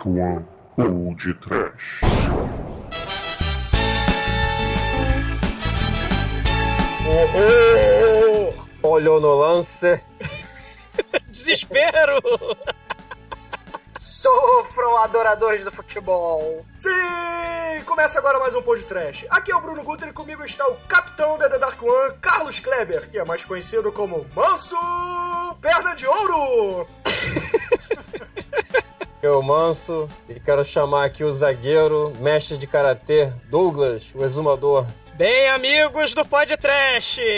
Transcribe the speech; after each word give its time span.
Dark 0.00 0.06
One 0.06 0.46
ou 0.78 1.14
de 1.14 1.34
Trash. 1.34 2.00
Oh, 7.06 7.26
oh, 8.82 8.88
Olhou 8.88 9.20
no 9.20 9.34
lance. 9.34 10.02
Desespero! 11.28 12.20
Sofram 13.98 14.96
adoradores 14.98 15.62
do 15.64 15.70
futebol. 15.70 16.64
Sim! 16.78 17.84
Começa 17.84 18.18
agora 18.18 18.38
mais 18.38 18.54
um 18.54 18.62
Pod 18.62 18.82
Trash. 18.84 19.26
Aqui 19.28 19.52
é 19.52 19.56
o 19.56 19.60
Bruno 19.60 19.82
Guter 19.82 20.08
e 20.08 20.12
comigo 20.12 20.44
está 20.44 20.66
o 20.66 20.76
capitão 20.88 21.36
da 21.36 21.50
The 21.50 21.58
Dark 21.58 21.82
One, 21.82 22.14
Carlos 22.20 22.58
Kleber, 22.60 23.10
que 23.10 23.18
é 23.18 23.24
mais 23.24 23.44
conhecido 23.44 23.92
como 23.92 24.26
Manso 24.34 24.76
Perna 25.60 25.94
de 25.94 26.06
Ouro. 26.06 26.86
Eu 29.22 29.42
manso 29.42 30.08
e 30.30 30.40
quero 30.40 30.64
chamar 30.64 31.04
aqui 31.04 31.22
o 31.22 31.34
zagueiro, 31.34 32.10
mestre 32.20 32.56
de 32.56 32.66
karatê, 32.66 33.30
Douglas, 33.50 34.02
o 34.14 34.24
exumador. 34.24 34.86
Bem, 35.12 35.46
amigos 35.50 36.14
do 36.14 36.24
Podcast! 36.24 37.20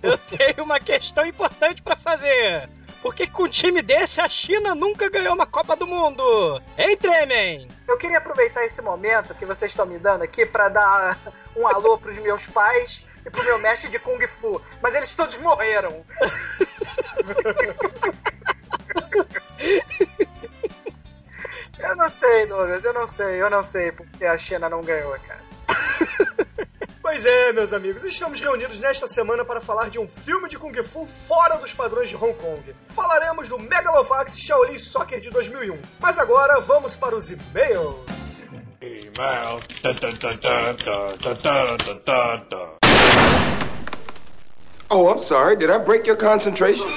Eu 0.00 0.16
tenho 0.18 0.62
uma 0.62 0.78
questão 0.78 1.26
importante 1.26 1.82
pra 1.82 1.96
fazer. 1.96 2.70
Por 3.02 3.12
que 3.12 3.26
com 3.26 3.42
um 3.42 3.48
time 3.48 3.82
desse 3.82 4.20
a 4.20 4.28
China 4.28 4.72
nunca 4.72 5.10
ganhou 5.10 5.34
uma 5.34 5.46
Copa 5.46 5.74
do 5.74 5.84
Mundo? 5.84 6.62
Hein, 6.78 6.96
Tremen? 6.96 7.66
Eu 7.88 7.98
queria 7.98 8.18
aproveitar 8.18 8.64
esse 8.64 8.80
momento 8.80 9.34
que 9.34 9.44
vocês 9.44 9.72
estão 9.72 9.84
me 9.84 9.98
dando 9.98 10.22
aqui 10.22 10.46
para 10.46 10.68
dar 10.68 11.18
um 11.56 11.66
alô 11.66 11.98
pros 11.98 12.18
meus 12.18 12.46
pais 12.46 13.04
e 13.24 13.30
pro 13.30 13.44
meu 13.44 13.58
mestre 13.58 13.90
de 13.90 13.98
Kung 13.98 14.24
Fu. 14.28 14.62
Mas 14.80 14.94
eles 14.94 15.12
todos 15.12 15.36
morreram. 15.38 16.04
eu 21.78 21.96
não 21.96 22.08
sei, 22.08 22.46
Douglas, 22.46 22.84
eu 22.84 22.92
não 22.92 23.06
sei, 23.06 23.42
eu 23.42 23.50
não 23.50 23.62
sei 23.62 23.92
porque 23.92 24.24
a 24.24 24.36
China 24.36 24.68
não 24.68 24.82
ganhou, 24.82 25.16
cara. 25.26 25.44
Pois 27.06 27.24
é, 27.24 27.52
meus 27.52 27.72
amigos, 27.72 28.02
estamos 28.02 28.40
reunidos 28.40 28.80
nesta 28.80 29.06
semana 29.06 29.44
para 29.44 29.60
falar 29.60 29.88
de 29.88 29.96
um 29.96 30.08
filme 30.08 30.48
de 30.48 30.58
Kung 30.58 30.74
Fu 30.82 31.06
fora 31.28 31.56
dos 31.56 31.72
padrões 31.72 32.08
de 32.08 32.16
Hong 32.16 32.34
Kong. 32.34 32.74
Falaremos 32.88 33.48
do 33.48 33.60
Megalovax 33.60 34.36
Shaolin 34.36 34.76
Soccer 34.76 35.20
de 35.20 35.30
2001. 35.30 35.78
Mas 36.00 36.18
agora 36.18 36.58
vamos 36.60 36.96
para 36.96 37.14
os 37.14 37.30
e-mails. 37.30 37.94
E-mail. 38.82 39.60
Oh, 44.90 45.08
I'm 45.08 45.22
sorry, 45.28 45.56
did 45.56 45.70
I 45.70 45.78
break 45.78 46.08
your 46.08 46.16
concentration? 46.16 46.88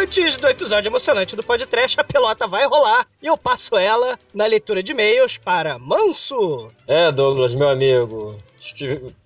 Antes 0.00 0.38
do 0.38 0.48
episódio 0.48 0.88
emocionante 0.88 1.36
do 1.36 1.42
podcast, 1.42 2.00
a 2.00 2.04
pelota 2.04 2.46
vai 2.46 2.66
rolar 2.66 3.06
e 3.22 3.26
eu 3.26 3.36
passo 3.36 3.76
ela 3.76 4.18
na 4.32 4.46
leitura 4.46 4.82
de 4.82 4.92
e-mails 4.92 5.36
para 5.36 5.78
Manso. 5.78 6.68
É, 6.88 7.12
Douglas, 7.12 7.54
meu 7.54 7.68
amigo. 7.68 8.34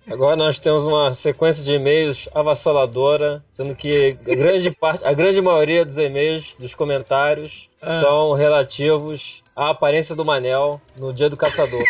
Agora 0.05 0.35
nós 0.35 0.59
temos 0.59 0.83
uma 0.83 1.15
sequência 1.23 1.63
de 1.63 1.71
e-mails 1.71 2.17
avassaladora, 2.35 3.41
sendo 3.55 3.73
que 3.73 4.17
a 4.29 4.35
grande 4.35 4.69
parte, 4.75 5.05
a 5.05 5.13
grande 5.13 5.39
maioria 5.39 5.85
dos 5.85 5.97
e-mails, 5.97 6.45
dos 6.59 6.75
comentários, 6.75 7.53
Ah. 7.81 8.01
são 8.01 8.33
relativos 8.33 9.21
à 9.55 9.69
aparência 9.69 10.13
do 10.13 10.25
Manel 10.25 10.81
no 10.97 11.13
dia 11.13 11.29
do 11.29 11.37
caçador. 11.37 11.83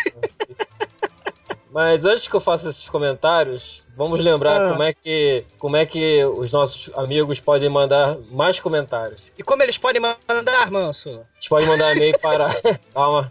Mas 1.74 2.06
antes 2.06 2.28
que 2.28 2.36
eu 2.36 2.42
faça 2.42 2.70
esses 2.70 2.88
comentários, 2.88 3.64
vamos 3.98 4.20
lembrar 4.20 4.62
Ah. 4.62 4.70
como 4.72 4.84
é 4.84 4.94
que 4.94 5.44
como 5.58 5.78
é 5.78 5.86
que 5.86 6.24
os 6.26 6.52
nossos 6.52 6.90
amigos 6.96 7.40
podem 7.40 7.70
mandar 7.70 8.18
mais 8.32 8.60
comentários. 8.60 9.22
E 9.38 9.44
como 9.44 9.64
eles 9.64 9.78
podem 9.78 10.02
mandar, 10.02 10.70
Manso? 10.72 11.10
Eles 11.10 11.48
podem 11.50 11.68
mandar 11.68 11.96
e-mail 11.96 12.18
para. 12.20 12.50
Calma. 12.94 13.30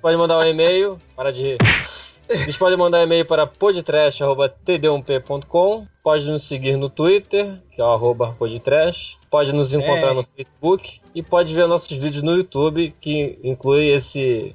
Pode 0.00 0.16
mandar 0.16 0.38
um 0.38 0.44
e-mail. 0.46 0.98
Para 1.16 1.32
de 1.32 1.42
rir. 1.42 1.58
Eles 2.28 2.56
podem 2.58 2.76
mandar 2.76 3.02
e-mail 3.02 3.24
para 3.24 3.46
podtrash.td1p.com. 3.46 5.86
Pode 6.02 6.24
nos 6.24 6.46
seguir 6.46 6.76
no 6.76 6.90
Twitter, 6.90 7.58
que 7.74 7.80
é 7.80 7.84
o 7.84 7.90
arroba 7.90 8.34
podtrash. 8.38 9.16
Pode 9.30 9.50
nos 9.52 9.72
encontrar 9.72 10.12
no 10.14 10.24
Facebook. 10.36 11.00
E 11.14 11.22
pode 11.22 11.54
ver 11.54 11.66
nossos 11.66 11.88
vídeos 11.88 12.22
no 12.22 12.36
YouTube, 12.36 12.94
que 13.00 13.38
inclui 13.42 13.88
esse. 13.88 14.54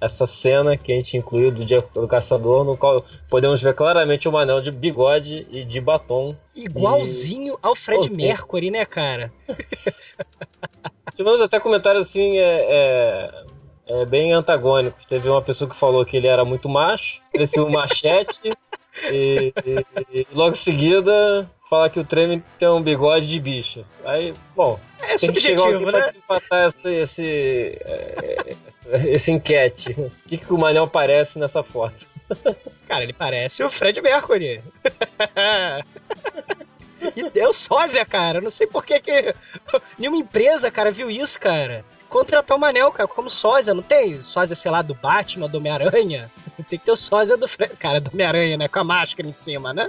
Essa 0.00 0.26
cena 0.26 0.76
que 0.78 0.90
a 0.92 0.96
gente 0.96 1.16
incluiu 1.16 1.50
do 1.52 1.64
Dia 1.64 1.84
do 1.94 2.08
Caçador, 2.08 2.64
no 2.64 2.74
qual 2.76 3.04
podemos 3.28 3.60
ver 3.60 3.74
claramente 3.74 4.26
o 4.26 4.32
Manel 4.32 4.62
de 4.62 4.70
bigode 4.70 5.46
e 5.50 5.62
de 5.62 5.78
batom. 5.80 6.34
Igualzinho 6.56 7.58
ao 7.62 7.76
Fred 7.76 8.06
Ok. 8.06 8.16
Mercury, 8.16 8.70
né, 8.70 8.84
cara? 8.86 9.30
Tivemos 11.16 11.40
até 11.42 11.60
comentários 11.60 12.08
assim, 12.08 12.38
é, 12.38 12.66
é, 12.70 13.30
é, 13.88 14.06
bem 14.06 14.32
antagônicos. 14.32 15.04
Teve 15.06 15.28
uma 15.28 15.42
pessoa 15.42 15.68
que 15.68 15.78
falou 15.78 16.04
que 16.04 16.16
ele 16.16 16.26
era 16.28 16.44
muito 16.44 16.68
macho, 16.68 17.20
parecia 17.32 17.62
um 17.62 17.70
machete, 17.70 18.52
e, 19.12 19.52
e- 19.66 19.84
e 20.20 20.26
logo 20.32 20.56
em 20.56 20.60
seguida 20.62 21.50
fala 21.68 21.90
que 21.90 22.00
o 22.00 22.04
Tremen 22.04 22.42
tem 22.58 22.68
um 22.68 22.82
bigode 22.82 23.28
de 23.28 23.38
bicha. 23.38 23.84
Aí, 24.04 24.32
bom, 24.56 24.80
É 25.02 25.18
subjetivo, 25.18 25.90
né? 25.90 25.92
pra 25.92 26.12
empatar 26.16 26.68
esse, 26.70 26.88
esse, 26.88 27.78
esse 28.92 29.30
enquete. 29.30 29.92
O 29.92 30.10
que, 30.28 30.38
que 30.38 30.52
o 30.52 30.58
Manel 30.58 30.86
parece 30.88 31.38
nessa 31.38 31.62
foto? 31.62 32.06
Cara, 32.86 33.04
ele 33.04 33.12
parece 33.12 33.62
o 33.62 33.70
Fred 33.70 34.00
Mercury. 34.00 34.62
E 37.16 37.30
deu 37.30 37.52
sósia, 37.52 38.04
cara. 38.04 38.40
Não 38.40 38.50
sei 38.50 38.66
por 38.66 38.84
que, 38.84 39.00
que 39.00 39.34
nenhuma 39.98 40.18
empresa, 40.18 40.70
cara, 40.70 40.90
viu 40.90 41.10
isso, 41.10 41.40
cara. 41.40 41.84
Contratou 42.08 42.56
o 42.56 42.60
Manel, 42.60 42.92
cara, 42.92 43.08
como 43.08 43.30
sósia. 43.30 43.72
Não 43.72 43.82
tem 43.82 44.14
sósia, 44.16 44.54
sei 44.54 44.70
lá, 44.70 44.82
do 44.82 44.94
Batman, 44.94 45.48
do 45.48 45.58
Homem-Aranha? 45.58 46.30
Tem 46.68 46.78
que 46.78 46.84
ter 46.84 46.92
o 46.92 46.96
sósia 46.96 47.36
do 47.36 47.48
Fred. 47.48 47.74
Cara, 47.76 48.00
do 48.00 48.10
Homem-Aranha, 48.12 48.56
né? 48.56 48.68
Com 48.68 48.80
a 48.80 48.84
máscara 48.84 49.26
em 49.26 49.32
cima, 49.32 49.72
né? 49.72 49.88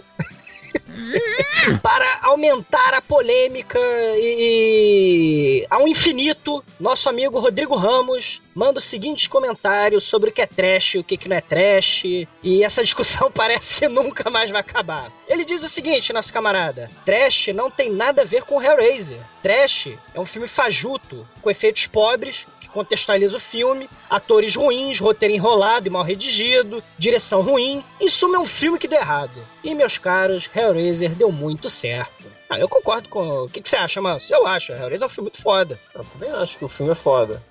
Para 1.82 2.20
aumentar 2.24 2.94
a 2.94 3.02
polêmica 3.02 3.80
e, 4.16 5.62
e 5.64 5.68
ao 5.70 5.88
infinito, 5.88 6.64
nosso 6.80 7.10
amigo 7.10 7.40
Rodrigo 7.40 7.76
Ramos 7.76 8.42
manda 8.54 8.80
os 8.80 8.86
seguintes 8.86 9.28
comentários 9.28 10.04
sobre 10.04 10.30
o 10.30 10.34
que 10.34 10.42
é 10.42 10.48
trash, 10.48 10.96
o 10.96 11.04
que, 11.04 11.28
não 11.28 11.36
é 11.36 11.42
trash, 11.42 12.04
e 12.06 12.64
essa 12.64 12.84
discussão 12.84 13.32
parece 13.32 13.76
que 13.76 13.88
nunca 13.88 14.30
mais 14.30 14.50
vai 14.50 14.62
acabar. 14.62 15.12
Ele 15.28 15.46
diz 15.46 15.64
o 15.64 15.70
seguinte, 15.70 16.14
nosso 16.14 16.34
camarada: 16.34 16.90
Trash 17.06 17.48
não 17.54 17.70
tem 17.70 17.90
nada 17.92 18.22
a 18.22 18.26
ver 18.26 18.44
com 18.44 18.62
Hellraiser. 18.62 19.20
Trash 19.42 19.90
é 20.14 20.20
um 20.20 20.26
filme 20.26 20.48
fajuto, 20.48 21.28
com 21.42 21.50
efeitos 21.50 21.88
pobres, 21.88 22.46
contextualiza 22.72 23.38
o 23.38 23.40
filme, 23.40 23.90
atores 24.10 24.56
ruins, 24.56 25.00
roteiro 25.00 25.34
enrolado 25.36 25.88
e 25.88 25.90
mal 25.90 26.04
redigido, 26.04 26.84
direção 26.98 27.42
ruim. 27.42 27.84
Em 28.00 28.08
suma, 28.08 28.38
é 28.38 28.40
um 28.40 28.46
filme 28.46 28.80
que 28.80 28.88
deu 28.88 29.00
errado. 29.00 29.42
E, 29.64 29.74
meus 29.76 29.98
caros, 29.98 30.50
Hellraiser 30.56 31.12
deu 31.12 31.32
muito 31.32 31.70
certo. 31.70 32.32
Ah, 32.50 32.60
eu 32.60 32.68
concordo 32.68 33.08
com. 33.08 33.44
O 33.44 33.50
que, 33.50 33.62
que 33.62 33.70
você 33.70 33.78
acha, 33.78 34.02
Manso? 34.02 34.34
Eu 34.34 34.46
acho. 34.46 34.72
Hellraiser 34.74 35.04
é 35.04 35.06
um 35.06 35.10
filme 35.10 35.30
muito 35.30 35.42
foda. 35.42 35.80
Eu 35.96 36.04
também 36.04 36.30
acho 36.32 36.58
que 36.58 36.66
o 36.66 36.70
filme 36.70 36.92
é 36.92 36.96
foda. 36.96 37.42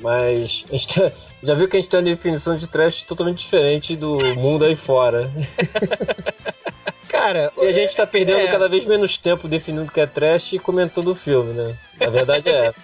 Mas 0.00 0.62
a 0.68 0.72
gente 0.76 0.94
tá- 0.94 1.12
já 1.42 1.54
viu 1.54 1.68
que 1.68 1.76
a 1.76 1.80
gente 1.80 1.88
tem 1.88 2.00
uma 2.00 2.04
definição 2.06 2.56
de 2.56 2.66
trash 2.66 3.02
totalmente 3.04 3.38
diferente 3.38 3.96
do 3.96 4.16
mundo 4.36 4.64
aí 4.64 4.76
fora. 4.76 5.30
Cara, 7.08 7.50
E 7.56 7.66
a 7.66 7.72
gente 7.72 7.96
tá 7.96 8.06
perdendo 8.06 8.40
é. 8.40 8.46
cada 8.48 8.68
vez 8.68 8.84
menos 8.84 9.16
tempo 9.18 9.48
definindo 9.48 9.84
o 9.84 9.90
que 9.90 10.00
é 10.00 10.06
trash 10.06 10.52
e 10.52 10.58
comentando 10.58 11.08
o 11.08 11.14
filme, 11.14 11.52
né? 11.52 11.74
A 12.00 12.10
verdade 12.10 12.48
é 12.48 12.66
essa. 12.66 12.80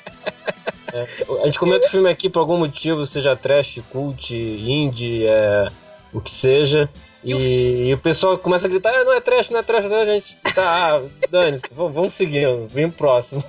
É, 0.92 1.06
a 1.42 1.46
gente 1.46 1.58
comenta 1.58 1.86
o 1.86 1.90
filme 1.90 2.08
aqui 2.08 2.30
por 2.30 2.38
algum 2.38 2.56
motivo, 2.56 3.06
seja 3.06 3.36
trash, 3.36 3.80
cult, 3.90 4.32
indie, 4.32 5.26
é, 5.26 5.66
o 6.14 6.20
que 6.20 6.34
seja. 6.34 6.88
E, 7.24 7.88
e 7.88 7.94
o 7.94 7.98
pessoal 7.98 8.36
começa 8.36 8.66
a 8.66 8.68
gritar, 8.68 8.94
ah, 8.94 9.04
não 9.04 9.14
é 9.14 9.20
trash, 9.20 9.48
não 9.48 9.58
é 9.58 9.62
trash, 9.62 9.86
não 9.86 9.96
é, 9.96 10.14
gente 10.14 10.36
tá, 10.54 10.96
ah, 10.96 11.02
dane-se, 11.30 11.64
vamos, 11.72 12.14
seguindo, 12.14 12.68
vem 12.68 12.90
próximo. 12.90 13.42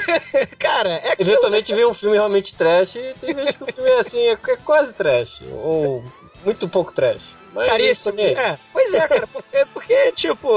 Cara, 0.58 0.90
é 0.90 1.12
aquilo. 1.12 1.30
Eventualmente 1.30 1.74
vem 1.74 1.86
um 1.86 1.94
filme 1.94 2.16
realmente 2.16 2.54
trash 2.54 2.94
e 2.94 3.14
tem 3.18 3.34
vezes 3.34 3.56
que 3.56 3.64
o 3.64 3.66
filme 3.66 3.90
é 3.90 4.00
assim, 4.00 4.18
é, 4.18 4.32
é 4.32 4.56
quase 4.56 4.92
trash, 4.92 5.40
ou 5.52 6.04
muito 6.44 6.68
pouco 6.68 6.92
trash. 6.92 7.22
Mas 7.54 7.68
Caríssimo. 7.68 8.20
aqui- 8.20 8.34
É, 8.38 8.58
pois 8.72 8.92
é, 8.92 9.06
cara, 9.08 9.26
porque, 9.28 9.66
porque, 9.72 10.12
tipo, 10.12 10.48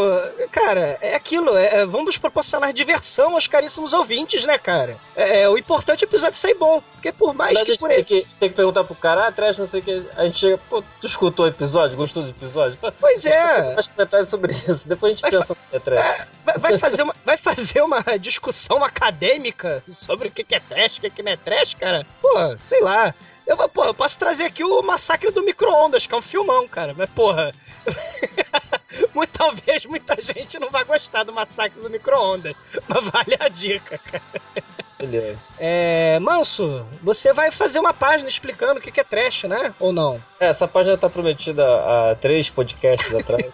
cara, 0.52 0.98
é 1.02 1.16
aquilo, 1.16 1.56
é, 1.56 1.76
é, 1.82 1.86
vamos 1.86 2.18
proporcionar 2.18 2.74
diversão 2.74 3.36
aos 3.36 3.46
caríssimos 3.48 3.94
ouvintes, 3.94 4.44
né, 4.46 4.58
cara? 4.58 4.98
É, 5.16 5.42
é, 5.42 5.50
o 5.50 5.58
importante 5.58 6.04
é 6.04 6.08
o 6.08 6.10
episódio 6.10 6.38
sair 6.38 6.56
bom, 6.56 6.82
porque 6.94 7.12
por 7.12 7.34
mais 7.34 7.54
Mas 7.54 7.62
a 7.62 7.66
que 7.66 7.72
gente 7.74 7.80
por 7.80 7.90
tem 7.90 7.98
aí. 7.98 8.04
que, 8.04 8.28
tem 8.40 8.50
que 8.50 8.56
perguntar 8.56 8.84
pro 8.84 8.96
cara, 8.96 9.28
ah, 9.28 9.32
trash, 9.32 9.58
não 9.58 9.68
sei 9.68 9.80
o 9.80 9.84
que. 9.84 10.04
A 10.16 10.24
gente 10.26 10.40
chega, 10.40 10.58
pô, 10.70 10.84
tu 11.00 11.08
escutou 11.08 11.46
o 11.46 11.50
episódio? 11.50 11.96
Gostou 11.96 12.24
do 12.24 12.30
episódio? 12.30 12.78
Pois 13.00 13.26
é, 13.26 13.76
Faz 13.76 13.88
comentários 13.88 14.30
sobre 14.30 14.54
isso. 14.54 14.82
Depois 14.86 15.12
a 15.12 15.16
gente 15.16 15.22
Vai 15.22 15.32
pensa 15.32 15.58
é 15.72 15.80
trash. 15.80 16.20
é, 16.20 16.28
vai, 16.44 16.58
vai 16.58 16.78
fazer 16.80 17.04
uma, 17.04 17.16
vai 17.24 17.38
fazer 17.38 17.82
uma 17.82 18.02
discussão 18.20 18.84
acadêmica 18.84 19.84
sobre 19.88 20.30
o 20.30 20.32
que 20.32 20.44
é 20.56 20.60
trash, 20.60 20.98
o 20.98 21.02
que 21.02 21.10
que 21.10 21.24
não 21.24 21.32
é 21.32 21.38
trash, 21.38 21.76
cara? 21.76 22.06
Pô, 22.22 22.58
sei 22.62 22.82
lá. 22.82 23.14
Eu, 23.48 23.58
pô, 23.70 23.86
eu 23.86 23.94
posso 23.94 24.20
trazer 24.20 24.46
aqui 24.46 24.64
o 24.64 24.82
Massacre 24.84 25.32
do 25.32 25.42
Micro-Ondas, 25.42 26.06
que 26.06 26.14
é 26.14 26.18
um 26.18 26.22
filmão, 26.22 26.68
cara, 26.68 26.94
mas 26.96 27.10
porra. 27.10 27.54
talvez 29.38 29.86
muita 29.86 30.20
gente 30.20 30.60
não 30.60 30.70
vá 30.70 30.84
gostar 30.84 31.24
do 31.24 31.32
massacre 31.32 31.80
do 31.80 31.90
micro-ondas. 31.90 32.56
Mas 32.88 33.06
vale 33.06 33.38
a 33.40 33.48
dica, 33.48 33.98
cara. 33.98 34.24
Beleza. 34.98 35.40
É. 35.60 36.20
Manso, 36.20 36.86
você 37.02 37.32
vai 37.32 37.52
fazer 37.52 37.80
uma 37.80 37.94
página 37.94 38.28
explicando 38.28 38.80
o 38.80 38.84
que 38.84 38.92
que 38.92 39.00
é 39.00 39.04
trash, 39.04 39.44
né? 39.44 39.74
Ou 39.80 39.94
não? 39.94 40.22
É, 40.40 40.48
essa 40.48 40.68
página 40.68 40.98
tá 40.98 41.10
prometida 41.10 41.64
há 41.64 42.16
três 42.16 42.50
podcasts 42.50 43.14
atrás. 43.14 43.46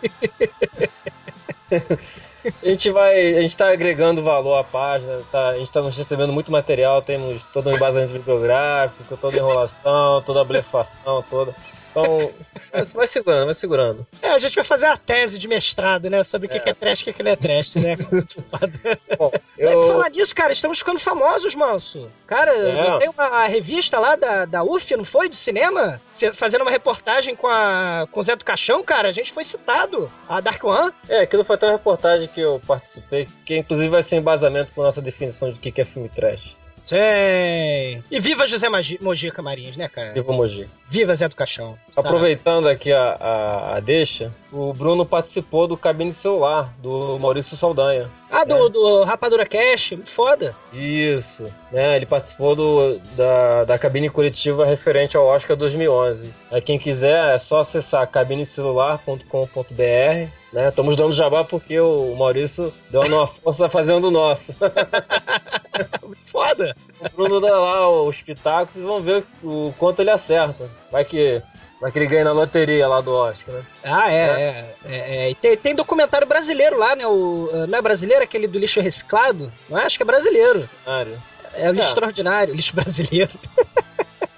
A 2.45 2.67
gente 2.67 2.91
vai. 2.91 3.37
A 3.37 3.41
gente 3.41 3.55
tá 3.55 3.71
agregando 3.71 4.21
valor 4.21 4.55
à 4.55 4.63
página, 4.63 5.17
tá, 5.31 5.49
a 5.49 5.57
gente 5.57 5.71
tá 5.71 5.81
recebendo 5.81 6.33
muito 6.33 6.51
material, 6.51 7.01
temos 7.01 7.41
todo 7.53 7.69
um 7.69 7.73
embasamento 7.73 8.13
bibliográfico, 8.13 9.17
toda 9.17 9.37
enrolação, 9.37 10.21
toda 10.23 10.41
a 10.41 10.45
blefação, 10.45 11.23
toda. 11.29 11.55
Então, 11.93 12.31
é, 12.71 12.83
vai 12.85 13.07
segurando, 13.07 13.45
vai 13.45 13.55
segurando. 13.55 14.07
É, 14.19 14.29
a 14.29 14.39
gente 14.39 14.55
vai 14.55 14.63
fazer 14.63 14.87
a 14.87 14.97
tese 14.97 15.37
de 15.37 15.47
mestrado, 15.47 16.09
né? 16.09 16.23
Sobre 16.23 16.47
o 16.47 16.49
que, 16.49 16.59
que 16.59 16.69
é 16.71 16.73
trash 16.73 16.99
e 16.99 17.03
o 17.03 17.05
que, 17.05 17.13
que 17.13 17.21
não 17.23 17.29
é 17.31 17.35
trash, 17.35 17.75
né? 17.75 17.95
Bom, 19.17 19.31
É, 19.59 19.73
eu. 19.75 19.83
Falar 19.83 20.09
nisso, 20.09 20.33
cara, 20.35 20.51
estamos 20.51 20.79
ficando 20.79 20.99
famosos, 20.99 21.53
manso. 21.53 22.09
Cara, 22.25 22.51
É. 22.51 22.97
tem 22.97 23.09
uma 23.09 23.45
revista 23.45 23.99
lá 23.99 24.15
da, 24.15 24.45
da 24.45 24.63
UF, 24.63 24.95
não 24.97 25.05
foi? 25.05 25.29
De 25.29 25.35
cinema? 25.37 26.01
Fazendo 26.35 26.61
uma 26.63 26.71
reportagem 26.71 27.35
com, 27.35 27.47
a, 27.47 28.07
com 28.11 28.19
o 28.19 28.23
Zé 28.23 28.35
do 28.35 28.45
Caixão, 28.45 28.81
cara, 28.83 29.09
a 29.09 29.11
gente 29.11 29.31
foi 29.31 29.43
citado. 29.43 30.09
A 30.27 30.39
Dark 30.41 30.63
One. 30.63 30.91
É, 31.07 31.21
aquilo 31.21 31.43
foi 31.43 31.55
até 31.57 31.67
uma 31.67 31.73
reportagem 31.73 32.27
que 32.27 32.41
eu 32.41 32.59
participei, 32.65 33.27
que 33.45 33.57
inclusive 33.57 33.89
vai 33.89 34.03
ser 34.03 34.15
embasamento 34.15 34.71
com 34.73 34.81
nossa 34.81 35.01
definição 35.01 35.49
de 35.49 35.55
o 35.55 35.59
que 35.59 35.71
que 35.71 35.81
é 35.81 35.85
filme 35.85 36.09
trash. 36.09 36.55
Sim. 36.85 38.03
E 38.11 38.19
viva 38.19 38.45
José 38.47 38.67
Magi- 38.69 38.99
Mojica 39.01 39.41
Marins, 39.41 39.77
né, 39.77 39.87
cara? 39.87 40.11
Viva 40.13 40.33
Mogi. 40.33 40.67
Viva 40.89 41.15
Zé 41.15 41.27
do 41.29 41.35
Caixão. 41.35 41.77
sabe? 41.93 42.07
Aproveitando 42.07 42.67
aqui 42.67 42.91
a, 42.91 43.13
a, 43.19 43.77
a 43.77 43.79
deixa, 43.79 44.31
o 44.51 44.73
Bruno 44.73 45.05
participou 45.05 45.67
do 45.67 45.77
Cabine 45.77 46.13
Celular, 46.21 46.73
do 46.79 47.17
Maurício 47.19 47.55
Saldanha. 47.57 48.09
Ah, 48.35 48.43
do, 48.43 48.67
do 48.67 49.03
Rapadura 49.03 49.45
Cash, 49.45 49.91
muito 49.91 50.09
foda. 50.09 50.55
Isso, 50.73 51.43
né? 51.71 51.95
Ele 51.95 52.07
participou 52.07 52.55
do, 52.55 52.97
da, 53.15 53.63
da 53.63 53.77
cabine 53.77 54.09
coletiva 54.09 54.65
referente 54.65 55.15
ao 55.15 55.27
Oscar 55.27 55.55
2011. 55.55 56.33
Aí 56.51 56.59
quem 56.59 56.79
quiser 56.79 57.35
é 57.35 57.39
só 57.39 57.61
acessar 57.61 58.07
cabinecelular.com.br, 58.07 60.29
né? 60.51 60.67
Estamos 60.67 60.97
dando 60.97 61.15
jabá 61.15 61.43
porque 61.43 61.79
o 61.79 62.15
Maurício 62.15 62.73
deu 62.89 63.01
uma 63.01 63.27
força 63.43 63.69
fazendo 63.69 64.07
o 64.07 64.11
nosso. 64.11 64.45
Muito 66.01 66.25
foda. 66.31 66.75
o 66.99 67.09
Bruno 67.15 67.39
dá 67.39 67.55
lá 67.55 67.87
os 67.87 68.19
pitacos 68.19 68.75
e 68.75 68.81
vamos 68.81 69.03
ver 69.03 69.23
o 69.43 69.71
quanto 69.77 70.01
ele 70.01 70.09
acerta. 70.09 70.67
Vai 70.91 71.05
que, 71.05 71.39
vai 71.83 71.91
que 71.91 71.99
ele 71.99 72.07
ganha 72.07 72.23
na 72.23 72.31
loteria 72.31 72.87
lá 72.87 73.01
do 73.01 73.11
Oscar, 73.11 73.55
né? 73.55 73.61
Ah, 73.83 74.09
é, 74.09 74.15
é. 74.15 74.75
é, 74.85 75.15
é. 75.25 75.29
E 75.31 75.35
tem, 75.35 75.57
tem 75.57 75.75
documentário 75.75 76.25
brasileiro 76.25 76.79
lá, 76.79 76.95
né? 76.95 77.05
O, 77.05 77.49
uh, 77.51 77.67
não 77.67 77.77
é 77.77 77.81
brasileiro 77.81 78.23
aquele 78.23 78.47
do 78.47 78.57
lixo 78.57 78.79
reciclado? 78.79 79.51
Não 79.69 79.77
é? 79.77 79.83
Acho 79.83 79.97
que 79.97 80.03
é 80.03 80.05
brasileiro. 80.05 80.69
Mário. 80.87 81.21
É 81.53 81.69
o 81.69 81.73
lixo 81.73 81.87
É. 81.87 81.91
extraordinário, 81.91 82.55
lixo 82.55 82.71
brasileiro. 82.73 83.31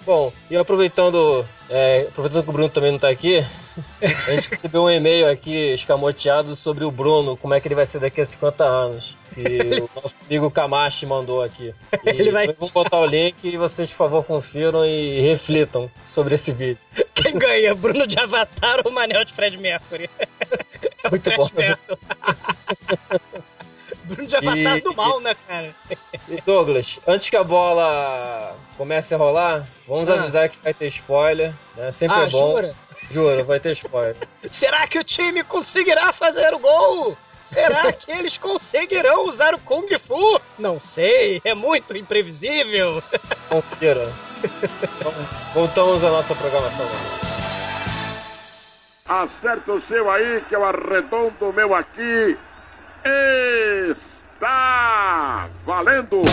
Bom, 0.04 0.34
e 0.50 0.58
aproveitando, 0.58 1.46
é, 1.70 2.08
aproveitando 2.10 2.44
que 2.44 2.50
o 2.50 2.54
Bruno 2.54 2.70
também 2.70 2.92
não 2.92 3.00
tá 3.00 3.10
aqui, 3.10 3.46
a 4.02 4.32
gente 4.32 4.50
recebeu 4.50 4.84
um 4.84 4.90
e-mail 4.90 5.30
aqui 5.30 5.74
escamoteado 5.74 6.56
sobre 6.56 6.84
o 6.84 6.90
Bruno, 6.90 7.38
como 7.38 7.54
é 7.54 7.60
que 7.60 7.68
ele 7.68 7.76
vai 7.76 7.86
ser 7.86 8.00
daqui 8.00 8.22
a 8.22 8.26
50 8.26 8.64
anos. 8.64 9.16
Que 9.36 9.82
o 9.82 9.90
nosso 10.02 10.16
amigo 10.26 10.50
Kamashi 10.50 11.06
mandou 11.06 11.44
aqui. 11.44 11.76
E 12.06 12.10
Ele 12.10 12.32
vai- 12.32 12.48
Vamos 12.54 12.72
botar 12.74 12.98
o 13.00 13.06
link 13.06 13.36
e 13.44 13.58
vocês, 13.58 13.90
por 13.92 13.98
favor, 13.98 14.24
confiram 14.24 14.86
e 14.86 15.20
reflitam 15.20 15.92
sobre 16.14 16.36
esse 16.36 16.52
vídeo. 16.52 16.78
Quem 17.14 17.38
ganha? 17.38 17.76
Bruno 17.76 18.08
de 18.08 18.18
Avatar 18.18 18.82
ou 18.86 18.92
Manel 18.92 19.26
de 19.26 19.34
Fred 19.34 19.58
Mercury? 19.58 20.10
É 21.04 21.10
Muito 21.12 21.24
Trash 21.24 21.38
bom. 21.38 21.50
Metal. 21.62 21.98
Bruno 24.06 24.28
de 24.28 24.36
Avatar 24.36 24.78
E- 24.78 24.82
do 24.82 24.96
mal, 24.96 25.20
né, 25.20 25.36
cara? 25.48 25.74
E 26.30 26.42
Douglas, 26.46 27.00
antes 27.08 27.30
que 27.30 27.36
a 27.36 27.44
bola 27.44 28.56
comece 28.78 29.14
a 29.14 29.18
rolar, 29.18 29.68
vamos 29.88 30.08
Ah. 30.10 30.14
avisar 30.14 30.50
que 30.50 30.58
vai 30.64 30.74
ter 30.74 30.88
spoiler, 30.90 31.54
né? 31.76 31.92
Sempre 31.92 32.16
Ah, 32.18 32.24
é 32.24 32.30
bom. 32.30 32.54
jura? 32.56 32.74
Juro, 33.12 33.44
vai 33.46 33.60
ter 33.60 33.74
spoiler. 33.74 34.16
Será 34.50 34.88
que 34.88 34.98
o 35.00 35.04
time 35.04 35.44
conseguirá 35.44 36.12
fazer 36.14 36.54
o 36.54 36.60
gol? 36.60 37.18
Será 37.46 37.94
que 37.94 38.12
eles 38.12 38.40
conseguirão 38.40 39.30
usar 39.30 39.54
o 39.54 39.60
Kung 39.60 39.88
Fu? 40.00 40.42
Não 40.58 40.82
sei, 40.82 41.40
é 41.46 41.54
muito 41.54 41.96
imprevisível. 41.96 43.04
Confira. 43.48 44.12
Voltamos 45.54 46.04
à 46.04 46.10
nossa 46.10 46.34
programação. 46.34 46.88
Acerta 49.06 49.74
o 49.74 49.82
seu 49.84 50.10
aí, 50.10 50.42
que 50.50 50.56
eu 50.56 50.66
arredondo 50.66 51.50
o 51.50 51.54
meu 51.54 51.76
aqui. 51.76 52.36
Está 53.92 55.48
valendo! 55.64 56.24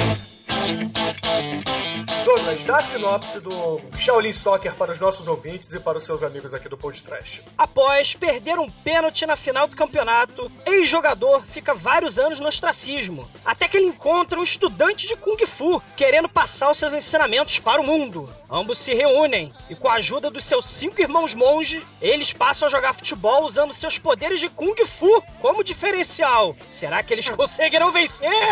Douglas, 2.24 2.64
dá 2.64 2.78
a 2.78 2.82
sinopse 2.82 3.40
do 3.40 3.80
Shaolin 3.98 4.32
Soccer 4.32 4.74
para 4.74 4.92
os 4.92 5.00
nossos 5.00 5.26
ouvintes 5.26 5.72
e 5.74 5.80
para 5.80 5.98
os 5.98 6.04
seus 6.04 6.22
amigos 6.22 6.54
aqui 6.54 6.68
do 6.68 6.76
Pod 6.76 7.02
Trash. 7.02 7.42
Após 7.58 8.14
perder 8.14 8.58
um 8.58 8.70
pênalti 8.70 9.26
na 9.26 9.36
final 9.36 9.66
do 9.66 9.76
campeonato, 9.76 10.50
ex-jogador 10.64 11.44
fica 11.46 11.74
vários 11.74 12.18
anos 12.18 12.38
no 12.38 12.48
ostracismo, 12.48 13.28
até 13.44 13.66
que 13.66 13.76
ele 13.76 13.86
encontra 13.86 14.38
um 14.38 14.42
estudante 14.42 15.06
de 15.06 15.16
Kung 15.16 15.36
Fu 15.46 15.82
querendo 15.96 16.28
passar 16.28 16.70
os 16.70 16.78
seus 16.78 16.92
ensinamentos 16.92 17.58
para 17.58 17.80
o 17.80 17.84
mundo. 17.84 18.32
Ambos 18.50 18.78
se 18.78 18.94
reúnem 18.94 19.52
e, 19.68 19.74
com 19.74 19.88
a 19.88 19.94
ajuda 19.94 20.30
dos 20.30 20.44
seus 20.44 20.66
cinco 20.68 21.00
irmãos 21.00 21.34
monge, 21.34 21.82
eles 22.00 22.32
passam 22.32 22.68
a 22.68 22.70
jogar 22.70 22.94
futebol 22.94 23.44
usando 23.44 23.74
seus 23.74 23.98
poderes 23.98 24.40
de 24.40 24.48
Kung 24.48 24.76
Fu 24.86 25.22
como 25.40 25.64
diferencial. 25.64 26.54
Será 26.70 27.02
que 27.02 27.12
eles 27.12 27.28
conseguirão 27.30 27.90
vencer? 27.90 28.30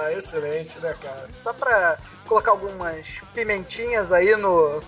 Ah, 0.00 0.12
excelente, 0.12 0.78
né, 0.78 0.94
cara? 1.00 1.09
Só 1.42 1.52
pra 1.52 1.98
colocar 2.26 2.52
algumas 2.52 3.06
pimentinhas 3.34 4.12
aí 4.12 4.36
no, 4.36 4.82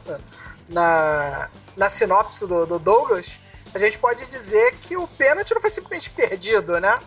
na, 0.68 1.48
na 1.76 1.88
sinopse 1.88 2.46
do, 2.46 2.66
do 2.66 2.78
Douglas, 2.78 3.30
a 3.74 3.78
gente 3.78 3.98
pode 3.98 4.26
dizer 4.26 4.76
que 4.76 4.96
o 4.96 5.08
pênalti 5.08 5.54
não 5.54 5.60
foi 5.60 5.70
simplesmente 5.70 6.10
perdido, 6.10 6.78
né? 6.80 6.98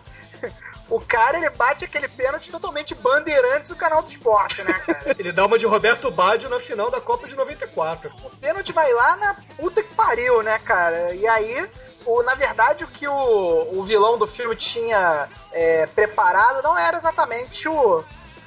O 0.88 1.00
cara, 1.00 1.36
ele 1.36 1.50
bate 1.50 1.84
aquele 1.84 2.06
pênalti 2.06 2.48
totalmente 2.48 2.94
bandeirantes 2.94 3.70
do 3.70 3.74
canal 3.74 4.02
do 4.02 4.08
esporte, 4.08 4.62
né, 4.62 4.72
cara? 4.72 5.16
Ele 5.18 5.32
dá 5.32 5.44
uma 5.44 5.58
de 5.58 5.66
Roberto 5.66 6.12
Baggio 6.12 6.48
na 6.48 6.60
final 6.60 6.92
da 6.92 7.00
Copa 7.00 7.26
de 7.26 7.34
94. 7.34 8.08
O 8.22 8.30
pênalti 8.36 8.72
vai 8.72 8.92
lá 8.92 9.16
na 9.16 9.34
puta 9.56 9.82
que 9.82 9.92
pariu, 9.94 10.44
né, 10.44 10.60
cara? 10.60 11.12
E 11.12 11.26
aí, 11.26 11.68
o, 12.04 12.22
na 12.22 12.36
verdade, 12.36 12.84
o 12.84 12.86
que 12.86 13.08
o, 13.08 13.68
o 13.72 13.82
vilão 13.82 14.16
do 14.16 14.28
filme 14.28 14.54
tinha 14.54 15.28
é, 15.50 15.86
preparado 15.86 16.62
não 16.62 16.78
era 16.78 16.96
exatamente 16.96 17.68
o, 17.68 18.04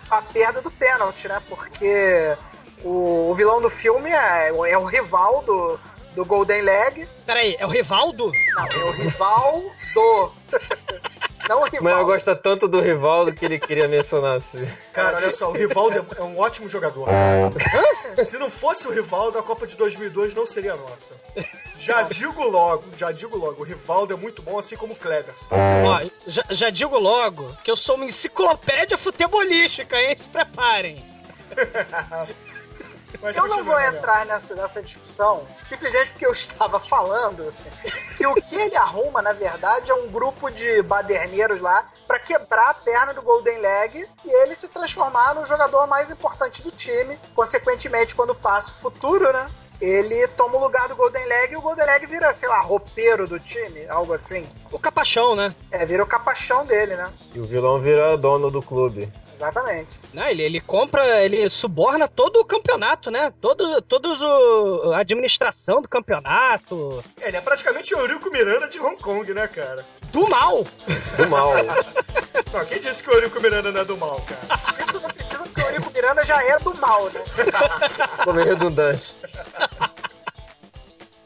a 0.10 0.22
perda 0.22 0.62
do 0.62 0.72
pênalti, 0.72 1.28
né? 1.28 1.42
Porque 1.48 2.36
o, 2.84 3.30
o 3.32 3.36
vilão 3.36 3.62
do 3.62 3.70
filme 3.70 4.10
é, 4.10 4.50
é 4.50 4.78
o 4.78 4.86
rival 4.86 5.44
do, 5.44 5.80
do 6.16 6.26
Golden 6.26 6.62
Leg. 6.62 7.08
Peraí, 7.26 7.56
é 7.60 7.66
o 7.66 7.70
Rivaldo? 7.70 8.32
Não, 8.56 8.64
é 8.66 8.86
o 8.86 8.92
rival 8.92 9.62
do. 9.94 10.32
Não 11.48 11.64
o 11.64 11.70
Mas 11.82 11.98
eu 11.98 12.06
gosto 12.06 12.36
tanto 12.36 12.68
do 12.68 12.80
Rivaldo 12.80 13.34
que 13.34 13.44
ele 13.44 13.58
queria 13.58 13.88
mencionar 13.88 14.38
assim. 14.38 14.72
Cara, 14.94 15.18
olha 15.18 15.32
só, 15.32 15.50
o 15.50 15.54
Rivaldo 15.54 16.06
é 16.16 16.22
um 16.22 16.38
ótimo 16.38 16.70
jogador. 16.70 17.08
Se 18.24 18.38
não 18.38 18.50
fosse 18.50 18.88
o 18.88 18.92
Rivaldo, 18.92 19.38
a 19.38 19.44
Copa 19.44 19.66
de 19.66 19.76
2002 19.76 20.34
não 20.36 20.46
seria 20.46 20.76
nossa. 20.76 21.14
Já 21.78 22.02
digo 22.04 22.44
logo, 22.44 22.86
já 22.98 23.12
digo 23.12 23.38
logo, 23.38 23.62
o 23.62 23.66
Rivaldo 23.66 24.14
é 24.14 24.18
muito 24.18 24.42
bom, 24.42 24.60
assim 24.60 24.76
como 24.76 24.94
o 24.94 24.96
Cleverson. 24.96 25.48
Ó, 25.50 26.10
já, 26.28 26.44
já 26.50 26.70
digo 26.70 26.98
logo 26.98 27.56
que 27.64 27.72
eu 27.72 27.76
sou 27.76 27.96
uma 27.96 28.06
enciclopédia 28.06 28.98
futebolística, 28.98 30.00
hein? 30.00 30.16
Se 30.18 30.28
preparem. 30.28 31.04
Mas 33.22 33.36
Eu 33.36 33.48
não 33.48 33.64
vou 33.64 33.80
entrar 33.80 34.26
nessa, 34.26 34.56
nessa 34.56 34.82
discussão, 34.82 35.46
simplesmente 35.66 36.12
porque 36.12 36.26
eu 36.26 36.32
estava 36.34 36.80
falando 36.80 37.54
que 38.16 38.26
o 38.26 38.36
que 38.36 38.56
ele 38.56 38.76
arruma, 38.76 39.22
na 39.22 39.34
verdade, 39.34 39.92
é 39.92 39.94
um 39.94 40.10
grupo 40.10 40.50
de 40.50 40.82
baderneiros 40.82 41.62
lá 41.62 41.90
pra 42.08 42.20
quebrar 42.20 42.70
a 42.70 42.74
perna 42.74 43.14
do 43.14 43.22
Golden 43.22 43.60
Leg 43.60 44.08
e 44.26 44.44
ele 44.44 44.56
se 44.56 44.68
transformar 44.68 45.36
no 45.36 45.46
jogador 45.46 45.88
mais 45.88 46.10
importante 46.10 46.62
do 46.62 46.72
time. 46.72 47.18
Consequentemente, 47.36 48.16
quando 48.16 48.36
passa 48.36 48.72
o 48.72 48.76
futuro, 48.76 49.32
né? 49.32 49.50
Ele 49.82 50.28
toma 50.30 50.58
o 50.58 50.60
lugar 50.60 50.90
do 50.90 50.96
Golden 50.96 51.26
Leg 51.26 51.54
e 51.54 51.56
o 51.56 51.62
Golden 51.62 51.86
Leg 51.86 52.06
vira, 52.06 52.34
sei 52.34 52.50
lá, 52.50 52.60
roupeiro 52.60 53.26
do 53.26 53.40
time, 53.40 53.88
algo 53.88 54.14
assim. 54.14 54.46
O 54.70 54.78
capachão, 54.78 55.36
né? 55.36 55.56
É, 55.72 55.86
vira 55.86 56.04
o 56.04 56.08
capachão 56.08 56.66
dele, 56.66 56.98
né? 56.98 57.14
E 57.34 57.40
o 57.40 57.46
vilão 57.46 57.80
vira 57.80 58.18
dono 58.18 58.52
do 58.52 58.62
clube. 58.62 59.10
Exatamente. 59.40 59.90
Não, 60.14 60.28
ele, 60.28 60.44
ele 60.44 60.60
compra, 60.60 61.24
ele 61.24 61.50
suborna 61.50 62.10
todo 62.10 62.42
o 62.42 62.46
campeonato, 62.46 63.10
né? 63.10 63.32
Todo, 63.40 63.82
todos 63.84 64.22
o, 64.22 64.92
a 64.92 65.00
administração 65.00 65.82
do 65.82 65.88
campeonato. 65.88 67.02
Ele 67.22 67.38
é 67.38 67.42
praticamente 67.42 67.96
o 67.96 68.00
Eurico 68.00 68.30
Miranda 68.30 68.68
de 68.68 68.78
Hong 68.82 69.02
Kong, 69.02 69.34
né, 69.34 69.48
cara? 69.48 69.86
Do 70.12 70.28
mal! 70.28 70.66
Do 71.16 71.30
mal. 71.30 71.54
Não, 72.52 72.66
quem 72.66 72.82
disse 72.82 73.02
que 73.02 73.10
o 73.10 73.14
Eurico 73.14 73.42
Miranda 73.42 73.72
não 73.72 73.80
é 73.82 73.86
do 73.86 73.96
mal, 73.96 74.22
cara? 74.22 74.84
Isso 74.88 75.00
não 75.00 75.10
precisa 75.10 75.44
porque 75.44 75.62
o 75.62 75.66
Eurico 75.66 75.92
Miranda 75.94 76.26
já 76.26 76.44
é 76.44 76.58
do 76.58 76.74
mal, 76.76 77.06
né? 77.12 77.22
Ficou 78.18 78.34
meio 78.34 78.48
redundante. 78.48 79.16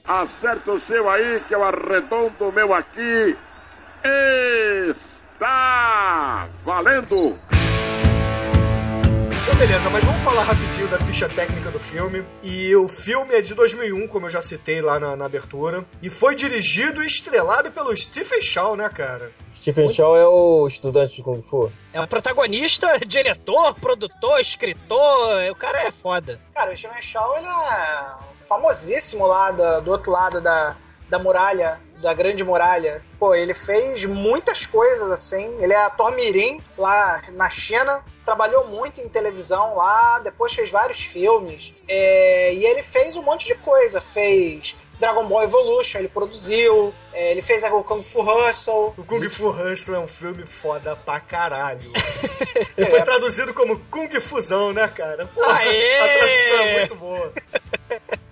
Acerta 0.03 0.72
o 0.72 0.82
seu 0.82 1.10
aí, 1.10 1.39
que 1.48 1.55
eu 1.55 1.63
arredondo 1.63 2.50
o 2.50 2.51
meu 2.51 2.74
aqui. 2.74 3.38
Está 4.89 6.50
valendo! 6.65 7.39
Então, 9.44 9.56
beleza, 9.56 9.90
mas 9.90 10.06
vamos 10.06 10.22
falar 10.22 10.44
rapidinho 10.44 10.88
da 10.88 10.98
ficha 11.00 11.28
técnica 11.28 11.70
do 11.70 11.78
filme. 11.78 12.24
E 12.42 12.74
o 12.78 12.88
filme 12.88 13.36
é 13.36 13.42
de 13.42 13.54
2001, 13.54 14.08
como 14.08 14.28
eu 14.28 14.30
já 14.30 14.42
citei 14.42 14.82
lá 14.82 14.98
na, 14.98 15.18
na 15.18 15.26
abertura. 15.26 15.84
E 16.02 16.10
foi 16.10 16.34
dirigido 16.34 17.04
e 17.04 17.08
estrelado 17.08 17.70
pelo 17.70 17.96
Stephen 17.96 18.42
Chow, 18.42 18.78
né, 18.78 18.88
cara? 18.88 19.32
Stephen 19.58 19.94
Chow 19.94 20.16
é 20.16 20.26
o 20.26 20.66
estudante 20.70 21.18
de 21.18 21.24
Kung 21.24 21.42
Fu. 21.42 21.70
É 21.92 22.00
o 22.00 22.08
protagonista, 22.08 22.98
diretor, 23.06 23.76
produtor, 23.76 24.40
escritor. 24.40 25.52
O 25.52 25.56
cara 25.56 25.88
é 25.88 25.92
foda. 25.92 26.40
Cara, 26.54 26.72
o 26.72 26.78
Steven 26.78 27.02
Shaw, 27.02 27.38
ele 27.38 27.48
é 27.48 28.06
famosíssimo 28.48 29.28
lá 29.28 29.52
do, 29.52 29.82
do 29.82 29.92
outro 29.92 30.10
lado 30.10 30.40
da, 30.40 30.78
da 31.10 31.20
muralha, 31.20 31.82
da 32.04 32.14
grande 32.14 32.44
muralha. 32.44 33.02
Pô, 33.18 33.34
ele 33.34 33.54
fez 33.54 34.04
muitas 34.04 34.66
coisas 34.66 35.10
assim. 35.10 35.56
Ele 35.60 35.74
é 35.74 35.78
ator 35.78 36.12
mirim 36.12 36.62
lá 36.78 37.24
na 37.32 37.50
China. 37.50 38.04
Trabalhou 38.26 38.68
muito 38.68 39.02
em 39.02 39.08
televisão 39.08 39.76
lá, 39.76 40.20
depois 40.20 40.54
fez 40.54 40.70
vários 40.70 41.00
filmes. 41.00 41.74
É, 41.88 42.54
e 42.54 42.66
ele 42.66 42.84
fez 42.84 43.16
um 43.16 43.22
monte 43.22 43.48
de 43.48 43.56
coisa. 43.56 44.02
Fez 44.02 44.76
Dragon 45.00 45.26
Ball 45.26 45.44
Evolution, 45.44 46.00
ele 46.00 46.10
produziu. 46.10 46.94
É, 47.14 47.32
ele 47.32 47.42
fez 47.42 47.64
o 47.64 47.84
Kung 47.84 48.04
Fu 48.04 48.22
Hustle. 48.22 48.94
O 48.98 49.04
Kung 49.06 49.28
Fu 49.30 49.50
Hustle 49.50 49.96
é 49.96 50.00
um 50.00 50.08
filme 50.08 50.46
foda 50.46 50.96
pra 50.96 51.20
caralho. 51.20 51.92
Ele 52.78 52.90
foi 52.90 53.02
traduzido 53.02 53.54
como 53.54 53.80
Kung 53.92 54.10
Fusão, 54.20 54.74
né, 54.74 54.88
cara? 54.88 55.28
Pô, 55.28 55.44
Aê! 55.44 56.00
a 56.00 56.08
tradução 56.08 56.60
é 56.60 56.78
muito 56.78 56.96
boa. 56.96 57.34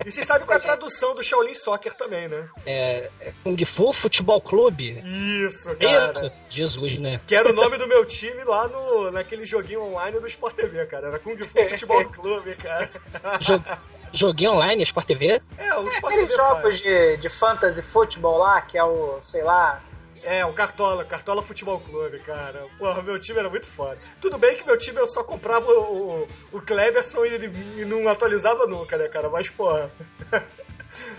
E 0.04 0.10
vocês 0.10 0.26
sabem 0.26 0.46
qual 0.46 0.56
é 0.56 0.60
a 0.60 0.62
tradução 0.62 1.14
do 1.14 1.22
Shaolin 1.22 1.54
Soccer 1.54 1.94
também, 1.94 2.28
né? 2.28 2.48
É, 2.66 3.10
é 3.20 3.32
Kung 3.42 3.56
Fu 3.64 3.92
Futebol 3.92 4.40
Clube. 4.40 5.02
Isso, 5.46 5.74
cara. 5.76 6.12
Isso. 6.12 6.32
Jesus, 6.48 6.98
né? 6.98 7.20
Que 7.26 7.34
era 7.34 7.48
o 7.50 7.52
nome 7.52 7.78
do 7.78 7.86
meu 7.86 8.04
time 8.04 8.42
lá 8.44 8.66
no, 8.68 9.10
naquele 9.10 9.44
joguinho 9.44 9.82
online 9.82 10.18
do 10.18 10.26
Sport 10.26 10.54
TV, 10.56 10.84
cara. 10.86 11.08
Era 11.08 11.18
Kung 11.18 11.36
Fu 11.38 11.46
Futebol 11.68 12.04
Clube, 12.10 12.54
cara. 12.56 12.90
Jo- 13.40 13.62
Joguinho 14.14 14.52
online, 14.52 14.82
Sport 14.82 15.06
TV. 15.06 15.40
É, 15.56 15.74
o 15.74 15.86
É 15.86 15.90
Sport 15.90 16.04
aqueles 16.12 16.26
TV 16.28 16.36
jogos 16.36 16.62
faz. 16.62 16.80
de, 16.82 17.16
de 17.16 17.30
fantasy 17.30 17.80
futebol 17.82 18.38
lá, 18.38 18.60
que 18.60 18.76
é 18.76 18.84
o, 18.84 19.18
sei 19.22 19.42
lá. 19.42 19.80
É, 20.22 20.44
o 20.44 20.52
Cartola, 20.52 21.04
Cartola 21.04 21.42
Futebol 21.42 21.80
Clube, 21.80 22.20
cara. 22.20 22.66
Porra, 22.78 23.02
meu 23.02 23.18
time 23.18 23.40
era 23.40 23.50
muito 23.50 23.66
foda. 23.66 23.98
Tudo 24.20 24.38
bem 24.38 24.56
que 24.56 24.64
meu 24.64 24.78
time 24.78 24.98
eu 24.98 25.06
só 25.06 25.24
comprava 25.24 25.66
o, 25.66 26.22
o, 26.22 26.28
o 26.52 26.60
Cleberson 26.60 27.24
e 27.26 27.80
e 27.80 27.84
não 27.84 28.06
atualizava 28.08 28.66
nunca, 28.66 28.96
né, 28.96 29.08
cara? 29.08 29.28
Mas, 29.28 29.50
porra. 29.50 29.90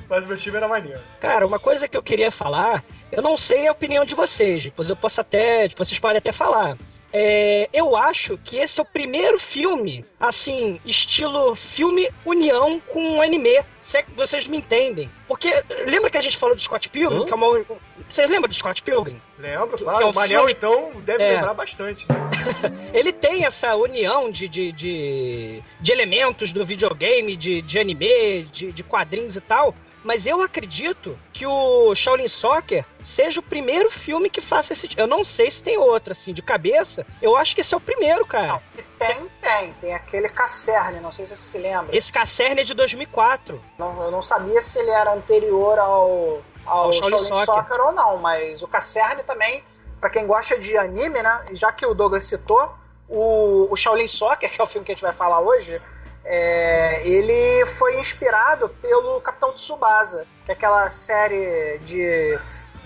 Mas 0.08 0.28
meu 0.28 0.38
time 0.38 0.58
era 0.58 0.68
maneiro. 0.68 1.02
Cara, 1.20 1.46
uma 1.46 1.60
coisa 1.60 1.88
que 1.88 1.98
eu 1.98 2.04
queria 2.04 2.32
falar, 2.32 2.84
eu 3.12 3.22
não 3.22 3.36
sei 3.36 3.68
a 3.68 3.72
opinião 3.72 4.06
de 4.06 4.16
vocês, 4.16 4.64
depois 4.64 4.90
eu 4.90 4.96
posso 4.96 5.20
até, 5.20 5.68
vocês 5.70 6.00
podem 6.00 6.18
até 6.18 6.32
falar. 6.32 6.78
É, 7.16 7.70
eu 7.72 7.96
acho 7.96 8.40
que 8.44 8.58
esse 8.58 8.80
é 8.80 8.84
o 8.84 8.86
primeiro 8.86 9.38
filme, 9.40 10.04
assim, 10.20 10.82
estilo 10.84 11.54
filme 11.56 12.10
união 12.26 12.82
com 12.92 13.22
anime. 13.22 13.64
Se 13.80 13.98
é 14.00 14.04
que 14.04 14.12
vocês 14.14 14.48
me 14.48 14.58
entendem. 14.58 15.10
Porque 15.28 15.52
lembra 15.86 16.10
que 16.10 16.18
a 16.18 16.22
gente 16.22 16.38
falou 16.38 16.56
do 16.56 16.62
Scott 16.62 16.90
Pilgrim? 16.90 17.20
Hum? 17.22 17.26
Que 17.26 17.34
é 17.34 17.36
uma, 17.36 17.64
vocês 18.10 18.28
lembram 18.30 18.50
do 18.50 18.56
Scott 18.56 18.82
Pilgrim? 18.82 19.22
Lembro, 19.38 19.78
Que- 19.78 19.84
claro. 19.84 19.98
que 20.00 20.04
é 20.04 20.08
um 20.08 20.10
o 20.10 20.16
Manel, 20.16 20.38
filme- 20.40 20.52
então, 20.54 20.92
deve 21.02 21.22
É. 21.24 21.36
lembrar 21.36 21.54
bastante. 21.54 22.08
Né? 22.10 22.16
Ele 22.94 23.12
tem 23.14 23.46
essa 23.46 23.76
união 23.76 24.32
de, 24.32 24.48
de, 24.48 24.72
de, 24.72 25.62
de 25.80 25.92
elementos 25.92 26.52
do 26.52 26.66
videogame, 26.66 27.36
de, 27.38 27.62
de 27.62 27.78
anime, 27.78 28.44
de, 28.52 28.72
de 28.72 28.84
quadrinhos 28.84 29.36
e 29.36 29.42
tal. 29.42 29.76
Mas 30.04 30.26
eu 30.26 30.42
acredito 30.42 31.18
que 31.34 31.46
o 31.48 31.96
Shaolin 31.96 32.28
Soccer 32.28 32.86
seja 33.02 33.40
o 33.40 33.44
primeiro 33.44 33.90
filme 33.90 34.30
que 34.30 34.40
faça 34.40 34.72
esse. 34.72 34.88
Eu 34.96 35.08
não 35.08 35.26
sei 35.26 35.50
se 35.50 35.64
tem 35.64 35.78
outro, 35.78 36.12
assim, 36.12 36.34
de 36.34 36.42
cabeça. 36.42 37.06
Eu 37.22 37.36
acho 37.36 37.56
que 37.56 37.62
esse 37.62 37.74
é 37.74 37.78
o 37.78 37.82
primeiro, 37.82 38.26
cara. 38.26 38.62
Que 38.76 38.84
tem, 39.00 39.28
tem. 39.42 39.74
Tem 39.82 39.94
aquele 39.96 40.30
Cacerne, 40.30 41.00
não 41.00 41.12
sei 41.12 41.26
se 41.26 41.36
você 41.36 41.42
se 41.42 41.58
lembra. 41.58 41.96
Esse 41.96 42.14
Casserne 42.14 42.62
é 42.62 42.64
de 42.64 42.76
2004. 42.76 43.60
Não, 43.78 44.04
eu 44.04 44.12
não 44.12 44.22
sabia 44.22 44.62
se 44.62 44.78
ele 44.78 44.92
era 44.92 45.14
anterior 45.14 45.80
ao, 45.80 46.42
ao, 46.66 46.84
Ao 46.86 46.94
Shaolin 46.94 47.18
Shaolin, 47.18 47.46
Soccer. 47.46 47.46
Soccer. 47.46 47.82
ou 47.82 47.92
não, 47.92 48.18
mas 48.18 48.62
o 48.62 48.68
Cacerne 48.68 49.24
também, 49.24 49.64
pra 50.00 50.12
quem 50.12 50.28
gosta 50.28 50.60
de 50.60 50.78
anime, 50.78 51.22
né? 51.22 51.46
Já 51.54 51.72
que 51.72 51.86
o 51.86 51.96
Douglas 51.96 52.26
citou, 52.26 52.72
o, 53.10 53.68
o 53.72 53.76
Shaolin 53.76 54.08
Soccer, 54.08 54.52
que 54.52 54.62
é 54.62 54.64
o 54.64 54.68
filme 54.68 54.86
que 54.86 54.92
a 54.92 54.96
gente 54.96 55.04
vai 55.04 55.14
falar 55.14 55.40
hoje, 55.40 55.82
é, 56.26 57.02
ele 57.06 57.66
foi 57.66 58.00
inspirado 58.00 58.70
pelo 58.82 59.20
Capitão 59.22 59.54
Tsubasa, 59.54 60.26
que 60.46 60.52
é 60.52 60.54
aquela 60.54 60.90
série 60.90 61.80
de, 61.80 62.40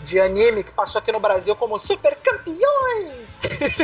de 0.04 0.20
anime 0.20 0.64
que 0.64 0.72
passou 0.72 1.00
aqui 1.00 1.12
no 1.12 1.20
Brasil 1.20 1.56
como 1.56 1.78
Super 1.78 2.18
Campeões. 2.18 3.40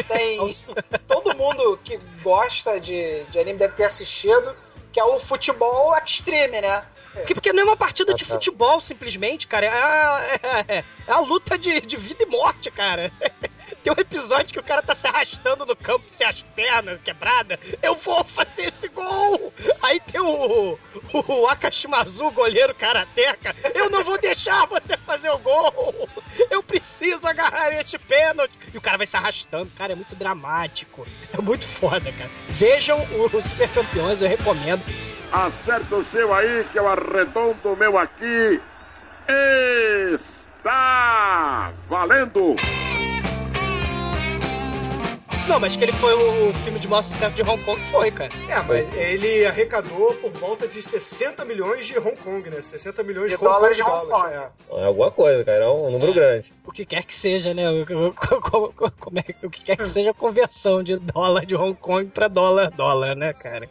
Tem 0.07 0.39
todo 1.07 1.35
mundo 1.37 1.79
que 1.83 1.97
gosta 2.23 2.79
de, 2.79 3.23
de 3.25 3.39
anime 3.39 3.59
deve 3.59 3.75
ter 3.75 3.83
assistido, 3.83 4.55
que 4.91 4.99
é 4.99 5.03
o 5.03 5.19
futebol 5.19 5.95
extreme, 5.97 6.61
né? 6.61 6.83
Porque, 7.13 7.33
porque 7.35 7.53
não 7.53 7.61
é 7.61 7.65
uma 7.65 7.77
partida 7.77 8.11
de 8.15 8.23
Ah, 8.23 8.27
tá. 8.27 8.33
futebol, 8.33 8.81
simplesmente, 8.81 9.47
cara. 9.47 9.67
É 9.67 9.69
a, 9.69 10.39
é, 10.67 10.83
é 11.07 11.11
a 11.11 11.19
luta 11.19 11.57
de, 11.59 11.79
de 11.81 11.95
vida 11.95 12.23
e 12.23 12.25
morte, 12.25 12.71
cara. 12.71 13.11
Tem 13.83 13.91
um 13.91 13.99
episódio 13.99 14.53
que 14.53 14.59
o 14.59 14.63
cara 14.63 14.81
tá 14.81 14.95
se 14.95 15.05
arrastando 15.07 15.65
no 15.65 15.75
campo 15.75 16.05
sem 16.09 16.25
as 16.25 16.41
pernas 16.41 16.99
quebradas. 17.03 17.59
Eu 17.81 17.95
vou 17.95 18.23
fazer 18.23 18.67
esse 18.67 18.87
gol! 18.87 19.53
Aí 19.81 19.99
tem 19.99 20.21
o, 20.21 20.79
o 21.27 21.47
Akashimazu, 21.47 22.31
goleiro 22.31 22.73
karateca. 22.73 23.53
Eu 23.75 23.89
não 23.89 24.03
vou 24.03 24.17
deixar 24.17 24.65
você 24.67 24.95
fazer 24.97 25.29
o 25.31 25.37
gol! 25.37 26.09
Eu 26.49 26.63
preciso 26.63 27.27
agarrar 27.27 27.71
este 27.73 27.97
pênalti! 27.99 28.53
E 28.73 28.77
o 28.77 28.81
cara 28.81 28.97
vai 28.97 29.05
se 29.05 29.17
arrastando. 29.17 29.69
Cara, 29.77 29.91
é 29.91 29.95
muito 29.95 30.15
dramático. 30.15 31.05
É 31.37 31.41
muito 31.41 31.65
foda, 31.67 32.09
cara. 32.13 32.29
Vejam 32.49 32.99
o- 32.99 33.25
os 33.37 33.43
Super 33.43 33.69
Campeões, 33.69 34.21
eu 34.21 34.29
recomendo. 34.29 34.81
Acerta 35.31 35.95
o 35.95 36.05
seu 36.05 36.33
aí, 36.33 36.65
que 36.71 36.79
eu 36.79 36.87
arredondo 36.87 37.73
o 37.73 37.75
meu 37.75 37.97
aqui. 37.97 38.61
Está 40.13 41.73
valendo! 41.89 42.55
Não, 45.47 45.59
mas 45.59 45.75
que 45.75 45.83
ele 45.83 45.91
foi 45.93 46.13
o, 46.13 46.53
filme 46.63 46.79
de 46.79 46.87
maior 46.87 47.01
sucesso 47.01 47.35
de 47.35 47.41
Hong 47.41 47.61
Kong, 47.63 47.79
foi, 47.91 48.09
cara. 48.11 48.31
É, 48.49 48.61
mas 48.61 48.95
ele 48.95 49.45
arrecadou 49.45 50.13
por 50.15 50.31
volta 50.31 50.67
de 50.67 50.81
60 50.81 51.43
milhões 51.43 51.85
de 51.85 51.97
Hong 51.99 52.15
Kong, 52.15 52.49
né? 52.49 52.61
60 52.61 53.03
milhões 53.03 53.29
de, 53.29 53.37
De 53.37 53.43
Hong 53.43 53.45
Kong 53.49 53.55
dólares 53.59 53.77
de 53.77 53.83
Hong 53.83 54.07
dólares, 54.07 54.49
Kong. 54.69 54.79
é. 54.79 54.81
É 54.81 54.85
alguma 54.85 55.11
coisa, 55.11 55.43
cara. 55.43 55.65
É 55.65 55.69
um 55.69 55.91
número 55.91 56.13
grande. 56.13 56.51
O 56.65 56.71
que 56.71 56.85
quer 56.85 57.03
que 57.03 57.13
seja, 57.13 57.53
né? 57.53 57.69
O, 57.69 57.83
o- 57.83 58.07
o- 58.07 58.91
como 58.99 59.19
é, 59.19 59.23
que- 59.23 59.45
o 59.45 59.49
que 59.49 59.63
quer 59.63 59.75
que 59.77 59.87
seja 59.87 60.11
a 60.11 60.13
conversão 60.13 60.81
de 60.81 60.97
dólar 60.97 61.45
de 61.45 61.55
Hong 61.55 61.75
Kong 61.75 62.09
pra 62.09 62.27
dólar, 62.29 62.71
dólar, 62.71 63.13
né, 63.15 63.33
cara? 63.33 63.67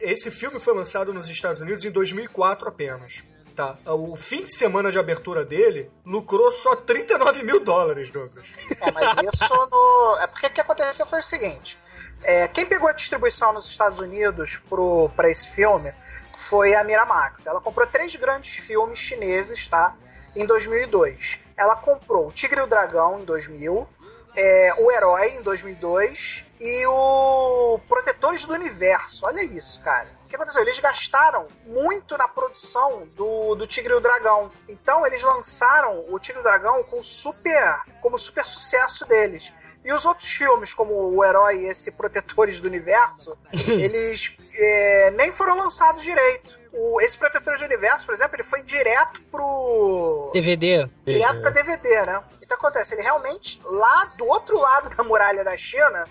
Esse 0.00 0.30
filme 0.30 0.60
foi 0.60 0.74
lançado 0.74 1.12
nos 1.12 1.28
Estados 1.28 1.60
Unidos 1.62 1.84
em 1.84 1.90
2004 1.90 2.68
apenas. 2.68 3.24
Tá. 3.58 3.76
O 3.86 4.14
fim 4.14 4.44
de 4.44 4.54
semana 4.54 4.92
de 4.92 5.00
abertura 5.00 5.44
dele 5.44 5.90
lucrou 6.06 6.52
só 6.52 6.76
39 6.76 7.42
mil 7.42 7.58
dólares, 7.58 8.08
Douglas. 8.08 8.46
É, 8.80 8.92
mas 8.92 9.34
isso 9.34 9.66
no. 9.68 10.16
É 10.20 10.28
porque 10.28 10.46
o 10.46 10.50
que 10.50 10.60
aconteceu 10.60 11.04
foi 11.04 11.18
o 11.18 11.22
seguinte: 11.24 11.76
é, 12.22 12.46
quem 12.46 12.64
pegou 12.64 12.88
a 12.88 12.92
distribuição 12.92 13.52
nos 13.52 13.66
Estados 13.66 13.98
Unidos 13.98 14.60
pro, 14.68 15.10
pra 15.16 15.28
esse 15.28 15.48
filme 15.48 15.92
foi 16.36 16.76
a 16.76 16.84
Miramax. 16.84 17.46
Ela 17.46 17.60
comprou 17.60 17.84
três 17.84 18.14
grandes 18.14 18.64
filmes 18.64 19.00
chineses, 19.00 19.66
tá? 19.66 19.92
Em 20.36 20.46
2002. 20.46 21.40
Ela 21.56 21.74
comprou 21.74 22.28
O 22.28 22.32
Tigre 22.32 22.60
e 22.60 22.62
o 22.62 22.66
Dragão 22.68 23.18
em 23.18 23.24
2000, 23.24 23.88
é, 24.36 24.72
O 24.78 24.92
Herói 24.92 25.30
em 25.30 25.42
2002 25.42 26.44
e 26.60 26.86
o 26.86 27.80
Protetores 27.88 28.44
do 28.44 28.52
Universo. 28.52 29.26
Olha 29.26 29.42
isso, 29.42 29.80
cara. 29.82 30.17
O 30.28 30.30
que 30.30 30.36
aconteceu? 30.36 30.60
Eles 30.60 30.78
gastaram 30.78 31.46
muito 31.64 32.14
na 32.18 32.28
produção 32.28 33.08
do, 33.16 33.54
do 33.54 33.66
Tigre 33.66 33.94
e 33.94 33.96
o 33.96 34.00
Dragão. 34.00 34.50
Então 34.68 35.06
eles 35.06 35.22
lançaram 35.22 36.04
o 36.06 36.18
Tigre 36.18 36.40
e 36.40 36.40
o 36.40 36.44
Dragão 36.44 36.84
com 36.84 37.02
super, 37.02 37.80
como 38.02 38.18
super 38.18 38.44
sucesso 38.44 39.06
deles. 39.06 39.50
E 39.82 39.90
os 39.90 40.04
outros 40.04 40.28
filmes, 40.28 40.74
como 40.74 40.92
O 40.92 41.24
Herói 41.24 41.62
e 41.62 41.68
esse 41.68 41.90
Protetores 41.90 42.60
do 42.60 42.68
Universo, 42.68 43.38
eles 43.50 44.36
é, 44.52 45.10
nem 45.12 45.32
foram 45.32 45.56
lançados 45.56 46.02
direito. 46.02 46.50
O, 46.74 47.00
esse 47.00 47.16
Protetores 47.16 47.60
do 47.60 47.64
Universo, 47.64 48.04
por 48.04 48.14
exemplo, 48.14 48.36
ele 48.36 48.44
foi 48.44 48.62
direto 48.62 49.22
pro. 49.30 50.30
DVD. 50.34 50.90
Direto 51.06 51.40
pra 51.40 51.48
DVD, 51.48 52.02
né? 52.04 52.22
Então 52.42 52.58
acontece, 52.58 52.94
ele 52.94 53.00
realmente, 53.00 53.58
lá 53.64 54.12
do 54.18 54.26
outro 54.26 54.58
lado 54.58 54.94
da 54.94 55.02
muralha 55.02 55.42
da 55.42 55.56
China, 55.56 56.04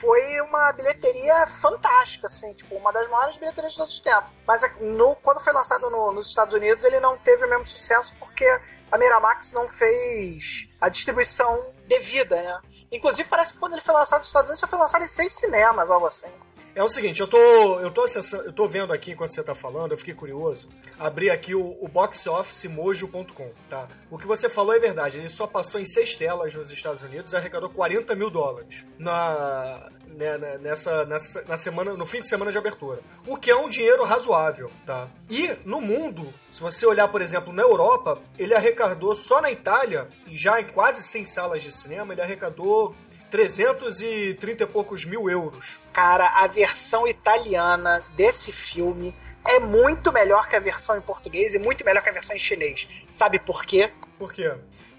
foi 0.00 0.40
uma 0.40 0.72
bilheteria 0.72 1.46
fantástica, 1.46 2.26
assim, 2.26 2.52
tipo, 2.54 2.74
uma 2.74 2.92
das 2.92 3.08
maiores 3.08 3.36
bilheterias 3.36 3.72
de 3.72 3.78
todos 3.78 3.94
os 3.94 4.00
tempos. 4.00 4.30
Mas 4.46 4.62
é, 4.62 4.68
no, 4.80 5.14
quando 5.16 5.40
foi 5.40 5.52
lançado 5.52 5.88
no- 5.88 6.12
nos 6.12 6.28
Estados 6.28 6.52
Unidos, 6.54 6.82
ele 6.84 6.98
não 7.00 7.16
teve 7.16 7.44
o 7.44 7.48
mesmo 7.48 7.64
sucesso 7.66 8.14
porque 8.18 8.44
a 8.90 8.98
Miramax 8.98 9.52
não 9.52 9.68
fez 9.68 10.68
a 10.80 10.88
distribuição 10.88 11.72
devida, 11.86 12.36
né? 12.42 12.60
Inclusive, 12.90 13.28
parece 13.28 13.52
que 13.54 13.58
quando 13.58 13.72
ele 13.72 13.82
foi 13.82 13.94
lançado 13.94 14.18
nos 14.18 14.28
Estados 14.28 14.48
Unidos, 14.50 14.62
ele 14.62 14.70
foi 14.70 14.78
lançado 14.78 15.04
em 15.04 15.08
seis 15.08 15.32
cinemas, 15.32 15.90
algo 15.90 16.06
assim. 16.06 16.26
É 16.74 16.82
o 16.82 16.88
seguinte, 16.88 17.20
eu 17.20 17.28
tô, 17.28 17.78
eu 17.78 17.90
tô 17.90 18.02
acessando, 18.02 18.46
eu 18.46 18.52
tô 18.52 18.66
vendo 18.66 18.92
aqui 18.92 19.12
enquanto 19.12 19.32
você 19.32 19.44
tá 19.44 19.54
falando, 19.54 19.92
eu 19.92 19.98
fiquei 19.98 20.12
curioso. 20.12 20.68
Abri 20.98 21.30
aqui 21.30 21.54
o, 21.54 21.76
o 21.80 21.86
boxofficemojo.com, 21.86 23.50
tá? 23.70 23.86
O 24.10 24.18
que 24.18 24.26
você 24.26 24.48
falou 24.48 24.74
é 24.74 24.80
verdade, 24.80 25.18
ele 25.18 25.28
só 25.28 25.46
passou 25.46 25.80
em 25.80 25.84
seis 25.84 26.16
telas 26.16 26.52
nos 26.52 26.72
Estados 26.72 27.04
Unidos 27.04 27.32
e 27.32 27.36
arrecadou 27.36 27.70
40 27.70 28.16
mil 28.16 28.28
dólares 28.28 28.84
na, 28.98 29.88
né, 30.08 30.36
né, 30.36 30.58
nessa, 30.58 31.04
nessa, 31.04 31.44
na 31.46 31.56
semana, 31.56 31.92
no 31.94 32.04
fim 32.06 32.18
de 32.18 32.28
semana 32.28 32.50
de 32.50 32.58
abertura. 32.58 32.98
O 33.24 33.36
que 33.36 33.52
é 33.52 33.56
um 33.56 33.68
dinheiro 33.68 34.02
razoável, 34.02 34.68
tá? 34.84 35.08
E 35.30 35.52
no 35.64 35.80
mundo, 35.80 36.34
se 36.50 36.60
você 36.60 36.84
olhar, 36.86 37.06
por 37.06 37.22
exemplo, 37.22 37.52
na 37.52 37.62
Europa, 37.62 38.20
ele 38.36 38.52
arrecadou 38.52 39.14
só 39.14 39.40
na 39.40 39.50
Itália, 39.50 40.08
já 40.32 40.60
em 40.60 40.66
quase 40.66 41.04
100 41.04 41.24
salas 41.24 41.62
de 41.62 41.70
cinema, 41.70 42.12
ele 42.12 42.22
arrecadou 42.22 42.96
330 43.34 44.62
e 44.62 44.66
poucos 44.68 45.04
mil 45.04 45.28
euros. 45.28 45.76
Cara, 45.92 46.28
a 46.28 46.46
versão 46.46 47.04
italiana 47.04 48.00
desse 48.14 48.52
filme 48.52 49.12
é 49.44 49.58
muito 49.58 50.12
melhor 50.12 50.48
que 50.48 50.54
a 50.54 50.60
versão 50.60 50.96
em 50.96 51.00
português 51.00 51.52
e 51.52 51.58
muito 51.58 51.84
melhor 51.84 52.00
que 52.00 52.08
a 52.08 52.12
versão 52.12 52.36
em 52.36 52.38
chinês. 52.38 52.86
Sabe 53.10 53.40
por 53.40 53.64
quê? 53.64 53.90
Por 54.20 54.32
quê? 54.32 54.54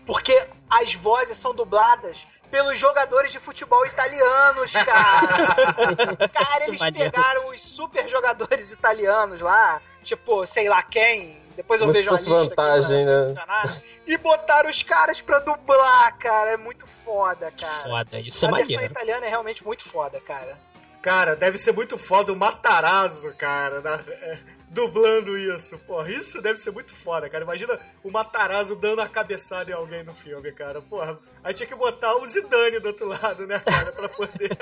Porque 0.06 0.48
as 0.70 0.94
vozes 0.94 1.38
são 1.38 1.56
dubladas 1.56 2.28
pelos 2.52 2.78
jogadores 2.78 3.32
de 3.32 3.40
futebol 3.40 3.86
italianos, 3.86 4.74
cara. 4.74 6.28
cara, 6.28 6.68
eles 6.68 6.82
pegaram 6.92 7.48
os 7.52 7.62
super 7.62 8.06
jogadores 8.10 8.70
italianos 8.70 9.40
lá, 9.40 9.82
tipo, 10.04 10.46
sei 10.46 10.68
lá 10.68 10.84
quem. 10.84 11.45
Depois 11.56 11.80
eu 11.82 11.88
se 11.88 11.94
vejo 11.94 12.10
a 12.10 12.14
lista. 12.14 12.30
vantagem, 12.30 13.06
pra 13.06 13.66
né? 13.66 13.82
E 14.08 14.18
botaram 14.18 14.70
os 14.70 14.84
caras 14.84 15.22
pra 15.22 15.40
dublar, 15.40 16.18
cara. 16.18 16.52
É 16.52 16.58
muito 16.58 16.86
foda, 16.86 17.52
cara. 17.52 17.84
Foda, 17.84 18.20
isso 18.20 18.46
é 18.46 18.50
a 18.50 18.52
versão 18.52 18.52
maneiro. 18.52 18.84
italiana 18.86 19.26
é 19.26 19.30
realmente 19.30 19.64
muito 19.66 19.84
foda, 19.84 20.20
cara. 20.22 20.58
Cara, 21.02 21.36
deve 21.36 21.58
ser 21.58 21.72
muito 21.72 21.98
foda 21.98 22.34
o 22.34 22.36
Matarazzo, 22.36 23.32
cara, 23.36 23.80
na- 23.82 24.00
é, 24.10 24.38
dublando 24.70 25.38
isso. 25.38 25.78
Porra, 25.80 26.10
isso 26.10 26.42
deve 26.42 26.58
ser 26.58 26.72
muito 26.72 26.94
foda, 26.96 27.30
cara. 27.30 27.44
Imagina 27.44 27.80
o 28.04 28.10
Matarazzo 28.12 28.76
dando 28.76 29.02
a 29.02 29.08
cabeçada 29.08 29.70
em 29.70 29.74
alguém 29.74 30.04
no 30.04 30.14
filme, 30.16 30.52
cara. 30.52 30.82
Porra, 30.82 31.18
aí 31.44 31.54
tinha 31.54 31.68
que 31.68 31.76
botar 31.76 32.16
o 32.16 32.26
Zidane 32.26 32.80
do 32.80 32.88
outro 32.88 33.08
lado, 33.08 33.46
né, 33.46 33.60
cara, 33.60 33.92
pra 33.92 34.10
poder... 34.10 34.50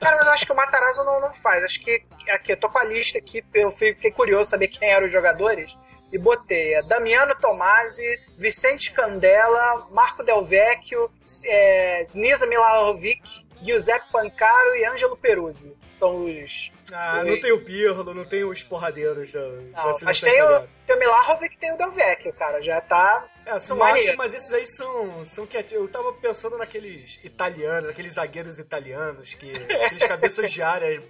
Cara, 0.00 0.16
mas 0.16 0.26
eu 0.26 0.32
acho 0.32 0.46
que 0.46 0.52
o 0.52 0.56
Matarazzo 0.56 1.04
não, 1.04 1.20
não 1.20 1.32
faz. 1.34 1.62
Acho 1.62 1.78
que 1.80 2.02
aqui, 2.30 2.52
eu 2.52 2.56
tô 2.56 2.68
com 2.68 2.78
a 2.78 2.84
lista 2.84 3.18
aqui, 3.18 3.44
eu 3.54 3.70
fiquei 3.70 4.10
curioso 4.10 4.50
saber 4.50 4.68
quem 4.68 4.88
eram 4.90 5.06
os 5.06 5.12
jogadores. 5.12 5.70
E 6.12 6.18
botei 6.18 6.74
é, 6.74 6.82
Damiano 6.82 7.34
Tomasi, 7.36 8.18
Vicente 8.36 8.92
Candela, 8.92 9.86
Marco 9.90 10.22
Del 10.22 10.44
Vecchio, 10.44 11.10
é, 11.44 12.02
Snisa 12.02 12.46
Milarovic, 12.46 13.22
Giuseppe 13.62 14.10
Pancaro 14.10 14.74
e 14.76 14.84
Ângelo 14.84 15.16
Peruzzi. 15.16 15.72
São 15.90 16.24
os. 16.24 16.70
Ah, 16.92 17.22
não 17.24 17.40
tem 17.40 17.52
o 17.52 17.64
Pirlo, 17.64 18.14
não 18.14 18.24
tem 18.24 18.44
os 18.44 18.62
porradeiros 18.62 19.32
da, 19.32 19.40
Não, 19.40 19.92
mas 20.02 20.20
tem 20.20 20.42
o, 20.42 20.66
tem 20.86 20.96
o 20.96 20.98
Milarovic 20.98 21.54
e 21.54 21.58
tem 21.58 21.72
o 21.72 21.76
Del 21.76 21.90
Vecchio, 21.90 22.32
cara. 22.32 22.62
Já 22.62 22.80
tá. 22.80 23.24
É, 23.50 23.58
são 23.58 23.76
Maneiro. 23.76 23.98
astros, 23.98 24.16
mas 24.16 24.34
esses 24.34 24.52
aí 24.52 24.64
são, 24.66 25.26
são 25.26 25.46
quietinhos. 25.46 25.82
Eu 25.82 25.88
tava 25.88 26.12
pensando 26.12 26.56
naqueles 26.56 27.18
italianos, 27.24 27.88
aqueles 27.90 28.12
zagueiros 28.14 28.58
italianos, 28.58 29.34
que 29.34 29.52
aqueles 29.84 30.04
cabeças 30.06 30.50
de 30.52 30.62
área 30.62 31.02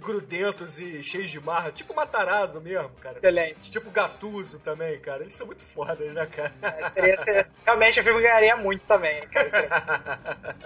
grudentos 0.00 0.78
e 0.78 1.02
cheios 1.02 1.28
de 1.28 1.40
marra, 1.40 1.72
tipo 1.72 1.92
Matarazzo 1.92 2.60
mesmo, 2.60 2.90
cara. 3.00 3.16
Excelente. 3.16 3.68
Tipo 3.68 3.90
Gattuso 3.90 4.60
também, 4.60 4.96
cara. 5.00 5.22
Eles 5.22 5.34
são 5.34 5.44
muito 5.46 5.64
fodas, 5.74 6.14
né, 6.14 6.24
cara? 6.26 6.54
É, 6.62 6.88
seria, 6.88 7.16
seria- 7.18 7.48
realmente 7.64 7.98
o 7.98 8.04
filme 8.04 8.22
ganharia 8.22 8.56
muito 8.56 8.86
também, 8.86 9.26
cara. 9.26 10.54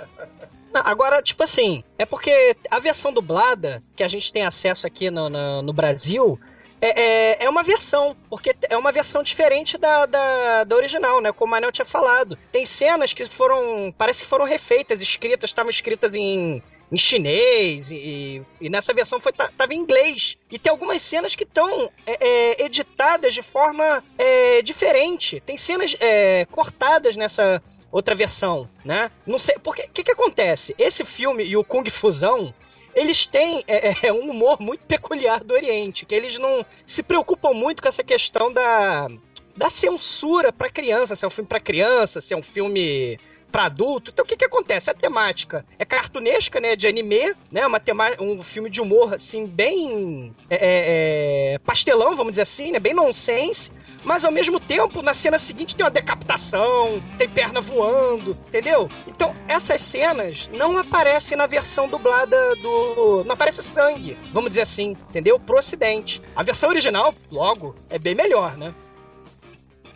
Não, 0.73 0.81
agora, 0.85 1.23
tipo 1.23 1.43
assim, 1.43 1.83
é 1.99 2.05
porque 2.07 2.57
a 2.71 2.79
versão 2.79 3.13
dublada 3.13 3.83
que 3.97 4.03
a 4.03 4.09
gente 4.09 4.33
tem 4.33 4.45
acesso 4.45 4.87
aqui 4.87 5.11
no, 5.11 5.29
no, 5.29 5.63
no 5.63 5.73
Brasil 5.73 6.39
é, 6.83 7.01
é, 7.01 7.45
é 7.45 7.49
uma 7.49 7.63
versão, 7.63 8.17
porque 8.29 8.57
é 8.69 8.77
uma 8.77 8.91
versão 8.91 9.23
diferente 9.23 9.79
da, 9.79 10.05
da, 10.05 10.65
da 10.65 10.75
original, 10.75 11.21
né? 11.21 11.33
Como 11.33 11.49
o 11.49 11.51
Manel 11.51 11.71
tinha 11.71 11.87
falado. 11.87 12.37
Tem 12.51 12.65
cenas 12.65 13.13
que 13.13 13.25
foram. 13.27 13.95
Parece 13.97 14.25
que 14.25 14.29
foram 14.29 14.45
refeitas, 14.45 15.01
escritas, 15.01 15.51
estavam 15.51 15.71
escritas 15.71 16.17
em, 16.17 16.61
em 16.91 16.99
chinês, 16.99 17.93
e, 17.93 18.43
e 18.61 18.69
nessa 18.69 18.93
versão 18.93 19.21
foi, 19.21 19.33
tava 19.33 19.73
em 19.73 19.79
inglês. 19.79 20.37
E 20.51 20.59
tem 20.59 20.71
algumas 20.71 21.01
cenas 21.01 21.37
que 21.37 21.45
estão 21.45 21.89
é, 22.05 22.19
é, 22.21 22.65
editadas 22.65 23.33
de 23.33 23.43
forma 23.43 24.03
é, 24.19 24.61
diferente. 24.61 25.41
Tem 25.47 25.57
cenas 25.57 25.97
é, 26.01 26.47
cortadas 26.47 27.17
nessa 27.17 27.63
outra 27.93 28.15
versão, 28.17 28.69
né? 28.85 29.09
Não 29.25 29.39
sei, 29.39 29.55
porque 29.63 29.83
o 29.83 29.89
que, 29.91 30.03
que 30.03 30.13
acontece? 30.13 30.75
Esse 30.77 31.05
filme 31.05 31.45
e 31.45 31.57
o 31.57 31.63
Kung 31.63 31.89
Fusão, 31.91 32.53
eles 32.95 33.27
têm 33.27 33.65
é, 33.67 34.07
é, 34.07 34.13
um 34.13 34.31
humor 34.31 34.61
muito 34.61 34.85
peculiar 34.85 35.43
do 35.43 35.55
Oriente, 35.55 36.05
que 36.05 36.15
eles 36.15 36.39
não 36.39 36.65
se 36.87 37.03
preocupam 37.03 37.53
muito 37.53 37.83
com 37.83 37.89
essa 37.89 38.05
questão 38.05 38.53
da, 38.53 39.09
da 39.57 39.71
censura 39.71 40.53
para 40.53 40.71
criança, 40.71 41.15
se 41.15 41.25
é 41.25 41.29
um 41.29 41.31
filme 41.31 41.49
para 41.49 41.61
criança, 41.61 42.21
se 42.21 42.35
é 42.35 42.37
um 42.37 42.43
filme 42.43 43.19
para 43.53 43.67
adulto. 43.67 44.11
Então 44.11 44.25
o 44.25 44.29
que 44.29 44.37
que 44.37 44.45
acontece? 44.45 44.91
A 44.91 44.95
temática 44.95 45.65
é 45.79 45.85
cartunesca, 45.85 46.59
né, 46.59 46.75
de 46.75 46.87
anime, 46.87 47.35
né, 47.51 47.67
uma 47.67 47.81
um 48.19 48.43
filme 48.43 48.71
de 48.71 48.81
humor 48.81 49.15
assim 49.15 49.47
bem 49.47 50.35
é, 50.49 50.57
é, 50.57 51.55
é, 51.55 51.59
pastelão, 51.59 52.17
vamos 52.17 52.33
dizer 52.33 52.43
assim, 52.43 52.73
né, 52.73 52.81
bem 52.81 52.95
nonsense. 52.95 53.71
Mas 54.05 54.25
ao 54.25 54.33
mesmo 54.33 54.59
tempo, 54.59 55.01
na 55.01 55.15
cena 55.15 55.39
seguinte 55.39 55.77
tem 55.77 55.85
uma 55.85 55.91
decapitação, 55.91 57.01
tem 57.17 57.29
perna 57.29 57.61
voando, 57.61 58.37
entendeu? 58.49 58.89
Então 59.07 59.33
essas 59.47 59.81
cenas 59.81 60.49
não 60.53 60.77
aparecem 60.79 61.37
na 61.39 61.47
versão 61.47 61.87
dublada 61.87 62.57
do. 62.57 63.23
Não 63.25 63.35
aparece 63.35 63.63
sangue, 63.63 64.17
vamos 64.33 64.51
dizer 64.51 64.63
assim, 64.63 64.97
entendeu? 65.09 65.39
Pro 65.39 65.59
ocidente. 65.59 66.21
A 66.35 66.43
versão 66.43 66.71
original, 66.71 67.15
logo, 67.31 67.77
é 67.89 67.99
bem 67.99 68.15
melhor, 68.15 68.57
né? 68.57 68.75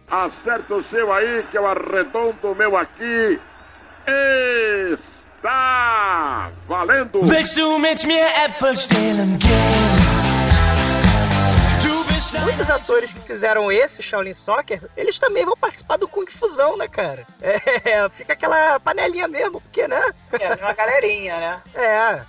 Acerta 0.09 0.73
o 0.75 0.85
seu 0.85 1.13
aí, 1.13 1.43
que 1.51 1.59
eu 1.59 1.67
arredondo 1.67 2.53
o 2.53 2.55
meu 2.55 2.77
aqui. 2.77 3.41
Está 4.93 6.53
valendo! 6.69 7.21
Muitos 12.43 12.71
atores 12.71 13.13
que 13.13 13.21
fizeram 13.21 13.71
esse 13.71 14.03
Shaolin 14.03 14.33
Soccer, 14.33 14.83
eles 14.97 15.19
também 15.19 15.45
vão 15.45 15.57
participar 15.57 15.97
do 15.97 16.09
Kung 16.09 16.27
Fusão, 16.31 16.77
né, 16.77 16.89
cara? 16.89 17.27
É, 17.41 18.09
fica 18.11 18.33
aquela 18.33 18.81
panelinha 18.81 19.29
mesmo, 19.29 19.61
porque, 19.61 19.87
né? 19.87 20.01
É, 20.41 20.55
uma 20.55 20.73
galerinha, 20.73 21.37
né? 21.37 21.63
É. 21.75 22.23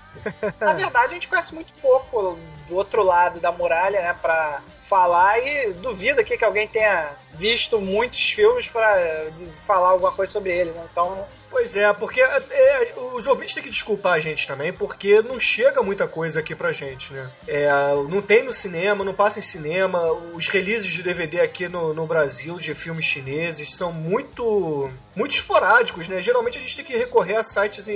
Na 0.60 0.74
verdade, 0.74 1.12
a 1.12 1.13
gente 1.13 1.28
conhece 1.28 1.54
muito 1.54 1.72
pouco 1.82 2.38
do 2.68 2.76
outro 2.76 3.02
lado 3.04 3.40
da 3.40 3.52
muralha, 3.52 4.02
né? 4.02 4.16
Pra 4.22 4.62
falar 4.84 5.40
e 5.40 5.74
duvido 5.74 6.22
aqui 6.22 6.38
que 6.38 6.46
alguém 6.46 6.68
tenha 6.68 7.10
visto 7.38 7.80
muitos 7.80 8.21
filmes 8.32 8.67
pra 8.67 9.26
diz- 9.38 9.60
falar 9.65 9.89
alguma 9.89 10.12
coisa 10.12 10.32
sobre 10.34 10.52
ele, 10.58 10.71
né? 10.71 10.84
Então, 10.91 11.26
Pois 11.50 11.78
é, 11.78 11.91
porque 11.93 12.19
é, 12.21 12.93
os 13.13 13.26
ouvintes 13.26 13.54
têm 13.54 13.63
que 13.63 13.69
desculpar 13.69 14.13
a 14.15 14.19
gente 14.19 14.45
também, 14.45 14.73
porque 14.73 15.21
não 15.21 15.39
chega 15.39 15.82
muita 15.82 16.06
coisa 16.06 16.41
aqui 16.41 16.54
pra 16.54 16.73
gente, 16.73 17.13
né? 17.13 17.32
É, 17.47 17.69
não 18.10 18.21
tem 18.21 18.43
no 18.43 18.52
cinema, 18.52 19.06
não 19.06 19.13
passa 19.13 19.39
em 19.39 19.41
cinema. 19.41 20.12
Os 20.34 20.50
releases 20.50 20.91
de 20.91 21.02
DVD 21.02 21.39
aqui 21.39 21.69
no, 21.69 21.93
no 21.93 22.06
Brasil 22.06 22.58
de 22.58 22.76
filmes 22.76 23.06
chineses 23.06 23.73
são 23.73 23.93
muito 23.93 24.91
muito 25.15 25.32
esporádicos, 25.32 26.08
né? 26.10 26.21
Geralmente 26.21 26.58
a 26.60 26.62
gente 26.62 26.76
tem 26.76 26.86
que 26.86 26.95
recorrer 26.95 27.38
a 27.38 27.43
sites 27.43 27.88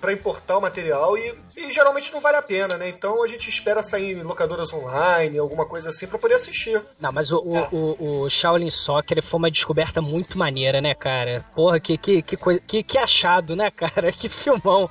pra 0.00 0.12
importar 0.12 0.56
o 0.56 0.60
material 0.62 1.18
e, 1.18 1.34
e 1.56 1.70
geralmente 1.70 2.10
não 2.12 2.20
vale 2.20 2.36
a 2.36 2.42
pena, 2.42 2.76
né? 2.78 2.88
Então 2.88 3.22
a 3.22 3.26
gente 3.26 3.48
espera 3.50 3.82
sair 3.82 4.12
em 4.16 4.22
locadoras 4.22 4.72
online, 4.72 5.36
alguma 5.36 5.66
coisa 5.66 5.90
assim, 5.90 6.06
pra 6.06 6.18
poder 6.18 6.34
assistir. 6.34 6.80
Não, 6.98 7.12
mas 7.12 7.32
o, 7.32 7.36
o, 7.38 7.66
o, 7.76 8.20
o 8.22 8.30
Shaolin 8.30 8.70
Soccer 8.90 9.22
foi 9.22 9.38
uma 9.38 9.50
descoberta 9.50 10.02
muito 10.02 10.36
maneira, 10.36 10.80
né, 10.80 10.94
cara? 10.94 11.44
Porra, 11.54 11.78
que, 11.78 11.96
que, 11.96 12.22
que, 12.22 12.36
coisa, 12.36 12.60
que, 12.60 12.82
que 12.82 12.98
achado, 12.98 13.54
né, 13.54 13.70
cara? 13.70 14.10
Que 14.20 14.28
filmão. 14.28 14.90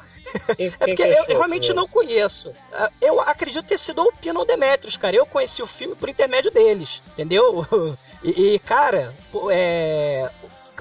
É 0.58 0.70
porque 0.70 1.02
eu, 1.04 1.26
eu 1.28 1.38
realmente 1.38 1.74
não 1.74 1.88
conheço. 1.88 2.56
Ah, 2.72 2.90
Eu 3.02 3.20
acredito 3.20 3.66
ter 3.66 3.78
sido 3.78 4.02
o 4.02 4.12
Pino 4.14 4.46
Demetrius, 4.46 4.96
cara. 4.96 5.16
Eu 5.16 5.26
conheci 5.26 5.62
o 5.62 5.68
filme 5.68 5.96
por 5.96 6.08
intermédio 6.08 6.52
deles, 6.52 7.02
entendeu? 7.12 7.66
E, 8.22 8.56
e, 8.56 8.60
cara, 8.60 9.16
é. 9.50 10.30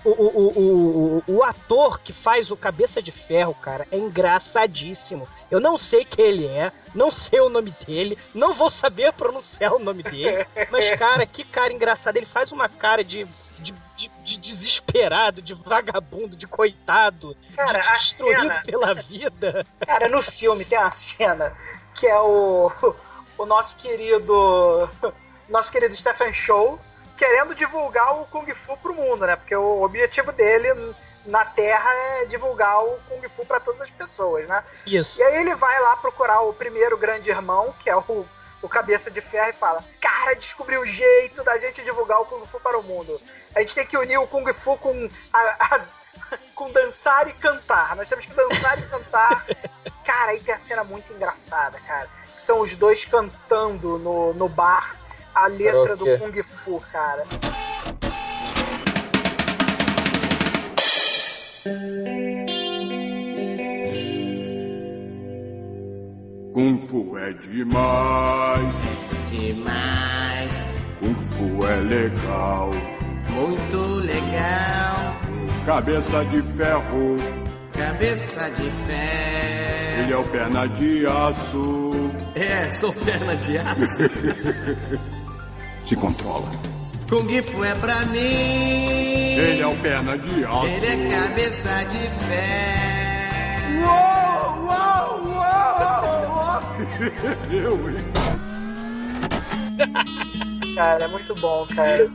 O, 0.04 0.11
o, 0.11 0.48
o, 0.59 1.22
o, 1.28 1.35
o 1.37 1.44
ator 1.44 2.00
que 2.00 2.12
faz 2.12 2.50
o 2.50 2.57
Cabeça 2.57 3.00
de 3.00 3.12
Ferro, 3.12 3.54
cara, 3.54 3.87
é 3.92 3.96
engraçadíssimo. 3.96 5.28
Eu 5.50 5.61
não 5.61 5.78
sei 5.78 6.04
quem 6.04 6.24
ele 6.26 6.46
é, 6.46 6.70
não 6.94 7.11
sei 7.11 7.40
o 7.40 7.48
nome 7.48 7.74
dele, 7.87 8.18
não 8.34 8.52
vou 8.52 8.70
saber 8.70 9.12
pronunciar 9.14 9.72
o 9.72 9.78
nome 9.78 10.02
dele, 10.02 10.46
mas, 10.70 10.90
cara, 10.98 11.24
que 11.24 11.42
cara 11.44 11.72
engraçado. 11.72 12.16
Ele 12.16 12.26
faz 12.26 12.52
uma 12.52 12.68
cara 12.68 13.02
de, 13.02 13.24
de, 13.58 13.72
de- 13.96 14.11
de 14.24 14.37
desesperado, 14.38 15.40
de 15.40 15.54
vagabundo, 15.54 16.37
de 16.37 16.46
coitado, 16.46 17.34
Cara, 17.56 17.78
de 17.80 17.90
destruído 17.92 18.42
cena- 18.42 18.62
pela 18.64 18.94
vida. 18.94 19.66
cara, 19.87 20.08
no 20.08 20.22
filme 20.22 20.64
tem 20.66 20.78
uma 20.78 20.90
cena 20.90 21.56
que 21.94 22.06
é 22.06 22.18
o, 22.20 22.70
o 23.38 23.46
nosso 23.46 23.74
querido. 23.76 24.88
Nosso 25.48 25.72
querido 25.72 25.94
Stephen 25.96 26.32
Show 26.32 26.78
querendo 27.16 27.54
divulgar 27.54 28.20
o 28.20 28.26
Kung 28.26 28.46
Fu 28.54 28.76
pro 28.76 28.94
mundo, 28.94 29.26
né? 29.26 29.34
Porque 29.34 29.56
o 29.56 29.82
objetivo 29.82 30.30
dele 30.30 30.68
na 31.26 31.44
Terra 31.44 31.90
é 31.94 32.24
divulgar 32.26 32.83
o 32.85 32.98
Kung 33.09 33.28
Fu 33.28 33.44
pra 33.44 33.61
todas 33.61 33.81
as 33.83 33.90
pessoas, 33.90 34.46
né? 34.48 34.62
Isso. 34.87 35.20
E 35.20 35.24
aí 35.24 35.37
ele 35.40 35.54
vai 35.54 35.78
lá 35.81 35.96
procurar 35.96 36.40
o 36.40 36.52
primeiro 36.54 36.96
grande 36.96 37.31
irmão, 37.31 37.74
que 37.81 37.90
é 37.90 37.96
o, 37.96 38.26
o 38.62 38.68
cabeça 38.68 39.11
de 39.11 39.20
ferro, 39.20 39.50
e 39.50 39.52
fala: 39.52 39.85
Cara, 40.00 40.35
descobri 40.35 40.76
o 40.78 40.87
jeito 40.87 41.42
da 41.44 41.59
gente 41.59 41.83
divulgar 41.85 42.20
o 42.20 42.24
Kung 42.26 42.46
Fu 42.46 42.59
para 42.61 42.78
o 42.78 42.83
mundo. 42.83 43.20
A 43.54 43.61
gente 43.61 43.74
tem 43.74 43.87
que 43.87 43.96
unir 43.96 44.18
o 44.18 44.26
Kung 44.26 44.50
Fu 44.52 44.76
com 44.78 45.09
a- 45.33 45.57
a- 45.76 45.81
com 46.54 46.70
dançar 46.72 47.28
e 47.28 47.33
cantar. 47.33 47.94
Nós 47.96 48.09
temos 48.09 48.24
que 48.26 48.33
dançar 48.35 48.78
e 48.78 48.83
cantar. 48.83 49.46
Cara, 50.04 50.31
aí 50.33 50.40
tem 50.40 50.54
a 50.54 50.59
cena 50.59 50.83
muito 50.85 51.12
engraçada, 51.12 51.78
cara. 51.87 52.09
Que 52.35 52.42
são 52.42 52.61
os 52.61 52.74
dois 52.74 53.04
cantando 53.04 53.98
no, 53.98 54.33
no 54.33 54.48
bar 54.48 54.96
a 55.35 55.46
letra 55.46 55.94
do. 55.96 56.04
Kung 56.18 56.42
Fu, 56.42 56.81
cara. 56.90 57.24
Kung 66.52 66.81
Fu 66.81 67.16
é 67.18 67.33
demais, 67.35 68.74
Demais, 69.31 70.64
Kung 70.98 71.14
Fu 71.14 71.66
é 71.66 71.76
legal. 71.76 72.70
muito 73.31 73.76
legal. 74.00 75.16
Cabeça 75.64 76.24
de 76.24 76.42
ferro, 76.57 77.16
Cabeça 77.72 78.50
de 78.50 78.70
fé. 78.87 79.94
ele 79.98 80.12
é 80.12 80.16
o 80.16 80.24
perna 80.24 80.66
de 80.66 81.07
aço. 81.07 82.11
É, 82.35 82.70
sou 82.70 82.92
perna 82.92 83.37
de 83.37 83.59
aço. 83.59 84.02
Se 85.87 85.94
controla. 85.96 86.50
Kung 87.08 87.42
Fu 87.42 87.64
é 87.64 87.74
pra 87.74 88.04
mim. 88.04 88.18
Ele 89.38 89.62
é 89.62 89.66
o 89.66 89.74
perna 89.78 90.18
de 90.18 90.44
aço. 90.44 90.66
Ele 90.66 90.86
é 90.86 91.08
cabeça 91.08 91.84
de 91.84 92.10
fé. 92.26 92.78
Uou, 93.80 94.58
uou, 94.66 95.08
uou, 95.32 96.28
uou. 96.28 96.60
Eu, 97.50 97.90
hein? 97.90 97.96
Cara, 100.76 101.04
é 101.04 101.08
muito 101.08 101.34
bom, 101.36 101.66
cara. 101.74 102.10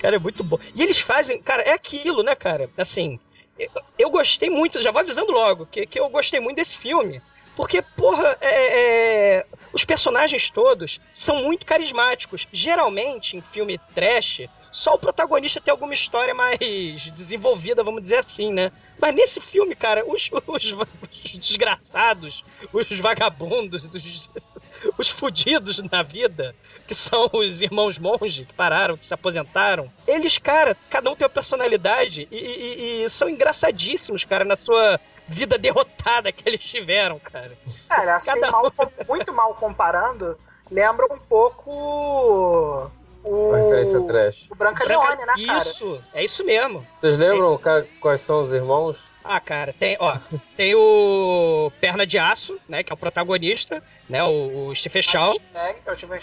Cara, 0.00 0.16
é 0.16 0.18
muito 0.18 0.44
bom. 0.44 0.58
E 0.74 0.82
eles 0.82 1.00
fazem, 1.00 1.42
cara, 1.42 1.62
é 1.62 1.72
aquilo, 1.72 2.22
né, 2.22 2.34
cara? 2.34 2.70
Assim, 2.78 3.18
eu, 3.58 3.68
eu 3.98 4.10
gostei 4.10 4.48
muito, 4.48 4.80
já 4.80 4.90
vou 4.90 5.00
avisando 5.00 5.32
logo, 5.32 5.66
que, 5.66 5.84
que 5.84 5.98
eu 5.98 6.08
gostei 6.08 6.40
muito 6.40 6.56
desse 6.56 6.76
filme. 6.78 7.20
Porque, 7.58 7.82
porra, 7.82 8.38
é, 8.40 9.38
é, 9.38 9.46
os 9.72 9.84
personagens 9.84 10.48
todos 10.48 11.00
são 11.12 11.42
muito 11.42 11.66
carismáticos. 11.66 12.46
Geralmente, 12.52 13.36
em 13.36 13.40
filme 13.40 13.80
trash, 13.96 14.42
só 14.70 14.94
o 14.94 14.98
protagonista 14.98 15.60
tem 15.60 15.72
alguma 15.72 15.92
história 15.92 16.32
mais 16.32 16.56
desenvolvida, 17.16 17.82
vamos 17.82 18.00
dizer 18.00 18.18
assim, 18.18 18.52
né? 18.52 18.70
Mas 18.96 19.12
nesse 19.12 19.40
filme, 19.40 19.74
cara, 19.74 20.04
os, 20.06 20.30
os, 20.46 20.64
os 20.72 21.32
desgraçados, 21.40 22.44
os 22.72 22.96
vagabundos, 23.00 23.82
os, 23.92 24.30
os 24.96 25.10
fudidos 25.10 25.78
na 25.90 26.04
vida, 26.04 26.54
que 26.86 26.94
são 26.94 27.28
os 27.32 27.60
irmãos 27.60 27.98
monge 27.98 28.44
que 28.44 28.54
pararam, 28.54 28.96
que 28.96 29.04
se 29.04 29.12
aposentaram, 29.14 29.90
eles, 30.06 30.38
cara, 30.38 30.76
cada 30.88 31.10
um 31.10 31.16
tem 31.16 31.24
uma 31.26 31.32
personalidade 31.34 32.28
e, 32.30 32.36
e- 32.36 33.02
e 33.04 33.08
são 33.08 33.28
engraçadíssimos, 33.28 34.22
cara, 34.22 34.44
na 34.44 34.54
sua 34.54 35.00
vida 35.28 35.58
derrotada 35.58 36.32
que 36.32 36.48
eles 36.48 36.60
tiveram, 36.60 37.18
cara. 37.18 37.52
Cara, 37.88 38.16
assim, 38.16 38.26
Cada 38.40 38.50
mal- 38.50 38.72
muito 39.08 39.32
mal 39.32 39.54
comparando, 39.54 40.36
lembra 40.70 41.06
um 41.12 41.18
pouco 41.18 41.70
o. 41.70 42.90
Uma 43.24 43.56
referência 43.58 44.00
trash. 44.06 44.46
O 44.50 44.54
Branca 44.54 44.84
Leone, 44.84 45.24
né, 45.26 45.34
cara? 45.46 45.58
Isso, 45.62 46.02
é 46.14 46.24
isso 46.24 46.44
mesmo. 46.44 46.86
Vocês 47.00 47.18
lembram 47.18 47.58
ca- 47.58 47.84
quais 48.00 48.24
são 48.24 48.42
os 48.42 48.52
irmãos? 48.52 48.96
Ah, 49.30 49.40
cara, 49.40 49.74
tem, 49.78 49.94
ó, 50.00 50.18
tem 50.56 50.74
o 50.74 51.70
Perna 51.80 52.06
de 52.06 52.16
Aço, 52.18 52.58
né, 52.66 52.82
que 52.82 52.90
é 52.90 52.94
o 52.94 52.96
protagonista, 52.96 53.82
né, 54.08 54.24
o, 54.24 54.68
o 54.68 54.74
Stephen 54.74 55.02
Shaw. 55.02 55.38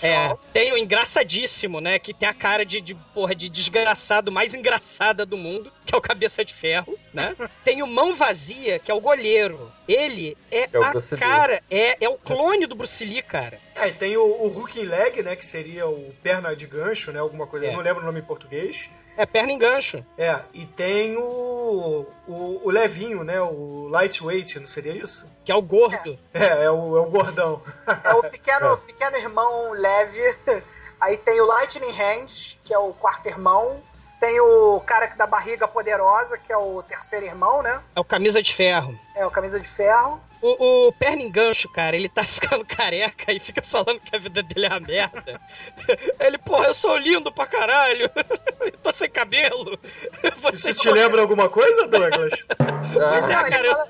É, 0.02 0.36
tem 0.52 0.74
o 0.74 0.78
engraçadíssimo, 0.78 1.80
né? 1.80 2.00
Que 2.00 2.16
tem 2.16 2.28
a 2.28 2.34
cara 2.34 2.66
de, 2.66 2.82
de, 2.82 2.96
porra, 3.14 3.36
de 3.36 3.48
desgraçado 3.48 4.32
mais 4.32 4.56
engraçada 4.56 5.24
do 5.24 5.38
mundo, 5.38 5.72
que 5.86 5.94
é 5.94 5.98
o 5.98 6.02
Cabeça 6.02 6.44
de 6.44 6.54
Ferro, 6.54 6.98
né? 7.14 7.36
Tem 7.64 7.84
o 7.84 7.88
Mão 7.88 8.16
Vazia, 8.16 8.80
que 8.80 8.90
é 8.90 8.94
o 8.94 9.00
goleiro. 9.00 9.72
Ele 9.88 10.36
é, 10.52 10.62
É 10.62 10.78
a 10.84 11.18
cara, 11.18 11.62
é, 11.70 12.04
é 12.04 12.10
o 12.10 12.18
clone 12.18 12.66
do 12.66 12.76
Bruce 12.76 13.06
Lee, 13.06 13.22
cara. 13.22 13.60
É, 13.76 13.88
e 13.90 13.92
tem 13.92 14.18
o, 14.18 14.24
o 14.24 14.58
hooking 14.58 14.86
leg, 14.86 15.22
né, 15.22 15.36
que 15.36 15.46
seria 15.46 15.88
o 15.88 16.12
perna 16.24 16.56
de 16.56 16.66
gancho, 16.66 17.12
né, 17.12 17.20
alguma 17.20 17.46
coisa, 17.46 17.68
É. 17.68 17.70
eu 17.70 17.74
não 17.74 17.82
lembro 17.82 18.02
o 18.02 18.06
nome 18.06 18.20
em 18.20 18.24
português. 18.24 18.90
É 19.18 19.26
perna 19.26 19.52
em 19.52 19.58
gancho. 19.58 20.06
É, 20.18 20.40
e 20.54 20.66
tem 20.66 21.16
o, 21.18 22.06
o, 22.28 22.62
o 22.64 22.70
levinho, 22.70 23.24
né, 23.24 23.40
o 23.42 23.88
lightweight, 23.90 24.60
não 24.60 24.68
seria 24.68 24.94
isso? 24.94 25.26
Que 25.44 25.52
é 25.52 25.56
o 25.56 25.62
gordo. 25.62 26.18
É, 26.34 26.66
é 26.66 26.72
o, 26.72 26.98
é 26.98 27.02
o 27.02 27.10
gordão. 27.10 27.62
É 28.04 28.14
o 28.14 28.24
pequeno, 28.24 28.78
pequeno 28.78 29.18
irmão 29.18 29.72
leve. 29.72 30.20
Aí 31.00 31.18
tem 31.18 31.40
o 31.40 31.46
Lightning 31.46 31.92
Hands, 31.92 32.58
que 32.64 32.74
é 32.74 32.78
o 32.80 32.94
quarto 32.94 33.28
irmão. 33.28 33.82
Tem 34.20 34.40
o 34.40 34.80
cara 34.80 35.08
da 35.08 35.28
barriga 35.28 35.68
poderosa, 35.68 36.38
que 36.38 36.52
é 36.52 36.58
o 36.58 36.82
terceiro 36.84 37.26
irmão, 37.26 37.62
né? 37.62 37.80
É 37.96 38.00
o 38.00 38.04
Camisa 38.04 38.42
de 38.42 38.54
Ferro. 38.54 38.98
É 39.14 39.26
o 39.26 39.32
camisa 39.32 39.60
de 39.60 39.68
ferro. 39.68 40.20
O, 40.42 40.88
o 40.88 40.94
perna 40.94 41.22
em 41.24 41.32
gancho, 41.32 41.68
cara, 41.70 41.96
ele 41.96 42.08
tá 42.10 42.24
ficando 42.28 42.64
careca 42.66 43.32
e 43.34 43.40
fica 43.40 43.62
falando 43.62 44.00
que 44.00 44.16
a 44.16 44.20
vida 44.20 44.44
dele 44.44 44.66
é 44.66 44.70
uma 44.70 44.80
merda. 44.80 45.42
Ele, 46.20 46.38
porra, 46.38 46.68
eu 46.68 46.74
sou 46.74 46.96
lindo 46.98 47.32
pra 47.32 47.46
caralho. 47.48 48.10
Eu 48.62 48.72
tô 48.80 48.92
sem 48.92 49.10
cabelo. 49.10 49.78
Você 50.42 50.72
Isso 50.72 50.82
te 50.82 50.90
lembra 50.92 51.22
alguma 51.22 51.48
coisa, 51.50 51.88
Douglas? 51.88 52.34
Ah, 52.60 52.72
Não, 52.72 53.18
ele, 53.18 53.28
cara, 53.28 53.66
eu- 53.68 53.72
fala, 53.76 53.88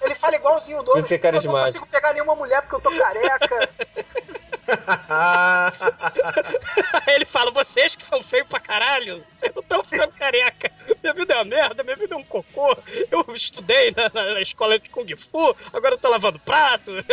ele 0.00 0.14
fala 0.14 0.36
igualzinho 0.36 0.78
o 0.78 0.82
Douglas. 0.82 1.10
É 1.10 1.14
"Eu 1.14 1.18
não 1.18 1.22
carismático." 1.22 1.64
consigo 1.66 1.86
pegar 1.86 2.12
nenhuma 2.14 2.34
mulher 2.34 2.62
porque 2.62 2.74
eu 2.76 2.80
tô 2.80 2.90
careca. 2.98 3.68
Aí 7.06 7.14
ele 7.14 7.24
fala, 7.26 7.50
vocês 7.50 7.94
que 7.94 8.02
são 8.02 8.22
feios 8.22 8.46
pra 8.48 8.60
caralho, 8.60 9.24
vocês 9.34 9.52
não 9.54 9.62
estão 9.62 9.84
ficando 9.84 10.12
careca. 10.12 10.70
Minha 11.02 11.14
vida 11.14 11.34
é 11.34 11.36
uma 11.38 11.44
merda, 11.44 11.82
minha 11.82 11.96
vida 11.96 12.14
é 12.14 12.18
um 12.18 12.24
cocô. 12.24 12.76
Eu 13.10 13.24
estudei 13.34 13.90
na, 13.92 14.10
na- 14.12 14.34
na 14.34 14.40
escola 14.40 14.78
de 14.78 14.88
Kung 14.88 15.06
Fu, 15.16 15.56
agora 15.72 15.94
eu 15.94 15.98
tô 15.98 16.08
lavando 16.08 16.38
prato. 16.38 16.92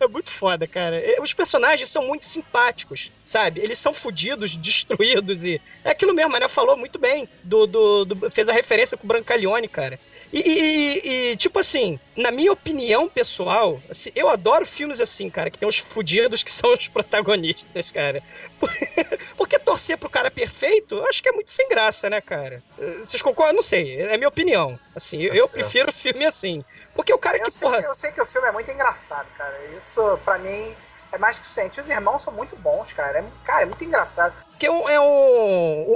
É 0.00 0.06
muito 0.08 0.30
foda, 0.30 0.66
cara. 0.66 0.96
E 0.98 1.20
Os 1.20 1.34
personagens 1.34 1.90
são 1.90 2.02
muito 2.06 2.24
simpáticos, 2.24 3.10
sabe? 3.22 3.60
Eles 3.60 3.78
são 3.78 3.92
fodidos, 3.92 4.56
destruídos 4.56 5.44
e. 5.44 5.60
É 5.84 5.90
aquilo 5.90 6.14
mesmo, 6.14 6.30
a 6.30 6.32
Manel 6.32 6.48
falou 6.48 6.78
muito 6.78 6.98
bem. 6.98 7.28
Do, 7.44 7.66
do, 7.66 8.04
do- 8.06 8.30
fez 8.30 8.48
a 8.48 8.54
referência 8.54 8.96
com 8.96 9.04
o 9.04 9.08
Brancaleone, 9.08 9.68
cara. 9.68 10.00
E, 10.32 10.40
e- 10.40 11.30
e- 11.32 11.36
tipo 11.36 11.58
assim, 11.58 11.98
na 12.16 12.30
minha 12.30 12.52
opinião 12.52 13.08
pessoal, 13.08 13.80
assim, 13.88 14.10
eu 14.14 14.28
adoro 14.28 14.66
filmes 14.66 15.00
assim, 15.00 15.30
cara, 15.30 15.50
que 15.50 15.58
tem 15.58 15.68
os 15.68 15.78
fudidos 15.78 16.42
que 16.42 16.50
são 16.52 16.72
os 16.74 16.88
protagonistas, 16.88 17.90
cara. 17.92 18.22
Porque 19.36 19.58
torcer 19.58 19.96
pro 19.98 20.08
cara 20.10 20.30
perfeito, 20.30 20.96
eu 20.96 21.06
acho 21.06 21.22
que 21.22 21.28
é 21.28 21.32
muito 21.32 21.50
sem 21.50 21.68
graça, 21.68 22.08
né, 22.10 22.20
cara? 22.20 22.62
Vocês 22.98 23.22
concordam? 23.22 23.52
Eu 23.52 23.56
não 23.56 23.62
sei, 23.62 24.00
é 24.02 24.16
minha 24.16 24.28
opinião. 24.28 24.78
Assim, 24.94 25.22
eu, 25.22 25.34
eu 25.34 25.48
prefiro 25.48 25.92
filme 25.92 26.24
assim. 26.24 26.64
Porque 26.94 27.12
o 27.12 27.18
cara 27.18 27.36
Eu 27.38 27.44
que, 27.44 27.50
sei, 27.52 27.68
porra. 27.68 27.80
eu 27.82 27.94
sei 27.94 28.10
que 28.12 28.20
o 28.20 28.26
filme 28.26 28.48
é 28.48 28.52
muito 28.52 28.70
engraçado, 28.70 29.26
cara. 29.36 29.54
Isso, 29.78 30.18
pra 30.24 30.38
mim, 30.38 30.74
é 31.12 31.18
mais 31.18 31.38
que 31.38 31.46
suficiente. 31.46 31.80
Os 31.80 31.88
irmãos 31.88 32.22
são 32.22 32.32
muito 32.32 32.56
bons, 32.56 32.92
cara. 32.92 33.18
É, 33.20 33.24
cara, 33.44 33.62
é 33.62 33.66
muito 33.66 33.84
engraçado. 33.84 34.34
Porque 34.50 34.66
é 34.66 34.96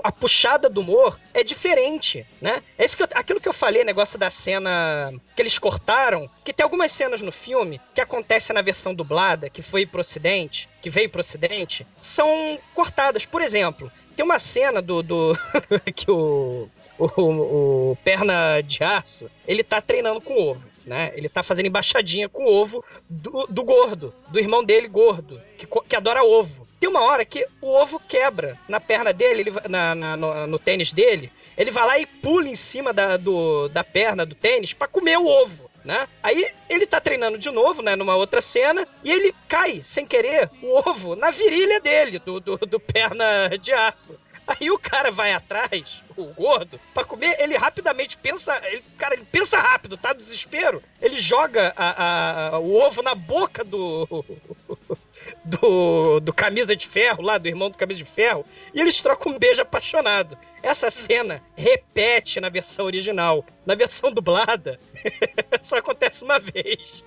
a 0.05 0.13
puxada 0.13 0.69
do 0.69 0.81
humor 0.83 1.19
é 1.33 1.43
diferente, 1.43 2.27
né? 2.43 2.63
É 2.77 2.85
isso 2.85 2.95
que 2.97 3.03
eu- 3.03 3.09
aquilo 3.15 3.41
que 3.41 3.49
eu 3.49 3.53
falei, 3.55 3.85
negócio 3.85 4.19
da 4.19 4.29
cena 4.29 5.13
que 5.35 5.41
eles 5.41 5.59
cortaram, 5.59 6.29
que 6.45 6.53
tem 6.53 6.63
algumas 6.65 6.93
cenas 6.93 7.23
no 7.23 7.33
filme 7.33 7.81
que 7.95 8.01
acontecem 8.03 8.53
na 8.53 8.61
versão 8.63 8.95
dublada, 8.95 9.49
que 9.49 9.63
foi 9.63 9.87
pro 9.87 10.03
ocidente, 10.03 10.69
que 10.83 10.91
veio 10.91 11.09
pro 11.09 11.21
ocidente, 11.23 11.87
são 12.01 12.59
cortadas. 12.75 13.25
Por 13.25 13.41
exemplo, 13.41 13.91
tem 14.15 14.25
uma 14.25 14.39
cena 14.39 14.83
do, 14.83 15.03
do 15.03 15.33
que 15.97 16.11
o, 16.11 16.69
o, 16.99 17.91
o 17.93 17.99
perna 18.05 18.61
de 18.61 18.85
aço, 18.85 19.31
ele 19.49 19.65
tá 19.65 19.81
treinando 19.81 20.21
com 20.21 20.35
ovo. 20.35 20.63
Né? 20.87 21.13
Ele 21.15 21.29
tá 21.29 21.43
fazendo 21.43 21.67
embaixadinha 21.67 22.29
com 22.29 22.45
o 22.45 22.53
ovo 22.53 22.85
do, 23.09 23.47
do 23.49 23.63
gordo, 23.63 24.15
do 24.29 24.39
irmão 24.39 24.65
dele 24.65 24.89
gordo, 24.89 25.41
que, 25.59 25.67
que 25.67 25.97
adora 25.97 26.25
ovo. 26.25 26.67
Tem 26.79 26.89
uma 26.89 27.03
hora 27.03 27.25
que 27.25 27.47
o 27.61 27.69
ovo 27.69 28.01
quebra 28.09 28.59
na 28.69 28.81
perna 28.81 29.13
dele, 29.13 29.41
ele, 29.43 29.53
na, 29.69 29.95
na- 29.95 30.17
no, 30.17 30.47
no 30.47 30.59
tênis 30.59 30.93
dele. 30.93 31.31
Ele 31.57 31.71
vai 31.71 31.87
lá 31.87 31.99
e 31.99 32.07
pula 32.07 32.49
em 32.49 32.55
cima 32.55 32.93
da, 32.93 33.19
do, 33.19 33.69
da 33.69 33.85
perna 33.85 34.25
do 34.25 34.35
tênis 34.35 34.73
pra 34.73 34.89
comer 34.89 35.19
o 35.19 35.27
ovo. 35.27 35.69
Né? 35.85 36.07
Aí 36.23 36.47
ele 36.69 36.87
tá 36.87 37.01
treinando 37.01 37.39
de 37.39 37.51
novo, 37.51 37.81
né, 37.83 37.97
numa 37.97 38.15
outra 38.15 38.41
cena, 38.43 38.87
e 39.03 39.11
ele 39.11 39.35
cai, 39.49 39.83
sem 39.83 40.05
querer, 40.07 40.51
o 40.63 40.77
ovo 40.79 41.17
na 41.17 41.31
virilha 41.31 41.81
dele, 41.81 42.19
do, 42.19 42.39
do, 42.39 42.57
do 42.59 42.79
perna 42.81 43.49
de 43.59 43.73
aço. 43.73 44.19
Aí 44.61 44.71
o 44.71 44.79
cara 44.79 45.11
vai 45.11 45.33
atrás, 45.33 46.03
o 46.17 46.25
gordo, 46.27 46.81
pra 46.93 47.05
comer, 47.05 47.37
ele 47.41 47.57
rapidamente 47.57 48.17
pensa. 48.19 48.61
Ele, 48.67 48.83
cara, 48.99 49.15
ele 49.15 49.25
pensa 49.31 49.59
rápido, 49.59 49.97
tá? 49.97 50.13
Desespero. 50.13 50.83
Ele 51.01 51.19
joga 51.19 51.73
a- 51.77 52.55
a- 52.55 52.59
o 52.59 52.75
ovo 52.75 53.03
na 53.03 53.15
boca 53.15 53.63
do. 53.63 54.07
do, 55.45 56.19
do 56.21 56.33
Camisa 56.33 56.75
de 56.75 56.87
Ferro, 56.89 57.23
lá, 57.23 57.39
do 57.39 57.47
irmão 57.47 57.71
do 57.71 57.77
Camisa 57.77 57.99
de 57.99 58.05
Ferro, 58.11 58.45
e 58.75 58.81
eles 58.81 59.01
trocam 59.01 59.33
um 59.33 59.39
beijo 59.39 59.61
apaixonado. 59.63 60.37
Essa 60.63 60.91
cena 60.91 61.43
repete 61.57 62.41
na 62.41 62.49
versão 62.49 62.85
original. 62.87 63.45
Na 63.65 63.75
versão 63.75 64.11
dublada, 64.13 64.79
só 65.63 65.77
acontece 65.79 66.25
uma 66.25 66.39
vez. 66.39 67.05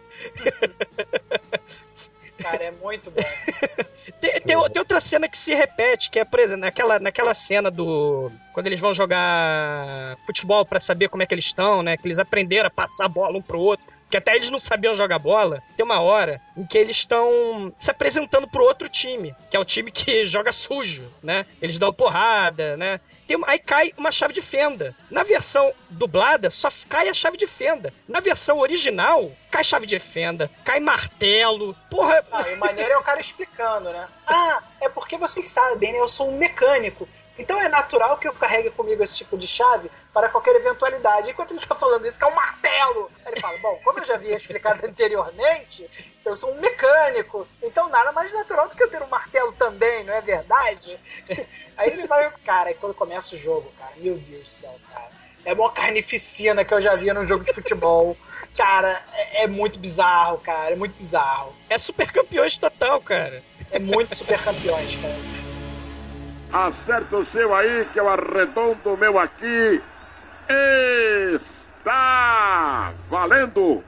Cara, 2.43 2.63
é 2.63 2.71
muito 2.71 3.09
bom. 3.09 3.21
Tem, 4.19 4.31
tem, 4.39 4.41
tem 4.41 4.57
outra 4.57 4.99
cena 4.99 5.27
que 5.27 5.37
se 5.37 5.53
repete, 5.53 6.09
que 6.09 6.19
é, 6.19 6.25
por 6.25 6.39
exemplo, 6.39 6.61
naquela, 6.61 6.99
naquela 6.99 7.33
cena 7.33 7.69
do. 7.69 8.31
Quando 8.53 8.67
eles 8.67 8.79
vão 8.79 8.93
jogar 8.93 10.17
futebol 10.25 10.65
pra 10.65 10.79
saber 10.79 11.09
como 11.09 11.23
é 11.23 11.25
que 11.25 11.33
eles 11.33 11.45
estão, 11.45 11.81
né? 11.81 11.97
Que 11.97 12.07
eles 12.07 12.19
aprenderam 12.19 12.67
a 12.67 12.71
passar 12.71 13.05
a 13.05 13.09
bola 13.09 13.37
um 13.37 13.41
pro 13.41 13.59
outro. 13.59 13.92
Que 14.13 14.17
até 14.17 14.35
eles 14.35 14.51
não 14.51 14.59
sabiam 14.59 14.95
jogar 14.95 15.17
bola. 15.17 15.63
Tem 15.75 15.83
uma 15.83 15.99
hora 15.99 16.39
em 16.55 16.63
que 16.63 16.77
eles 16.77 16.97
estão 16.97 17.73
se 17.79 17.89
apresentando 17.89 18.47
pro 18.47 18.63
outro 18.63 18.87
time, 18.87 19.35
que 19.49 19.57
é 19.57 19.59
o 19.59 19.65
time 19.65 19.91
que 19.91 20.23
joga 20.29 20.51
sujo, 20.51 21.11
né? 21.23 21.47
Eles 21.59 21.79
dão 21.79 21.91
porrada, 21.91 22.77
né? 22.77 22.99
Tem 23.27 23.35
aí 23.47 23.57
cai 23.57 23.91
uma 23.97 24.11
chave 24.11 24.31
de 24.31 24.39
fenda. 24.39 24.95
Na 25.09 25.23
versão 25.23 25.73
dublada, 25.89 26.51
só 26.51 26.69
cai 26.87 27.09
a 27.09 27.13
chave 27.15 27.37
de 27.37 27.47
fenda. 27.47 27.91
Na 28.07 28.19
versão 28.19 28.59
original, 28.59 29.31
cai 29.49 29.63
chave 29.63 29.87
de 29.87 29.97
fenda, 29.97 30.47
cai 30.63 30.79
martelo. 30.79 31.75
Porra, 31.89 32.23
Não, 32.29 32.51
e 32.51 32.55
maneiro 32.57 32.91
é 32.91 32.97
o 32.99 33.03
cara 33.03 33.19
explicando, 33.19 33.89
né? 33.89 34.07
Ah, 34.27 34.61
é 34.79 34.89
porque 34.89 35.17
vocês 35.17 35.47
sabem, 35.47 35.91
né? 35.91 35.99
Eu 35.99 36.07
sou 36.07 36.29
um 36.29 36.37
mecânico. 36.37 37.09
Então 37.37 37.59
é 37.59 37.67
natural 37.67 38.17
que 38.17 38.27
eu 38.27 38.33
carregue 38.33 38.69
comigo 38.69 39.03
esse 39.03 39.15
tipo 39.15 39.37
de 39.37 39.47
chave 39.47 39.89
para 40.13 40.29
qualquer 40.29 40.55
eventualidade. 40.55 41.31
Enquanto 41.31 41.51
ele 41.51 41.59
está 41.59 41.73
falando 41.73 42.05
isso, 42.05 42.17
que 42.17 42.23
é 42.23 42.27
um 42.27 42.35
martelo. 42.35 43.09
Aí 43.25 43.33
ele 43.33 43.41
fala, 43.41 43.57
bom, 43.57 43.79
como 43.83 43.99
eu 43.99 44.05
já 44.05 44.15
havia 44.15 44.35
explicado 44.35 44.85
anteriormente, 44.85 45.89
eu 46.23 46.35
sou 46.35 46.51
um 46.51 46.59
mecânico. 46.61 47.47
Então 47.61 47.89
nada 47.89 48.11
mais 48.11 48.31
natural 48.31 48.69
do 48.69 48.75
que 48.75 48.83
eu 48.83 48.89
ter 48.89 49.01
um 49.01 49.07
martelo 49.07 49.51
também, 49.53 50.03
não 50.03 50.13
é 50.13 50.21
verdade? 50.21 50.99
Aí 51.75 51.89
ele 51.89 52.05
vai, 52.05 52.31
cara, 52.45 52.71
e 52.71 52.75
quando 52.75 52.93
começa 52.93 53.35
o 53.35 53.37
jogo, 53.37 53.71
cara, 53.79 53.93
meu 53.97 54.15
Deus 54.15 54.43
do 54.43 54.49
céu, 54.49 54.75
cara. 54.93 55.09
É 55.45 55.51
a 55.51 55.55
maior 55.55 55.73
carnificina 55.73 56.63
que 56.63 56.73
eu 56.73 56.81
já 56.81 56.95
via 56.95 57.13
num 57.13 57.27
jogo 57.27 57.43
de 57.43 57.51
futebol. 57.51 58.15
Cara, 58.55 59.03
é, 59.13 59.43
é 59.43 59.47
muito 59.47 59.79
bizarro, 59.79 60.37
cara. 60.37 60.73
É 60.73 60.75
muito 60.75 60.93
bizarro. 60.93 61.55
é 61.67 61.77
super 61.79 62.11
campeões 62.11 62.55
total, 62.55 63.01
cara. 63.01 63.43
É 63.71 63.79
muito 63.79 64.15
super 64.15 64.39
campeões, 64.39 64.95
cara. 65.01 65.42
Acerta 66.53 67.17
o 67.17 67.25
seu 67.25 67.55
aí, 67.55 67.85
que 67.85 67.99
eu 67.99 68.07
arredondo 68.07 68.93
o 68.93 68.95
meu 68.95 69.17
aqui. 69.17 69.81
Está 71.33 72.93
valendo! 73.09 73.83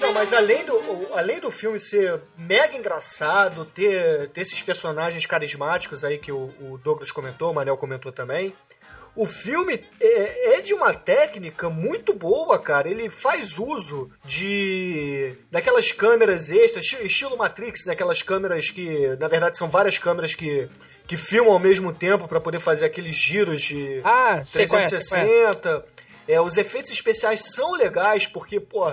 Não, 0.00 0.14
mas 0.14 0.32
além 0.32 0.64
do, 0.64 1.08
além 1.12 1.40
do 1.40 1.50
filme 1.50 1.78
ser 1.78 2.22
mega 2.38 2.74
engraçado, 2.74 3.66
ter, 3.66 4.30
ter 4.30 4.40
esses 4.40 4.62
personagens 4.62 5.26
carismáticos 5.26 6.02
aí 6.02 6.16
que 6.16 6.32
o, 6.32 6.50
o 6.58 6.80
Douglas 6.82 7.12
comentou, 7.12 7.50
o 7.50 7.54
Manel 7.54 7.76
comentou 7.76 8.10
também, 8.10 8.54
o 9.16 9.26
filme 9.26 9.82
é, 10.00 10.54
é 10.56 10.60
de 10.60 10.74
uma 10.74 10.92
técnica 10.94 11.68
muito 11.70 12.12
boa, 12.14 12.58
cara. 12.58 12.88
Ele 12.88 13.08
faz 13.10 13.58
uso 13.58 14.10
de 14.24 15.34
daquelas 15.50 15.90
câmeras 15.92 16.50
extras, 16.50 16.84
esti- 16.84 17.06
estilo 17.06 17.36
Matrix, 17.36 17.84
daquelas 17.84 18.22
câmeras 18.22 18.70
que, 18.70 19.16
na 19.18 19.26
verdade, 19.28 19.56
são 19.56 19.68
várias 19.68 19.98
câmeras 19.98 20.34
que, 20.34 20.68
que 21.06 21.16
filmam 21.16 21.52
ao 21.52 21.58
mesmo 21.58 21.92
tempo 21.92 22.28
para 22.28 22.40
poder 22.40 22.60
fazer 22.60 22.84
aqueles 22.84 23.14
giros 23.14 23.62
de 23.62 24.00
Ah, 24.04 24.42
sei 24.44 24.66
qual 24.68 24.82
é, 24.82 24.86
sei 24.86 24.98
qual 25.08 25.20
é. 25.20 25.24
360. 25.24 25.86
É, 26.28 26.40
os 26.40 26.56
efeitos 26.56 26.90
especiais 26.90 27.40
são 27.54 27.72
legais, 27.72 28.26
porque, 28.26 28.58
pô, 28.60 28.92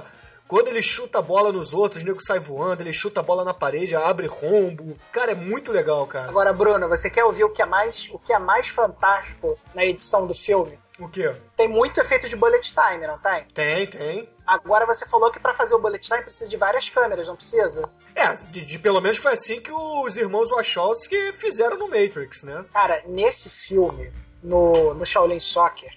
quando 0.54 0.68
ele 0.68 0.84
chuta 0.84 1.18
a 1.18 1.22
bola 1.22 1.52
nos 1.52 1.74
outros, 1.74 2.04
o 2.04 2.06
nego 2.06 2.20
sai 2.22 2.38
voando, 2.38 2.84
ele 2.84 2.94
chuta 2.94 3.22
a 3.22 3.24
bola 3.24 3.44
na 3.44 3.56
parede, 3.56 3.96
abre 3.96 4.28
rombo. 4.28 4.96
Cara, 5.12 5.32
é 5.32 5.36
muito 5.36 5.72
legal, 5.72 6.06
cara. 6.06 6.30
Agora, 6.30 6.54
Bruno, 6.54 6.88
você 6.88 7.10
quer 7.10 7.24
ouvir 7.24 7.44
o 7.44 7.50
que 7.50 7.60
é 7.64 7.66
mais, 7.66 8.08
o 8.12 8.20
que 8.20 8.32
é 8.32 8.38
mais 8.38 8.68
fantástico 8.68 9.58
na 9.74 9.84
edição 9.84 10.28
do 10.28 10.36
filme? 10.36 10.78
O 11.00 11.10
quê? 11.10 11.36
Tem 11.58 11.68
muito 11.68 12.00
efeito 12.00 12.30
de 12.30 12.36
bullet 12.36 12.72
time, 12.72 13.08
não 13.08 13.18
tem? 13.18 13.46
Tem, 13.46 13.88
tem. 13.88 14.30
Agora 14.46 14.86
você 14.86 15.08
falou 15.08 15.32
que 15.32 15.40
pra 15.40 15.56
fazer 15.56 15.74
o 15.74 15.80
bullet 15.80 16.08
time 16.08 16.22
precisa 16.22 16.48
de 16.48 16.56
várias 16.56 16.88
câmeras, 16.88 17.26
não 17.28 17.36
precisa? 17.36 17.90
É, 18.14 18.36
de, 18.52 18.64
de- 18.64 18.78
pelo 18.78 19.02
menos 19.02 19.18
foi 19.18 19.34
assim 19.34 19.60
que 19.60 19.72
os 19.72 20.16
irmãos 20.18 20.52
Wachowski 20.52 21.34
fizeram 21.34 21.80
no 21.80 21.88
Matrix, 21.88 22.44
né? 22.44 22.64
Cara, 22.72 23.02
nesse 23.08 23.50
filme, 23.50 24.14
no, 24.44 24.94
no 24.94 25.04
Shaolin 25.04 25.40
Soccer, 25.40 25.90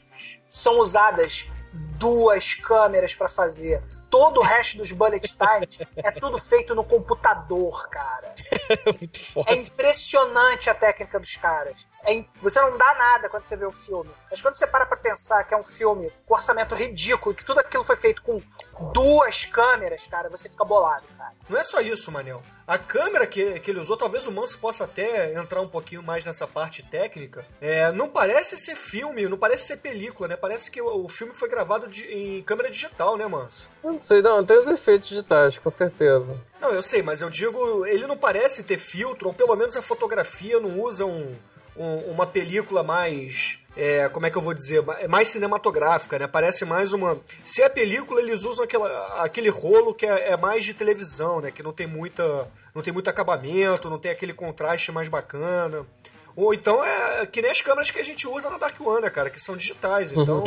são 0.51 0.79
usadas 0.81 1.47
duas 1.99 2.55
câmeras 2.55 3.15
pra 3.15 3.29
fazer. 3.29 3.83
Todo 4.17 4.41
o 4.41 4.43
resto 4.43 4.79
dos 4.79 4.93
bullet 4.93 5.29
times 5.29 5.79
é 5.95 6.11
tudo 6.11 6.39
feito 6.39 6.75
no 6.75 6.83
computador, 6.83 7.87
cara. 7.91 8.35
É 9.47 9.55
impressionante 9.55 10.71
a 10.71 10.75
técnica 10.75 11.21
dos 11.21 11.37
caras. 11.37 11.87
É 12.07 12.25
você 12.41 12.61
não 12.61 12.79
dá 12.79 12.95
nada 12.95 13.29
quando 13.29 13.45
você 13.45 13.57
vê 13.57 13.67
o 13.67 13.73
filme. 13.73 14.11
Mas 14.31 14.41
quando 14.41 14.55
você 14.55 14.67
para 14.67 14.87
pra 14.87 14.97
pensar 14.97 15.43
que 15.45 15.53
é 15.53 15.57
um 15.57 15.65
filme 15.65 16.13
com 16.25 16.35
orçamento 16.35 16.75
ridículo 16.75 17.33
e 17.35 17.37
que 17.37 17.45
tudo 17.45 17.59
aquilo 17.61 17.83
foi 17.83 17.97
feito 17.97 18.23
com 18.23 18.41
duas 18.93 19.45
câmeras, 19.47 20.07
cara, 20.07 20.29
você 20.29 20.49
fica 20.49 20.65
bolado, 20.65 21.05
cara. 21.17 21.33
Não 21.49 21.59
é 21.59 21.65
só 21.65 21.81
isso, 21.81 22.13
Manel. 22.13 22.43
A 22.67 22.79
câmera 22.79 23.27
que, 23.27 23.61
que 23.61 23.71
ele 23.71 23.79
usou, 23.81 23.97
talvez 23.97 24.27
o 24.27 24.33
Manso 24.33 24.59
possa 24.59 24.85
até 24.85 25.33
entrar 25.35 25.61
um 25.61 25.69
pouquinho 25.69 26.03
mais 26.03 26.25
nessa 26.25 26.47
parte 26.47 26.83
técnica. 26.83 27.45
É, 27.61 27.91
não 27.93 28.09
parece 28.09 28.57
ser 28.59 28.75
filme, 28.77 29.27
não 29.29 29.39
parece 29.39 29.67
ser 29.67 29.77
película, 29.79 30.29
né? 30.29 30.37
Parece 30.37 30.71
que 30.71 30.81
o, 30.81 31.05
o 31.05 31.09
filme 31.09 31.33
foi 31.33 31.49
gravado 31.49 31.87
de- 31.87 32.05
em 32.13 32.43
câmera 32.43 32.69
digital, 32.71 33.17
né, 33.17 33.27
Manso? 33.27 33.69
Não 33.83 34.01
sei, 34.03 34.21
não, 34.21 34.45
tem 34.45 34.59
os 34.59 34.67
efeitos 34.69 35.09
digitais, 35.09 35.57
com 35.59 35.71
certeza. 35.71 36.37
Não, 36.61 36.71
eu 36.73 36.83
sei, 36.83 37.03
mas 37.03 37.21
eu 37.21 37.31
digo, 37.31 37.87
ele 37.87 38.07
não 38.07 38.17
parece 38.17 38.65
ter 38.65 38.79
filtro, 38.79 39.29
ou 39.29 39.35
pelo 39.35 39.55
menos 39.55 39.77
a 39.77 39.83
fotografia 39.83 40.59
não 40.59 40.81
usa 40.81 41.05
um, 41.07 41.37
um- 41.79 42.11
uma 42.11 42.27
película 42.27 42.83
mais. 42.83 43.59
é, 43.77 44.09
como 44.09 44.25
é 44.27 44.31
que 44.31 44.37
eu 44.39 44.43
vou 44.43 44.55
dizer? 44.55 44.83
É 45.01 45.07
Mais 45.09 45.29
cinematográfica, 45.29 46.19
né? 46.19 46.27
Parece 46.27 46.65
mais 46.65 46.93
uma. 46.93 47.21
Se 47.45 47.63
é 47.63 47.69
película, 47.69 48.21
eles 48.21 48.45
usam 48.45 48.65
aquela, 48.65 49.23
aquele 49.23 49.49
rolo 49.51 49.93
que 49.95 50.07
é, 50.07 50.31
é 50.33 50.37
mais 50.37 50.65
de 50.65 50.73
televisão, 50.73 51.41
né? 51.41 51.51
Que 51.51 51.63
não 51.63 51.73
tem 51.73 51.87
muita. 51.87 52.49
não 52.75 52.83
tem 52.83 52.93
muito 52.93 53.09
acabamento, 53.11 53.91
não 53.91 53.99
tem 53.99 54.11
aquele 54.11 54.33
contraste 54.33 54.91
mais 54.93 55.09
bacana. 55.09 55.87
Ou 56.35 56.53
então 56.53 56.85
é 56.85 57.25
que 57.27 57.41
nem 57.41 57.51
as 57.51 57.63
câmeras 57.63 57.91
que 57.91 57.99
a 57.99 58.05
gente 58.05 58.27
usa 58.29 58.51
na 58.51 58.59
Dark 58.59 58.79
One, 58.79 59.01
né, 59.03 59.09
cara? 59.11 59.31
Que 59.31 59.41
são 59.41 59.57
digitais, 59.57 60.13
então. 60.13 60.45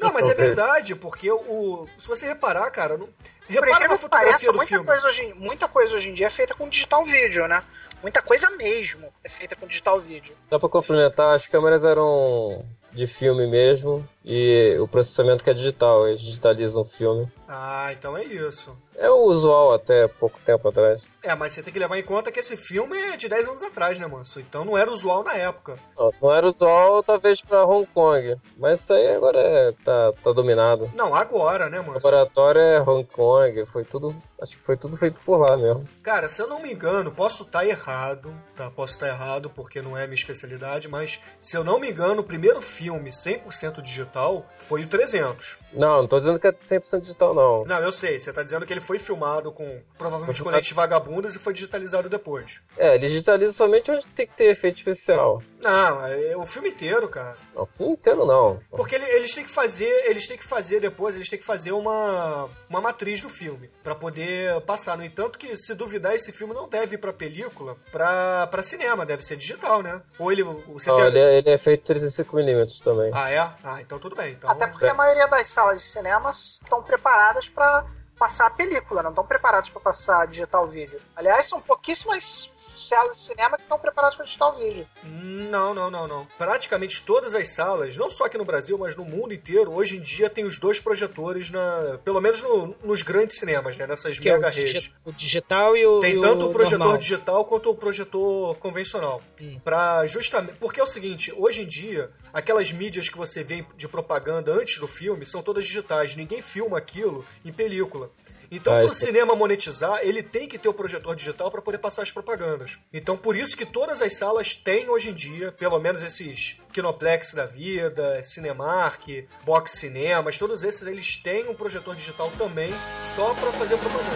não, 0.00 0.12
mas 0.12 0.26
é 0.28 0.34
verdade, 0.34 0.94
porque 0.94 1.30
o. 1.30 1.86
Se 1.98 2.08
você 2.08 2.26
reparar, 2.26 2.70
cara. 2.70 2.96
Não... 2.96 3.08
Repara 3.48 3.86
na 3.88 3.96
fotografia 3.98 4.32
pareça, 4.32 4.46
do 4.52 4.56
muita 4.56 4.68
filme. 4.68 4.84
coisa, 4.86 5.06
hoje, 5.06 5.34
muita 5.36 5.68
coisa 5.68 5.94
hoje 5.94 6.08
em 6.08 6.14
dia 6.14 6.26
é 6.26 6.30
feita 6.30 6.54
com 6.54 6.68
digital 6.68 7.04
vídeo, 7.04 7.46
né? 7.46 7.62
Muita 8.02 8.22
coisa 8.22 8.50
mesmo 8.50 9.08
é 9.24 9.28
feita 9.28 9.56
com 9.56 9.66
digital 9.66 10.00
vídeo. 10.00 10.36
Só 10.50 10.58
pra 10.58 10.68
complementar, 10.68 11.34
as 11.34 11.46
câmeras 11.46 11.84
eram 11.84 12.64
de 12.92 13.06
filme 13.06 13.46
mesmo 13.46 14.06
e 14.26 14.76
o 14.80 14.88
processamento 14.88 15.44
que 15.44 15.50
é 15.50 15.54
digital, 15.54 16.08
eles 16.08 16.20
digitalizam 16.20 16.82
o 16.82 16.84
filme. 16.84 17.30
Ah, 17.48 17.90
então 17.92 18.16
é 18.16 18.24
isso. 18.24 18.76
É 18.96 19.08
o 19.08 19.26
usual 19.26 19.74
até 19.74 20.08
pouco 20.08 20.40
tempo 20.44 20.68
atrás. 20.68 21.06
É, 21.22 21.34
mas 21.34 21.52
você 21.52 21.62
tem 21.62 21.72
que 21.72 21.78
levar 21.78 21.98
em 21.98 22.02
conta 22.02 22.32
que 22.32 22.40
esse 22.40 22.56
filme 22.56 22.96
é 22.98 23.16
de 23.16 23.28
10 23.28 23.48
anos 23.48 23.62
atrás, 23.62 23.98
né, 23.98 24.06
manso? 24.06 24.40
Então 24.40 24.64
não 24.64 24.76
era 24.76 24.90
usual 24.90 25.22
na 25.22 25.34
época. 25.34 25.78
Não, 25.96 26.10
não 26.20 26.34
era 26.34 26.46
usual 26.48 27.02
talvez 27.02 27.40
pra 27.42 27.64
Hong 27.64 27.86
Kong, 27.92 28.36
mas 28.56 28.80
isso 28.80 28.92
aí 28.92 29.14
agora 29.14 29.38
é, 29.38 29.72
tá, 29.84 30.12
tá 30.24 30.32
dominado. 30.32 30.90
Não, 30.94 31.14
agora, 31.14 31.68
né, 31.68 31.78
O 31.80 31.84
manso? 31.86 32.06
laboratório 32.06 32.60
é 32.60 32.80
Hong 32.80 33.04
Kong, 33.04 33.66
foi 33.66 33.84
tudo. 33.84 34.16
Acho 34.40 34.56
que 34.56 34.64
foi 34.64 34.76
tudo 34.76 34.96
feito 34.96 35.18
por 35.24 35.38
lá 35.38 35.56
mesmo. 35.56 35.84
Cara, 36.02 36.28
se 36.28 36.42
eu 36.42 36.46
não 36.46 36.60
me 36.60 36.72
engano, 36.72 37.10
posso 37.12 37.42
estar 37.44 37.66
errado, 37.66 38.34
tá? 38.54 38.70
Posso 38.70 38.94
estar 38.94 39.08
errado 39.08 39.50
porque 39.50 39.80
não 39.80 39.96
é 39.96 40.02
minha 40.06 40.14
especialidade, 40.14 40.88
mas 40.88 41.20
se 41.38 41.56
eu 41.56 41.62
não 41.64 41.78
me 41.78 41.90
engano, 41.90 42.20
o 42.22 42.24
primeiro 42.24 42.60
filme 42.60 43.10
100% 43.10 43.80
digital 43.82 44.15
foi 44.56 44.84
o 44.84 44.88
300. 44.88 45.58
Não, 45.72 46.02
não 46.02 46.08
tô 46.08 46.18
dizendo 46.18 46.38
que 46.38 46.46
é 46.46 46.52
100% 46.52 47.00
digital, 47.00 47.34
não. 47.34 47.64
Não, 47.64 47.78
eu 47.80 47.92
sei, 47.92 48.18
você 48.18 48.32
tá 48.32 48.42
dizendo 48.42 48.64
que 48.64 48.72
ele 48.72 48.80
foi 48.80 48.98
filmado 48.98 49.52
com 49.52 49.80
provavelmente 49.98 50.42
com 50.42 50.48
lentes 50.48 50.72
vagabundas 50.72 51.34
e 51.34 51.38
foi 51.38 51.52
digitalizado 51.52 52.08
depois. 52.08 52.60
É, 52.78 52.94
ele 52.94 53.08
digitaliza 53.08 53.52
somente 53.52 53.90
onde 53.90 54.06
tem 54.08 54.26
que 54.26 54.36
ter 54.36 54.50
efeito 54.50 54.78
especial. 54.78 55.42
Não, 55.66 56.06
é 56.06 56.36
o 56.36 56.46
filme 56.46 56.68
inteiro, 56.70 57.08
cara. 57.08 57.36
Não, 57.54 57.62
o 57.64 57.66
filme 57.66 57.92
inteiro 57.94 58.24
não. 58.24 58.60
Porque 58.70 58.94
ele- 58.94 59.04
eles 59.10 59.34
têm 59.34 59.44
que 59.44 59.50
fazer, 59.50 59.88
eles 60.08 60.28
têm 60.28 60.36
que 60.38 60.44
fazer 60.44 60.80
depois, 60.80 61.16
eles 61.16 61.28
têm 61.28 61.38
que 61.38 61.44
fazer 61.44 61.72
uma, 61.72 62.48
uma 62.68 62.80
matriz 62.80 63.20
do 63.20 63.28
filme 63.28 63.68
pra 63.82 63.94
poder 63.94 64.60
passar. 64.62 64.96
No 64.96 65.04
entanto, 65.04 65.38
que 65.38 65.56
se 65.56 65.74
duvidar, 65.74 66.14
esse 66.14 66.30
filme 66.32 66.54
não 66.54 66.68
deve 66.68 66.94
ir 66.94 66.98
pra 66.98 67.12
película, 67.12 67.76
pra, 67.90 68.46
pra 68.46 68.62
cinema, 68.62 69.04
deve 69.04 69.22
ser 69.24 69.36
digital, 69.36 69.82
né? 69.82 70.00
Ou 70.18 70.30
ele. 70.30 70.42
Você 70.44 70.88
Não, 70.90 70.96
tem- 70.96 71.06
ele 71.06 71.18
é, 71.18 71.38
ele 71.38 71.50
é 71.50 71.58
feito 71.58 71.84
35mm 71.92 72.80
também. 72.82 73.10
Ah, 73.12 73.30
é? 73.30 73.38
Ah, 73.64 73.80
então 73.80 73.98
tudo 73.98 74.14
bem. 74.14 74.32
Então, 74.34 74.48
Até 74.50 74.66
porque 74.66 74.86
a 74.86 74.94
maioria 74.94 75.26
das 75.26 75.48
salas 75.48 75.80
de 75.82 75.88
cinemas 75.88 76.60
estão 76.62 76.82
preparadas 76.82 77.48
pra 77.48 77.84
passar 78.18 78.46
a 78.46 78.50
película, 78.50 79.02
não 79.02 79.10
estão 79.10 79.26
preparadas 79.26 79.68
pra 79.68 79.80
passar 79.80 80.26
digital 80.26 80.66
vídeo. 80.66 81.00
Aliás, 81.14 81.46
são 81.48 81.60
pouquíssimas 81.60 82.50
salas 82.78 83.16
de 83.18 83.22
cinema 83.24 83.56
que 83.56 83.62
estão 83.62 83.78
preparadas 83.78 84.16
para 84.16 84.24
digital 84.24 84.56
vídeo. 84.56 84.86
Não, 85.04 85.74
não, 85.74 85.90
não, 85.90 86.06
não. 86.08 86.26
Praticamente 86.38 87.02
todas 87.04 87.34
as 87.34 87.48
salas, 87.48 87.96
não 87.96 88.08
só 88.10 88.26
aqui 88.26 88.36
no 88.38 88.44
Brasil, 88.44 88.76
mas 88.78 88.96
no 88.96 89.04
mundo 89.04 89.32
inteiro, 89.32 89.72
hoje 89.72 89.96
em 89.96 90.00
dia 90.00 90.28
tem 90.30 90.44
os 90.44 90.58
dois 90.58 90.78
projetores 90.80 91.50
na, 91.50 91.98
pelo 92.04 92.20
menos 92.20 92.42
no- 92.42 92.74
nos 92.82 93.02
grandes 93.02 93.38
cinemas, 93.38 93.76
né, 93.76 93.86
nessas 93.86 94.18
Que 94.18 94.28
é 94.28 94.32
mega 94.34 94.48
o, 94.48 94.50
digi- 94.50 94.66
redes. 94.72 94.92
o 95.04 95.12
digital 95.12 95.76
e 95.76 95.86
o. 95.86 96.00
Tem 96.00 96.16
e 96.16 96.20
tanto 96.20 96.46
o 96.46 96.52
projetor 96.52 96.78
normal. 96.78 96.98
digital 96.98 97.44
quanto 97.44 97.70
o 97.70 97.74
projetor 97.74 98.56
convencional. 98.58 99.22
Hum. 99.40 99.60
Pra 99.64 100.06
justamente. 100.06 100.56
Porque 100.58 100.80
é 100.80 100.82
o 100.82 100.86
seguinte, 100.86 101.32
hoje 101.36 101.62
em 101.62 101.66
dia, 101.66 102.10
aquelas 102.32 102.72
mídias 102.72 103.08
que 103.08 103.16
você 103.16 103.42
vê 103.44 103.64
de 103.76 103.88
propaganda 103.88 104.52
antes 104.52 104.78
do 104.78 104.86
filme 104.86 105.24
são 105.26 105.42
todas 105.42 105.64
digitais. 105.64 106.14
Ninguém 106.16 106.40
filma 106.42 106.78
aquilo 106.78 107.24
em 107.44 107.52
película. 107.52 108.10
Então, 108.50 108.72
Ah, 108.72 108.76
para 108.78 108.86
o 108.86 108.90
isso- 108.92 109.00
cinema 109.04 109.34
monetizar, 109.34 110.00
ele 110.02 110.22
tem 110.22 110.46
que 110.48 110.58
ter 110.58 110.68
o 110.68 110.74
projetor 110.74 111.14
digital 111.16 111.50
para 111.50 111.60
poder 111.62 111.78
passar 111.78 112.02
as 112.02 112.10
propagandas. 112.10 112.78
Então, 112.92 113.16
por 113.16 113.36
isso 113.36 113.56
que 113.56 113.66
todas 113.66 114.00
as 114.02 114.14
salas 114.14 114.54
têm 114.54 114.88
hoje 114.88 115.10
em 115.10 115.14
dia, 115.14 115.50
pelo 115.52 115.78
menos 115.78 116.02
esses 116.02 116.60
Kinoplex 116.72 117.32
da 117.34 117.46
vida, 117.46 118.22
Cinemark, 118.22 119.26
Box 119.44 119.72
Cinemas, 119.78 120.38
todos 120.38 120.62
esses 120.62 120.86
eles 120.86 121.16
têm 121.16 121.48
um 121.48 121.54
projetor 121.54 121.94
digital 121.96 122.30
também, 122.38 122.72
só 123.00 123.34
para 123.34 123.50
fazer 123.52 123.76
propaganda. 123.78 124.10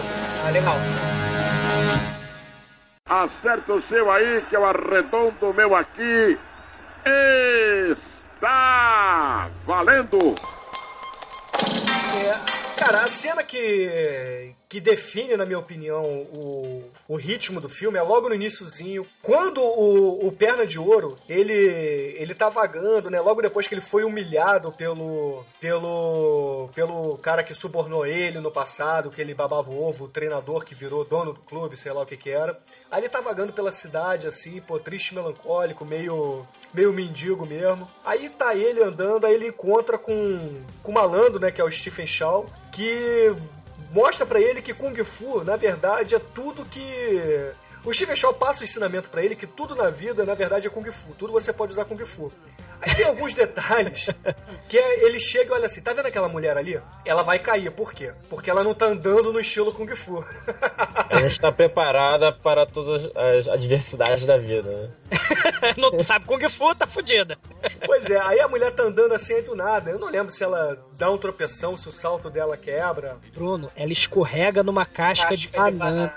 Ah, 0.45 0.49
legal. 0.49 0.75
Acerta 3.05 3.73
o 3.73 3.81
seu 3.83 4.09
aí, 4.11 4.41
que 4.49 4.55
eu 4.55 4.63
arredondo 4.63 5.49
o 5.49 5.53
meu 5.53 5.75
aqui. 5.75 6.39
Está 7.91 9.49
valendo! 9.65 10.35
É, 12.13 12.60
cara, 12.81 13.03
a 13.03 13.09
cena 13.09 13.43
que, 13.43 14.55
que 14.71 14.79
define, 14.79 15.35
na 15.35 15.45
minha 15.45 15.59
opinião, 15.59 16.05
o, 16.31 16.89
o 17.05 17.17
ritmo 17.17 17.59
do 17.59 17.67
filme 17.67 17.97
é 17.97 18.01
logo 18.01 18.29
no 18.29 18.35
iníciozinho. 18.35 19.05
Quando 19.21 19.61
o, 19.61 20.25
o 20.25 20.31
Perna 20.31 20.65
de 20.65 20.79
Ouro, 20.79 21.17
ele, 21.27 21.53
ele 21.53 22.33
tá 22.33 22.47
vagando, 22.47 23.09
né? 23.09 23.19
Logo 23.19 23.41
depois 23.41 23.67
que 23.67 23.73
ele 23.73 23.81
foi 23.81 24.05
humilhado 24.05 24.71
pelo, 24.71 25.43
pelo, 25.59 26.69
pelo 26.73 27.17
cara 27.17 27.43
que 27.43 27.53
subornou 27.53 28.05
ele 28.05 28.39
no 28.39 28.49
passado, 28.49 29.11
que 29.11 29.19
ele 29.19 29.33
babava 29.33 29.69
o 29.69 29.83
ovo, 29.83 30.05
o 30.05 30.07
treinador 30.07 30.63
que 30.63 30.73
virou 30.73 31.03
dono 31.03 31.33
do 31.33 31.41
clube, 31.41 31.75
sei 31.75 31.91
lá 31.91 32.03
o 32.03 32.05
que 32.05 32.15
que 32.15 32.29
era. 32.29 32.57
Aí 32.89 33.01
ele 33.01 33.09
tá 33.09 33.19
vagando 33.19 33.51
pela 33.51 33.73
cidade, 33.73 34.25
assim, 34.25 34.61
pô, 34.61 34.79
triste, 34.79 35.13
melancólico, 35.13 35.83
meio, 35.83 36.47
meio 36.73 36.93
mendigo 36.93 37.45
mesmo. 37.45 37.91
Aí 38.05 38.29
tá 38.29 38.55
ele 38.55 38.81
andando, 38.81 39.25
aí 39.25 39.33
ele 39.33 39.47
encontra 39.47 39.97
com, 39.97 40.63
com 40.81 40.91
o 40.91 40.95
malandro, 40.95 41.41
né, 41.41 41.51
que 41.51 41.59
é 41.59 41.63
o 41.65 41.69
Stephen 41.69 42.07
Shaw, 42.07 42.45
que 42.71 43.35
mostra 43.91 44.25
pra 44.25 44.39
ele 44.39 44.61
que 44.61 44.73
Kung 44.73 44.95
Fu, 45.03 45.43
na 45.43 45.55
verdade, 45.55 46.15
é 46.15 46.19
tudo 46.19 46.65
que... 46.65 47.51
O 47.83 47.93
Stephen 47.93 48.15
Shaw 48.15 48.33
passa 48.33 48.61
o 48.61 48.63
ensinamento 48.63 49.09
pra 49.09 49.23
ele 49.23 49.35
que 49.35 49.47
tudo 49.47 49.75
na 49.75 49.89
vida, 49.89 50.23
na 50.23 50.35
verdade, 50.35 50.67
é 50.67 50.69
Kung 50.69 50.89
Fu. 50.91 51.13
Tudo 51.15 51.33
você 51.33 51.51
pode 51.51 51.73
usar 51.73 51.85
Kung 51.85 51.97
Fu. 52.05 52.31
Aí 52.81 52.95
tem 52.95 53.05
alguns 53.05 53.33
detalhes 53.33 54.09
que 54.67 54.77
é, 54.77 55.05
ele 55.05 55.19
chega 55.19 55.51
e 55.51 55.53
olha 55.53 55.65
assim, 55.67 55.81
tá 55.81 55.93
vendo 55.93 56.07
aquela 56.07 56.27
mulher 56.27 56.57
ali? 56.57 56.81
Ela 57.05 57.21
vai 57.21 57.37
cair, 57.37 57.71
por 57.71 57.93
quê? 57.93 58.11
Porque 58.29 58.49
ela 58.49 58.63
não 58.63 58.73
tá 58.73 58.87
andando 58.87 59.31
no 59.31 59.39
estilo 59.39 59.71
Kung 59.71 59.95
Fu. 59.95 60.25
Ela 61.09 61.27
está 61.27 61.51
preparada 61.51 62.31
para 62.31 62.65
todas 62.65 63.11
as 63.15 63.47
adversidades 63.47 64.25
da 64.25 64.37
vida. 64.37 64.71
né? 64.71 64.89
não 65.77 66.03
sabe 66.03 66.25
Kung 66.25 66.49
Fu, 66.49 66.73
tá 66.73 66.87
fudida. 66.87 67.37
Pois 67.85 68.09
é, 68.09 68.19
aí 68.19 68.39
a 68.39 68.47
mulher 68.47 68.71
tá 68.71 68.83
andando 68.83 69.13
assim 69.13 69.33
aí 69.35 69.41
do 69.41 69.55
nada. 69.55 69.91
Eu 69.91 69.99
não 69.99 70.09
lembro 70.09 70.31
se 70.31 70.43
ela 70.43 70.77
dá 70.97 71.11
um 71.11 71.17
tropeção, 71.17 71.77
se 71.77 71.87
o 71.87 71.91
salto 71.91 72.29
dela 72.29 72.57
quebra. 72.57 73.17
Bruno, 73.33 73.71
ela 73.75 73.91
escorrega 73.91 74.63
numa 74.63 74.85
casca, 74.85 75.29
Casca 75.29 75.35
de 75.35 75.47
de 75.47 75.49
banana. 75.49 76.13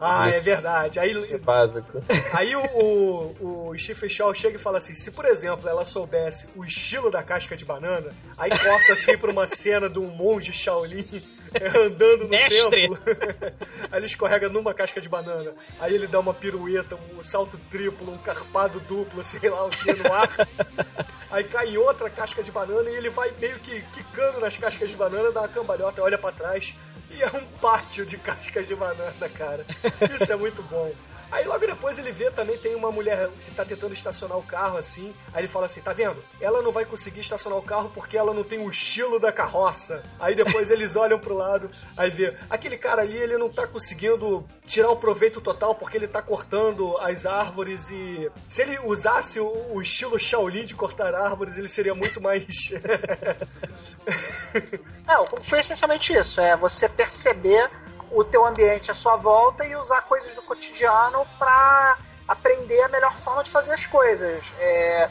Ah, 0.00 0.28
é 0.30 0.40
verdade. 0.40 0.98
Aí, 0.98 1.30
É 1.30 1.38
básico. 1.38 2.02
aí 2.32 2.56
o, 2.56 2.62
o, 2.62 3.68
o 3.68 3.78
Stephen 3.78 4.08
Shaw 4.08 4.32
chega 4.34 4.56
e 4.56 4.58
fala 4.58 4.78
assim: 4.78 4.94
se 4.94 5.10
por 5.10 5.26
exemplo 5.26 5.68
ela 5.68 5.84
soubesse 5.84 6.48
o 6.56 6.64
estilo 6.64 7.10
da 7.10 7.22
casca 7.22 7.54
de 7.54 7.64
banana, 7.64 8.10
aí 8.38 8.50
corta 8.50 8.94
assim 8.94 9.18
pra 9.18 9.30
uma 9.30 9.46
cena 9.46 9.90
de 9.90 9.98
um 9.98 10.06
monge 10.06 10.52
Shaolin 10.52 11.06
andando 11.76 12.24
no 12.24 12.28
Mestre! 12.28 12.70
templo. 12.70 12.98
aí 13.92 13.98
ele 13.98 14.06
escorrega 14.06 14.48
numa 14.48 14.72
casca 14.72 15.00
de 15.00 15.08
banana. 15.08 15.52
Aí 15.78 15.94
ele 15.94 16.06
dá 16.06 16.18
uma 16.20 16.32
pirueta, 16.32 16.96
um 17.16 17.22
salto 17.22 17.58
triplo, 17.70 18.10
um 18.10 18.18
carpado 18.18 18.80
duplo, 18.80 19.22
sei 19.22 19.50
lá 19.50 19.66
o 19.66 19.70
que 19.70 19.92
no 19.92 20.12
ar. 20.12 20.48
Aí 21.30 21.44
cai 21.44 21.68
em 21.68 21.76
outra 21.76 22.08
casca 22.08 22.42
de 22.42 22.50
banana 22.50 22.88
e 22.88 22.94
ele 22.96 23.10
vai 23.10 23.32
meio 23.38 23.58
que 23.58 23.82
quicando 23.92 24.40
nas 24.40 24.56
cascas 24.56 24.90
de 24.90 24.96
banana, 24.96 25.30
dá 25.30 25.40
uma 25.42 25.48
cambalhota, 25.48 26.02
olha 26.02 26.16
pra 26.16 26.32
trás. 26.32 26.74
É 27.22 27.26
um 27.36 27.44
pátio 27.60 28.06
de 28.06 28.16
cascas 28.16 28.66
de 28.66 28.74
banana, 28.74 29.28
cara. 29.36 29.64
Isso 30.14 30.32
é 30.32 30.36
muito 30.36 30.62
bom. 30.62 30.90
Aí 31.30 31.44
logo 31.44 31.66
depois 31.66 31.98
ele 31.98 32.12
vê 32.12 32.30
também 32.30 32.58
tem 32.58 32.74
uma 32.74 32.90
mulher 32.90 33.28
que 33.44 33.54
tá 33.54 33.64
tentando 33.64 33.94
estacionar 33.94 34.36
o 34.38 34.42
carro 34.42 34.76
assim. 34.76 35.14
Aí 35.32 35.42
ele 35.42 35.48
fala 35.48 35.66
assim: 35.66 35.80
tá 35.80 35.92
vendo? 35.92 36.22
Ela 36.40 36.62
não 36.62 36.72
vai 36.72 36.84
conseguir 36.84 37.20
estacionar 37.20 37.58
o 37.58 37.62
carro 37.62 37.90
porque 37.94 38.16
ela 38.16 38.34
não 38.34 38.42
tem 38.42 38.58
o 38.58 38.70
estilo 38.70 39.20
da 39.20 39.32
carroça. 39.32 40.02
Aí 40.18 40.34
depois 40.34 40.70
eles 40.72 40.96
olham 40.96 41.18
pro 41.18 41.36
lado, 41.36 41.70
aí 41.96 42.10
vê 42.10 42.36
aquele 42.48 42.76
cara 42.76 43.02
ali, 43.02 43.16
ele 43.16 43.38
não 43.38 43.48
tá 43.48 43.66
conseguindo 43.66 44.44
tirar 44.66 44.90
o 44.90 44.96
proveito 44.96 45.40
total 45.40 45.74
porque 45.74 45.96
ele 45.96 46.08
tá 46.08 46.22
cortando 46.22 46.96
as 46.98 47.26
árvores 47.26 47.90
e 47.90 48.30
se 48.46 48.62
ele 48.62 48.78
usasse 48.84 49.40
o, 49.40 49.72
o 49.72 49.82
estilo 49.82 50.18
Shaolin 50.18 50.64
de 50.64 50.74
cortar 50.74 51.14
árvores, 51.14 51.56
ele 51.56 51.68
seria 51.68 51.94
muito 51.94 52.20
mais. 52.20 52.46
É, 55.08 55.18
o 55.18 55.24
Kung 55.24 55.42
Fu 55.42 55.56
é 55.56 55.60
essencialmente 55.60 56.12
isso, 56.12 56.40
é 56.40 56.56
você 56.56 56.88
perceber 56.88 57.70
o 58.10 58.24
teu 58.24 58.44
ambiente 58.44 58.90
à 58.90 58.94
sua 58.94 59.16
volta 59.16 59.64
e 59.64 59.76
usar 59.76 60.02
coisas 60.02 60.34
do 60.34 60.42
cotidiano 60.42 61.26
para 61.38 61.98
aprender 62.26 62.80
a 62.82 62.88
melhor 62.88 63.16
forma 63.18 63.44
de 63.44 63.50
fazer 63.50 63.72
as 63.72 63.86
coisas. 63.86 64.42
É, 64.58 65.08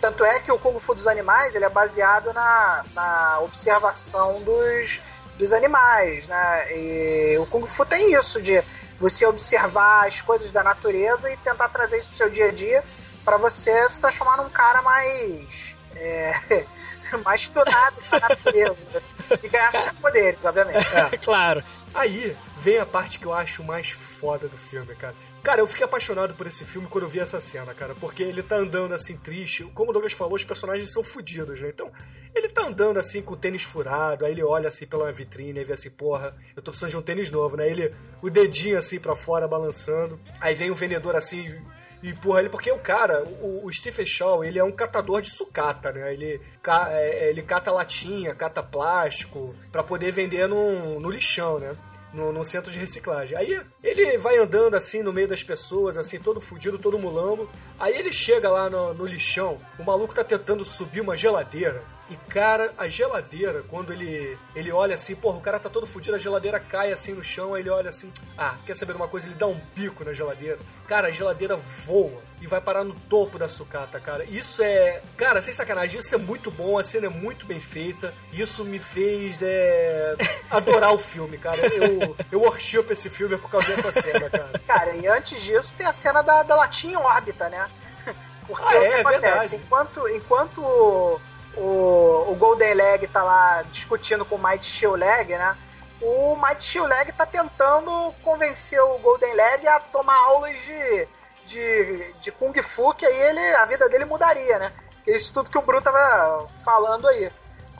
tanto 0.00 0.24
é 0.24 0.40
que 0.40 0.50
o 0.50 0.58
Kung 0.58 0.78
Fu 0.78 0.94
dos 0.94 1.06
animais 1.06 1.54
ele 1.54 1.64
é 1.64 1.68
baseado 1.68 2.32
na, 2.32 2.84
na 2.94 3.40
observação 3.40 4.42
dos, 4.42 5.00
dos 5.38 5.52
animais, 5.52 6.26
né? 6.26 6.76
E 6.76 7.38
o 7.38 7.46
Kung 7.46 7.66
Fu 7.66 7.86
tem 7.86 8.12
isso 8.14 8.42
de 8.42 8.62
você 8.98 9.26
observar 9.26 10.06
as 10.06 10.20
coisas 10.20 10.50
da 10.50 10.62
natureza 10.62 11.30
e 11.30 11.36
tentar 11.38 11.68
trazer 11.68 11.98
isso 11.98 12.08
pro 12.08 12.16
seu 12.18 12.30
dia 12.30 12.48
a 12.48 12.52
dia 12.52 12.84
para 13.24 13.36
você 13.36 13.88
se 13.88 14.00
transformar 14.00 14.36
num 14.36 14.48
cara 14.48 14.82
mais 14.82 15.74
é, 15.96 16.64
mais 17.24 17.46
tunado 17.48 17.96
com 18.08 18.16
a 18.16 18.20
natureza 18.20 19.02
e 19.42 19.48
ganhar 19.48 19.72
superpoderes, 19.72 20.44
obviamente. 20.44 20.86
claro. 21.22 21.62
Aí 21.94 22.36
vem 22.58 22.78
a 22.78 22.86
parte 22.86 23.18
que 23.18 23.26
eu 23.26 23.32
acho 23.32 23.62
mais 23.62 23.90
foda 23.90 24.48
do 24.48 24.56
filme, 24.56 24.94
cara. 24.94 25.14
Cara, 25.42 25.60
eu 25.60 25.66
fiquei 25.66 25.84
apaixonado 25.84 26.34
por 26.34 26.46
esse 26.46 26.64
filme 26.64 26.86
quando 26.88 27.04
eu 27.04 27.10
vi 27.10 27.18
essa 27.18 27.40
cena, 27.40 27.74
cara, 27.74 27.96
porque 27.96 28.22
ele 28.22 28.44
tá 28.44 28.56
andando 28.56 28.94
assim 28.94 29.16
triste. 29.16 29.64
Como 29.74 29.90
o 29.90 29.92
Douglas 29.92 30.12
falou, 30.12 30.36
os 30.36 30.44
personagens 30.44 30.92
são 30.92 31.02
fodidos, 31.02 31.60
né? 31.60 31.68
Então, 31.68 31.90
ele 32.32 32.48
tá 32.48 32.62
andando 32.62 32.98
assim 32.98 33.20
com 33.20 33.34
o 33.34 33.36
tênis 33.36 33.64
furado, 33.64 34.24
aí 34.24 34.30
ele 34.32 34.42
olha 34.44 34.68
assim 34.68 34.86
pela 34.86 35.10
vitrine 35.12 35.58
e 35.58 35.64
vê 35.64 35.72
assim, 35.72 35.90
porra, 35.90 36.36
eu 36.54 36.62
tô 36.62 36.70
precisando 36.70 36.90
de 36.90 36.96
um 36.96 37.02
tênis 37.02 37.30
novo, 37.30 37.56
né? 37.56 37.68
Ele, 37.68 37.92
o 38.22 38.30
dedinho 38.30 38.78
assim 38.78 39.00
pra 39.00 39.16
fora 39.16 39.48
balançando. 39.48 40.18
Aí 40.40 40.54
vem 40.54 40.70
o 40.70 40.76
vendedor 40.76 41.16
assim 41.16 41.60
e 42.02 42.10
empurra 42.10 42.40
ele, 42.40 42.48
porque 42.48 42.70
o 42.72 42.78
cara, 42.78 43.22
o, 43.40 43.64
o 43.66 43.72
Stephen 43.72 44.04
Shaw, 44.04 44.44
ele 44.44 44.58
é 44.58 44.64
um 44.64 44.72
catador 44.72 45.20
de 45.22 45.30
sucata, 45.30 45.92
né? 45.92 46.12
Ele, 46.12 46.40
ca- 46.62 46.88
é, 46.90 47.30
ele 47.30 47.42
cata 47.42 47.70
latinha, 47.70 48.34
cata 48.34 48.62
plástico, 48.62 49.54
pra 49.70 49.82
poder 49.82 50.10
vender 50.12 50.46
no, 50.48 50.98
no 50.98 51.10
lixão, 51.10 51.58
né? 51.58 51.76
No, 52.12 52.30
no 52.30 52.44
centro 52.44 52.70
de 52.70 52.78
reciclagem. 52.78 53.36
Aí 53.38 53.58
ele 53.82 54.18
vai 54.18 54.36
andando 54.36 54.74
assim 54.74 55.02
no 55.02 55.12
meio 55.14 55.28
das 55.28 55.42
pessoas, 55.42 55.96
assim, 55.96 56.18
todo 56.18 56.40
fudido, 56.42 56.78
todo 56.78 56.98
mulambo. 56.98 57.48
Aí 57.78 57.96
ele 57.96 58.12
chega 58.12 58.50
lá 58.50 58.68
no, 58.68 58.92
no 58.92 59.06
lixão, 59.06 59.58
o 59.78 59.82
maluco 59.82 60.14
tá 60.14 60.22
tentando 60.22 60.62
subir 60.64 61.00
uma 61.00 61.16
geladeira. 61.16 61.82
E, 62.10 62.16
cara, 62.28 62.74
a 62.76 62.88
geladeira, 62.88 63.62
quando 63.70 63.92
ele, 63.92 64.36
ele 64.54 64.70
olha 64.70 64.94
assim, 64.94 65.14
porra, 65.14 65.38
o 65.38 65.40
cara 65.40 65.58
tá 65.58 65.70
todo 65.70 65.86
fudido, 65.86 66.14
a 66.16 66.18
geladeira 66.18 66.60
cai 66.60 66.92
assim 66.92 67.14
no 67.14 67.22
chão, 67.24 67.54
aí 67.54 67.62
ele 67.62 67.70
olha 67.70 67.88
assim, 67.88 68.12
ah, 68.36 68.56
quer 68.66 68.76
saber 68.76 68.92
de 68.92 68.98
uma 68.98 69.08
coisa? 69.08 69.26
Ele 69.26 69.34
dá 69.36 69.46
um 69.46 69.58
bico 69.74 70.04
na 70.04 70.12
geladeira. 70.12 70.58
Cara, 70.86 71.08
a 71.08 71.10
geladeira 71.10 71.56
voa 71.56 72.20
e 72.40 72.46
vai 72.46 72.60
parar 72.60 72.84
no 72.84 72.92
topo 72.92 73.38
da 73.38 73.48
sucata, 73.48 73.98
cara. 73.98 74.24
Isso 74.24 74.62
é. 74.62 75.00
Cara, 75.16 75.40
sem 75.40 75.54
sacanagem, 75.54 76.00
isso 76.00 76.14
é 76.14 76.18
muito 76.18 76.50
bom, 76.50 76.76
a 76.76 76.84
cena 76.84 77.06
é 77.06 77.08
muito 77.08 77.46
bem 77.46 77.60
feita. 77.60 78.12
Isso 78.32 78.62
me 78.64 78.78
fez 78.78 79.40
é, 79.40 80.14
adorar 80.50 80.92
o 80.92 80.98
filme, 80.98 81.38
cara. 81.38 81.66
Eu, 81.66 82.14
eu 82.30 82.40
worship 82.42 82.84
esse 82.90 83.08
filme 83.08 83.38
por 83.38 83.48
causa 83.48 83.68
dessa 83.68 83.92
cena, 83.92 84.28
cara. 84.28 84.60
Cara, 84.66 84.90
e 84.96 85.06
antes 85.06 85.40
disso 85.40 85.72
tem 85.78 85.86
a 85.86 85.92
cena 85.94 86.20
da, 86.20 86.42
da 86.42 86.56
latinha 86.56 86.92
em 86.94 86.96
órbita, 86.96 87.48
né? 87.48 87.70
Porque 88.46 88.62
Ah, 88.64 88.66
o 88.66 88.70
que 88.70 88.76
é, 88.86 89.00
acontece? 89.00 89.20
verdade. 89.20 89.56
Enquanto, 89.56 90.08
enquanto 90.08 91.20
o, 91.56 92.26
o, 92.30 92.36
Golden 92.38 92.74
Leg 92.74 93.06
tá 93.08 93.22
lá 93.22 93.62
discutindo 93.70 94.24
com 94.24 94.36
o 94.36 94.42
Mighty 94.42 94.66
Shield 94.66 94.98
Leg, 94.98 95.36
né? 95.36 95.56
O 96.00 96.36
Mighty 96.36 96.64
Shield 96.64 96.88
Leg 96.88 97.12
tá 97.12 97.26
tentando 97.26 98.12
convencer 98.22 98.80
o 98.80 98.98
Golden 98.98 99.34
Leg 99.34 99.66
a 99.68 99.80
tomar 99.80 100.16
aulas 100.16 100.56
de, 100.64 101.08
de, 101.46 102.14
de 102.20 102.32
Kung 102.32 102.60
Fu, 102.62 102.94
que 102.94 103.06
aí 103.06 103.22
ele, 103.22 103.54
a 103.56 103.64
vida 103.66 103.88
dele 103.88 104.04
mudaria, 104.04 104.58
né? 104.58 104.72
Que 105.04 105.10
é 105.10 105.16
isso 105.16 105.32
tudo 105.32 105.50
que 105.50 105.58
o 105.58 105.62
Bruno 105.62 105.82
tava 105.82 106.48
falando 106.64 107.08
aí. 107.08 107.30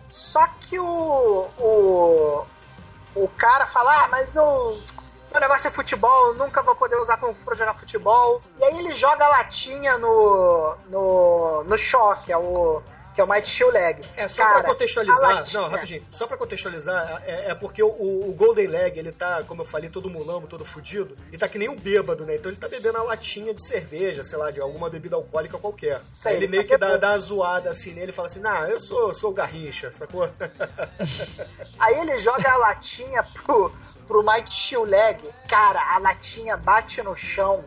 Só 0.08 0.46
que 0.46 0.78
o, 0.78 1.48
o, 1.58 2.46
o 3.14 3.28
cara 3.28 3.66
fala, 3.66 4.04
ah, 4.04 4.08
mas 4.08 4.36
eu, 4.36 4.78
meu 5.32 5.40
negócio 5.40 5.68
é 5.68 5.70
futebol, 5.70 6.34
nunca 6.34 6.60
vou 6.60 6.74
poder 6.74 6.96
usar 6.96 7.16
Fu 7.16 7.34
pra 7.42 7.54
jogar 7.54 7.74
futebol. 7.74 8.42
E 8.58 8.64
aí 8.64 8.78
ele 8.78 8.92
joga 8.92 9.24
a 9.24 9.28
latinha 9.28 9.96
no. 9.96 10.76
no. 10.88 11.64
no 11.64 11.78
choque, 11.78 12.30
é 12.30 12.36
o. 12.36 12.82
Que 13.14 13.20
é 13.20 13.24
o 13.24 13.28
Mighty 13.28 13.50
Shoe 13.50 13.70
Leg. 13.70 14.02
É, 14.16 14.26
só 14.26 14.42
Cara, 14.42 14.60
pra 14.60 14.72
contextualizar, 14.72 15.34
latinha- 15.34 15.60
não, 15.60 15.68
rapidinho, 15.68 16.02
só 16.10 16.26
pra 16.26 16.36
contextualizar, 16.36 17.22
é, 17.26 17.50
é 17.50 17.54
porque 17.54 17.82
o, 17.82 17.88
o 17.88 18.32
Golden 18.32 18.66
Leg, 18.66 18.98
ele 18.98 19.12
tá, 19.12 19.42
como 19.46 19.62
eu 19.62 19.66
falei, 19.66 19.90
todo 19.90 20.08
mulambo, 20.08 20.46
todo 20.46 20.64
fudido, 20.64 21.14
e 21.30 21.36
tá 21.36 21.46
que 21.46 21.58
nem 21.58 21.68
um 21.68 21.76
bêbado, 21.76 22.24
né? 22.24 22.36
Então 22.36 22.50
ele 22.50 22.58
tá 22.58 22.68
bebendo 22.68 22.96
a 22.98 23.02
latinha 23.02 23.52
de 23.52 23.66
cerveja, 23.66 24.24
sei 24.24 24.38
lá, 24.38 24.50
de 24.50 24.60
alguma 24.60 24.88
bebida 24.88 25.14
alcoólica 25.16 25.58
qualquer. 25.58 26.00
Isso 26.14 26.26
aí, 26.26 26.36
ele 26.36 26.48
meio 26.48 26.62
tá 26.62 26.68
que 26.70 26.78
dá, 26.78 26.96
dá 26.96 27.10
uma 27.10 27.18
zoada 27.18 27.70
assim 27.70 27.92
nele 27.92 28.10
e 28.12 28.14
fala 28.14 28.28
assim, 28.28 28.40
nah, 28.40 28.66
eu 28.68 28.80
sou, 28.80 29.12
sou 29.12 29.30
o 29.30 29.34
Garrincha, 29.34 29.92
sacou? 29.92 30.28
Aí 31.78 31.98
ele 31.98 32.18
joga 32.18 32.50
a 32.50 32.56
latinha 32.56 33.22
pro, 33.22 33.70
pro 34.06 34.22
Mike 34.22 34.52
Shiuleg. 34.52 35.28
Cara, 35.48 35.80
a 35.94 35.98
latinha 35.98 36.56
bate 36.56 37.02
no 37.02 37.14
chão, 37.16 37.64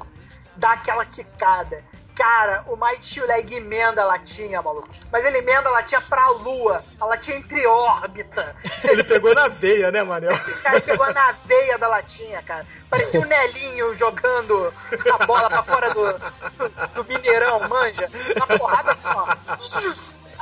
dá 0.56 0.72
aquela 0.74 1.06
quicada. 1.06 1.84
Cara, 2.16 2.64
o 2.68 2.78
Mike 2.78 3.06
Shiuleg 3.06 3.56
emenda 3.56 4.02
a 4.02 4.06
latinha, 4.06 4.62
maluco. 4.62 4.88
Mas 5.12 5.26
ele 5.26 5.40
emenda 5.40 5.68
a 5.68 5.72
latinha 5.72 6.00
pra 6.00 6.30
lua. 6.30 6.84
A 7.00 7.06
latinha 7.06 7.38
entre 7.38 7.68
órbita. 7.68 8.56
ele 8.84 9.04
pegou 9.04 9.36
na 9.36 9.50
veia, 9.50 9.92
né, 9.92 10.02
Manel? 10.02 10.34
O 10.34 10.62
cara 10.62 10.80
pegou 10.80 11.14
na 11.14 11.34
veia 11.46 11.78
da 11.78 11.90
latinha, 11.90 12.42
cara. 12.42 12.66
Parecia 12.90 13.20
um 13.20 13.26
Nelinho 13.26 13.94
jogando 13.96 14.74
a 15.14 15.26
bola 15.26 15.50
pra 15.50 15.64
fora 15.64 15.94
do, 15.94 16.14
do, 16.14 16.94
do 16.94 17.04
Mineirão, 17.04 17.68
manja. 17.68 18.10
Uma 18.36 18.48
porrada 18.48 18.96
só. 18.96 19.28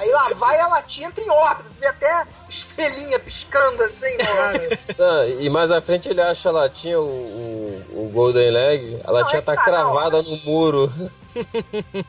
Aí 0.04 0.12
lá 0.12 0.30
vai 0.36 0.60
a 0.60 0.68
latinha 0.68 1.08
entre 1.08 1.28
órbitas. 1.30 1.72
Vê 1.78 1.88
até 1.88 2.28
estrelinha 2.50 3.18
piscando 3.18 3.82
assim. 3.84 4.18
né? 4.18 4.78
Ah, 5.00 5.26
e 5.26 5.50
mais 5.50 5.72
à 5.72 5.82
frente 5.82 6.10
ele 6.10 6.22
acha 6.22 6.50
a 6.50 6.52
latinha, 6.52 7.00
o, 7.00 7.04
o, 7.04 8.06
o 8.06 8.10
Golden 8.10 8.52
Leg, 8.52 9.02
a 9.06 9.12
latinha 9.12 9.40
é 9.40 9.42
tá 9.42 9.56
tá, 9.56 9.64
cravada 9.64 10.22
no 10.22 10.38
muro. 10.44 10.92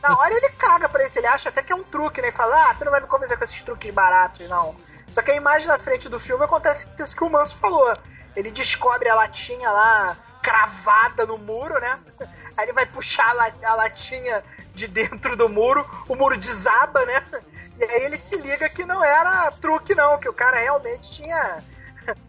Na 0.01 0.17
hora 0.17 0.33
ele 0.35 0.49
caga 0.49 0.89
pra 0.89 1.05
isso, 1.05 1.17
ele 1.17 1.27
acha 1.27 1.49
até 1.49 1.63
que 1.63 1.71
é 1.71 1.75
um 1.75 1.83
truque, 1.83 2.21
né? 2.21 2.27
E 2.27 2.31
fala, 2.31 2.69
ah, 2.69 2.75
tu 2.77 2.83
não 2.83 2.91
vai 2.91 2.99
me 3.01 3.07
convencer 3.07 3.37
com 3.37 3.43
esses 3.43 3.61
truques 3.61 3.93
baratos, 3.93 4.47
não. 4.49 4.75
Só 5.09 5.21
que 5.21 5.31
a 5.31 5.35
imagem 5.35 5.67
na 5.67 5.79
frente 5.79 6.09
do 6.09 6.19
filme 6.19 6.43
acontece 6.43 6.87
isso 6.99 7.15
que 7.15 7.23
o 7.23 7.29
Manso 7.29 7.55
falou. 7.57 7.93
Ele 8.35 8.51
descobre 8.51 9.07
a 9.07 9.15
latinha 9.15 9.71
lá 9.71 10.17
cravada 10.41 11.25
no 11.25 11.37
muro, 11.37 11.79
né? 11.79 11.97
Aí 12.57 12.65
ele 12.65 12.73
vai 12.73 12.85
puxar 12.85 13.33
a 13.63 13.75
latinha 13.75 14.43
de 14.73 14.87
dentro 14.87 15.35
do 15.35 15.47
muro, 15.47 15.85
o 16.07 16.15
muro 16.15 16.37
desaba, 16.37 17.05
né? 17.05 17.23
E 17.79 17.83
aí 17.83 18.03
ele 18.03 18.17
se 18.17 18.35
liga 18.37 18.69
que 18.69 18.85
não 18.85 19.03
era 19.03 19.51
truque, 19.51 19.93
não, 19.93 20.17
que 20.17 20.29
o 20.29 20.33
cara 20.33 20.57
realmente 20.59 21.11
tinha 21.11 21.61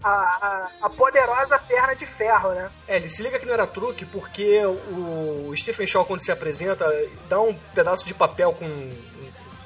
a, 0.03 0.11
a, 0.11 0.71
a 0.83 0.91
poderosa 0.91 1.59
perna 1.59 1.95
de 1.95 2.07
ferro, 2.07 2.53
né? 2.53 2.71
É, 2.89 2.97
ele 2.97 3.09
se 3.09 3.23
liga 3.23 3.39
que 3.39 3.47
não 3.47 3.55
era 3.55 3.67
truque 3.67 4.05
porque 4.05 4.65
o 4.65 5.55
Stephen 5.57 5.87
Shaw, 5.87 6.05
quando 6.05 6.21
se 6.21 6.33
apresenta, 6.33 6.87
dá 7.29 7.41
um 7.41 7.55
pedaço 7.75 8.07
de 8.07 8.15
papel 8.15 8.53
com, 8.53 8.67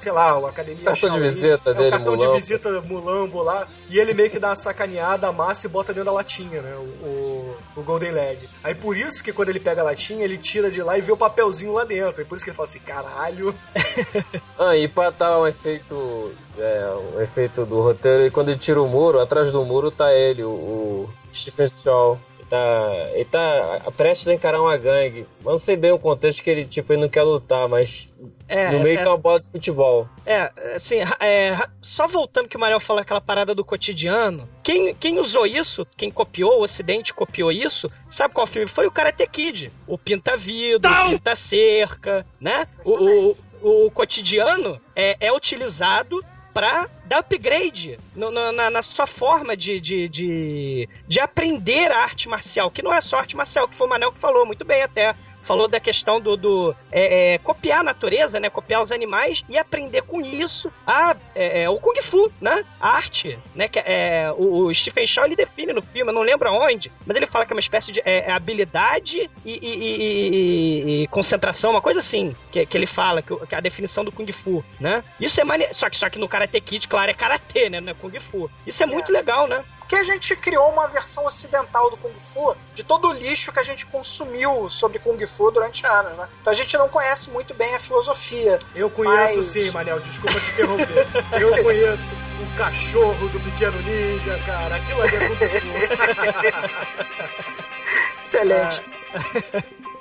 sei 0.01 0.11
lá, 0.11 0.31
a 0.31 0.49
academia 0.49 0.83
Cartão 0.83 1.09
de 1.09 1.15
Shaolin, 1.15 1.33
visita 1.33 1.69
é, 1.69 1.73
o 1.73 1.75
dele, 1.75 1.89
cartão 1.91 2.17
de 2.17 2.23
Mulambo. 2.23 2.39
visita 2.39 2.81
mulambo 2.81 3.43
lá, 3.43 3.67
e 3.89 3.99
ele 3.99 4.13
meio 4.13 4.29
que 4.29 4.39
dá 4.39 4.49
uma 4.49 4.55
sacaneada, 4.55 5.27
amassa 5.27 5.67
e 5.67 5.69
bota 5.69 5.93
dentro 5.93 6.05
da 6.05 6.11
latinha, 6.11 6.61
né, 6.61 6.75
o, 6.75 7.05
o, 7.05 7.57
o 7.77 7.83
Golden 7.83 8.11
Leg. 8.11 8.49
Aí 8.63 8.73
por 8.73 8.97
isso 8.97 9.23
que 9.23 9.31
quando 9.31 9.49
ele 9.49 9.59
pega 9.59 9.81
a 9.81 9.85
latinha, 9.85 10.23
ele 10.23 10.37
tira 10.37 10.71
de 10.71 10.81
lá 10.81 10.97
e 10.97 11.01
vê 11.01 11.11
o 11.11 11.17
papelzinho 11.17 11.73
lá 11.73 11.85
dentro, 11.85 12.21
e 12.21 12.25
por 12.25 12.35
isso 12.35 12.43
que 12.43 12.49
ele 12.49 12.57
fala 12.57 12.69
assim, 12.69 12.79
caralho... 12.79 13.55
Ah, 14.57 14.75
e 14.75 14.87
pra 14.87 15.09
dar 15.09 15.39
um 15.39 15.47
efeito. 15.47 16.31
É, 16.57 16.85
um 17.15 17.21
efeito 17.21 17.65
do 17.65 17.81
roteiro, 17.81 18.27
e 18.27 18.31
quando 18.31 18.49
ele 18.49 18.59
tira 18.59 18.81
o 18.81 18.87
muro, 18.87 19.19
atrás 19.19 19.51
do 19.51 19.63
muro 19.65 19.89
tá 19.89 20.13
ele, 20.13 20.43
o, 20.43 20.49
o 20.49 21.09
Stephen 21.33 21.71
Shaw. 21.83 22.19
Ele 22.51 23.25
tá, 23.25 23.71
ele 23.75 23.81
tá 23.85 23.91
prestes 23.95 24.27
a 24.27 24.33
encarar 24.33 24.61
uma 24.61 24.75
gangue. 24.77 25.25
Mas 25.37 25.53
não 25.53 25.59
sei 25.59 25.77
bem 25.77 25.91
o 25.91 25.99
contexto 25.99 26.43
que 26.43 26.49
ele, 26.49 26.65
tipo, 26.65 26.91
ele 26.91 27.01
não 27.01 27.09
quer 27.09 27.23
lutar, 27.23 27.67
mas 27.69 28.07
É, 28.47 28.71
no 28.71 28.79
meio 28.81 28.95
essa- 28.95 29.05
tá 29.05 29.11
uma 29.11 29.17
bola 29.17 29.39
de 29.39 29.49
futebol. 29.49 30.07
É, 30.25 30.51
assim, 30.75 30.97
é, 31.19 31.57
só 31.81 32.07
voltando 32.07 32.49
que 32.49 32.57
o 32.57 32.59
Mariel 32.59 32.79
falou 32.79 33.01
aquela 33.01 33.21
parada 33.21 33.55
do 33.55 33.63
cotidiano, 33.63 34.47
quem, 34.61 34.93
quem 34.95 35.17
usou 35.19 35.45
isso, 35.47 35.87
quem 35.95 36.11
copiou, 36.11 36.59
o 36.59 36.63
Ocidente 36.63 37.13
copiou 37.13 37.51
isso, 37.51 37.89
sabe 38.09 38.33
qual 38.33 38.45
filme? 38.45 38.67
Foi 38.67 38.85
o 38.85 38.91
Karate 38.91 39.25
Kid. 39.27 39.71
O 39.87 39.97
Pinta 39.97 40.35
Vidro, 40.35 40.91
o 40.91 41.09
Pinta 41.11 41.35
Cerca, 41.35 42.25
né? 42.39 42.67
O, 42.83 43.35
o, 43.61 43.85
o 43.85 43.91
cotidiano 43.91 44.79
é, 44.95 45.15
é 45.19 45.31
utilizado 45.31 46.23
para 46.53 46.89
dar 47.05 47.19
upgrade 47.19 47.97
no- 48.15 48.31
no- 48.31 48.51
na, 48.51 48.69
na 48.69 48.81
sua 48.81 49.07
forma 49.07 49.55
de, 49.55 49.79
de, 49.79 50.07
de, 50.09 50.89
de 51.07 51.19
aprender 51.19 51.91
a 51.91 51.99
arte 51.99 52.27
marcial, 52.27 52.69
que 52.69 52.81
não 52.81 52.93
é 52.93 52.99
só 53.01 53.17
arte 53.19 53.35
marcial, 53.35 53.67
que 53.67 53.75
foi 53.75 53.87
o 53.87 53.89
Manel 53.89 54.11
que 54.11 54.19
falou 54.19 54.45
muito 54.45 54.65
bem 54.65 54.81
até. 54.83 55.15
Falou 55.43 55.67
da 55.67 55.79
questão 55.79 56.19
do, 56.21 56.37
do 56.37 56.75
é, 56.91 57.33
é, 57.33 57.37
copiar 57.37 57.79
a 57.79 57.83
natureza, 57.83 58.39
né? 58.39 58.49
Copiar 58.49 58.81
os 58.81 58.91
animais 58.91 59.43
e 59.49 59.57
aprender 59.57 60.01
com 60.03 60.21
isso 60.21 60.71
a, 60.85 61.15
é, 61.35 61.63
é, 61.63 61.69
o 61.69 61.77
Kung 61.79 61.99
Fu, 62.01 62.31
né? 62.39 62.63
A 62.79 62.89
arte, 62.95 63.37
né? 63.55 63.67
Que 63.67 63.79
é, 63.79 64.31
o, 64.37 64.65
o 64.67 64.73
Stephen 64.75 65.05
Shaw 65.07 65.25
ele 65.25 65.35
define 65.35 65.73
no 65.73 65.81
filme, 65.81 66.11
eu 66.11 66.15
não 66.15 66.21
lembro 66.21 66.47
aonde, 66.49 66.91
mas 67.05 67.17
ele 67.17 67.27
fala 67.27 67.45
que 67.45 67.53
é 67.53 67.55
uma 67.55 67.59
espécie 67.59 67.91
de 67.91 67.99
é, 68.05 68.29
é 68.29 68.31
habilidade 68.31 69.29
e, 69.45 69.51
e- 69.51 69.57
e- 69.61 71.03
e- 71.03 71.07
concentração, 71.07 71.71
uma 71.71 71.81
coisa 71.81 71.99
assim, 71.99 72.35
que, 72.51 72.65
que 72.65 72.77
ele 72.77 72.85
fala, 72.87 73.21
que, 73.21 73.35
que 73.45 73.55
é 73.55 73.57
a 73.57 73.61
definição 73.61 74.03
do 74.05 74.11
Kung 74.11 74.31
Fu, 74.31 74.63
né? 74.79 75.03
Isso 75.19 75.39
é 75.41 75.43
maneiro, 75.43 75.73
só 75.73 75.89
que, 75.89 75.97
só 75.97 76.09
que 76.09 76.19
no 76.19 76.27
Karate 76.27 76.59
Kid, 76.61 76.87
claro, 76.87 77.11
é 77.11 77.13
Karatê, 77.13 77.69
né? 77.69 77.81
Não 77.81 77.91
é 77.91 77.95
Kung 77.95 78.17
Fu. 78.19 78.49
Isso 78.65 78.83
é 78.83 78.85
muito 78.85 79.11
legal, 79.11 79.47
né? 79.47 79.63
Porque 79.91 80.03
a 80.03 80.05
gente 80.05 80.33
criou 80.37 80.69
uma 80.69 80.87
versão 80.87 81.25
ocidental 81.25 81.89
do 81.89 81.97
Kung 81.97 82.13
Fu 82.33 82.55
de 82.73 82.81
todo 82.81 83.09
o 83.09 83.11
lixo 83.11 83.51
que 83.51 83.59
a 83.59 83.63
gente 83.63 83.85
consumiu 83.85 84.69
sobre 84.69 84.99
Kung 84.99 85.19
Fu 85.27 85.51
durante 85.51 85.85
anos, 85.85 86.17
né? 86.17 86.29
Então 86.39 86.49
a 86.49 86.55
gente 86.55 86.77
não 86.77 86.87
conhece 86.87 87.29
muito 87.29 87.53
bem 87.53 87.75
a 87.75 87.79
filosofia. 87.79 88.57
Eu 88.73 88.89
conheço 88.89 89.39
Mas- 89.39 89.47
sim, 89.47 89.69
Manel, 89.71 89.99
desculpa 89.99 90.39
te 90.39 90.49
interromper. 90.51 91.05
Eu 91.41 91.51
conheço 91.61 92.09
o 92.41 92.47
cachorro 92.57 93.27
do 93.27 93.37
pequeno 93.41 93.81
ninja, 93.81 94.39
cara. 94.45 94.77
Aquilo 94.77 95.01
ali 95.01 95.15
é 95.17 95.27
tudo 95.27 95.43
Excelente. 98.21 98.85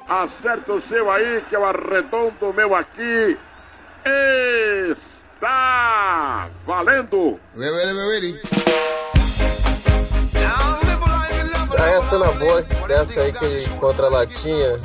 Acerta 0.09 0.73
o 0.73 0.81
seu 0.83 1.11
aí, 1.11 1.41
que 1.49 1.57
eu 1.57 1.65
arredondo 1.65 2.49
o 2.49 2.55
meu 2.55 2.77
aqui. 2.77 3.37
Está 4.93 6.49
valendo! 6.65 7.41
Aí 11.79 11.95
a 11.95 12.03
cena 12.11 12.33
boa 12.33 12.63
dessa 12.87 13.21
aí 13.21 13.33
que 13.33 13.45
ele 13.45 13.65
encontra 13.65 14.07
a 14.07 14.11
latinha, 14.11 14.77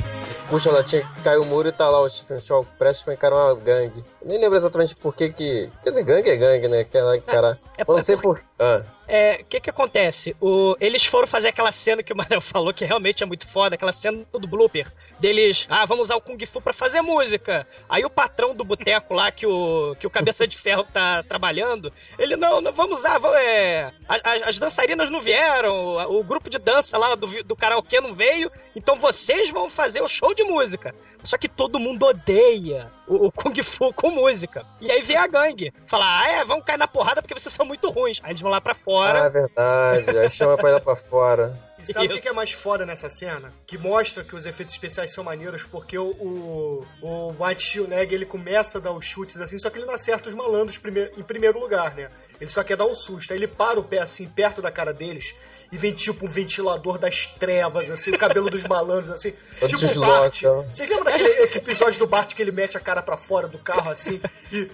puxa 0.48 0.70
a 0.70 0.72
latinha, 0.74 1.06
cai 1.22 1.36
o 1.36 1.44
muro 1.44 1.68
e 1.68 1.72
tá 1.72 1.88
lá 1.88 2.00
o 2.00 2.08
Stephen 2.08 2.40
Shaw 2.40 2.66
prestes 2.78 3.04
pra 3.04 3.14
encarar 3.14 3.36
uma 3.36 3.54
gangue. 3.56 4.04
Eu 4.22 4.28
nem 4.28 4.40
lembro 4.40 4.56
exatamente 4.56 4.94
por 4.94 5.14
que 5.14 5.30
que... 5.30 5.68
Quer 5.82 5.90
dizer, 5.90 6.04
gangue 6.04 6.30
é 6.30 6.36
gangue, 6.36 6.68
né? 6.68 6.84
Que 6.84 6.96
ela 6.96 7.16
encarar... 7.16 7.58
É- 7.76 7.84
Mas 7.86 7.88
não 7.88 7.98
é 7.98 8.04
sei 8.04 8.16
por... 8.16 8.40
Ah. 8.58 8.82
É, 9.06 9.38
o 9.42 9.44
que 9.44 9.60
que 9.60 9.68
acontece? 9.70 10.34
O, 10.40 10.74
eles 10.80 11.04
foram 11.04 11.28
fazer 11.28 11.48
aquela 11.48 11.70
cena 11.70 12.02
que 12.02 12.12
o 12.12 12.16
Manel 12.16 12.40
falou 12.42 12.72
que 12.72 12.84
realmente 12.86 13.22
é 13.22 13.26
muito 13.26 13.46
foda, 13.46 13.74
aquela 13.74 13.92
cena 13.92 14.24
do 14.32 14.48
blooper. 14.48 14.90
Deles, 15.20 15.66
ah, 15.68 15.84
vamos 15.84 16.06
usar 16.06 16.16
o 16.16 16.20
Kung 16.22 16.38
Fu 16.46 16.60
pra 16.60 16.72
fazer 16.72 17.02
música. 17.02 17.66
Aí 17.88 18.04
o 18.04 18.10
patrão 18.10 18.54
do 18.54 18.64
boteco 18.64 19.12
lá, 19.14 19.30
que 19.30 19.46
o, 19.46 19.94
que 20.00 20.06
o 20.06 20.10
Cabeça 20.10 20.46
de 20.48 20.56
Ferro 20.56 20.84
tá 20.84 21.22
trabalhando, 21.22 21.92
ele, 22.18 22.34
não, 22.34 22.60
não 22.62 22.72
vamos 22.72 23.00
usar, 23.00 23.18
vamos, 23.18 23.36
é, 23.38 23.92
a- 24.08 24.14
a- 24.24 24.48
as 24.48 24.58
dançarinas 24.58 25.10
não 25.10 25.20
vieram, 25.20 25.98
o 26.10 26.24
grupo 26.24 26.48
de 26.48 26.58
dança 26.58 26.96
lá 26.96 27.14
do, 27.14 27.26
do 27.44 27.54
karaokê 27.54 28.00
não 28.00 28.14
veio, 28.14 28.50
então 28.74 28.96
vocês 28.98 29.50
vão 29.50 29.68
fazer 29.70 30.00
o 30.00 30.08
show 30.08 30.34
de 30.34 30.42
música. 30.42 30.94
Só 31.26 31.36
que 31.36 31.48
todo 31.48 31.78
mundo 31.78 32.06
odeia 32.06 32.90
o, 33.06 33.26
o 33.26 33.32
Kung 33.32 33.60
Fu 33.62 33.92
com 33.92 34.10
música. 34.10 34.64
E 34.80 34.90
aí 34.90 35.02
vem 35.02 35.16
a 35.16 35.26
gangue. 35.26 35.72
Falar, 35.86 36.22
ah, 36.22 36.28
é, 36.30 36.44
vamos 36.44 36.64
cair 36.64 36.78
na 36.78 36.88
porrada 36.88 37.20
porque 37.20 37.34
vocês 37.38 37.52
são 37.52 37.66
muito 37.66 37.90
ruins. 37.90 38.20
Aí 38.22 38.30
eles 38.30 38.40
vão 38.40 38.50
lá 38.50 38.60
pra 38.60 38.72
Ah, 38.72 38.76
é 38.80 38.82
fora. 38.84 39.28
verdade. 39.28 40.18
Aí 40.18 40.30
chama 40.30 40.56
pra 40.56 40.70
ir 40.70 40.72
lá 40.74 40.80
pra 40.80 40.96
fora. 40.96 41.66
E 41.78 41.92
sabe 41.92 42.14
o 42.14 42.20
que 42.20 42.28
é 42.28 42.32
mais 42.32 42.52
foda 42.52 42.86
nessa 42.86 43.08
cena? 43.10 43.52
Que 43.66 43.76
mostra 43.76 44.24
que 44.24 44.34
os 44.34 44.46
efeitos 44.46 44.74
especiais 44.74 45.12
são 45.12 45.22
maneiros, 45.22 45.62
porque 45.64 45.96
o, 45.98 46.06
o, 46.10 46.86
o 47.02 47.44
White 47.44 47.62
Shield 47.62 47.92
ele 47.94 48.24
começa 48.24 48.78
a 48.78 48.80
dar 48.80 48.92
os 48.92 49.04
chutes 49.04 49.40
assim, 49.40 49.58
só 49.58 49.68
que 49.70 49.78
ele 49.78 49.84
não 49.86 49.94
acerta 49.94 50.28
os 50.28 50.34
malandros 50.34 50.78
prime- 50.78 51.10
em 51.16 51.22
primeiro 51.22 51.60
lugar, 51.60 51.94
né? 51.94 52.08
Ele 52.40 52.50
só 52.50 52.64
quer 52.64 52.76
dar 52.76 52.86
um 52.86 52.94
susto. 52.94 53.32
Aí 53.32 53.38
ele 53.38 53.46
para 53.46 53.78
o 53.78 53.84
pé 53.84 53.98
assim, 54.00 54.26
perto 54.28 54.60
da 54.62 54.70
cara 54.70 54.92
deles, 54.92 55.34
e 55.72 55.76
vem 55.76 55.92
tipo 55.92 56.24
um 56.26 56.28
ventilador 56.28 56.98
das 56.98 57.26
trevas, 57.26 57.90
assim, 57.90 58.10
o 58.12 58.18
cabelo 58.18 58.48
dos 58.50 58.64
malandros, 58.64 59.10
assim. 59.10 59.32
Todo 59.60 59.68
tipo 59.70 59.84
o. 59.86 60.00
Bart. 60.00 60.42
Vocês 60.72 60.88
lembram 60.88 61.04
daquele 61.04 61.42
episódio 61.56 61.98
do 61.98 62.06
Bart 62.06 62.34
que 62.34 62.42
ele 62.42 62.52
mete 62.52 62.76
a 62.76 62.80
cara 62.80 63.02
pra 63.02 63.16
fora 63.16 63.48
do 63.48 63.58
carro, 63.58 63.90
assim, 63.90 64.20
e 64.52 64.68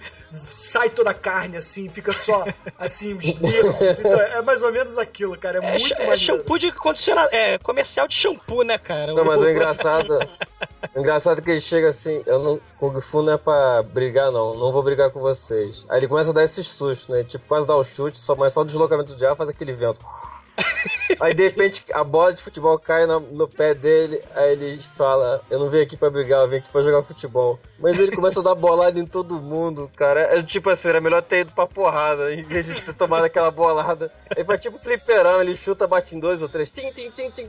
sai 0.55 0.89
toda 0.89 1.09
a 1.11 1.13
carne, 1.13 1.57
assim, 1.57 1.89
fica 1.89 2.11
só, 2.13 2.45
assim, 2.77 3.13
os 3.13 3.33
dedos. 3.33 3.99
Então, 3.99 4.19
é 4.19 4.41
mais 4.41 4.61
ou 4.63 4.71
menos 4.71 4.97
aquilo, 4.97 5.37
cara. 5.37 5.59
É, 5.59 5.65
É, 5.65 5.69
muito 5.71 5.87
cha- 5.87 5.95
é 5.95 5.97
maneiro. 5.99 6.19
shampoo 6.19 6.57
de 6.59 6.71
condicionador. 6.71 7.29
É 7.33 7.57
comercial 7.59 8.07
de 8.07 8.15
shampoo, 8.15 8.63
né, 8.63 8.77
cara? 8.77 9.13
Não, 9.13 9.25
mas 9.25 9.41
o 9.41 9.49
engraçado. 9.49 10.19
O 10.95 10.99
engraçado 10.99 11.39
é 11.39 11.41
que 11.41 11.51
ele 11.51 11.61
chega 11.61 11.89
assim, 11.89 12.21
eu 12.25 12.39
não. 12.39 12.59
Kung 12.77 12.99
Fu 13.09 13.21
não 13.21 13.33
é 13.33 13.37
pra 13.37 13.81
brigar, 13.83 14.31
não. 14.31 14.55
Não 14.57 14.71
vou 14.71 14.83
brigar 14.83 15.09
com 15.11 15.19
vocês. 15.21 15.85
Aí 15.89 15.99
ele 15.99 16.07
começa 16.07 16.29
a 16.31 16.33
dar 16.33 16.43
esses 16.43 16.67
sustos, 16.77 17.07
né? 17.07 17.23
Tipo, 17.23 17.45
quase 17.47 17.65
dar 17.65 17.75
o 17.77 17.83
chute, 17.83 18.17
só, 18.19 18.35
mas 18.35 18.53
só 18.53 18.61
o 18.61 18.65
deslocamento 18.65 19.15
de 19.15 19.25
ar 19.25 19.35
faz 19.35 19.49
aquele 19.49 19.73
vento. 19.73 19.99
Aí 21.19 21.33
de 21.33 21.43
repente 21.43 21.83
a 21.93 22.03
bola 22.03 22.33
de 22.33 22.43
futebol 22.43 22.77
cai 22.79 23.05
no, 23.05 23.19
no 23.19 23.47
pé 23.47 23.73
dele, 23.73 24.21
aí 24.35 24.53
ele 24.53 24.83
fala, 24.97 25.41
eu 25.49 25.59
não 25.59 25.69
vim 25.69 25.81
aqui 25.81 25.97
pra 25.97 26.09
brigar, 26.09 26.41
eu 26.41 26.49
vim 26.49 26.57
aqui 26.57 26.69
pra 26.71 26.83
jogar 26.83 27.03
futebol. 27.03 27.59
Mas 27.79 27.97
ele 27.97 28.15
começa 28.15 28.39
a 28.39 28.43
dar 28.43 28.55
bolada 28.55 28.99
em 28.99 29.05
todo 29.05 29.41
mundo, 29.41 29.89
cara. 29.95 30.37
É 30.37 30.43
tipo 30.43 30.69
assim, 30.69 30.87
era 30.87 31.01
melhor 31.01 31.21
ter 31.23 31.41
ido 31.41 31.51
pra 31.51 31.67
porrada, 31.67 32.33
em 32.33 32.43
vez 32.43 32.65
de 32.65 32.81
ter 32.81 32.93
tomado 32.93 33.23
aquela 33.25 33.51
bolada. 33.51 34.11
Ele 34.35 34.45
faz 34.45 34.61
tipo 34.61 34.79
fliperão, 34.79 35.41
ele 35.41 35.55
chuta, 35.57 35.87
bate 35.87 36.15
em 36.15 36.19
dois 36.19 36.41
ou 36.41 36.49
três. 36.49 36.69
Tim, 36.69 36.91
tim, 36.91 37.09
tim, 37.11 37.29
tim. 37.29 37.47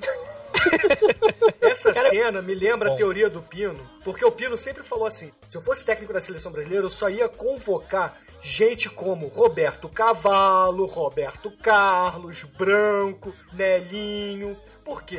Essa 1.61 1.93
cena 1.93 2.41
me 2.41 2.55
lembra 2.55 2.93
a 2.93 2.97
teoria 2.97 3.28
do 3.28 3.43
Pino, 3.43 3.80
porque 4.05 4.24
o 4.24 4.30
Pino 4.30 4.57
sempre 4.57 4.82
falou 4.82 5.07
assim: 5.07 5.32
se 5.47 5.57
eu 5.57 5.62
fosse 5.62 5.85
técnico 5.85 6.12
da 6.12 6.20
seleção 6.20 6.53
brasileira, 6.53 6.85
eu 6.85 6.91
só 6.91 7.09
ia 7.09 7.28
convocar 7.28 8.20
gente 8.45 8.90
como 8.90 9.26
Roberto 9.28 9.88
Cavalo, 9.88 10.84
Roberto 10.84 11.51
Carlos, 11.62 12.45
Branco, 12.59 13.32
Nelinho. 13.55 14.55
Por 14.85 15.03
quê? 15.03 15.18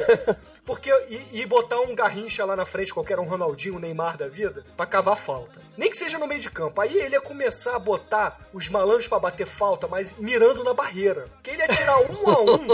Porque 0.63 0.91
e, 1.09 1.41
e 1.41 1.45
botar 1.45 1.79
um 1.79 1.95
Garrincha 1.95 2.45
lá 2.45 2.55
na 2.55 2.65
frente, 2.65 2.93
qualquer 2.93 3.19
um 3.19 3.25
Ronaldinho, 3.25 3.75
um 3.75 3.79
Neymar 3.79 4.15
da 4.15 4.27
vida, 4.27 4.63
pra 4.77 4.85
cavar 4.85 5.15
falta. 5.17 5.59
Nem 5.75 5.89
que 5.89 5.97
seja 5.97 6.19
no 6.19 6.27
meio 6.27 6.39
de 6.39 6.49
campo. 6.51 6.79
Aí 6.79 6.95
ele 6.97 7.15
ia 7.15 7.21
começar 7.21 7.75
a 7.75 7.79
botar 7.79 8.39
os 8.53 8.69
malandros 8.69 9.07
pra 9.07 9.17
bater 9.19 9.47
falta, 9.47 9.87
mas 9.87 10.13
mirando 10.17 10.63
na 10.63 10.73
barreira. 10.73 11.27
Que 11.41 11.49
ele 11.51 11.63
ia 11.63 11.67
tirar 11.67 11.97
um 11.99 12.29
a 12.29 12.41
um 12.41 12.67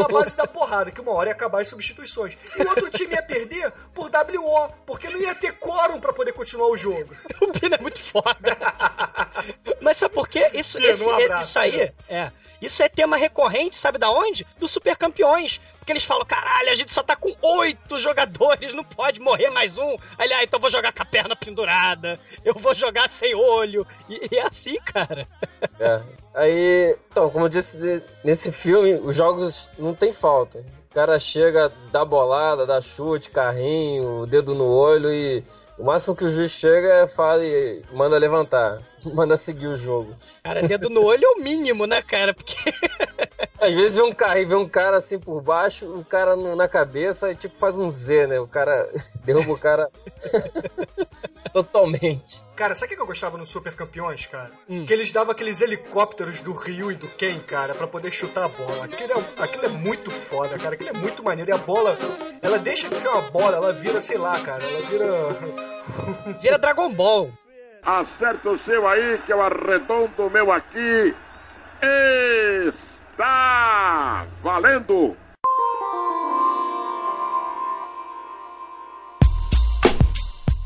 na 0.00 0.08
base 0.08 0.36
da 0.36 0.46
porrada, 0.46 0.90
que 0.92 1.00
uma 1.00 1.12
hora 1.12 1.30
ia 1.30 1.34
acabar 1.34 1.60
as 1.62 1.68
substituições. 1.68 2.38
E 2.56 2.62
o 2.62 2.68
outro 2.68 2.88
time 2.90 3.14
ia 3.14 3.22
perder 3.22 3.72
por 3.92 4.06
WO, 4.08 4.68
porque 4.86 5.08
não 5.08 5.20
ia 5.20 5.34
ter 5.34 5.52
quórum 5.58 5.98
pra 6.00 6.12
poder 6.12 6.32
continuar 6.32 6.68
o 6.68 6.76
jogo. 6.76 7.14
O 7.40 7.52
Pino 7.52 7.74
é 7.74 7.78
muito 7.78 8.00
foda. 8.02 8.56
Mas 9.80 9.96
sabe 9.98 10.14
por 10.14 10.28
quê? 10.28 10.50
Isso, 10.54 10.78
Pino, 10.78 10.90
esse- 10.90 11.04
um 11.04 11.10
abraço, 11.10 11.48
isso 11.50 11.58
aí, 11.58 11.92
é. 12.08 12.30
Isso 12.60 12.82
é 12.82 12.88
tema 12.88 13.16
recorrente, 13.16 13.76
sabe 13.76 13.98
da 13.98 14.10
onde? 14.10 14.46
Do 14.58 14.66
Super 14.66 14.96
Campeões. 14.96 15.60
Porque 15.86 15.92
eles 15.92 16.04
falam, 16.04 16.26
caralho, 16.26 16.68
a 16.68 16.74
gente 16.74 16.92
só 16.92 17.00
tá 17.00 17.14
com 17.14 17.32
oito 17.40 17.96
jogadores, 17.96 18.74
não 18.74 18.82
pode 18.82 19.20
morrer 19.20 19.50
mais 19.50 19.78
um. 19.78 19.96
Aí 20.18 20.32
ah, 20.32 20.42
então 20.42 20.58
vou 20.58 20.68
jogar 20.68 20.92
com 20.92 21.00
a 21.00 21.06
perna 21.06 21.36
pendurada, 21.36 22.18
eu 22.44 22.54
vou 22.54 22.74
jogar 22.74 23.08
sem 23.08 23.36
olho. 23.36 23.86
E, 24.08 24.28
e 24.28 24.36
é 24.36 24.44
assim, 24.44 24.76
cara. 24.80 25.28
É. 25.78 26.02
Aí, 26.34 26.96
então, 27.08 27.30
como 27.30 27.44
eu 27.44 27.48
disse, 27.48 28.02
nesse 28.24 28.50
filme, 28.62 28.94
os 28.94 29.14
jogos 29.16 29.54
não 29.78 29.94
tem 29.94 30.12
falta. 30.12 30.58
O 30.90 30.94
cara 30.94 31.20
chega, 31.20 31.70
dá 31.92 32.04
bolada, 32.04 32.66
dá 32.66 32.80
chute, 32.80 33.30
carrinho, 33.30 34.26
dedo 34.26 34.56
no 34.56 34.68
olho 34.68 35.12
e 35.12 35.44
o 35.78 35.84
máximo 35.84 36.16
que 36.16 36.24
o 36.24 36.32
juiz 36.32 36.50
chega 36.54 36.88
é 36.88 37.06
fala 37.06 37.44
e 37.44 37.84
manda 37.92 38.18
levantar, 38.18 38.82
manda 39.14 39.36
seguir 39.38 39.66
o 39.66 39.78
jogo. 39.78 40.14
Cara, 40.42 40.62
dedo 40.62 40.88
no 40.90 41.02
olho 41.04 41.24
é 41.24 41.28
o 41.28 41.42
mínimo, 41.42 41.86
né, 41.86 42.02
cara? 42.02 42.32
Porque 42.34 42.54
Às 43.58 43.74
vezes 43.74 43.94
vê 43.96 44.02
um 44.02 44.12
carrinho, 44.12 44.48
vê 44.48 44.54
um 44.54 44.68
cara 44.68 44.98
assim 44.98 45.18
por 45.18 45.40
baixo, 45.42 45.84
o 45.86 46.04
cara 46.04 46.36
no- 46.36 46.54
na 46.56 46.68
cabeça 46.68 47.30
e 47.30 47.36
tipo 47.36 47.56
faz 47.58 47.74
um 47.74 47.90
Z, 47.90 48.26
né? 48.26 48.38
O 48.40 48.46
cara 48.46 48.88
derruba 49.24 49.52
o 49.52 49.58
cara 49.58 49.88
totalmente. 51.52 52.42
Cara, 52.54 52.74
sabe 52.74 52.92
o 52.92 52.96
que 52.96 53.02
eu 53.02 53.06
gostava 53.06 53.36
no 53.36 53.44
Super 53.46 53.74
Campeões, 53.74 54.26
cara? 54.26 54.50
Hum. 54.68 54.86
Que 54.86 54.92
eles 54.92 55.12
davam 55.12 55.32
aqueles 55.32 55.60
helicópteros 55.60 56.40
do 56.42 56.52
Ryu 56.52 56.92
e 56.92 56.94
do 56.94 57.08
Ken, 57.08 57.38
cara, 57.40 57.74
pra 57.74 57.86
poder 57.86 58.10
chutar 58.10 58.44
a 58.44 58.48
bola. 58.48 58.84
Aquilo 58.84 59.12
é, 59.12 59.42
aquilo 59.42 59.64
é 59.66 59.68
muito 59.68 60.10
foda, 60.10 60.58
cara. 60.58 60.74
Aquilo 60.74 60.90
é 60.90 60.98
muito 60.98 61.22
maneiro. 61.22 61.50
E 61.50 61.54
a 61.54 61.58
bola, 61.58 61.96
ela 62.42 62.58
deixa 62.58 62.88
de 62.88 62.96
ser 62.96 63.08
uma 63.08 63.22
bola, 63.30 63.56
ela 63.56 63.72
vira, 63.72 64.00
sei 64.00 64.16
lá, 64.16 64.40
cara. 64.40 64.64
Ela 64.64 64.82
vira. 64.86 66.36
vira 66.40 66.58
Dragon 66.58 66.90
Ball. 66.92 67.30
Acerta 67.86 68.50
o 68.50 68.58
seu 68.58 68.88
aí, 68.88 69.18
que 69.24 69.32
eu 69.32 69.40
arredondo 69.40 70.26
o 70.26 70.30
meu 70.30 70.50
aqui. 70.50 71.14
Está 72.68 74.26
valendo! 74.42 75.16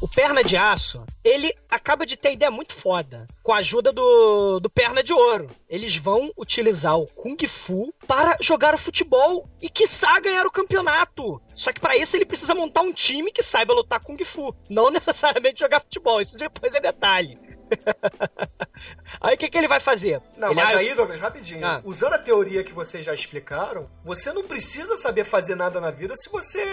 O 0.01 0.09
Perna 0.09 0.43
de 0.43 0.57
Aço, 0.57 1.05
ele 1.23 1.53
acaba 1.69 2.07
de 2.07 2.17
ter 2.17 2.33
ideia 2.33 2.51
muito 2.51 2.75
foda. 2.75 3.27
Com 3.43 3.53
a 3.53 3.59
ajuda 3.59 3.93
do, 3.93 4.59
do 4.59 4.71
Perna 4.71 5.03
de 5.03 5.13
Ouro. 5.13 5.49
Eles 5.69 5.95
vão 5.95 6.33
utilizar 6.39 6.99
o 6.99 7.07
Kung 7.07 7.37
Fu 7.47 7.93
para 8.07 8.39
jogar 8.41 8.75
o 8.75 8.79
futebol 8.79 9.47
e, 9.61 9.69
quiçá, 9.69 10.19
ganhar 10.19 10.47
o 10.47 10.51
campeonato. 10.51 11.39
Só 11.55 11.71
que 11.71 11.81
para 11.83 11.99
isso 11.99 12.17
ele 12.17 12.25
precisa 12.25 12.55
montar 12.55 12.81
um 12.81 12.95
time 12.95 13.31
que 13.31 13.43
saiba 13.43 13.75
lutar 13.75 14.01
Kung 14.01 14.17
Fu. 14.25 14.57
Não 14.71 14.89
necessariamente 14.91 15.61
jogar 15.61 15.81
futebol. 15.81 16.19
Isso 16.23 16.39
depois 16.39 16.75
é 16.75 16.81
detalhe. 16.81 17.39
aí 19.21 19.35
o 19.35 19.39
que, 19.39 19.49
que 19.49 19.59
ele 19.59 19.69
vai 19.69 19.81
fazer? 19.81 20.21
Não, 20.37 20.49
ele, 20.49 20.55
mas 20.61 20.75
aí, 20.75 20.95
Douglas, 20.95 21.21
rapidinho. 21.21 21.67
Ah. 21.67 21.81
Usando 21.85 22.15
a 22.15 22.19
teoria 22.19 22.65
que 22.65 22.73
vocês 22.73 23.05
já 23.05 23.13
explicaram, 23.15 23.89
você 24.05 24.33
não 24.33 24.43
precisa 24.43 24.97
saber 24.97 25.25
fazer 25.25 25.55
nada 25.55 25.81
na 25.81 25.91
vida 25.91 26.15
se 26.17 26.31
você 26.31 26.65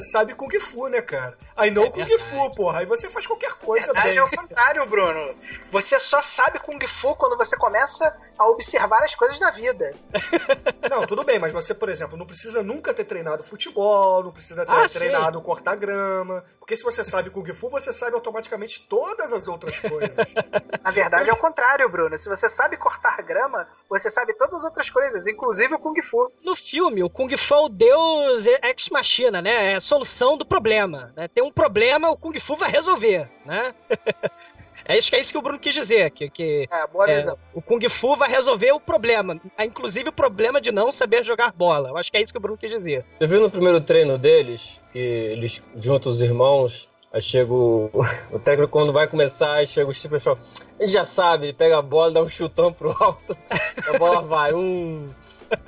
sabe 0.00 0.34
Kung 0.34 0.50
Fu, 0.60 0.88
né, 0.88 1.00
cara? 1.02 1.36
Aí 1.56 1.70
não 1.70 1.84
É 1.84 1.90
Kung 1.90 2.04
verdade. 2.04 2.30
Fu, 2.30 2.50
porra. 2.54 2.80
Aí 2.80 2.86
você 2.86 3.08
faz 3.08 3.26
qualquer 3.26 3.52
coisa 3.54 3.86
verdade 3.86 4.08
bem. 4.10 4.18
é 4.18 4.22
o 4.22 4.30
contrário, 4.30 4.86
Bruno. 4.86 5.34
Você 5.72 5.98
só 5.98 6.22
sabe 6.22 6.58
Kung 6.60 6.78
Fu 6.86 7.14
quando 7.16 7.36
você 7.36 7.56
começa 7.56 8.16
a 8.38 8.46
observar 8.48 9.02
as 9.02 9.14
coisas 9.14 9.38
da 9.38 9.50
vida. 9.50 9.94
Não, 10.90 11.06
tudo 11.06 11.24
bem, 11.24 11.38
mas 11.38 11.52
você, 11.52 11.74
por 11.74 11.88
exemplo, 11.88 12.16
não 12.16 12.24
precisa 12.26 12.62
nunca 12.62 12.94
ter 12.94 13.04
treinado 13.04 13.42
futebol, 13.42 14.22
não 14.22 14.30
precisa 14.32 14.64
ter 14.64 14.72
Ah, 14.72 14.86
sim. 14.86 14.98
treinado 15.00 15.40
cortar 15.42 15.74
grama. 15.74 16.44
Porque 16.60 16.76
se 16.76 16.84
você 16.84 17.04
sabe 17.04 17.30
Kung 17.30 17.46
Fu, 17.54 17.68
você 17.68 17.92
sabe 17.92 18.14
automaticamente 18.14 18.86
todas 18.88 19.32
as 19.32 19.48
outras 19.48 19.78
coisas. 19.80 20.16
Na 20.82 20.90
verdade 20.90 21.30
é 21.30 21.32
o 21.32 21.36
contrário, 21.36 21.88
Bruno. 21.88 22.16
Se 22.18 22.28
você 22.28 22.48
sabe 22.48 22.76
cortar 22.76 23.22
grama, 23.22 23.66
você 23.88 24.10
sabe 24.10 24.34
todas 24.34 24.58
as 24.58 24.64
outras 24.64 24.90
coisas, 24.90 25.26
inclusive 25.26 25.74
o 25.74 25.78
Kung 25.78 26.00
Fu. 26.02 26.30
No 26.42 26.54
filme, 26.54 27.02
o 27.02 27.10
Kung 27.10 27.34
Fu 27.36 27.54
é 27.54 27.58
o 27.58 27.68
deus 27.68 28.46
ex 28.46 28.88
machina, 28.90 29.42
né? 29.42 29.72
É 29.72 29.74
a 29.76 29.80
solução 29.80 30.36
do 30.36 30.44
problema. 30.44 31.12
Né? 31.16 31.28
Tem 31.28 31.42
um 31.42 31.52
problema, 31.52 32.10
o 32.10 32.16
Kung 32.16 32.38
Fu 32.38 32.56
vai 32.56 32.70
resolver, 32.70 33.28
né? 33.44 33.74
é 34.84 34.96
isso 34.98 35.10
que 35.10 35.16
é 35.16 35.20
isso 35.20 35.32
que 35.32 35.38
o 35.38 35.42
Bruno 35.42 35.58
quis 35.58 35.74
dizer, 35.74 36.10
que, 36.10 36.30
que 36.30 36.68
É, 36.70 36.86
boa 36.86 37.10
é, 37.10 37.18
visão. 37.18 37.38
o 37.52 37.60
Kung 37.60 37.88
Fu 37.88 38.16
vai 38.16 38.28
resolver 38.28 38.72
o 38.72 38.80
problema, 38.80 39.40
ah, 39.56 39.64
inclusive 39.64 40.08
o 40.08 40.12
problema 40.12 40.60
de 40.60 40.70
não 40.70 40.92
saber 40.92 41.24
jogar 41.24 41.52
bola. 41.52 41.90
Eu 41.90 41.96
acho 41.96 42.10
que 42.10 42.16
é 42.16 42.22
isso 42.22 42.32
que 42.32 42.38
o 42.38 42.42
Bruno 42.42 42.58
quis 42.58 42.70
dizer. 42.70 43.04
Você 43.18 43.26
viu 43.26 43.40
no 43.40 43.50
primeiro 43.50 43.80
treino 43.80 44.18
deles, 44.18 44.60
que 44.92 44.98
eles 44.98 45.60
juntam 45.76 46.12
os 46.12 46.20
irmãos, 46.20 46.88
aí 47.12 47.22
chega 47.22 47.52
o, 47.52 47.90
técnico 48.44 48.72
quando 48.72 48.92
vai 48.92 49.08
começar, 49.08 49.54
aí 49.54 49.66
chega 49.66 49.90
o 49.90 50.08
pessoal, 50.08 50.38
ele 50.78 50.92
já 50.92 51.06
sabe, 51.06 51.46
ele 51.46 51.52
pega 51.52 51.78
a 51.78 51.82
bola, 51.82 52.12
dá 52.12 52.22
um 52.22 52.28
chutão 52.28 52.72
pro 52.72 52.90
alto, 52.90 53.36
a 53.88 53.98
bola 53.98 54.22
vai, 54.22 54.52
um. 54.52 55.06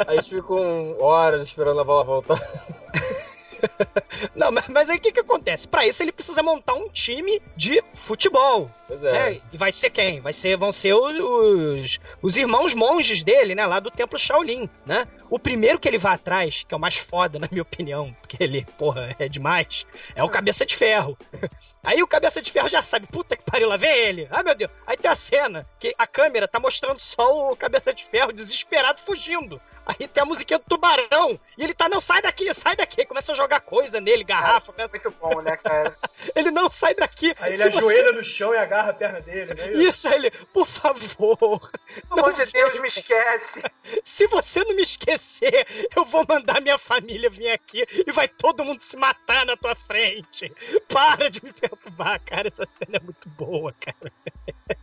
Aí 0.08 0.22
ficam 0.24 0.96
horas 1.00 1.46
esperando 1.46 1.80
a 1.80 1.84
bola 1.84 2.04
voltar. 2.04 2.40
Não, 4.34 4.50
mas, 4.68 4.90
aí 4.90 4.98
o 4.98 5.00
que, 5.00 5.12
que 5.12 5.20
acontece? 5.20 5.66
Pra 5.66 5.86
isso 5.86 6.02
ele 6.02 6.12
precisa 6.12 6.42
montar 6.42 6.74
um 6.74 6.88
time 6.88 7.42
de 7.56 7.82
futebol. 8.04 8.70
É. 8.90 9.30
né? 9.30 9.40
E 9.52 9.56
vai 9.56 9.70
ser 9.70 9.90
quem? 9.90 10.20
Vai 10.20 10.32
ser, 10.32 10.56
vão 10.56 10.72
ser 10.72 10.94
os, 10.94 11.16
os, 11.16 12.00
os 12.22 12.36
irmãos 12.36 12.74
monges 12.74 13.22
dele, 13.22 13.54
né? 13.54 13.66
Lá 13.66 13.80
do 13.80 13.90
templo 13.90 14.18
Shaolin, 14.18 14.68
né? 14.86 15.06
O 15.30 15.38
primeiro 15.38 15.78
que 15.78 15.86
ele 15.86 15.98
vai 15.98 16.14
atrás, 16.14 16.64
que 16.66 16.74
é 16.74 16.76
o 16.76 16.80
mais 16.80 16.96
foda, 16.96 17.38
na 17.40 17.48
minha 17.50 17.62
opinião, 17.62 18.14
porque 18.20 18.42
ele, 18.42 18.64
porra, 18.78 19.14
é 19.18 19.28
demais, 19.28 19.86
é 20.14 20.22
o 20.22 20.28
Cabeça 20.28 20.64
de 20.64 20.76
Ferro. 20.76 21.16
Aí 21.82 22.02
o 22.02 22.06
Cabeça 22.06 22.40
de 22.40 22.50
Ferro 22.50 22.68
já 22.68 22.82
sabe, 22.82 23.06
puta 23.06 23.36
que 23.36 23.44
pariu, 23.44 23.68
lá 23.68 23.76
vem 23.76 23.90
ele. 23.90 24.28
Ai, 24.30 24.42
meu 24.42 24.54
Deus. 24.54 24.70
Aí 24.86 24.96
tem 24.96 25.10
a 25.10 25.16
cena 25.16 25.66
que 25.78 25.94
a 25.96 26.06
câmera 26.06 26.48
tá 26.48 26.58
mostrando 26.58 26.98
só 26.98 27.52
o 27.52 27.56
Cabeça 27.56 27.92
de 27.92 28.04
Ferro 28.04 28.32
desesperado 28.32 29.00
fugindo. 29.00 29.60
Aí 29.86 30.06
tem 30.06 30.22
a 30.22 30.26
musiquinha 30.26 30.58
do 30.58 30.66
tubarão. 30.66 31.40
E 31.56 31.64
ele 31.64 31.72
tá, 31.72 31.88
não, 31.88 32.00
sai 32.00 32.20
daqui, 32.20 32.52
sai 32.52 32.76
daqui. 32.76 33.00
Aí 33.00 33.06
Começa 33.06 33.32
a 33.32 33.34
jogar 33.34 33.47
coisa 33.60 34.00
nele, 34.00 34.22
garrafa. 34.24 34.72
começa- 34.72 34.96
Muito 34.98 35.10
bom, 35.18 35.40
né, 35.42 35.56
cara? 35.56 35.96
Ele 36.34 36.50
não 36.50 36.70
sai 36.70 36.94
daqui. 36.94 37.34
Aí 37.40 37.54
ele 37.54 37.62
você- 37.70 37.78
ajoelha 37.78 38.12
no 38.12 38.22
chão 38.22 38.52
e 38.52 38.58
agarra 38.58 38.90
a 38.90 38.94
perna 38.94 39.20
dele, 39.20 39.54
né? 39.54 39.72
Isso, 39.72 40.06
aí 40.08 40.14
ele, 40.14 40.30
por 40.52 40.66
favor. 40.66 41.38
Pelo 41.38 42.20
amor 42.20 42.32
de 42.34 42.44
Deus, 42.46 42.78
me 42.80 42.88
esquece. 42.88 43.62
Se 44.04 44.26
você 44.26 44.62
não 44.64 44.74
me 44.74 44.82
esquecer, 44.82 45.66
eu 45.96 46.04
vou 46.04 46.24
mandar 46.28 46.60
minha 46.60 46.76
família 46.78 47.30
vir 47.30 47.50
aqui 47.50 47.86
e 48.06 48.12
vai 48.12 48.28
todo 48.28 48.64
mundo 48.64 48.80
se 48.82 48.96
matar 48.96 49.46
na 49.46 49.56
tua 49.56 49.74
frente. 49.74 50.52
Para 50.88 51.30
de 51.30 51.42
me 51.44 51.52
perturbar, 51.52 52.20
cara. 52.24 52.48
Essa 52.48 52.66
cena 52.68 52.96
é 52.98 53.00
muito 53.00 53.28
boa, 53.30 53.72
cara. 53.80 54.12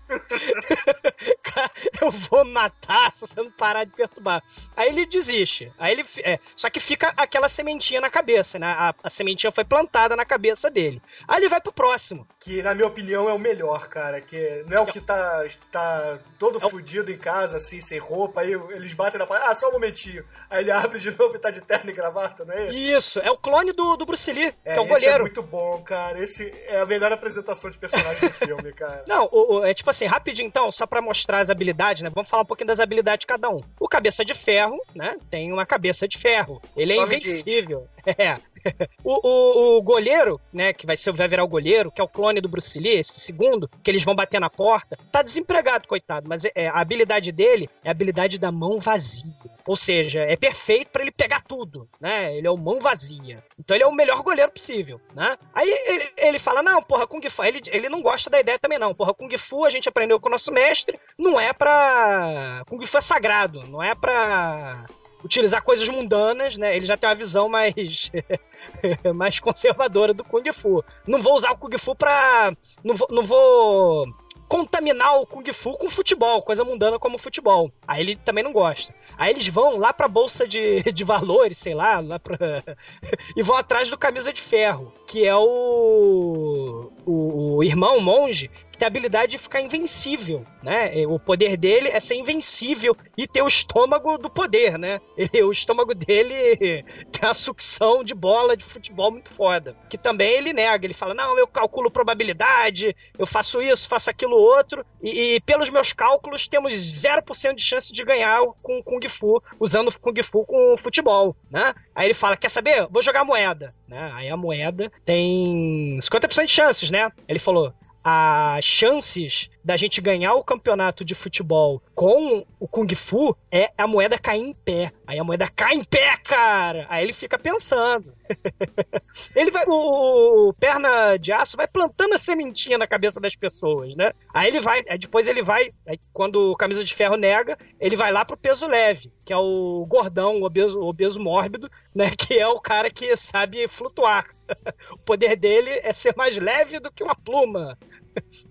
Cara, 1.44 1.72
eu 2.02 2.12
vou 2.12 2.44
matar 2.46 3.14
se 3.14 3.22
você 3.22 3.36
não 3.42 3.52
parar 3.52 3.84
de 3.86 3.92
perturbar. 3.92 4.44
Aí 4.76 4.90
ele 4.90 5.06
desiste. 5.06 5.72
Aí 5.78 5.92
ele. 5.94 6.06
É, 6.20 6.40
só 6.56 6.70
que 6.70 6.80
fica 6.80 7.14
aquela 7.18 7.48
sementinha 7.50 8.02
na 8.02 8.10
cabeça, 8.10 8.55
né? 8.60 8.68
A, 8.68 8.94
a 9.04 9.10
sementinha 9.10 9.52
foi 9.52 9.64
plantada 9.64 10.16
na 10.16 10.26
cabeça 10.26 10.70
dele. 10.70 11.02
Aí 11.28 11.40
ele 11.42 11.50
vai 11.50 11.62
pro 11.62 11.72
próximo. 11.72 12.28
Que, 12.40 12.62
na 12.62 12.74
minha 12.74 12.88
opinião, 12.88 13.30
é 13.30 13.34
o 13.34 13.40
melhor, 13.40 13.88
cara. 13.88 14.22
Que 14.22 14.64
não 14.68 14.78
é 14.78 14.80
o 14.80 14.86
que 14.86 15.00
tá, 15.00 15.46
tá 15.72 16.20
todo 16.40 16.60
É 16.62 16.66
o- 16.66 16.70
fudido 16.70 17.12
em 17.12 17.18
casa, 17.18 17.58
assim, 17.58 17.80
sem 17.80 17.98
roupa. 18.00 18.42
Aí 18.42 18.54
eles 18.54 18.94
batem 18.94 19.20
na 19.20 19.26
parede. 19.28 19.48
Ah, 19.50 19.56
só 19.56 19.70
um 19.70 19.74
momentinho. 19.74 20.24
Aí 20.50 20.64
ele 20.64 20.72
abre 20.72 21.00
de 21.00 21.12
novo 21.18 21.36
e 21.36 21.40
tá 21.40 21.52
de 21.52 21.62
terno 21.62 21.90
e 21.90 21.94
gravata, 21.94 22.44
não 22.46 22.54
é 22.54 22.68
isso? 22.68 22.78
Isso, 22.78 23.20
é 23.20 23.32
o 23.32 23.38
clone 23.38 23.72
do, 23.72 23.96
do 23.96 24.06
Bruce 24.06 24.32
Lee, 24.32 24.54
É, 24.64 24.74
que 24.74 24.80
é 24.80 24.82
o 24.82 24.84
esse 24.86 24.92
é 24.92 24.96
goleiro. 24.96 25.24
muito 25.24 25.44
bom, 25.44 25.82
cara. 25.84 26.20
Esse 26.24 26.54
é 26.68 26.80
a 26.80 26.86
melhor 26.86 27.12
apresentação 27.12 27.70
de 27.72 27.78
personagem 27.78 28.30
do 28.30 28.34
filme, 28.36 28.72
cara. 28.74 29.04
Não, 29.08 29.28
o- 29.32 29.58
o- 29.60 29.66
é 29.66 29.74
tipo 29.74 29.90
assim, 29.90 30.06
rapidinho 30.06 30.48
então, 30.48 30.72
só 30.72 30.86
pra 30.86 31.02
mostrar 31.02 31.36
das 31.40 31.50
habilidades, 31.50 32.02
né? 32.04 32.10
Vamos 32.14 32.30
falar 32.30 32.44
um 32.44 32.46
pouquinho 32.46 32.68
das 32.68 32.80
habilidades 32.80 33.22
de 33.22 33.28
cada 33.28 33.50
um. 33.50 33.60
O 33.80 33.88
cabeça 33.88 34.24
de 34.24 34.34
ferro, 34.34 34.80
né? 34.96 35.18
Tem 35.30 35.52
uma 35.52 35.66
cabeça 35.66 36.08
de 36.08 36.18
ferro. 36.18 36.62
Ele 36.78 36.94
é 36.94 36.98
invencível. 36.98 37.88
É. 38.06 38.38
O, 39.04 39.20
o, 39.28 39.78
o 39.78 39.82
goleiro, 39.84 40.42
né, 40.52 40.74
que 40.74 40.86
vai, 40.86 40.98
ser, 40.98 41.14
vai 41.14 41.28
virar 41.28 41.44
o 41.44 41.48
goleiro, 41.48 41.92
que 41.92 42.02
é 42.02 42.04
o 42.04 42.08
clone 42.08 42.42
do 42.42 42.50
Bruce 42.50 42.80
Lee, 42.80 42.98
esse 42.98 43.20
segundo, 43.20 43.70
que 43.84 43.92
eles 43.92 44.04
vão 44.04 44.16
bater 44.16 44.40
na 44.40 44.50
porta, 44.50 44.98
tá 45.12 45.22
desempregado, 45.22 45.88
coitado, 45.88 46.28
mas 46.28 46.44
é, 46.56 46.68
a 46.68 46.80
habilidade 46.80 47.32
dele 47.32 47.70
é 47.84 47.90
a 47.90 47.92
habilidade 47.92 48.40
da 48.40 48.52
mão 48.52 48.80
vazia. 48.80 49.32
Ou 49.68 49.76
seja, 49.76 50.22
é 50.22 50.36
perfeito 50.36 50.90
pra 50.90 51.02
ele 51.02 51.12
pegar 51.12 51.44
tudo, 51.44 51.88
né? 52.00 52.36
Ele 52.36 52.48
é 52.48 52.52
o 52.52 52.58
mão 52.58 52.80
vazia. 52.80 53.44
Então 53.60 53.76
ele 53.76 53.84
é 53.84 53.88
o 53.88 53.94
melhor 53.94 54.22
goleiro 54.22 54.52
possível, 54.52 55.00
né? 55.14 55.38
Aí 55.54 55.70
ele, 55.86 56.12
ele 56.18 56.40
fala, 56.40 56.64
não, 56.64 56.82
porra, 56.82 57.08
Kung 57.08 57.28
Fu, 57.30 57.44
ele, 57.44 57.62
ele 57.68 57.90
não 57.90 58.02
gosta 58.02 58.30
da 58.30 58.40
ideia 58.40 58.60
também 58.60 58.80
não, 58.80 58.94
porra, 58.94 59.14
Kung 59.14 59.36
Fu 59.38 59.66
a 59.66 59.70
gente 59.70 59.90
aprendeu 59.90 60.20
com 60.20 60.28
o 60.28 60.32
nosso 60.32 60.52
mestre, 60.52 61.00
não 61.18 61.40
é 61.40 61.54
pra... 61.54 62.64
Kung 62.68 62.84
Fu 62.86 62.98
é 62.98 63.02
sagrado, 63.02 63.68
não 63.68 63.82
é 63.84 63.94
pra 63.94 64.86
utilizar 65.26 65.64
coisas 65.64 65.90
mundanas, 65.90 66.56
né? 66.56 66.76
Ele 66.76 66.86
já 66.86 66.96
tem 66.96 67.10
uma 67.10 67.16
visão 67.16 67.50
mais 67.50 68.12
mais 69.14 69.40
conservadora 69.40 70.14
do 70.14 70.24
Kung 70.24 70.52
Fu. 70.54 70.84
Não 71.08 71.22
vou 71.22 71.36
usar 71.36 71.52
o 71.52 71.58
Kung 71.58 71.78
Fu 71.78 71.96
pra. 71.96 72.56
Não 72.84 72.96
vou, 72.96 73.08
não 73.12 73.26
vou 73.26 74.08
contaminar 74.48 75.20
o 75.20 75.26
Kung 75.26 75.52
Fu 75.52 75.78
com 75.78 75.90
futebol, 75.90 76.42
coisa 76.42 76.64
mundana 76.64 77.00
como 77.00 77.18
futebol. 77.18 77.72
Aí 77.88 78.02
ele 78.02 78.16
também 78.16 78.44
não 78.44 78.54
gosta. 78.54 78.94
Aí 79.18 79.32
eles 79.32 79.48
vão 79.48 79.78
lá 79.78 79.94
pra 79.94 80.08
bolsa 80.08 80.48
de, 80.48 80.84
de 80.84 81.04
valores, 81.04 81.58
sei 81.58 81.74
lá, 81.74 82.00
lá 82.00 82.20
pra... 82.20 82.38
e 83.36 83.42
vão 83.42 83.56
atrás 83.56 83.90
do 83.90 83.98
camisa 83.98 84.32
de 84.32 84.42
ferro, 84.42 84.94
que 85.08 85.26
é 85.26 85.36
o, 85.36 86.92
o, 87.06 87.56
o 87.58 87.64
irmão 87.64 88.00
monge 88.00 88.52
tem 88.78 88.86
a 88.86 88.88
habilidade 88.88 89.32
de 89.32 89.38
ficar 89.38 89.62
invencível, 89.62 90.44
né? 90.62 91.06
O 91.08 91.20
poder 91.20 91.58
dele 91.58 91.90
é 91.90 92.00
ser 92.00 92.16
invencível 92.16 92.96
e 93.18 93.28
ter 93.28 93.42
o 93.42 93.48
estômago 93.48 94.18
do 94.18 94.30
poder, 94.30 94.78
né? 94.78 95.00
Ele, 95.18 95.44
o 95.44 95.52
estômago 95.52 95.94
dele 95.94 96.84
tem 97.12 97.30
a 97.30 97.34
sucção 97.34 98.04
de 98.04 98.14
bola 98.14 98.56
de 98.56 98.64
futebol 98.64 99.12
muito 99.12 99.34
foda. 99.34 99.76
Que 99.90 99.98
também 99.98 100.32
ele 100.32 100.54
nega, 100.54 100.86
ele 100.86 100.94
fala: 100.94 101.14
não, 101.14 101.38
eu 101.38 101.48
calculo 101.48 101.92
probabilidade, 101.92 102.96
eu 103.18 103.26
faço 103.26 103.62
isso, 103.62 103.88
faço 103.88 104.10
aquilo 104.10 104.36
outro, 104.36 104.86
e, 105.02 105.36
e 105.36 105.42
pelos 105.42 105.70
meus 105.70 105.94
cálculos 105.94 106.48
temos 106.48 106.74
0% 106.74 107.56
de 107.56 107.64
chance 107.64 107.92
de 107.92 108.04
ganhar 108.04 108.42
com 108.62 108.84
Kung 108.84 109.08
Fu, 109.10 109.42
usando 109.60 109.98
Kung 110.00 110.24
Fu 110.24 110.46
com 110.46 110.76
futebol, 110.78 111.36
né? 111.50 111.74
Aí 111.94 112.08
ele 112.08 112.14
fala: 112.14 112.38
quer 112.38 112.50
saber? 112.50 112.88
Vou 112.90 113.02
jogar 113.02 113.24
moeda. 113.24 113.74
Né? 113.88 114.12
Aí 114.14 114.30
a 114.30 114.38
moeda 114.38 114.92
tem 115.04 116.00
50% 116.02 116.46
de 116.46 116.52
chances, 116.52 116.90
né? 116.90 117.12
Ele 117.28 117.40
falou: 117.40 117.74
as 118.06 118.64
chances 118.64 119.50
da 119.66 119.76
gente 119.76 120.00
ganhar 120.00 120.36
o 120.36 120.44
campeonato 120.44 121.04
de 121.04 121.16
futebol 121.16 121.82
com 121.96 122.46
o 122.60 122.68
Kung 122.68 122.88
Fu 122.96 123.36
é 123.52 123.72
a 123.76 123.88
moeda 123.88 124.20
cair 124.20 124.44
em 124.44 124.54
pé. 124.54 124.94
Aí 125.08 125.18
a 125.18 125.24
moeda 125.24 125.50
cai 125.50 125.74
em 125.74 125.84
pé, 125.84 126.16
cara! 126.24 126.86
Aí 126.88 127.04
ele 127.04 127.14
fica 127.14 127.40
pensando. 127.40 128.14
ele 129.36 129.50
vai. 129.50 129.66
O, 129.66 130.50
o, 130.50 130.54
perna 130.54 131.18
de 131.18 131.32
aço 131.32 131.58
vai 131.58 131.68
plantando 131.68 132.14
a 132.14 132.20
sementinha 132.20 132.78
na 132.78 132.86
cabeça 132.86 133.20
das 133.20 133.36
pessoas, 133.36 133.96
né? 133.96 134.12
Aí 134.32 134.50
ele 134.50 134.62
vai. 134.62 134.84
Aí 134.88 135.00
depois 135.00 135.28
ele 135.28 135.42
vai. 135.42 135.72
Aí 135.88 136.00
quando 136.14 136.52
o 136.52 136.56
camisa 136.56 136.84
de 136.84 136.94
ferro 136.94 137.18
nega, 137.18 137.58
ele 137.80 137.96
vai 137.96 138.12
lá 138.12 138.24
pro 138.24 138.38
peso 138.38 138.68
leve, 138.68 139.12
que 139.26 139.34
é 139.34 139.38
o 139.38 139.84
gordão, 139.90 140.42
o 140.42 140.46
obeso, 140.46 140.80
o 140.80 140.88
obeso 140.88 141.20
mórbido, 141.20 141.72
né? 141.94 142.12
Que 142.26 142.38
é 142.40 142.48
o 142.48 142.60
cara 142.60 142.92
que 142.92 143.16
sabe 143.16 143.68
flutuar. 143.68 144.28
o 144.94 144.98
poder 145.00 145.36
dele 145.36 145.72
é 145.84 145.92
ser 145.92 146.16
mais 146.16 146.38
leve 146.38 146.80
do 146.80 146.92
que 146.92 147.04
uma 147.04 147.16
pluma. 147.16 147.76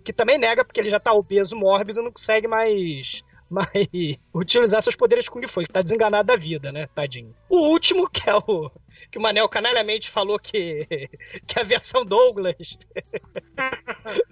Que 0.04 0.12
também 0.12 0.38
nega, 0.38 0.64
porque 0.64 0.80
ele 0.80 0.90
já 0.90 1.00
tá 1.00 1.12
obeso, 1.12 1.56
mórbido, 1.56 2.02
não 2.02 2.12
consegue 2.12 2.48
mais 2.48 3.22
mas 3.48 3.68
utilizar 4.34 4.82
seus 4.82 4.96
poderes 4.96 5.28
Kung 5.28 5.46
Fu. 5.46 5.60
Ele 5.60 5.68
tá 5.68 5.82
desenganado 5.82 6.26
da 6.26 6.36
vida, 6.36 6.72
né, 6.72 6.88
tadinho. 6.94 7.34
O 7.48 7.68
último, 7.68 8.08
que 8.08 8.28
é 8.28 8.34
o. 8.34 8.70
Que 9.10 9.18
o 9.18 9.20
Manel 9.20 9.48
canalhamente 9.48 10.10
falou 10.10 10.38
que. 10.38 10.86
Que 11.46 11.60
a 11.60 11.62
versão 11.62 12.04
Douglas 12.04 12.56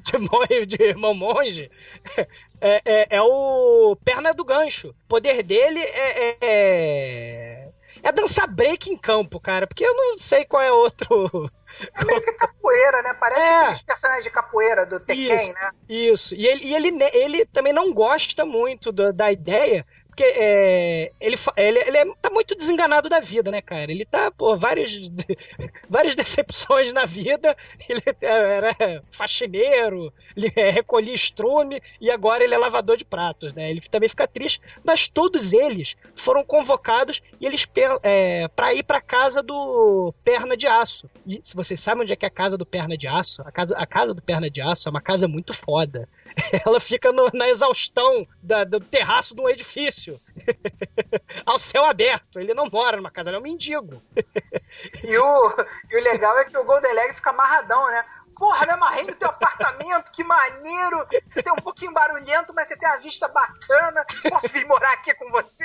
de, 0.02 0.18
monge, 0.18 0.66
de 0.66 0.82
irmão 0.82 1.14
monge. 1.14 1.70
É, 2.60 2.80
é, 2.84 3.06
é, 3.16 3.22
o 3.22 3.96
Perna 4.04 4.32
do 4.32 4.44
Gancho. 4.44 4.88
O 4.88 5.08
poder 5.08 5.42
dele 5.42 5.80
é, 5.80 6.30
é, 6.30 6.38
é, 6.40 7.68
é 8.02 8.12
dançar 8.12 8.48
break 8.48 8.90
em 8.90 8.96
campo, 8.96 9.38
cara. 9.38 9.66
Porque 9.66 9.84
eu 9.84 9.94
não 9.94 10.18
sei 10.18 10.44
qual 10.44 10.62
é 10.62 10.72
outro. 10.72 11.50
É 11.94 12.04
meio 12.04 12.22
que 12.22 12.32
capoeira, 12.32 13.02
né? 13.02 13.14
Parece 13.18 13.40
É. 13.40 13.58
aqueles 13.60 13.82
personagens 13.82 14.24
de 14.24 14.30
capoeira 14.30 14.86
do 14.86 15.00
Tekken, 15.00 15.36
Isso, 15.36 15.54
né? 15.54 15.70
Isso. 15.88 16.34
E 16.34 16.46
ele, 16.46 16.64
e 16.64 16.74
ele, 16.74 17.04
ele 17.12 17.46
também 17.46 17.72
não 17.72 17.92
gosta 17.92 18.44
muito 18.44 18.92
da 18.92 19.32
ideia, 19.32 19.86
porque 20.12 20.24
é, 20.24 21.10
ele, 21.18 21.36
ele, 21.56 21.78
ele 21.78 21.96
é- 21.96 22.14
tá 22.20 22.28
muito 22.28 22.54
desenganado 22.54 23.08
da 23.08 23.18
vida, 23.18 23.50
né, 23.50 23.62
cara? 23.62 23.90
Ele 23.90 24.04
tá, 24.04 24.30
pô, 24.30 24.54
várias, 24.58 24.92
várias 25.88 26.14
decepções 26.14 26.92
na 26.92 27.06
vida. 27.06 27.56
Ele 27.88 28.02
era 28.20 29.02
faxineiro, 29.10 30.12
ele 30.36 30.52
é, 30.54 30.68
recolhia 30.68 31.14
estrume 31.14 31.82
e 31.98 32.10
agora 32.10 32.44
ele 32.44 32.54
é 32.54 32.58
lavador 32.58 32.98
de 32.98 33.06
pratos, 33.06 33.54
né? 33.54 33.70
Ele 33.70 33.80
também 33.90 34.08
fica 34.08 34.28
triste, 34.28 34.60
mas 34.84 35.08
todos 35.08 35.54
eles 35.54 35.96
foram 36.14 36.44
convocados 36.44 37.22
e 37.40 37.46
eles 37.46 37.66
é, 38.02 38.48
para 38.48 38.74
ir 38.74 38.82
pra 38.82 39.00
casa 39.00 39.42
do 39.42 40.12
Perna 40.22 40.58
de 40.58 40.66
Aço. 40.66 41.08
E 41.26 41.40
se 41.42 41.56
vocês 41.56 41.80
sabem 41.80 42.02
onde 42.02 42.12
é 42.12 42.16
que 42.16 42.26
é 42.26 42.28
a 42.28 42.30
casa 42.30 42.58
do 42.58 42.66
Perna 42.66 42.98
de 42.98 43.08
Aço, 43.08 43.40
a 43.40 43.50
casa, 43.50 43.74
a 43.74 43.86
casa 43.86 44.12
do 44.12 44.20
Perna 44.20 44.50
de 44.50 44.60
Aço 44.60 44.88
é 44.88 44.90
uma 44.90 45.00
casa 45.00 45.26
muito 45.26 45.54
foda. 45.54 46.06
Ela 46.66 46.80
fica 46.80 47.12
no- 47.12 47.30
na 47.32 47.48
exaustão 47.48 48.26
da- 48.42 48.64
do 48.64 48.80
terraço 48.80 49.34
de 49.34 49.40
um 49.40 49.48
edifício. 49.48 50.20
Ao 51.46 51.58
céu 51.58 51.84
aberto. 51.84 52.38
Ele 52.40 52.54
não 52.54 52.68
mora 52.70 52.96
numa 52.96 53.10
casa, 53.10 53.30
ele 53.30 53.36
é 53.36 53.40
um 53.40 53.42
mendigo. 53.42 54.00
E 55.04 55.18
o, 55.18 55.54
e 55.90 55.96
o 55.98 56.02
legal 56.02 56.38
é 56.38 56.46
que 56.46 56.56
o 56.56 56.64
Golden 56.64 56.94
Leg 56.94 57.12
fica 57.12 57.28
amarradão, 57.28 57.90
né? 57.90 58.02
Porra, 58.42 58.66
me 58.66 58.72
amarrei 58.72 59.04
no 59.04 59.14
teu 59.14 59.28
apartamento, 59.28 60.10
que 60.10 60.24
maneiro! 60.24 61.06
Você 61.28 61.40
tem 61.44 61.52
um 61.52 61.62
pouquinho 61.62 61.92
barulhento, 61.92 62.52
mas 62.52 62.66
você 62.66 62.76
tem 62.76 62.88
a 62.88 62.96
vista 62.96 63.28
bacana. 63.28 64.04
Posso 64.28 64.48
vir 64.48 64.66
morar 64.66 64.94
aqui 64.94 65.14
com 65.14 65.30
você? 65.30 65.64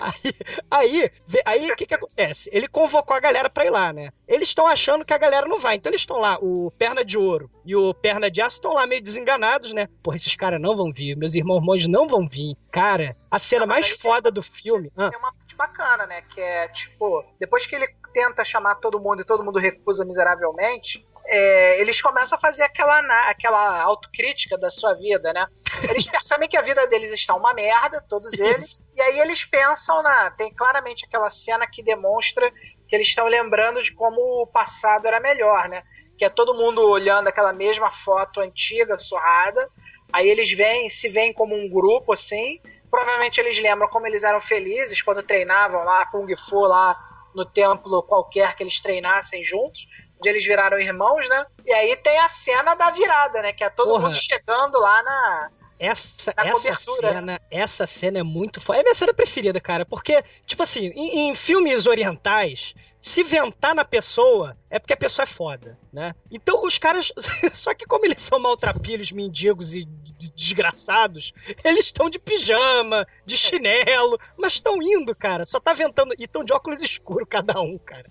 Aí, 0.00 0.34
aí, 0.68 1.10
aí 1.44 1.70
o 1.70 1.76
que 1.76 1.86
que 1.86 1.94
acontece? 1.94 2.50
Ele 2.52 2.66
convocou 2.66 3.16
a 3.16 3.20
galera 3.20 3.48
pra 3.48 3.64
ir 3.64 3.70
lá, 3.70 3.92
né? 3.92 4.10
Eles 4.26 4.48
estão 4.48 4.66
achando 4.66 5.04
que 5.04 5.14
a 5.14 5.18
galera 5.18 5.46
não 5.46 5.60
vai. 5.60 5.76
Então 5.76 5.88
eles 5.88 6.02
estão 6.02 6.18
lá, 6.18 6.36
o 6.40 6.72
Perna 6.76 7.04
de 7.04 7.16
Ouro 7.16 7.48
e 7.64 7.76
o 7.76 7.94
Perna 7.94 8.28
de 8.28 8.42
Aço 8.42 8.56
estão 8.56 8.72
lá 8.72 8.84
meio 8.84 9.00
desenganados, 9.00 9.72
né? 9.72 9.88
Porra, 10.02 10.16
esses 10.16 10.34
caras 10.34 10.60
não 10.60 10.76
vão 10.76 10.92
vir, 10.92 11.16
meus 11.16 11.36
irmãos 11.36 11.60
monges 11.62 11.86
não 11.86 12.08
vão 12.08 12.28
vir. 12.28 12.56
Cara, 12.72 13.16
a 13.30 13.38
cena 13.38 13.66
mais 13.66 13.88
foda 13.88 14.32
do 14.32 14.42
filme. 14.42 14.90
Ah, 14.96 15.10
Tem 15.10 15.18
uma 15.20 15.32
bacana, 15.58 16.06
né? 16.06 16.22
Que 16.22 16.40
é, 16.40 16.68
tipo, 16.68 17.24
depois 17.38 17.66
que 17.66 17.74
ele 17.74 17.88
tenta 18.14 18.44
chamar 18.44 18.76
todo 18.76 19.00
mundo 19.00 19.20
e 19.20 19.26
todo 19.26 19.44
mundo 19.44 19.58
recusa 19.58 20.04
miseravelmente, 20.04 21.04
é, 21.26 21.78
eles 21.80 22.00
começam 22.00 22.38
a 22.38 22.40
fazer 22.40 22.62
aquela, 22.62 23.00
aquela 23.28 23.82
autocrítica 23.82 24.56
da 24.56 24.70
sua 24.70 24.94
vida, 24.94 25.30
né? 25.32 25.46
Eles 25.90 26.06
percebem 26.08 26.48
que 26.48 26.56
a 26.56 26.62
vida 26.62 26.86
deles 26.86 27.12
está 27.12 27.34
uma 27.34 27.52
merda, 27.52 28.02
todos 28.08 28.32
eles, 28.32 28.64
Isso. 28.64 28.84
e 28.96 29.02
aí 29.02 29.20
eles 29.20 29.44
pensam 29.44 30.02
na. 30.02 30.30
Tem 30.30 30.54
claramente 30.54 31.04
aquela 31.04 31.28
cena 31.28 31.66
que 31.66 31.82
demonstra 31.82 32.50
que 32.88 32.96
eles 32.96 33.08
estão 33.08 33.26
lembrando 33.26 33.82
de 33.82 33.92
como 33.92 34.42
o 34.42 34.46
passado 34.46 35.06
era 35.06 35.20
melhor, 35.20 35.68
né? 35.68 35.82
Que 36.16 36.24
é 36.24 36.30
todo 36.30 36.54
mundo 36.54 36.88
olhando 36.88 37.28
aquela 37.28 37.52
mesma 37.52 37.90
foto 37.90 38.40
antiga, 38.40 38.98
surrada. 38.98 39.68
Aí 40.10 40.26
eles 40.26 40.50
vêm, 40.50 40.88
se 40.88 41.08
veem 41.10 41.34
como 41.34 41.54
um 41.54 41.68
grupo 41.68 42.14
assim. 42.14 42.58
Provavelmente 42.90 43.40
eles 43.40 43.58
lembram 43.58 43.88
como 43.88 44.06
eles 44.06 44.24
eram 44.24 44.40
felizes 44.40 45.02
quando 45.02 45.22
treinavam 45.22 45.84
lá 45.84 46.06
Kung 46.06 46.26
Fu 46.36 46.60
lá 46.60 46.96
no 47.34 47.44
templo 47.44 48.02
qualquer 48.02 48.54
que 48.56 48.62
eles 48.62 48.80
treinassem 48.80 49.44
juntos. 49.44 49.86
Onde 50.18 50.28
eles 50.30 50.44
viraram 50.44 50.80
irmãos, 50.80 51.28
né? 51.28 51.46
E 51.64 51.72
aí 51.72 51.96
tem 51.96 52.18
a 52.18 52.28
cena 52.28 52.74
da 52.74 52.90
virada, 52.90 53.40
né? 53.40 53.52
Que 53.52 53.62
é 53.62 53.70
todo 53.70 53.90
Porra. 53.90 54.08
mundo 54.08 54.16
chegando 54.16 54.78
lá 54.78 55.02
na. 55.02 55.50
Essa, 55.78 56.34
essa 56.36 56.52
cobertura, 56.52 57.12
cena, 57.12 57.40
essa 57.48 57.86
cena 57.86 58.18
é 58.18 58.22
muito 58.24 58.60
foda. 58.60 58.78
É 58.78 58.80
a 58.80 58.82
minha 58.82 58.94
cena 58.96 59.14
preferida, 59.14 59.60
cara. 59.60 59.86
Porque, 59.86 60.24
tipo 60.44 60.60
assim, 60.60 60.86
em, 60.88 61.30
em 61.30 61.34
filmes 61.36 61.86
orientais, 61.86 62.74
se 63.00 63.22
ventar 63.22 63.76
na 63.76 63.84
pessoa 63.84 64.56
é 64.68 64.80
porque 64.80 64.92
a 64.92 64.96
pessoa 64.96 65.22
é 65.22 65.26
foda, 65.26 65.78
né? 65.92 66.14
Então 66.30 66.64
os 66.66 66.78
caras. 66.78 67.12
Só 67.54 67.72
que 67.74 67.86
como 67.86 68.04
eles 68.04 68.20
são 68.20 68.40
maltrapilhos, 68.40 69.12
mendigos 69.12 69.76
e 69.76 69.86
desgraçados, 70.34 71.32
eles 71.64 71.86
estão 71.86 72.10
de 72.10 72.18
pijama, 72.18 73.06
de 73.24 73.36
chinelo, 73.36 74.18
mas 74.36 74.54
estão 74.54 74.82
indo, 74.82 75.14
cara. 75.14 75.46
Só 75.46 75.60
tá 75.60 75.72
ventando. 75.72 76.14
E 76.18 76.24
estão 76.24 76.44
de 76.44 76.52
óculos 76.52 76.82
escuros 76.82 77.28
cada 77.28 77.60
um, 77.60 77.78
cara. 77.78 78.06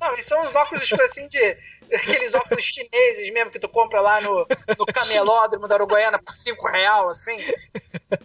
Não, 0.00 0.16
e 0.16 0.22
são 0.22 0.44
os 0.46 0.54
óculos 0.54 0.82
escuros 0.82 1.10
assim 1.10 1.28
de, 1.28 1.56
aqueles 1.94 2.34
óculos 2.34 2.64
chineses 2.64 3.32
mesmo 3.32 3.50
que 3.50 3.58
tu 3.58 3.68
compra 3.68 4.00
lá 4.00 4.20
no, 4.20 4.46
no 4.78 4.86
camelódromo 4.86 5.66
da 5.68 5.74
Uruguaiana 5.76 6.18
por 6.18 6.32
5 6.32 6.66
real, 6.68 7.08
assim. 7.08 7.36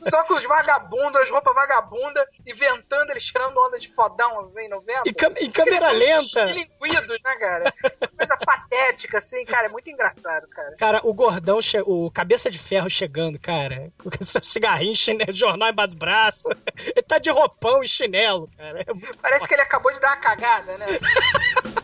Os 0.05 0.14
óculos 0.14 0.43
vagabundo, 0.45 1.18
as 1.18 1.30
roupas 1.30 1.53
vagabunda, 1.53 2.28
e 2.45 2.53
ventando, 2.53 3.12
eles 3.12 3.24
tirando 3.26 3.57
onda 3.57 3.80
de 3.80 3.89
fodão, 3.93 4.41
assim, 4.41 4.68
no 4.68 4.82
vento. 4.82 5.14
Cam- 5.16 5.34
em 5.38 5.51
câmera 5.51 5.91
lenta. 5.91 6.43
Linguidos, 6.45 7.07
né, 7.24 7.36
cara? 7.39 7.74
Coisa 8.18 8.38
patética, 8.38 9.18
assim, 9.18 9.43
cara, 9.45 9.68
é 9.68 9.70
muito 9.70 9.89
engraçado, 9.89 10.47
cara. 10.49 10.76
Cara, 10.78 11.01
o 11.03 11.14
gordão, 11.14 11.59
o 11.86 12.12
cabeça 12.12 12.49
de 12.51 12.59
ferro 12.59 12.89
chegando, 12.89 13.39
cara, 13.39 13.89
com 13.97 14.09
seu 14.24 14.43
cigarrinho, 14.43 14.95
chinelo, 14.95 15.34
jornal 15.34 15.70
embaixo 15.70 15.91
do 15.91 15.97
braço. 15.97 16.47
Ele 16.78 17.01
tá 17.03 17.18
de 17.18 17.30
roupão 17.30 17.84
e 17.84 17.88
chinelo, 17.88 18.49
cara. 18.57 18.82
É 18.82 18.86
Parece 19.22 19.47
que 19.47 19.53
ele 19.53 19.62
acabou 19.62 19.91
de 19.91 19.99
dar 19.99 20.09
uma 20.09 20.18
cagada, 20.18 20.78
né? 20.78 20.86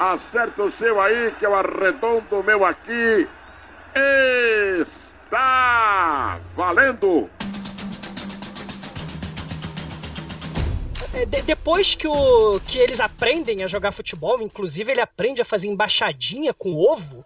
Acerta 0.00 0.62
o 0.62 0.72
seu 0.72 0.98
aí, 0.98 1.30
que 1.38 1.44
eu 1.44 1.54
arredondo 1.54 2.40
o 2.40 2.42
meu 2.42 2.64
aqui. 2.64 3.28
Está 4.80 6.40
valendo! 6.56 7.28
É, 11.12 11.26
de- 11.26 11.42
depois 11.42 11.94
que, 11.94 12.08
o, 12.08 12.58
que 12.60 12.78
eles 12.78 12.98
aprendem 12.98 13.62
a 13.62 13.66
jogar 13.66 13.92
futebol, 13.92 14.40
inclusive 14.40 14.90
ele 14.90 15.02
aprende 15.02 15.42
a 15.42 15.44
fazer 15.44 15.68
embaixadinha 15.68 16.54
com 16.54 16.74
ovo, 16.74 17.22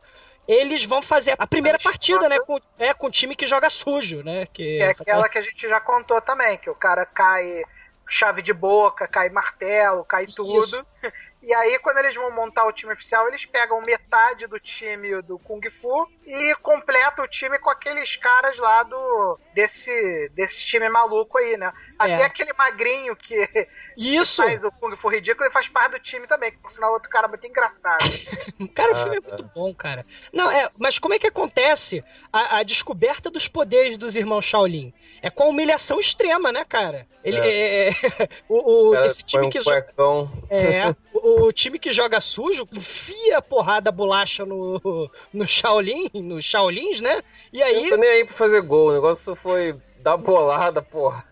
eles 0.49 0.85
vão 0.85 1.01
fazer 1.01 1.37
a 1.39 1.47
primeira 1.47 1.79
partida, 1.79 2.29
né? 2.29 2.41
Com, 2.41 2.59
é, 2.79 2.93
com 2.93 3.07
o 3.07 3.11
time 3.11 3.37
que 3.37 3.47
joga 3.47 3.71
sujo, 3.71 4.23
né? 4.25 4.47
Que, 4.53 4.79
Que 4.79 4.83
é 4.83 4.89
aquela 4.91 5.29
que 5.29 5.39
a 5.39 5.43
gente 5.43 5.69
já 5.69 5.79
contou 5.81 6.21
também, 6.21 6.59
que 6.59 6.69
o 6.69 6.75
cara 6.75 7.07
cai 7.07 7.63
chave 8.09 8.43
de 8.43 8.53
boca, 8.53 9.07
cai 9.07 9.29
martelo, 9.31 10.05
cai 10.05 10.27
tudo. 10.27 10.85
E 11.47 11.53
aí, 11.53 11.79
quando 11.81 11.99
eles 11.99 12.15
vão 12.15 12.31
montar 12.31 12.65
o 12.67 12.73
time 12.73 12.93
oficial, 12.95 13.29
eles 13.29 13.45
pegam 13.45 13.81
metade 13.83 14.47
do 14.47 14.59
time 14.59 15.21
do 15.21 15.39
Kung 15.39 15.61
Fu 15.71 16.09
e 16.27 16.55
completam 16.63 17.23
o 17.25 17.29
time 17.29 17.59
com 17.59 17.69
aqueles 17.69 18.17
caras 18.17 18.57
lá 18.57 18.83
do 18.83 19.39
desse, 19.55 20.31
desse 20.35 20.65
time 20.65 20.89
maluco 20.89 21.37
aí, 21.37 21.59
né? 21.59 21.71
Até 21.99 22.23
É. 22.23 22.25
aquele 22.25 22.53
magrinho 22.55 23.15
que 23.15 23.47
Isso! 23.95 24.43
faz 24.43 24.65
o 24.65 24.73
Kung 24.73 24.97
Fu 24.97 25.09
ridículo, 25.09 25.45
ele 25.47 25.53
faz 25.53 25.69
parte 25.69 25.93
do 25.93 26.01
time 26.01 26.27
também, 26.27 26.51
que 26.51 26.57
por 26.59 26.73
sinal 26.73 26.91
é 26.91 26.93
outro 26.95 27.11
cara 27.11 27.29
muito 27.29 27.47
engraçado. 27.47 28.05
Cara, 28.75 28.93
o 28.93 28.97
filme 28.97 29.17
é 29.19 29.21
muito 29.21 29.43
bom, 29.55 29.75
cara. 29.75 30.07
Não, 30.33 30.51
é, 30.51 30.69
mas 30.79 30.99
como 30.99 31.13
é 31.15 31.19
que 31.19 31.27
acontece 31.27 32.03
a, 32.33 32.59
a 32.59 32.63
descoberta 32.63 33.31
dos 33.31 33.47
poderes 33.49 33.99
dos 33.99 34.17
irmãos 34.17 34.45
Shaolin? 34.45 34.93
É 35.21 35.29
com 35.29 35.45
a 35.45 35.47
humilhação 35.49 35.99
extrema, 36.01 36.51
né, 36.53 36.65
cara? 36.65 37.07
Ele, 37.23 37.39
é. 37.41 37.91
o, 38.49 38.89
o- 38.89 38.93
Cara, 38.93 39.07
esse 39.07 39.23
time 39.23 39.43
põe 39.43 39.49
um 39.49 39.51
que 39.51 39.61
joga. 39.61 39.83
cuecão. 39.83 40.31
É, 40.51 40.95
o, 41.25 41.47
o 41.47 41.53
time 41.53 41.79
que 41.79 41.91
joga 41.91 42.21
sujo 42.21 42.69
enfia 42.73 43.39
a 43.39 43.43
porrada 43.43 43.91
bolacha 43.91 44.45
no, 44.45 45.11
no 45.33 45.47
Shaolin, 45.47 46.11
nos 46.15 46.45
Shaolins, 46.45 47.01
né? 47.01 47.23
E 47.53 47.61
Eu 47.61 47.67
aí. 47.67 47.83
não 47.83 47.91
tô 47.91 47.97
nem 47.97 48.11
aí 48.11 48.25
pra 48.27 48.37
fazer 48.37 48.61
gol. 48.61 48.89
O 48.91 48.93
negócio 48.93 49.35
foi 49.37 49.75
dar 50.01 50.17
bolada, 50.19 50.83
porra. 50.83 51.25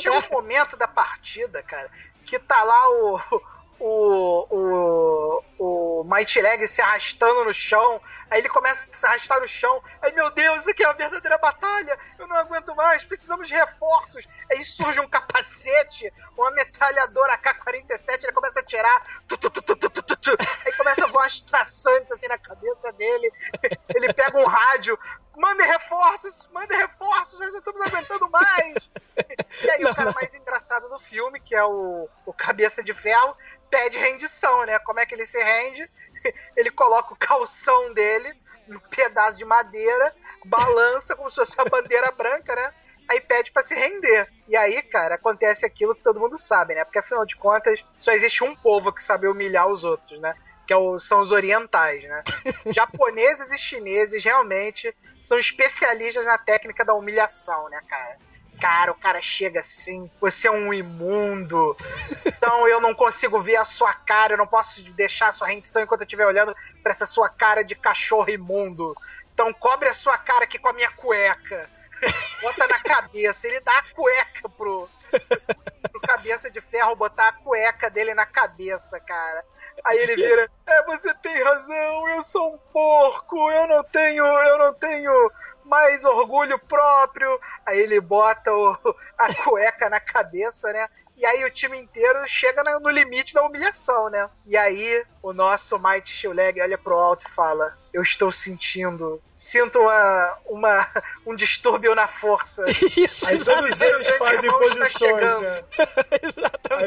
Chega 0.00 0.18
um 0.18 0.30
momento 0.32 0.76
da 0.76 0.88
partida, 0.88 1.62
cara, 1.62 1.88
que 2.26 2.38
tá 2.38 2.62
lá 2.64 2.88
o 2.90 3.20
o, 3.80 4.46
o, 5.58 6.00
o 6.00 6.04
Mighty 6.04 6.40
Leg 6.40 6.68
se 6.68 6.82
arrastando 6.82 7.44
no 7.44 7.52
chão. 7.52 8.00
Aí 8.30 8.38
ele 8.40 8.48
começa 8.48 8.86
a 8.88 8.96
se 8.96 9.06
arrastar 9.06 9.40
no 9.40 9.48
chão. 9.48 9.82
Aí, 10.00 10.12
meu 10.12 10.30
Deus, 10.30 10.60
isso 10.60 10.70
aqui 10.70 10.84
é 10.84 10.86
uma 10.86 10.94
verdadeira 10.94 11.36
batalha. 11.38 11.98
Eu 12.16 12.28
não 12.28 12.36
aguento 12.36 12.74
mais, 12.76 13.04
precisamos 13.04 13.48
de 13.48 13.54
reforços. 13.54 14.24
Aí 14.50 14.62
surge 14.64 15.00
um 15.00 15.08
capacete, 15.08 16.12
uma 16.36 16.50
metralhadora 16.52 17.34
AK-47. 17.34 18.22
Ele 18.22 18.32
começa 18.32 18.60
a 18.60 18.62
tirar. 18.62 19.02
Tu, 19.26 19.36
tu, 19.36 19.50
tu, 19.50 20.36
aí 20.64 20.72
começa 20.76 21.04
a 21.04 21.08
voar 21.08 21.26
as 21.26 21.40
traçantes 21.40 22.12
assim 22.12 22.28
na 22.28 22.38
cabeça 22.38 22.92
dele. 22.92 23.32
Ele 23.94 24.12
pega 24.12 24.38
um 24.38 24.46
rádio. 24.46 24.96
Mande 25.36 25.62
reforços, 25.62 26.48
mande 26.52 26.74
reforços, 26.74 27.38
nós 27.38 27.50
não 27.50 27.60
estamos 27.60 27.80
aguentando 27.80 28.28
mais. 28.30 28.90
E 29.62 29.70
aí, 29.70 29.82
não, 29.82 29.92
o 29.92 29.94
cara 29.94 30.12
mais 30.12 30.34
engraçado 30.34 30.88
do 30.88 30.98
filme, 30.98 31.40
que 31.40 31.54
é 31.54 31.64
o, 31.64 32.08
o 32.26 32.32
Cabeça 32.32 32.82
de 32.82 32.92
Ferro, 32.92 33.34
pede 33.70 33.98
rendição, 33.98 34.64
né? 34.66 34.78
Como 34.80 35.00
é 35.00 35.06
que 35.06 35.14
ele 35.14 35.26
se 35.26 35.42
rende? 35.42 35.88
Ele 36.56 36.70
coloca 36.70 37.14
o 37.14 37.16
calção 37.16 37.94
dele 37.94 38.34
num 38.68 38.78
pedaço 38.78 39.38
de 39.38 39.44
madeira, 39.44 40.14
balança 40.44 41.16
como 41.16 41.30
se 41.30 41.36
fosse 41.36 41.58
a 41.58 41.64
bandeira 41.64 42.10
branca, 42.16 42.54
né? 42.54 42.72
Aí 43.08 43.20
pede 43.20 43.50
pra 43.50 43.62
se 43.62 43.74
render. 43.74 44.28
E 44.46 44.56
aí, 44.56 44.82
cara, 44.82 45.16
acontece 45.16 45.64
aquilo 45.66 45.94
que 45.94 46.02
todo 46.02 46.20
mundo 46.20 46.38
sabe, 46.38 46.74
né? 46.74 46.84
Porque 46.84 46.98
afinal 46.98 47.24
de 47.26 47.34
contas, 47.36 47.82
só 47.98 48.12
existe 48.12 48.44
um 48.44 48.54
povo 48.54 48.92
que 48.92 49.02
sabe 49.02 49.26
humilhar 49.26 49.66
os 49.66 49.82
outros, 49.82 50.20
né? 50.20 50.34
Que 50.66 50.74
é 50.74 50.76
são 51.00 51.20
os 51.20 51.32
orientais, 51.32 52.04
né? 52.04 52.22
Japoneses 52.72 53.50
e 53.50 53.58
chineses 53.58 54.22
realmente 54.22 54.94
são 55.24 55.38
especialistas 55.38 56.24
na 56.24 56.38
técnica 56.38 56.84
da 56.84 56.94
humilhação, 56.94 57.68
né, 57.68 57.80
cara? 57.88 58.16
Cara, 58.60 58.92
o 58.92 58.94
cara 58.94 59.22
chega 59.22 59.60
assim, 59.60 60.10
você 60.20 60.46
é 60.46 60.50
um 60.50 60.72
imundo, 60.72 61.76
então 62.26 62.68
eu 62.68 62.80
não 62.80 62.94
consigo 62.94 63.40
ver 63.42 63.56
a 63.56 63.64
sua 63.64 63.94
cara, 63.94 64.34
eu 64.34 64.38
não 64.38 64.46
posso 64.46 64.82
deixar 64.92 65.28
a 65.28 65.32
sua 65.32 65.48
rendição 65.48 65.82
enquanto 65.82 66.02
eu 66.02 66.04
estiver 66.04 66.26
olhando 66.26 66.54
pra 66.82 66.92
essa 66.92 67.06
sua 67.06 67.28
cara 67.28 67.62
de 67.64 67.74
cachorro 67.74 68.28
imundo. 68.28 68.94
Então 69.32 69.52
cobre 69.54 69.88
a 69.88 69.94
sua 69.94 70.18
cara 70.18 70.44
aqui 70.44 70.58
com 70.58 70.68
a 70.68 70.72
minha 70.74 70.90
cueca. 70.90 71.68
Bota 72.42 72.66
na 72.68 72.78
cabeça, 72.80 73.46
ele 73.46 73.60
dá 73.60 73.78
a 73.78 73.94
cueca 73.94 74.48
pro, 74.50 74.88
pro 75.90 76.00
cabeça 76.02 76.50
de 76.50 76.60
ferro 76.60 76.96
botar 76.96 77.28
a 77.28 77.32
cueca 77.32 77.88
dele 77.88 78.14
na 78.14 78.26
cabeça, 78.26 79.00
cara. 79.00 79.42
Aí 79.84 79.98
ele 79.98 80.16
vira, 80.16 80.50
é, 80.66 80.82
você 80.84 81.14
tem 81.14 81.42
razão, 81.42 82.08
eu 82.10 82.22
sou 82.24 82.54
um 82.54 82.58
porco, 82.72 83.50
eu 83.50 83.66
não 83.66 83.82
tenho, 83.84 84.24
eu 84.24 84.58
não 84.58 84.74
tenho 84.74 85.32
mais 85.70 86.04
orgulho 86.04 86.58
próprio. 86.58 87.40
Aí 87.64 87.78
ele 87.78 88.00
bota 88.00 88.52
o- 88.52 88.76
a 89.16 89.32
cueca 89.44 89.88
na 89.88 90.00
cabeça, 90.00 90.70
né? 90.72 90.88
E 91.16 91.24
aí 91.26 91.44
o 91.44 91.50
time 91.50 91.78
inteiro 91.78 92.18
chega 92.26 92.62
no 92.80 92.88
limite 92.88 93.34
da 93.34 93.42
humilhação, 93.42 94.08
né? 94.08 94.28
E 94.46 94.56
aí 94.56 95.04
o 95.22 95.34
nosso 95.34 95.78
Mighty 95.78 96.10
Shiuleg 96.10 96.60
olha 96.62 96.78
pro 96.78 96.94
alto 96.98 97.26
e 97.28 97.34
fala: 97.34 97.76
Eu 97.92 98.02
estou 98.02 98.32
sentindo, 98.32 99.20
sinto 99.36 99.78
uma, 99.80 100.38
uma, 100.46 100.88
um 101.26 101.34
distúrbio 101.36 101.94
na 101.94 102.08
força. 102.08 102.64
Isso, 102.96 103.28
Aí 103.28 103.38
todos 103.44 103.78
eles 103.82 104.08
fazem 104.16 104.50
posições, 104.50 105.40
né? 105.40 105.64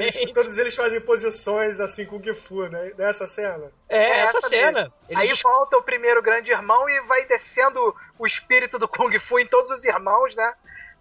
Eles- 0.02 0.34
todos 0.34 0.58
eles 0.58 0.76
fazem 0.76 1.00
posições 1.02 1.80
assim 1.80 2.06
com 2.06 2.18
o 2.18 2.36
Fu, 2.36 2.68
né? 2.68 2.92
Nessa 2.98 3.26
cena. 3.28 3.72
É, 3.90 4.20
essa, 4.22 4.38
essa 4.38 4.50
cena. 4.50 4.94
Aí 5.16 5.28
des- 5.30 5.42
volta 5.42 5.78
o 5.78 5.84
primeiro 5.84 6.22
grande 6.22 6.52
irmão 6.52 6.90
e 6.90 7.02
vai 7.02 7.26
descendo 7.26 7.96
o 8.18 8.26
espírito 8.26 8.78
do 8.80 8.88
Kung 8.88 9.18
Fu 9.20 9.40
em 9.40 9.48
todos 9.48 9.72
os 9.72 9.84
irmãos, 9.84 10.36
né? 10.36 10.54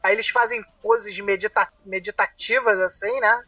Aí 0.02 0.14
eles 0.14 0.28
fazem 0.28 0.64
poses 0.82 1.18
medita 1.20 1.68
meditativas, 1.84 2.78
assim, 2.80 3.20
né? 3.20 3.42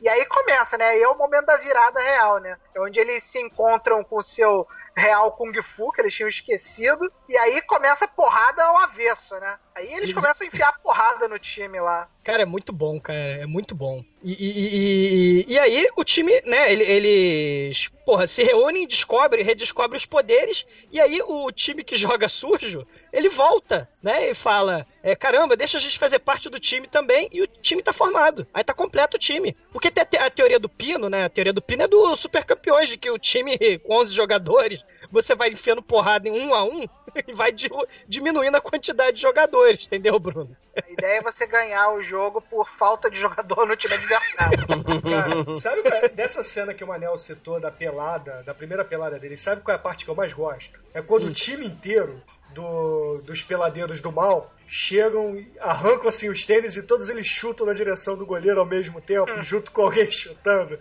E 0.00 0.08
aí 0.08 0.24
começa, 0.26 0.78
né? 0.78 0.88
Aí 0.88 1.02
é 1.02 1.08
o 1.08 1.16
momento 1.18 1.44
da 1.46 1.56
virada 1.58 2.00
real, 2.00 2.38
né? 2.38 2.56
É 2.74 2.80
onde 2.80 2.98
eles 2.98 3.22
se 3.22 3.38
encontram 3.38 4.02
com 4.02 4.16
o 4.18 4.22
seu 4.22 4.66
real 4.96 5.32
Kung 5.32 5.52
Fu, 5.62 5.92
que 5.92 6.00
eles 6.00 6.14
tinham 6.14 6.28
esquecido. 6.28 7.12
E 7.28 7.36
aí 7.36 7.60
começa 7.62 8.06
a 8.06 8.08
porrada 8.08 8.64
ao 8.64 8.78
avesso, 8.78 9.38
né? 9.38 9.58
Aí 9.74 9.84
eles 9.88 10.04
Eles- 10.10 10.14
começam 10.14 10.44
a 10.44 10.48
enfiar 10.48 10.72
porrada 10.82 11.28
no 11.28 11.38
time 11.38 11.78
lá. 11.80 12.08
Cara, 12.24 12.42
é 12.42 12.46
muito 12.46 12.72
bom, 12.72 12.98
cara. 12.98 13.18
É 13.18 13.46
muito 13.46 13.74
bom. 13.74 14.02
E, 14.22 15.44
e, 15.48 15.52
e- 15.54 15.58
aí 15.58 15.88
o 15.96 16.04
time, 16.04 16.42
né, 16.44 16.70
ele- 16.70 16.84
eles, 16.84 17.88
porra, 18.04 18.26
se 18.26 18.42
reúnem, 18.42 18.86
descobrem, 18.86 19.42
redescobrem 19.42 19.96
os 19.96 20.04
poderes, 20.04 20.66
e 20.92 21.00
aí 21.00 21.22
o 21.22 21.50
time 21.50 21.82
que 21.82 21.96
joga 22.20 22.28
sujo, 22.28 22.86
ele 23.12 23.30
volta, 23.30 23.88
né, 24.02 24.30
e 24.30 24.34
fala, 24.34 24.86
é, 25.02 25.16
caramba, 25.16 25.56
deixa 25.56 25.78
a 25.78 25.80
gente 25.80 25.98
fazer 25.98 26.18
parte 26.18 26.50
do 26.50 26.60
time 26.60 26.86
também, 26.86 27.30
e 27.32 27.40
o 27.42 27.46
time 27.46 27.82
tá 27.82 27.92
formado. 27.94 28.46
Aí 28.52 28.62
tá 28.62 28.74
completo 28.74 29.16
o 29.16 29.20
time. 29.20 29.56
Porque 29.72 29.90
tem 29.90 30.02
a, 30.02 30.06
te- 30.06 30.16
a 30.18 30.30
teoria 30.30 30.58
do 30.58 30.68
Pino, 30.68 31.08
né, 31.08 31.24
a 31.24 31.28
teoria 31.30 31.52
do 31.52 31.62
Pino 31.62 31.82
é 31.84 31.88
do 31.88 32.14
Super 32.14 32.44
Campeões, 32.44 32.88
de 32.90 32.98
que 32.98 33.10
o 33.10 33.18
time 33.18 33.56
com 33.78 33.94
11 33.96 34.14
jogadores, 34.14 34.80
você 35.10 35.34
vai 35.34 35.50
enfiando 35.50 35.82
porrada 35.82 36.28
em 36.28 36.32
um 36.32 36.54
a 36.54 36.64
um, 36.64 36.82
e 37.26 37.32
vai 37.32 37.50
di- 37.52 37.70
diminuindo 38.06 38.56
a 38.56 38.60
quantidade 38.60 39.16
de 39.16 39.22
jogadores, 39.22 39.86
entendeu, 39.86 40.18
Bruno? 40.18 40.56
A 40.76 40.90
ideia 40.90 41.18
é 41.18 41.22
você 41.22 41.46
ganhar 41.46 41.90
o 41.92 42.02
jogo 42.02 42.40
por 42.40 42.68
falta 42.78 43.10
de 43.10 43.18
jogador 43.18 43.66
no 43.66 43.76
time 43.76 43.94
adversário. 43.94 44.58
Cara, 45.02 45.54
sabe 45.56 45.82
qual 45.82 45.94
é, 45.94 46.08
dessa 46.08 46.44
cena 46.44 46.72
que 46.72 46.84
o 46.84 46.86
Manel 46.86 47.18
citou 47.18 47.58
da 47.60 47.70
pelada, 47.70 48.42
da 48.44 48.54
primeira 48.54 48.84
pelada 48.84 49.18
dele, 49.18 49.36
sabe 49.36 49.62
qual 49.62 49.76
é 49.76 49.78
a 49.78 49.82
parte 49.82 50.04
que 50.04 50.10
eu 50.10 50.14
mais 50.14 50.32
gosto? 50.32 50.78
É 50.94 51.02
quando 51.02 51.24
o 51.26 51.32
time 51.32 51.66
inteiro 51.66 52.22
do- 52.54 53.20
dos 53.24 53.42
peladeiros 53.42 54.00
do 54.00 54.10
mal 54.12 54.52
chegam, 54.66 55.44
arrancam 55.60 56.08
assim 56.08 56.28
os 56.28 56.44
tênis 56.46 56.76
e 56.76 56.82
todos 56.84 57.08
eles 57.10 57.26
chutam 57.26 57.66
na 57.66 57.72
direção 57.72 58.16
do 58.16 58.24
goleiro 58.24 58.60
ao 58.60 58.66
mesmo 58.66 59.00
tempo, 59.00 59.42
junto 59.42 59.72
com 59.72 59.82
alguém 59.82 60.08
chutando. 60.10 60.78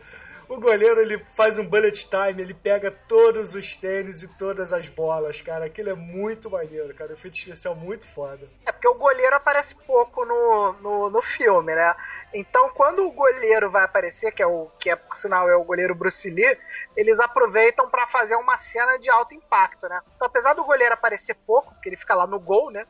O 0.50 0.60
goleiro 0.60 1.00
ele 1.00 1.20
faz 1.36 1.60
um 1.60 1.64
bullet 1.64 2.10
time, 2.10 2.42
ele 2.42 2.56
pega 2.56 2.90
todos 2.90 3.54
os 3.54 3.76
tênis 3.76 4.24
e 4.24 4.28
todas 4.36 4.74
as 4.74 4.90
bolas, 4.90 5.40
cara. 5.42 5.66
Aquilo 5.66 5.92
é 5.92 5.94
muito 5.94 6.50
maneiro, 6.50 6.92
cara. 6.96 7.12
O 7.12 7.14
efeito 7.14 7.38
especial 7.38 7.76
muito 7.76 8.04
foda. 8.04 8.50
É 8.66 8.72
porque 8.72 8.88
o 8.88 8.96
goleiro 8.96 9.36
aparece 9.36 9.76
pouco 9.86 10.26
no, 10.26 10.74
no, 10.82 11.10
no 11.12 11.22
filme, 11.22 11.76
né? 11.76 11.96
Então, 12.34 12.72
quando 12.72 13.06
o 13.06 13.12
goleiro 13.12 13.70
vai 13.70 13.84
aparecer, 13.84 14.32
que 14.32 14.42
é 14.42 14.48
o 14.48 14.72
que 14.80 14.90
é 14.90 14.96
por 14.96 15.16
sinal 15.16 15.48
é 15.48 15.56
o 15.56 15.64
goleiro 15.64 15.94
Bruce 15.94 16.28
Lee, 16.28 16.58
eles 16.98 17.20
aproveitam 17.20 17.88
pra 17.88 18.08
fazer 18.08 18.36
uma 18.36 18.58
cena 18.58 18.98
de 18.98 19.08
alto 19.08 19.36
impacto, 19.36 19.88
né? 19.88 20.02
Então, 20.16 20.28
apesar 20.28 20.54
do 20.54 20.64
goleiro 20.64 20.96
aparecer 20.96 21.36
pouco, 21.46 21.72
porque 21.76 21.90
ele 21.90 21.96
fica 21.96 22.16
lá 22.16 22.26
no 22.26 22.40
gol, 22.40 22.72
né? 22.72 22.88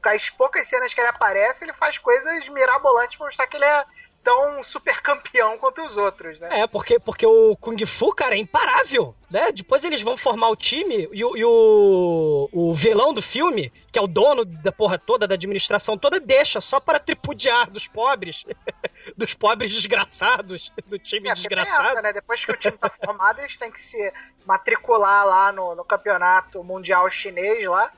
Com 0.00 0.08
as 0.14 0.30
poucas 0.30 0.68
cenas 0.68 0.94
que 0.94 1.00
ele 1.00 1.08
aparece, 1.08 1.64
ele 1.64 1.72
faz 1.72 1.98
coisas 1.98 2.48
mirabolantes 2.50 3.16
pra 3.16 3.26
mostrar 3.26 3.48
que 3.48 3.56
ele 3.56 3.64
é 3.64 3.84
tão 4.22 4.62
super 4.62 5.00
campeão 5.00 5.56
quanto 5.58 5.80
os 5.84 5.96
outros, 5.96 6.38
né? 6.40 6.60
É, 6.60 6.66
porque, 6.66 6.98
porque 6.98 7.24
o 7.26 7.56
Kung 7.56 7.76
Fu, 7.86 8.12
cara, 8.14 8.34
é 8.34 8.38
imparável, 8.38 9.14
né? 9.30 9.50
Depois 9.52 9.84
eles 9.84 10.02
vão 10.02 10.16
formar 10.16 10.48
o 10.50 10.56
time 10.56 11.08
e, 11.12 11.24
o- 11.24 11.36
e 11.36 11.44
o, 11.44 12.48
o 12.52 12.74
vilão 12.74 13.14
do 13.14 13.22
filme, 13.22 13.72
que 13.90 13.98
é 13.98 14.02
o 14.02 14.06
dono 14.06 14.44
da 14.44 14.70
porra 14.70 14.98
toda, 14.98 15.26
da 15.26 15.34
administração 15.34 15.96
toda, 15.96 16.20
deixa 16.20 16.60
só 16.60 16.78
para 16.78 16.98
tripudiar 16.98 17.70
dos 17.70 17.86
pobres, 17.86 18.44
dos 19.16 19.32
pobres 19.34 19.72
desgraçados, 19.72 20.70
do 20.86 20.98
time 20.98 21.28
É, 21.30 21.32
desgraçado. 21.34 21.88
essa, 21.88 22.02
né? 22.02 22.12
Depois 22.12 22.44
que 22.44 22.52
o 22.52 22.56
time 22.56 22.76
tá 22.76 22.90
formado, 23.04 23.40
eles 23.40 23.56
têm 23.56 23.70
que 23.72 23.80
se 23.80 24.12
matricular 24.44 25.26
lá 25.26 25.52
no, 25.52 25.74
no 25.74 25.84
campeonato 25.84 26.62
mundial 26.62 27.10
chinês 27.10 27.66
lá. 27.68 27.90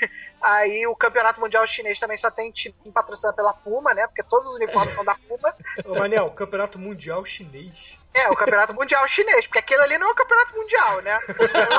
Aí 0.40 0.86
o 0.86 0.94
campeonato 0.94 1.40
mundial 1.40 1.66
chinês 1.66 1.98
também 1.98 2.16
só 2.16 2.30
tem 2.30 2.52
time 2.52 2.72
patrocinado 2.92 3.34
pela 3.36 3.52
Puma, 3.52 3.92
né? 3.92 4.06
Porque 4.06 4.22
todos 4.22 4.48
os 4.48 4.54
uniformes 4.54 4.94
são 4.94 5.04
da 5.04 5.14
Puma. 5.14 5.52
Ô, 5.84 5.96
Manel, 5.96 6.30
campeonato 6.30 6.78
mundial 6.78 7.24
chinês. 7.24 7.98
É, 8.14 8.30
o 8.30 8.36
campeonato 8.36 8.72
mundial 8.74 9.06
chinês, 9.08 9.46
porque 9.46 9.58
aquilo 9.58 9.82
ali 9.82 9.98
não 9.98 10.08
é 10.08 10.12
o 10.12 10.14
campeonato 10.14 10.56
mundial, 10.56 11.02
né? 11.02 11.10
É 11.10 11.16
o 11.16 11.20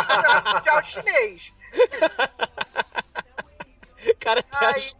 campeonato 0.05 0.55
mundial 0.55 0.83
chinês. 0.83 1.53
Cara, 4.19 4.43
Aí, 4.51 4.91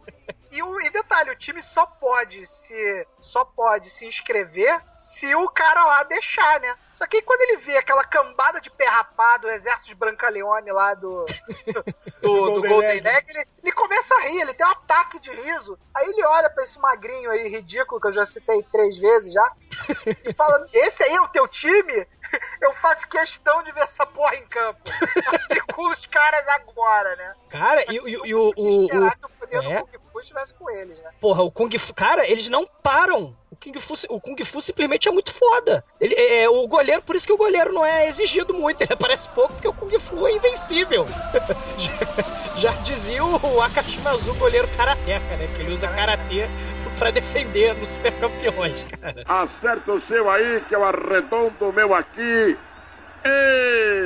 e, 0.50 0.62
o, 0.62 0.80
e 0.80 0.90
detalhe, 0.90 1.30
o 1.30 1.36
time 1.36 1.62
só 1.62 1.86
pode 1.86 2.46
se 2.46 3.06
só 3.20 3.44
pode 3.44 3.90
se 3.90 4.04
inscrever 4.04 4.80
se 4.98 5.34
o 5.34 5.48
cara 5.48 5.84
lá 5.84 6.02
deixar, 6.02 6.60
né? 6.60 6.76
Só 6.92 7.06
que 7.06 7.16
aí 7.16 7.22
quando 7.22 7.40
ele 7.42 7.56
vê 7.58 7.76
aquela 7.76 8.04
cambada 8.04 8.60
de 8.60 8.70
pé 8.70 8.86
rapado, 8.86 9.46
o 9.46 9.50
exército 9.50 9.88
de 9.88 9.94
Brancaleone 9.94 10.70
lá 10.72 10.94
do, 10.94 11.24
do, 12.22 12.32
do 12.60 12.68
Golden 12.68 12.70
Golden 12.70 13.00
Leg. 13.00 13.26
Ele, 13.28 13.46
ele 13.62 13.72
começa 13.72 14.14
a 14.14 14.20
rir, 14.22 14.40
ele 14.40 14.54
tem 14.54 14.66
um 14.66 14.70
ataque 14.70 15.18
de 15.20 15.30
riso. 15.30 15.78
Aí 15.94 16.08
ele 16.08 16.24
olha 16.24 16.50
pra 16.50 16.64
esse 16.64 16.78
magrinho 16.78 17.30
aí, 17.30 17.48
ridículo, 17.48 18.00
que 18.00 18.08
eu 18.08 18.12
já 18.12 18.26
citei 18.26 18.62
três 18.64 18.98
vezes 18.98 19.32
já, 19.32 19.52
e 20.24 20.32
fala: 20.34 20.66
Esse 20.72 21.02
aí 21.04 21.14
é 21.14 21.20
o 21.20 21.28
teu 21.28 21.46
time? 21.46 22.06
Eu 22.62 22.72
faço 22.74 23.08
questão 23.08 23.62
de 23.62 23.72
ver 23.72 23.80
essa 23.82 24.06
porra 24.06 24.36
em 24.36 24.46
campo. 24.46 24.80
Matricula 25.32 25.92
os 25.92 26.06
caras 26.06 26.46
agora, 26.48 27.16
né? 27.16 27.34
cara, 27.48 27.84
e, 27.90 27.96
e- 27.96 28.20
e 28.28 28.34
o, 28.34 28.52
o, 28.56 28.84
o- 28.84 28.88
que 28.88 28.96
o 28.96 29.28
poder 29.38 29.64
é? 29.64 29.78
do 29.78 29.86
Kung 29.86 29.98
Fu 30.12 30.20
estivesse 30.20 30.54
com 30.54 30.70
eles, 30.70 30.98
né? 30.98 31.10
Porra, 31.20 31.42
o 31.42 31.50
Kung 31.50 31.76
Fu. 31.78 31.94
Cara, 31.94 32.26
eles 32.28 32.48
não 32.48 32.66
param. 32.82 33.36
O 33.50 33.56
Kung 33.56 33.78
Fu, 33.80 33.94
o 34.08 34.20
Kung 34.20 34.36
Fu 34.44 34.60
simplesmente 34.62 35.08
é 35.08 35.10
muito 35.12 35.32
foda. 35.34 35.84
Ele, 36.00 36.14
é, 36.14 36.42
é, 36.44 36.48
o 36.48 36.66
goleiro, 36.68 37.02
por 37.02 37.16
isso 37.16 37.26
que 37.26 37.32
o 37.32 37.36
goleiro 37.36 37.72
não 37.72 37.84
é 37.84 38.06
exigido 38.08 38.54
muito. 38.54 38.80
Ele 38.82 38.92
aparece 38.94 39.28
pouco 39.30 39.52
porque 39.54 39.68
o 39.68 39.72
Kung 39.74 39.98
Fu 39.98 40.26
é 40.26 40.32
invencível. 40.32 41.06
já, 42.56 42.72
já 42.72 42.72
dizia 42.82 43.24
o 43.24 43.60
Akashima 43.62 44.10
Azul, 44.10 44.34
goleiro 44.36 44.68
karateca, 44.76 45.36
né? 45.36 45.48
Que 45.56 45.62
ele 45.62 45.72
usa 45.72 45.88
karatê 45.88 46.46
pra 47.00 47.10
defender 47.10 47.74
nos 47.76 47.88
super 47.88 48.12
campeões, 48.20 48.84
cara. 49.00 49.24
Acerta 49.26 49.90
o 49.92 50.00
seu 50.02 50.30
aí, 50.30 50.60
que 50.68 50.74
eu 50.76 50.84
arredondo 50.84 51.68
o 51.68 51.72
meu 51.72 51.94
aqui. 51.94 52.56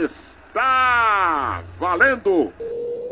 Está 0.05 1.63
valendo! 1.79 2.53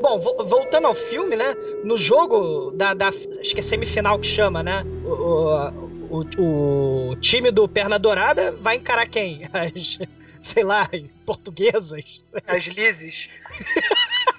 Bom, 0.00 0.18
vo- 0.20 0.44
voltando 0.46 0.86
ao 0.86 0.94
filme, 0.94 1.36
né? 1.36 1.54
No 1.84 1.96
jogo 1.98 2.70
da, 2.72 2.94
da- 2.94 3.08
Acho 3.08 3.52
que 3.54 3.58
é 3.58 3.62
semifinal 3.62 4.18
que 4.18 4.26
chama, 4.26 4.62
né? 4.62 4.84
O, 5.04 5.70
o, 6.10 6.24
o- 6.38 7.08
o 7.10 7.16
time 7.16 7.50
do 7.50 7.68
Perna 7.68 7.98
Dourada 7.98 8.52
vai 8.52 8.76
encarar 8.76 9.06
quem? 9.08 9.48
As. 9.52 9.98
Sei 10.42 10.64
lá, 10.64 10.88
portuguesas. 11.24 12.30
As 12.46 12.64
lises. 12.64 13.28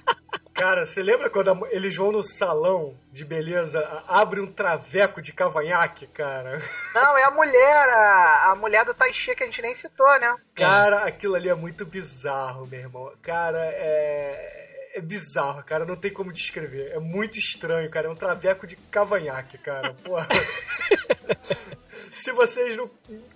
Cara, 0.64 0.86
você 0.86 1.04
lembra 1.04 1.30
quando 1.30 1.68
eles 1.72 1.94
vão 1.94 2.10
no 2.10 2.24
salão 2.24 2.98
de 3.12 3.26
beleza, 3.26 3.80
a- 4.08 4.22
abre 4.22 4.40
um 4.40 4.48
traveco 4.50 5.22
de 5.22 5.34
cavanhaque, 5.34 6.08
cara? 6.08 6.62
Não, 6.96 7.18
é 7.18 7.24
a 7.26 7.32
mulher, 7.32 7.90
a, 7.90 8.52
a 8.52 8.56
mulher 8.56 8.86
do 8.86 8.94
Tai 8.94 9.14
Chi 9.14 9.36
que 9.36 9.44
a 9.44 9.46
gente 9.46 9.62
nem 9.62 9.76
citou, 9.76 10.08
né? 10.22 10.34
Cara, 10.56 11.04
aquilo 11.04 11.36
ali 11.36 11.50
é 11.50 11.54
muito 11.54 11.86
bizarro, 11.86 12.66
meu 12.66 12.80
irmão. 12.80 13.12
Cara, 13.22 13.60
é. 13.60 14.62
É 14.96 15.02
bizarro, 15.02 15.64
cara. 15.64 15.86
Não 15.86 15.96
tem 15.96 16.14
como 16.14 16.32
descrever. 16.32 16.92
É 16.92 17.00
muito 17.00 17.38
estranho, 17.40 17.90
cara. 17.90 18.06
É 18.08 18.10
um 18.12 18.16
traveco 18.16 18.66
de 18.68 18.76
cavanhaque, 18.76 19.58
cara. 19.58 19.96
Porra. 19.96 20.28
Se 22.16 22.32
vocês 22.32 22.78
não. 22.78 22.90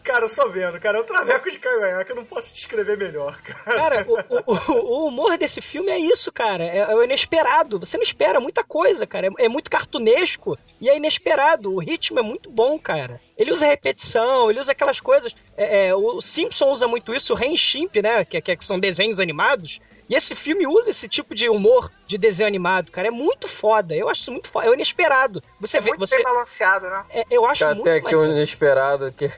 Cara, 0.04 0.26
só 0.30 0.48
vendo, 0.48 0.80
cara. 0.80 0.98
É 1.00 1.02
um 1.02 1.06
traveco 1.06 1.52
de 1.52 1.60
cavanhaque. 1.60 2.12
Eu 2.12 2.16
não 2.16 2.24
posso 2.24 2.54
descrever 2.54 2.98
melhor, 2.98 3.42
cara. 3.42 3.78
Cara, 3.78 4.06
o, 4.08 4.72
o- 4.72 5.04
o 5.04 5.08
humor 5.08 5.38
desse 5.38 5.60
filme 5.62 5.92
é 5.92 6.00
isso, 6.00 6.32
cara. 6.32 6.64
É, 6.64 6.78
é 6.78 6.96
o 6.96 7.04
inesperado. 7.04 7.78
Você 7.80 7.98
não 7.98 8.04
espera 8.04 8.40
muita 8.40 8.64
coisa, 8.64 9.06
cara. 9.06 9.28
É, 9.38 9.46
é 9.46 9.50
muito 9.50 9.70
cartunesco 9.70 10.58
e 10.80 10.90
é 10.90 10.96
inesperado. 10.96 11.74
O 11.74 11.80
ritmo 11.80 12.20
é 12.20 12.22
muito 12.22 12.50
bom, 12.50 12.80
cara. 12.80 13.20
Ele 13.38 13.52
usa 13.52 13.66
repetição, 13.68 14.50
ele 14.50 14.60
usa 14.62 14.72
aquelas 14.72 15.00
coisas. 15.02 15.36
É, 15.58 15.88
é, 15.90 15.96
o 15.96 16.22
Simpson 16.22 16.72
usa 16.72 16.88
muito 16.88 17.14
isso, 17.14 17.34
o 17.34 17.36
Ren 17.36 17.58
Shimp, 17.58 17.96
né? 18.02 18.24
Que, 18.24 18.40
que, 18.40 18.56
que 18.56 18.64
são 18.66 18.80
desenhos 18.80 19.20
animados. 19.20 19.80
E 20.10 20.16
esse 20.16 20.34
filme 20.36 20.66
usa 20.66 20.90
esse 20.92 21.10
tipo 21.10 21.36
de 21.36 21.50
humor 21.50 21.92
de 22.08 22.18
desenho 22.18 22.48
animado, 22.48 22.94
cara. 22.94 23.10
É 23.10 23.12
muito 23.12 23.46
foda. 23.50 23.94
Eu 23.94 24.08
acho 24.08 24.22
isso 24.22 24.32
muito 24.32 24.50
foda. 24.50 24.68
É 24.68 24.70
o 24.70 24.74
inesperado. 24.74 25.44
Você 25.60 25.80
É 25.80 25.82
vê. 25.82 25.90
muito 25.90 26.00
Você, 26.08 26.16
bem 26.16 26.24
balanceado, 26.24 26.88
né? 26.90 27.04
é, 27.10 27.24
eu 27.30 27.46
acho 27.46 27.60
Cara, 27.60 27.76
muito 27.76 27.90
aqui 27.90 28.16
um 28.16 28.20
maneiro. 28.20 28.38
inesperado 28.38 29.12
que. 29.12 29.30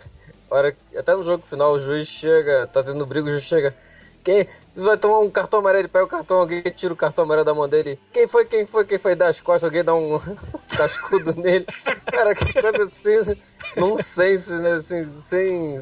Hora, 0.50 0.76
até 0.97 1.16
no 1.16 1.24
jogo 1.24 1.45
final 1.47 1.74
o 1.74 1.80
juiz 1.80 2.08
chega, 2.08 2.68
tá 2.68 2.84
tendo 2.84 3.06
briga, 3.06 3.28
o 3.28 3.32
juiz 3.32 3.43
chega. 3.43 3.76
Quem 4.24 4.47
vai 4.76 4.97
tomar 4.97 5.20
um 5.20 5.30
cartão 5.30 5.60
amarelo, 5.60 5.82
ele 5.82 5.88
pega 5.88 6.06
o 6.06 6.08
cartão, 6.08 6.38
alguém 6.38 6.62
tira 6.76 6.93
o 6.93 6.97
cartão 6.97 7.24
amarelo 7.24 7.45
da 7.45 7.54
mão 7.54 7.68
dele. 7.68 8.00
Quem 8.12 8.28
foi, 8.28 8.45
quem 8.45 8.66
foi, 8.66 8.86
quem 8.86 8.97
foi 8.97 9.16
das 9.16 9.39
costas, 9.39 9.66
alguém 9.66 9.84
dá 9.84 9.93
um 9.93 10.20
cascudo 10.76 11.34
nele. 11.39 11.66
Cara, 12.06 12.34
que 12.36 12.52
coisa 12.54 12.84
assim, 12.84 13.41
nonsense, 13.78 14.52
né? 14.52 14.74
Assim, 14.74 15.22
sem. 15.30 15.76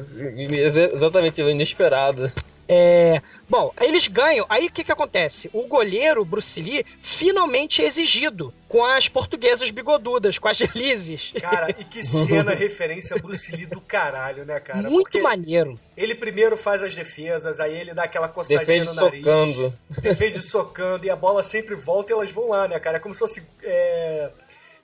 Exatamente, 0.94 1.40
inesperado. 1.40 2.30
É, 2.68 3.22
bom, 3.48 3.72
eles 3.80 4.06
ganham. 4.06 4.44
Aí 4.48 4.66
o 4.66 4.70
que 4.70 4.84
que 4.84 4.92
acontece? 4.92 5.48
O 5.54 5.62
goleiro 5.66 6.22
Bruce 6.24 6.60
Lee 6.60 6.84
finalmente 7.00 7.82
é 7.82 7.86
exigido 7.86 8.52
com 8.68 8.84
as 8.84 9.08
portuguesas 9.08 9.70
bigodudas, 9.70 10.38
com 10.38 10.48
as 10.48 10.58
lises. 10.76 11.32
Cara, 11.40 11.70
e 11.70 11.84
que 11.84 12.04
cena 12.04 12.52
referência 12.54 13.16
a 13.16 13.18
Bruce 13.18 13.56
Lee 13.56 13.64
do 13.64 13.80
caralho, 13.80 14.44
né, 14.44 14.60
cara? 14.60 14.82
Muito 14.90 15.04
Porque 15.04 15.20
maneiro. 15.22 15.80
Ele 15.96 16.14
primeiro 16.14 16.56
faz 16.56 16.82
as 16.82 16.94
defesas, 16.94 17.58
aí 17.58 17.74
ele 17.74 17.94
dá 17.94 18.04
aquela 18.04 18.28
coçadinha 18.28 18.66
Defende 18.66 18.86
no 18.86 18.94
nariz. 18.94 19.24
socando. 19.24 19.74
Defende 20.00 20.42
socando, 20.42 21.06
e 21.06 21.10
a 21.10 21.16
bola 21.16 21.42
sempre 21.42 21.74
volta 21.74 22.12
e 22.12 22.14
elas 22.14 22.30
vão 22.30 22.50
lá, 22.50 22.68
né, 22.68 22.78
cara? 22.78 22.98
É 22.98 23.00
como 23.00 23.14
se 23.14 23.20
fosse. 23.20 23.48
é, 23.62 24.30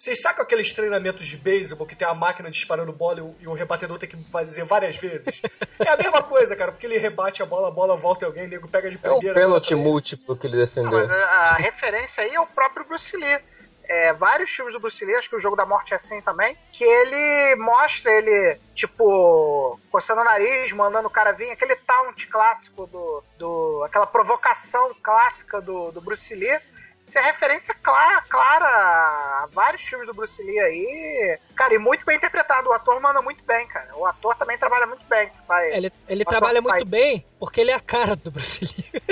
Vocês 0.05 0.21
sacam 0.21 0.45
aqueles 0.45 0.71
treinamentos 0.71 1.25
de 1.27 1.35
beisebol 1.39 1.87
que 1.87 1.97
tem 1.97 2.07
a 2.07 2.13
máquina 2.13 2.51
disparando 2.51 2.93
bola 2.93 3.21
e 3.21 3.23
o, 3.23 3.35
e 3.41 3.49
o 3.49 3.55
rebatedor 3.55 3.97
tem 3.99 4.07
que 4.07 4.23
fazer 4.31 4.63
várias 4.65 4.97
vezes? 4.99 5.41
É 5.81 5.89
a 5.89 5.97
mesma 5.97 6.23
coisa, 6.23 6.55
cara, 6.55 6.73
porque 6.73 6.85
ele 6.85 6.99
rebate 6.99 7.43
a 7.43 7.47
bola, 7.47 7.69
a 7.69 7.71
bola 7.71 7.97
volta 7.97 8.27
em 8.27 8.29
alguém, 8.29 8.45
o 8.45 8.49
nego 8.49 8.69
pega 8.69 8.91
de 8.91 8.97
É 8.97 9.01
primeira. 9.01 9.33
pênalti 9.33 9.51
volta 9.51 9.67
pra 9.69 9.77
ele. 9.79 9.83
múltiplo 9.83 10.37
que 10.37 10.47
ele 10.47 10.59
Não, 10.59 10.65
defendeu. 10.67 10.91
mas 10.93 11.11
a, 11.11 11.15
a 11.25 11.55
referência 11.55 12.23
aí 12.23 12.35
é 12.35 12.39
o 12.41 12.47
próprio 12.47 12.85
Bruce 12.85 13.17
Lee. 13.17 13.39
É, 13.87 14.13
vários 14.13 14.51
filmes 14.51 14.75
do 14.75 14.81
Bruce 14.81 15.03
Lee, 15.03 15.15
acho 15.17 15.31
que 15.31 15.37
o 15.37 15.41
Jogo 15.41 15.57
da 15.57 15.65
Morte 15.65 15.95
é 15.95 15.97
assim 15.97 16.21
também, 16.21 16.55
que 16.73 16.85
ele 16.85 17.57
mostra 17.57 18.13
ele, 18.13 18.59
tipo, 18.75 19.81
coçando 19.91 20.21
o 20.21 20.25
nariz, 20.25 20.71
mandando 20.73 21.09
o 21.09 21.11
cara 21.11 21.33
vir, 21.33 21.51
aquele 21.51 21.77
taunt 21.77 22.27
clássico 22.29 22.87
do. 22.87 23.25
do 23.39 23.83
aquela 23.87 24.07
provocação 24.07 24.95
clássica 25.03 25.63
do, 25.63 25.91
do 25.93 26.01
Bruce 26.03 26.35
Lee. 26.35 26.59
Isso 27.07 27.19
é 27.19 27.23
referência 27.23 27.75
clara, 27.83 28.23
clara 28.23 28.67
a 28.67 29.49
vários 29.53 29.83
filmes 29.83 30.07
do 30.07 30.15
Bruce 30.15 30.43
Lee 30.43 30.59
aí. 30.59 31.39
Cara, 31.55 31.75
e 31.75 31.79
muito 31.79 32.05
bem 32.05 32.17
interpretado. 32.17 32.71
O 32.71 32.73
ator 32.73 33.01
manda 33.01 33.21
muito 33.21 33.45
bem, 33.45 33.67
cara. 33.69 33.95
O 33.97 34.07
ator 34.07 34.35
também 34.37 34.57
trabalha 34.57 34.87
muito 34.87 35.05
bem. 35.07 35.31
Vai. 35.47 35.71
Ele, 35.73 35.93
ele 36.09 36.25
Mas 36.25 36.33
trabalha 36.33 36.61
muito 36.61 36.87
bem 36.87 37.25
porque 37.39 37.61
ele 37.61 37.71
é 37.71 37.75
a 37.75 37.81
cara 37.81 38.17
do 38.17 38.31
Bruce 38.31 38.65
Lee. 38.65 39.03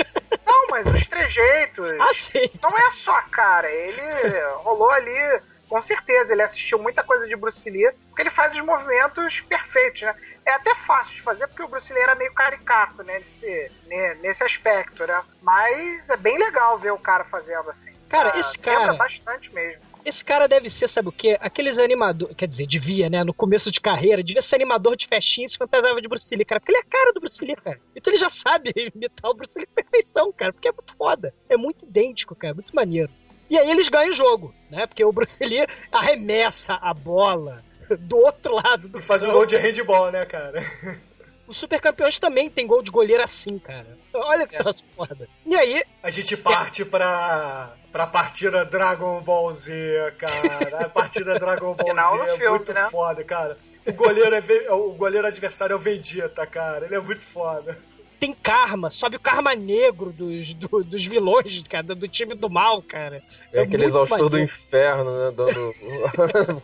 Não, 0.45 0.67
mas 0.69 0.87
os 0.87 1.07
trejeitos. 1.07 1.91
ah, 2.01 2.13
sim. 2.13 2.49
não 2.61 2.77
é 2.77 2.91
só 2.91 3.13
a 3.13 3.23
cara, 3.23 3.71
ele 3.71 4.39
rolou 4.55 4.89
ali, 4.91 5.41
com 5.73 5.81
certeza, 5.81 6.33
ele 6.33 6.43
assistiu 6.43 6.77
muita 6.77 7.01
coisa 7.03 7.27
de 7.27 7.35
Bruce 7.35 7.67
Lee, 7.67 7.89
porque 8.07 8.21
ele 8.21 8.29
faz 8.29 8.53
os 8.53 8.61
movimentos 8.61 9.39
perfeitos, 9.41 10.03
né? 10.03 10.15
É 10.45 10.51
até 10.53 10.75
fácil 10.75 11.15
de 11.15 11.21
fazer, 11.23 11.47
porque 11.47 11.63
o 11.63 11.67
Bruce 11.67 11.91
Lee 11.91 11.99
era 12.03 12.13
meio 12.13 12.31
caricato, 12.31 13.01
né, 13.01 13.17
nesse, 13.17 13.71
ne- 13.87 14.13
nesse 14.21 14.43
aspecto, 14.43 15.07
né? 15.07 15.23
Mas 15.41 16.07
é 16.07 16.15
bem 16.15 16.37
legal 16.37 16.77
ver 16.77 16.91
o 16.91 16.97
cara 16.99 17.23
fazendo 17.23 17.71
assim. 17.71 17.89
Cara, 18.07 18.33
Ah, 18.35 18.37
esse 18.39 18.59
cara- 18.59 18.93
bastante 18.93 19.51
mesmo. 19.51 19.81
Esse 20.05 20.23
cara 20.23 20.47
deve 20.47 20.69
ser, 20.69 20.87
sabe 20.87 21.07
o 21.07 21.11
quê? 21.11 21.37
Aqueles 21.41 21.79
animadores. 21.79 22.35
Quer 22.35 22.47
dizer, 22.47 22.67
devia, 22.67 23.09
né? 23.09 23.23
No 23.23 23.33
começo 23.33 23.71
de 23.71 23.79
carreira, 23.81 24.21
devia 24.21 24.41
ser 24.43 24.57
animador 24.57 24.95
de 24.95 25.07
festinha 25.07 25.45
e 25.45 25.49
se 25.49 25.57
fantasiava 25.57 25.99
de 26.01 26.07
Bruce 26.09 26.35
Lee, 26.35 26.45
cara. 26.45 26.59
Porque 26.59 26.71
ele 26.73 26.79
é 26.79 26.81
a 26.81 26.85
cara 26.85 27.13
do 27.13 27.21
Bruce 27.21 27.43
Lee, 27.43 27.55
cara. 27.55 27.79
Então 27.95 28.11
ele 28.13 28.19
já 28.19 28.29
sabe 28.29 28.71
imitar 28.93 29.31
o 29.31 29.33
Bruce 29.33 29.57
Lee 29.57 29.65
perfeição, 29.65 30.31
cara. 30.33 30.51
Porque 30.53 30.67
é 30.67 30.71
muito 30.73 30.93
foda. 30.97 31.33
É 31.49 31.55
muito 31.57 31.85
idêntico, 31.85 32.35
cara. 32.35 32.53
Muito 32.53 32.75
maneiro. 32.75 33.09
E 33.49 33.57
aí 33.57 33.69
eles 33.69 33.89
ganham 33.89 34.09
o 34.09 34.13
jogo, 34.13 34.53
né? 34.69 34.87
Porque 34.87 35.03
o 35.03 35.11
Bruce 35.11 35.43
Lee 35.43 35.67
arremessa 35.91 36.73
a 36.81 36.93
bola 36.93 37.63
do 37.99 38.17
outro 38.17 38.55
lado 38.55 38.87
do 38.87 38.99
E 38.99 39.01
faz 39.01 39.23
um 39.23 39.31
gol 39.31 39.45
de 39.45 39.57
handball, 39.57 40.11
né, 40.11 40.25
cara? 40.25 40.61
Os 41.45 41.57
super 41.57 41.79
campeões 41.81 42.17
também 42.17 42.49
tem 42.49 42.65
gol 42.65 42.81
de 42.81 42.89
goleiro 42.89 43.21
assim, 43.21 43.59
cara. 43.59 43.97
Olha 44.13 44.47
que 44.47 44.57
troço 44.57 44.83
foda. 44.95 45.27
E 45.45 45.53
aí, 45.55 45.83
A 46.01 46.09
gente 46.09 46.37
parte 46.37 46.85
pra, 46.85 47.73
pra 47.91 48.07
partida 48.07 48.63
Dragon 48.63 49.19
Ball 49.21 49.51
Z, 49.51 50.13
cara. 50.17 50.85
A 50.85 50.89
partida 50.89 51.37
Dragon 51.39 51.73
Ball 51.73 51.87
Final 51.87 52.17
Z 52.17 52.23
é 52.23 52.37
filme, 52.37 52.49
muito 52.49 52.73
né? 52.73 52.87
foda, 52.89 53.23
cara. 53.25 53.57
O 53.85 53.91
goleiro, 53.91 54.33
é, 54.33 54.71
o 54.71 54.93
goleiro 54.93 55.27
adversário 55.27 55.73
é 55.73 55.75
o 55.75 55.79
Vegeta, 55.79 56.47
cara. 56.47 56.85
Ele 56.85 56.95
é 56.95 56.99
muito 56.99 57.21
foda. 57.21 57.77
Tem 58.23 58.33
karma, 58.33 58.89
sobe 58.89 59.17
o 59.17 59.19
karma 59.19 59.53
negro 59.53 60.11
dos, 60.11 60.53
do- 60.53 60.81
dos 60.83 61.05
vilões, 61.05 61.61
cara, 61.69 61.83
do 61.83 62.07
time 62.07 62.33
do 62.33 62.49
mal, 62.49 62.81
cara. 62.81 63.21
É 63.51 63.59
aquele 63.61 63.83
muito 63.83 63.97
exaustor 63.97 64.29
do 64.29 64.39
inferno, 64.39 65.11
né? 65.13 65.31
Dando. 65.35 65.73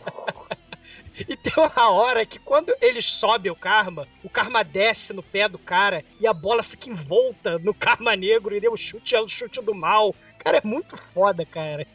E 1.28 1.36
tem 1.36 1.52
uma 1.58 1.90
hora 1.90 2.24
que 2.24 2.38
quando 2.38 2.72
eles 2.80 3.04
sobem 3.04 3.52
o 3.52 3.54
karma, 3.56 4.08
o 4.24 4.30
karma 4.30 4.64
desce 4.64 5.12
no 5.12 5.22
pé 5.22 5.50
do 5.50 5.58
cara 5.58 6.02
e 6.18 6.26
a 6.26 6.32
bola 6.32 6.62
fica 6.62 6.88
envolta 6.88 7.58
no 7.58 7.74
karma 7.74 8.16
negro 8.16 8.56
e 8.56 8.60
deu 8.60 8.72
o 8.72 8.76
chute, 8.78 9.14
é 9.14 9.20
o 9.20 9.28
chute 9.28 9.60
do 9.60 9.74
mal. 9.74 10.14
Cara, 10.38 10.58
é 10.58 10.60
muito 10.64 10.96
foda, 11.12 11.44
cara. 11.44 11.86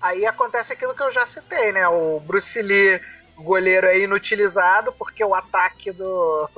Aí 0.00 0.26
acontece 0.26 0.72
aquilo 0.72 0.96
que 0.96 1.02
eu 1.02 1.12
já 1.12 1.24
citei, 1.26 1.70
né? 1.70 1.86
O 1.86 2.18
Bruce 2.18 2.60
Lee, 2.60 3.00
o 3.36 3.42
goleiro 3.44 3.86
é 3.86 4.00
inutilizado 4.00 4.90
porque 4.98 5.22
o 5.24 5.32
ataque 5.32 5.92
do, 5.92 6.48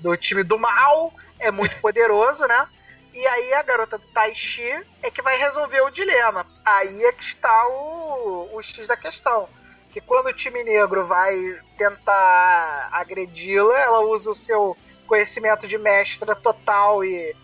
do 0.00 0.16
time 0.16 0.42
do 0.42 0.58
mal 0.58 1.12
é 1.38 1.50
muito 1.50 1.80
poderoso, 1.80 2.46
né? 2.46 2.66
E 3.12 3.26
aí 3.26 3.54
a 3.54 3.62
garota 3.62 3.98
do 3.98 4.06
Tai 4.08 4.34
Chi 4.34 4.70
é 5.02 5.10
que 5.10 5.22
vai 5.22 5.36
resolver 5.38 5.80
o 5.80 5.90
dilema. 5.90 6.46
Aí 6.64 7.04
é 7.04 7.12
que 7.12 7.22
está 7.22 7.66
o, 7.68 8.50
o 8.52 8.62
X 8.62 8.86
da 8.86 8.96
questão. 8.96 9.48
Que 9.90 10.00
quando 10.00 10.26
o 10.26 10.32
time 10.32 10.62
negro 10.62 11.06
vai 11.06 11.34
tentar 11.76 12.88
agredi-la, 12.92 13.78
ela 13.78 14.00
usa 14.00 14.30
o 14.30 14.36
seu 14.36 14.76
conhecimento 15.06 15.66
de 15.66 15.78
mestra 15.78 16.36
total 16.36 17.02
e, 17.04 17.34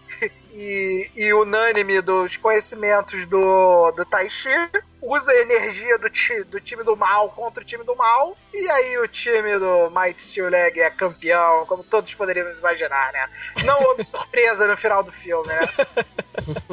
e, 0.52 1.10
e 1.16 1.32
unânime 1.34 2.00
dos 2.00 2.36
conhecimentos 2.36 3.26
do, 3.26 3.90
do 3.92 4.04
Tai 4.04 4.28
Chi, 4.30 4.48
usa 5.02 5.30
a 5.30 5.40
energia 5.40 5.98
do, 5.98 6.08
ti, 6.08 6.42
do 6.44 6.60
time 6.60 6.82
do 6.82 6.96
mal 6.96 7.28
contra 7.30 7.62
o 7.62 7.66
time 7.66 7.84
do 7.84 7.94
mal, 7.96 8.36
e 8.52 8.70
aí 8.70 8.98
o 8.98 9.08
time 9.08 9.58
do 9.58 9.90
Might 9.90 10.20
Steel 10.20 10.48
Leg 10.48 10.78
é 10.80 10.90
campeão, 10.90 11.66
como 11.66 11.82
todos 11.84 12.14
poderíamos 12.14 12.58
imaginar, 12.58 13.12
né? 13.12 13.28
Não 13.64 13.82
houve 13.82 14.02
surpresa 14.06 14.66
no 14.66 14.76
final 14.76 15.02
do 15.02 15.12
filme, 15.12 15.46
né? 15.48 15.60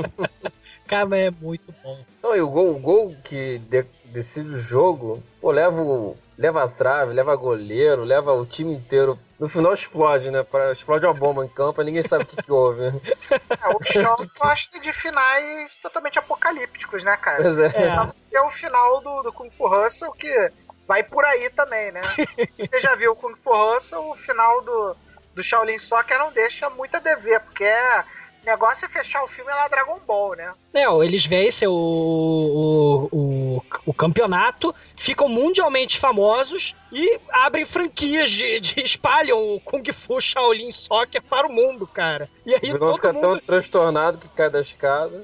Cara, 0.88 1.18
é 1.18 1.32
muito 1.32 1.74
bom. 1.82 1.98
Não, 2.22 2.36
e 2.36 2.42
o 2.42 2.50
gol, 2.50 2.72
o 2.76 2.80
gol 2.80 3.16
que 3.24 3.60
de- 3.60 3.86
decide 4.06 4.50
o 4.56 4.60
jogo, 4.62 5.24
pô, 5.40 5.50
leva, 5.52 5.82
o- 5.82 6.18
leva 6.38 6.64
a 6.64 6.68
trave, 6.68 7.14
leva 7.14 7.34
goleiro, 7.36 8.04
leva 8.04 8.34
o 8.34 8.46
time 8.46 8.74
inteiro. 8.74 9.18
No 9.42 9.50
final 9.50 9.74
explode, 9.74 10.30
né? 10.30 10.44
Pra- 10.44 10.72
Explode 10.72 11.04
uma 11.04 11.16
bomba 11.16 11.44
em 11.44 11.48
campo 11.48 11.82
e 11.82 11.86
ninguém 11.86 12.08
sabe 12.08 12.26
o 12.26 12.28
que, 12.28 12.36
que 12.44 12.52
houve. 12.52 12.84
É, 12.86 13.70
o 13.70 13.84
Shaw 13.84 14.16
gosta 14.40 14.80
de 14.80 14.94
finais 14.94 15.76
totalmente 15.78 16.20
apocalípticos, 16.20 17.04
né, 17.04 17.18
cara? 17.18 17.42
Pois 17.42 17.58
é. 17.58 17.66
É. 17.66 18.10
Ter 18.30 18.40
o 18.40 18.52
final 18.52 19.02
do, 19.02 19.24
do 19.24 19.34
Kung 19.34 19.50
Fu 19.50 19.68
Hustle, 19.68 20.12
que 20.14 20.52
vai 20.88 21.02
por 21.02 21.26
aí 21.26 21.50
também, 21.50 21.92
né? 21.92 22.02
Você 22.56 22.80
já 22.80 22.94
viu 22.94 23.14
o 23.14 23.16
Kung 23.16 23.36
Fu 23.36 23.50
Hustle, 23.52 24.12
o 24.12 24.16
final 24.16 24.62
do, 24.62 24.96
do 25.34 25.42
Shaolin 25.42 25.80
Soccer 25.80 26.20
não 26.20 26.32
deixa 26.32 26.70
muito 26.70 26.96
a 26.96 27.00
dever, 27.00 27.40
porque 27.40 27.64
é, 27.64 28.04
o 28.42 28.46
negócio 28.46 28.86
é 28.86 28.90
fechar 28.90 29.24
o 29.24 29.28
filme 29.28 29.52
lá 29.52 29.68
Dragon 29.68 30.00
Ball, 30.06 30.36
né? 30.36 30.54
É, 30.74 30.88
ó, 30.90 31.04
eles 31.04 31.26
vencem 31.26 31.68
o, 31.68 31.72
o, 31.74 33.10
o, 33.12 33.64
o 33.88 33.94
campeonato, 33.94 34.74
ficam 34.98 35.28
mundialmente 35.30 36.00
famosos 36.00 36.76
e 36.92 37.20
abrem 37.30 37.66
franquias 37.66 38.32
de, 38.32 38.60
de 38.60 38.82
espalham 38.84 39.56
o 39.56 39.60
Kung 39.62 39.84
Fu 39.92 40.20
Shaolin 40.20 40.72
Soccer 40.72 41.22
para 41.22 41.48
o 41.48 41.52
mundo, 41.52 41.86
cara. 41.86 42.30
E 42.46 42.54
aí 42.56 42.74
O 42.74 42.80
todo 42.80 42.96
fica 42.96 43.14
mundo 43.14 43.22
tão 43.22 43.40
transtornado 43.40 44.18
que 44.18 44.28
cai 44.30 44.50
da 44.50 44.62
escada. 44.62 45.24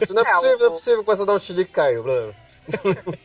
Isso 0.00 0.14
não 0.14 0.22
é 0.22 0.24
É, 0.30 0.32
possível, 0.34 0.58
não 0.58 0.66
é 0.66 0.68
o- 0.68 0.72
possível 0.72 0.98
que 1.00 1.06
você 1.06 1.24
dar 1.26 1.32
um 1.34 1.38
chilique 1.40 1.70
e 1.70 1.74
caiu, 1.74 2.02
Bruno. 2.02 2.34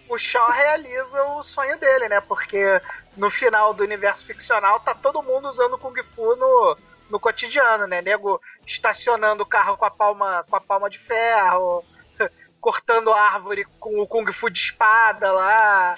o 0.08 0.18
Shaw 0.20 0.52
realiza 0.52 1.24
o 1.36 1.44
sonho 1.44 1.78
dele, 1.80 2.08
né? 2.10 2.22
Porque 2.22 2.80
no 3.18 3.30
final 3.30 3.74
do 3.74 3.84
universo 3.84 4.24
ficcional 4.26 4.80
tá 4.80 4.94
todo 4.94 5.22
mundo 5.24 5.48
usando 5.50 5.78
Kung 5.80 5.96
Fu 6.04 6.36
no, 6.36 6.78
no 7.12 7.20
cotidiano, 7.20 7.86
né? 7.86 8.02
Nego 8.02 8.42
estacionando 8.66 9.44
o 9.44 9.46
carro 9.46 9.78
com 9.78 9.86
a 9.86 9.92
palma, 9.92 10.46
com 10.50 10.56
a 10.56 10.62
palma 10.62 10.90
de 10.90 10.98
ferro, 10.98 11.84
cortando 12.60 13.12
árvore 13.12 13.66
com 13.80 14.00
o 14.00 14.08
Kung 14.08 14.32
Fu 14.32 14.50
de 14.50 14.58
espada 14.58 15.32
lá. 15.32 15.98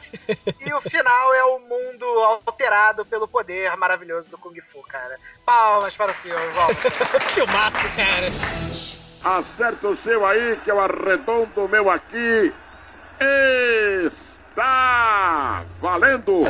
E 0.59 0.73
o 0.73 0.81
final 0.81 1.33
é 1.33 1.43
o 1.43 1.59
mundo 1.59 2.05
alterado 2.45 3.05
pelo 3.05 3.27
poder 3.27 3.75
maravilhoso 3.77 4.29
do 4.29 4.37
Kung 4.37 4.59
Fu, 4.59 4.81
cara. 4.83 5.17
Palmas 5.45 5.95
para 5.95 6.11
o 6.11 6.15
filme, 6.15 6.47
volta. 6.47 6.91
filmaço, 7.31 7.77
cara. 7.95 9.37
Acerta 9.37 9.87
o 9.87 9.97
seu 9.97 10.25
aí, 10.25 10.57
que 10.63 10.71
eu 10.71 10.81
arredondo 10.81 11.63
o 11.63 11.69
meu 11.69 11.89
aqui. 11.89 12.53
Está 14.53 15.65
valendo! 15.81 16.41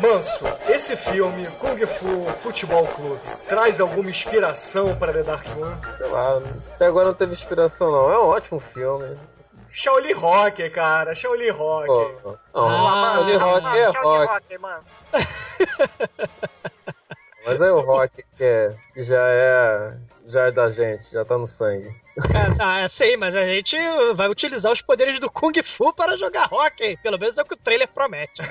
Manso, 0.00 0.44
esse 0.68 0.94
filme, 0.98 1.46
Kung 1.58 1.78
Fu 1.86 2.24
Futebol 2.40 2.86
Clube, 2.88 3.20
traz 3.48 3.80
alguma 3.80 4.10
inspiração 4.10 4.94
para 4.96 5.14
The 5.14 5.22
Dark 5.22 5.46
One? 5.56 5.76
Sei 5.96 6.06
lá, 6.08 6.42
até 6.74 6.86
agora 6.86 7.06
não 7.06 7.14
teve 7.14 7.32
inspiração, 7.32 7.90
não. 7.90 8.12
É 8.12 8.18
um 8.18 8.26
ótimo 8.26 8.60
filme. 8.60 9.16
Shaolin 9.70 10.12
Rock, 10.12 10.68
cara, 10.68 11.14
Shaolin 11.14 11.50
Rock. 11.50 11.86
Pô, 11.86 12.36
não, 12.54 12.66
Ah, 12.66 13.14
Shaolin 13.14 13.36
Rock 13.36 13.78
é 13.78 13.86
rock. 13.86 14.26
Rock, 14.26 14.58
mano. 14.58 14.82
Mas 17.46 17.60
é 17.62 17.72
o 17.72 17.80
rock 17.80 18.24
que, 18.36 18.44
é, 18.44 18.74
que 18.92 19.04
já 19.04 19.22
é. 19.26 19.94
Já 20.32 20.46
é 20.46 20.50
da 20.50 20.70
gente, 20.70 21.04
já 21.12 21.24
tá 21.26 21.36
no 21.36 21.46
sangue. 21.46 21.94
Cara, 22.32 22.84
ah, 22.84 22.88
sei, 22.88 23.18
mas 23.18 23.36
a 23.36 23.44
gente 23.46 23.76
vai 24.14 24.28
utilizar 24.30 24.72
os 24.72 24.80
poderes 24.80 25.20
do 25.20 25.30
Kung 25.30 25.52
Fu 25.62 25.92
para 25.92 26.16
jogar 26.16 26.48
hockey. 26.50 26.96
Pelo 27.02 27.18
menos 27.18 27.36
é 27.36 27.42
o 27.42 27.44
que 27.44 27.52
o 27.52 27.58
trailer 27.58 27.88
promete, 27.88 28.40
né? 28.40 28.48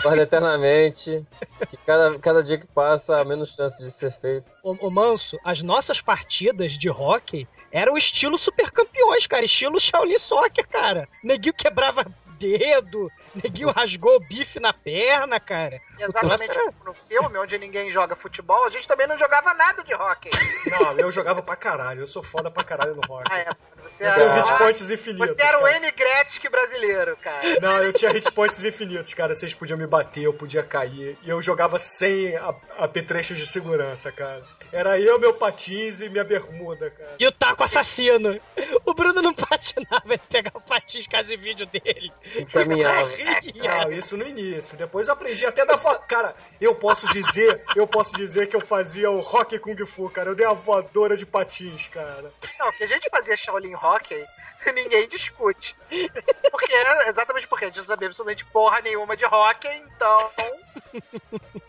Guarda 0.00 0.22
eternamente. 0.22 1.26
E 1.72 1.76
cada, 1.84 2.18
cada 2.20 2.42
dia 2.42 2.56
que 2.56 2.68
passa, 2.68 3.16
há 3.16 3.24
menos 3.24 3.52
chance 3.54 3.76
de 3.82 3.90
ser 3.98 4.12
feito. 4.20 4.48
Ô, 4.62 4.76
ô, 4.80 4.90
Manso, 4.90 5.36
as 5.44 5.60
nossas 5.60 6.00
partidas 6.00 6.72
de 6.72 6.88
hockey 6.88 7.48
eram 7.72 7.96
estilo 7.96 8.38
super 8.38 8.70
campeões, 8.70 9.26
cara. 9.26 9.44
Estilo 9.44 9.80
Shaolin 9.80 10.18
Soccer, 10.18 10.66
cara. 10.68 11.08
Neguinho 11.22 11.54
quebrava 11.54 12.06
dedo, 12.40 13.12
neguinho 13.34 13.70
rasgou 13.70 14.16
o 14.16 14.20
bife 14.20 14.58
na 14.58 14.72
perna, 14.72 15.38
cara. 15.38 15.78
Exatamente 15.98 16.48
como 16.48 16.84
no 16.86 16.94
filme, 16.94 17.38
onde 17.38 17.58
ninguém 17.58 17.90
joga 17.90 18.16
futebol, 18.16 18.64
a 18.64 18.70
gente 18.70 18.88
também 18.88 19.06
não 19.06 19.18
jogava 19.18 19.52
nada 19.52 19.84
de 19.84 19.94
hockey. 19.94 20.30
Não, 20.70 20.98
eu 20.98 21.12
jogava 21.12 21.42
pra 21.42 21.54
caralho, 21.56 22.00
eu 22.00 22.06
sou 22.06 22.22
foda 22.22 22.50
pra 22.50 22.64
caralho 22.64 22.94
no 22.94 23.02
rock. 23.02 23.30
Ah, 23.30 23.38
é, 23.38 23.48
você 23.92 24.04
Eu 24.06 24.14
tenho 24.14 24.26
era, 24.26 24.34
hit 24.42 24.58
points 24.58 24.90
infinitos. 24.90 25.36
você 25.36 25.42
era 25.42 25.58
o 25.58 25.62
cara. 25.62 25.76
N 25.76 25.92
Gretzky 25.92 26.48
brasileiro, 26.48 27.16
cara. 27.18 27.60
Não, 27.60 27.82
eu 27.82 27.92
tinha 27.92 28.10
hit 28.10 28.32
points 28.32 28.64
infinitos, 28.64 29.12
cara. 29.12 29.34
Vocês 29.34 29.52
podiam 29.52 29.78
me 29.78 29.86
bater, 29.86 30.22
eu 30.22 30.32
podia 30.32 30.62
cair. 30.62 31.18
E 31.22 31.28
eu 31.28 31.42
jogava 31.42 31.78
sem 31.78 32.34
apetrechos 32.78 33.36
de 33.36 33.46
segurança, 33.46 34.10
cara. 34.10 34.42
Era 34.72 34.98
eu, 35.00 35.18
meu 35.18 35.34
patins 35.34 36.00
e 36.00 36.08
minha 36.08 36.24
bermuda, 36.24 36.90
cara. 36.90 37.16
E 37.18 37.26
o 37.26 37.32
taco 37.32 37.64
assassino. 37.64 38.40
O 38.84 38.94
Bruno 38.94 39.20
não 39.20 39.34
patinava, 39.34 40.04
ele 40.06 40.22
pegava 40.30 40.58
o 40.58 40.60
patins 40.60 41.06
casa 41.06 41.34
e 41.34 41.36
vídeo 41.36 41.66
dele. 41.66 42.12
Encaminhava. 42.38 43.08
Não, 43.54 43.92
isso 43.92 44.16
no 44.16 44.26
início. 44.26 44.76
Depois 44.76 45.08
eu 45.08 45.14
aprendi 45.14 45.44
até 45.46 45.64
da 45.64 45.76
vo... 45.76 45.94
Cara, 46.00 46.34
eu 46.60 46.74
posso 46.74 47.08
dizer, 47.08 47.62
eu 47.74 47.86
posso 47.86 48.14
dizer 48.14 48.48
que 48.48 48.56
eu 48.56 48.60
fazia 48.60 49.10
o 49.10 49.20
rock 49.20 49.58
kung 49.58 49.76
fu, 49.86 50.08
cara. 50.10 50.30
Eu 50.30 50.34
dei 50.34 50.46
a 50.46 50.52
voadora 50.52 51.16
de 51.16 51.26
patins, 51.26 51.88
cara. 51.88 52.32
Não, 52.58 52.72
que 52.72 52.84
a 52.84 52.86
gente 52.86 53.08
fazia 53.10 53.36
Shaolin 53.36 53.74
Hockey, 53.74 54.24
ninguém 54.72 55.08
discute. 55.08 55.76
Porque, 56.50 56.72
exatamente 57.06 57.46
porque 57.46 57.64
a 57.64 57.68
gente 57.68 57.78
não 57.78 57.84
sabia 57.84 58.08
absolutamente 58.08 58.44
porra 58.46 58.80
nenhuma 58.80 59.16
de 59.16 59.24
hockey, 59.24 59.84
então. 59.96 60.30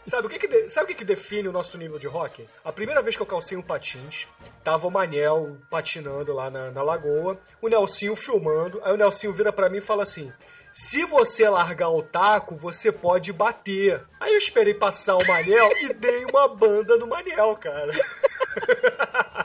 Sabe 0.03 0.27
o 0.27 0.29
que 0.29 0.39
que, 0.39 0.69
sabe 0.69 0.85
o 0.85 0.87
que 0.87 0.95
que 0.95 1.05
define 1.05 1.47
o 1.47 1.51
nosso 1.51 1.77
nível 1.77 1.99
de 1.99 2.07
rock? 2.07 2.47
A 2.65 2.71
primeira 2.71 3.01
vez 3.01 3.15
que 3.15 3.21
eu 3.21 3.25
calcei 3.25 3.57
um 3.57 3.61
patins, 3.61 4.27
tava 4.63 4.87
o 4.87 4.91
Manel 4.91 5.57
patinando 5.69 6.33
lá 6.33 6.49
na, 6.49 6.71
na 6.71 6.81
lagoa, 6.83 7.39
o 7.61 7.67
Nelsinho 7.67 8.15
filmando, 8.15 8.81
aí 8.83 8.93
o 8.93 8.97
Nelsinho 8.97 9.33
vira 9.33 9.53
pra 9.53 9.69
mim 9.69 9.77
e 9.77 9.81
fala 9.81 10.03
assim... 10.03 10.31
Se 10.73 11.03
você 11.03 11.49
largar 11.49 11.89
o 11.89 12.01
taco, 12.01 12.55
você 12.55 12.93
pode 12.93 13.33
bater. 13.33 14.01
Aí 14.17 14.31
eu 14.31 14.37
esperei 14.37 14.73
passar 14.73 15.17
o 15.17 15.27
Manel 15.27 15.69
e 15.81 15.93
dei 15.93 16.23
uma 16.23 16.47
banda 16.47 16.95
no 16.95 17.07
Manel, 17.07 17.57
cara. 17.57 17.91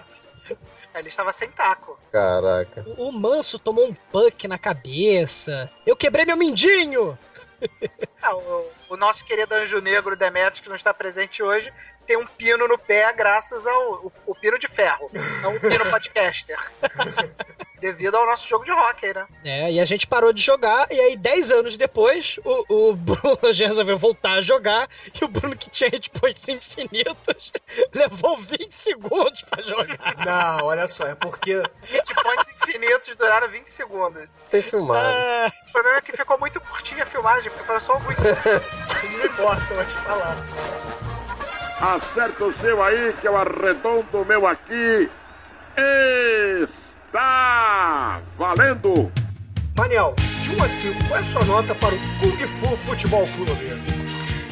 Ele 0.96 1.08
estava 1.08 1.32
sem 1.32 1.50
taco. 1.50 1.98
Caraca. 2.10 2.84
O 2.96 3.12
Manso 3.12 3.58
tomou 3.58 3.86
um 3.86 3.94
puck 3.94 4.48
na 4.48 4.58
cabeça. 4.58 5.70
Eu 5.86 5.94
quebrei 5.94 6.24
meu 6.24 6.36
mindinho. 6.36 7.16
Ah, 8.20 8.34
o, 8.34 8.70
o 8.90 8.96
nosso 8.96 9.24
querido 9.24 9.54
Anjo 9.54 9.80
Negro 9.80 10.16
Demetrius, 10.16 10.60
que 10.60 10.68
não 10.68 10.74
está 10.74 10.92
presente 10.92 11.42
hoje, 11.42 11.72
tem 12.06 12.16
um 12.16 12.26
pino 12.26 12.66
no 12.66 12.76
pé 12.76 13.12
graças 13.12 13.66
ao 13.66 14.04
o, 14.04 14.12
o 14.26 14.34
pino 14.34 14.58
de 14.58 14.68
ferro, 14.68 15.10
não 15.42 15.54
um 15.54 15.60
pino 15.60 15.88
podcaster. 15.88 16.58
Devido 17.80 18.16
ao 18.16 18.24
nosso 18.26 18.48
jogo 18.48 18.64
de 18.64 18.70
hockey, 18.70 19.12
né? 19.12 19.26
É, 19.44 19.70
e 19.72 19.78
a 19.80 19.84
gente 19.84 20.06
parou 20.06 20.32
de 20.32 20.42
jogar, 20.42 20.90
e 20.90 20.98
aí 20.98 21.16
10 21.16 21.50
anos 21.52 21.76
depois, 21.76 22.38
o, 22.44 22.88
o 22.90 22.94
Bruno 22.94 23.38
resolveu 23.52 23.98
voltar 23.98 24.32
a 24.38 24.42
jogar, 24.42 24.88
e 25.20 25.24
o 25.24 25.28
Bruno 25.28 25.54
que 25.56 25.68
tinha 25.70 25.90
hit 25.90 26.08
points 26.10 26.48
infinitos, 26.48 27.52
levou 27.92 28.38
20 28.38 28.72
segundos 28.72 29.42
pra 29.42 29.62
jogar. 29.62 30.16
Não, 30.24 30.64
olha 30.66 30.88
só, 30.88 31.06
é 31.06 31.14
porque. 31.14 31.62
Hit 31.82 32.14
points 32.22 32.48
infinitos 32.62 33.14
duraram 33.16 33.48
20 33.48 33.66
segundos. 33.70 34.28
Tem 34.50 34.62
filmado. 34.62 35.06
Ah, 35.06 35.52
O 35.68 35.72
problema 35.72 35.98
é 35.98 36.00
que 36.00 36.16
ficou 36.16 36.38
muito 36.38 36.60
curtinha 36.60 37.02
a 37.02 37.06
filmagem, 37.06 37.50
porque 37.50 37.64
foi 37.66 37.80
só 37.80 37.92
alguns 37.92 38.16
segundos. 38.16 38.62
Não 39.18 39.26
importa, 39.26 39.74
mas 39.74 40.00
tá 40.02 40.14
lá. 40.14 40.36
Acerta 41.94 42.44
o 42.44 42.54
seu 42.54 42.82
aí, 42.82 43.12
que 43.20 43.28
eu 43.28 43.36
arredondo 43.36 44.22
o 44.22 44.24
meu 44.24 44.46
aqui. 44.46 45.10
Está 47.16 48.20
valendo! 48.36 49.10
Maniel, 49.74 50.14
de 50.42 50.54
1 50.54 50.62
a 50.62 50.68
5, 50.68 51.08
qual 51.08 51.18
é 51.18 51.22
a 51.22 51.24
sua 51.24 51.44
nota 51.46 51.74
para 51.74 51.94
o 51.94 51.98
Kung 52.20 52.46
Fu 52.46 52.76
Futebol 52.76 53.26
Clube? 53.28 53.70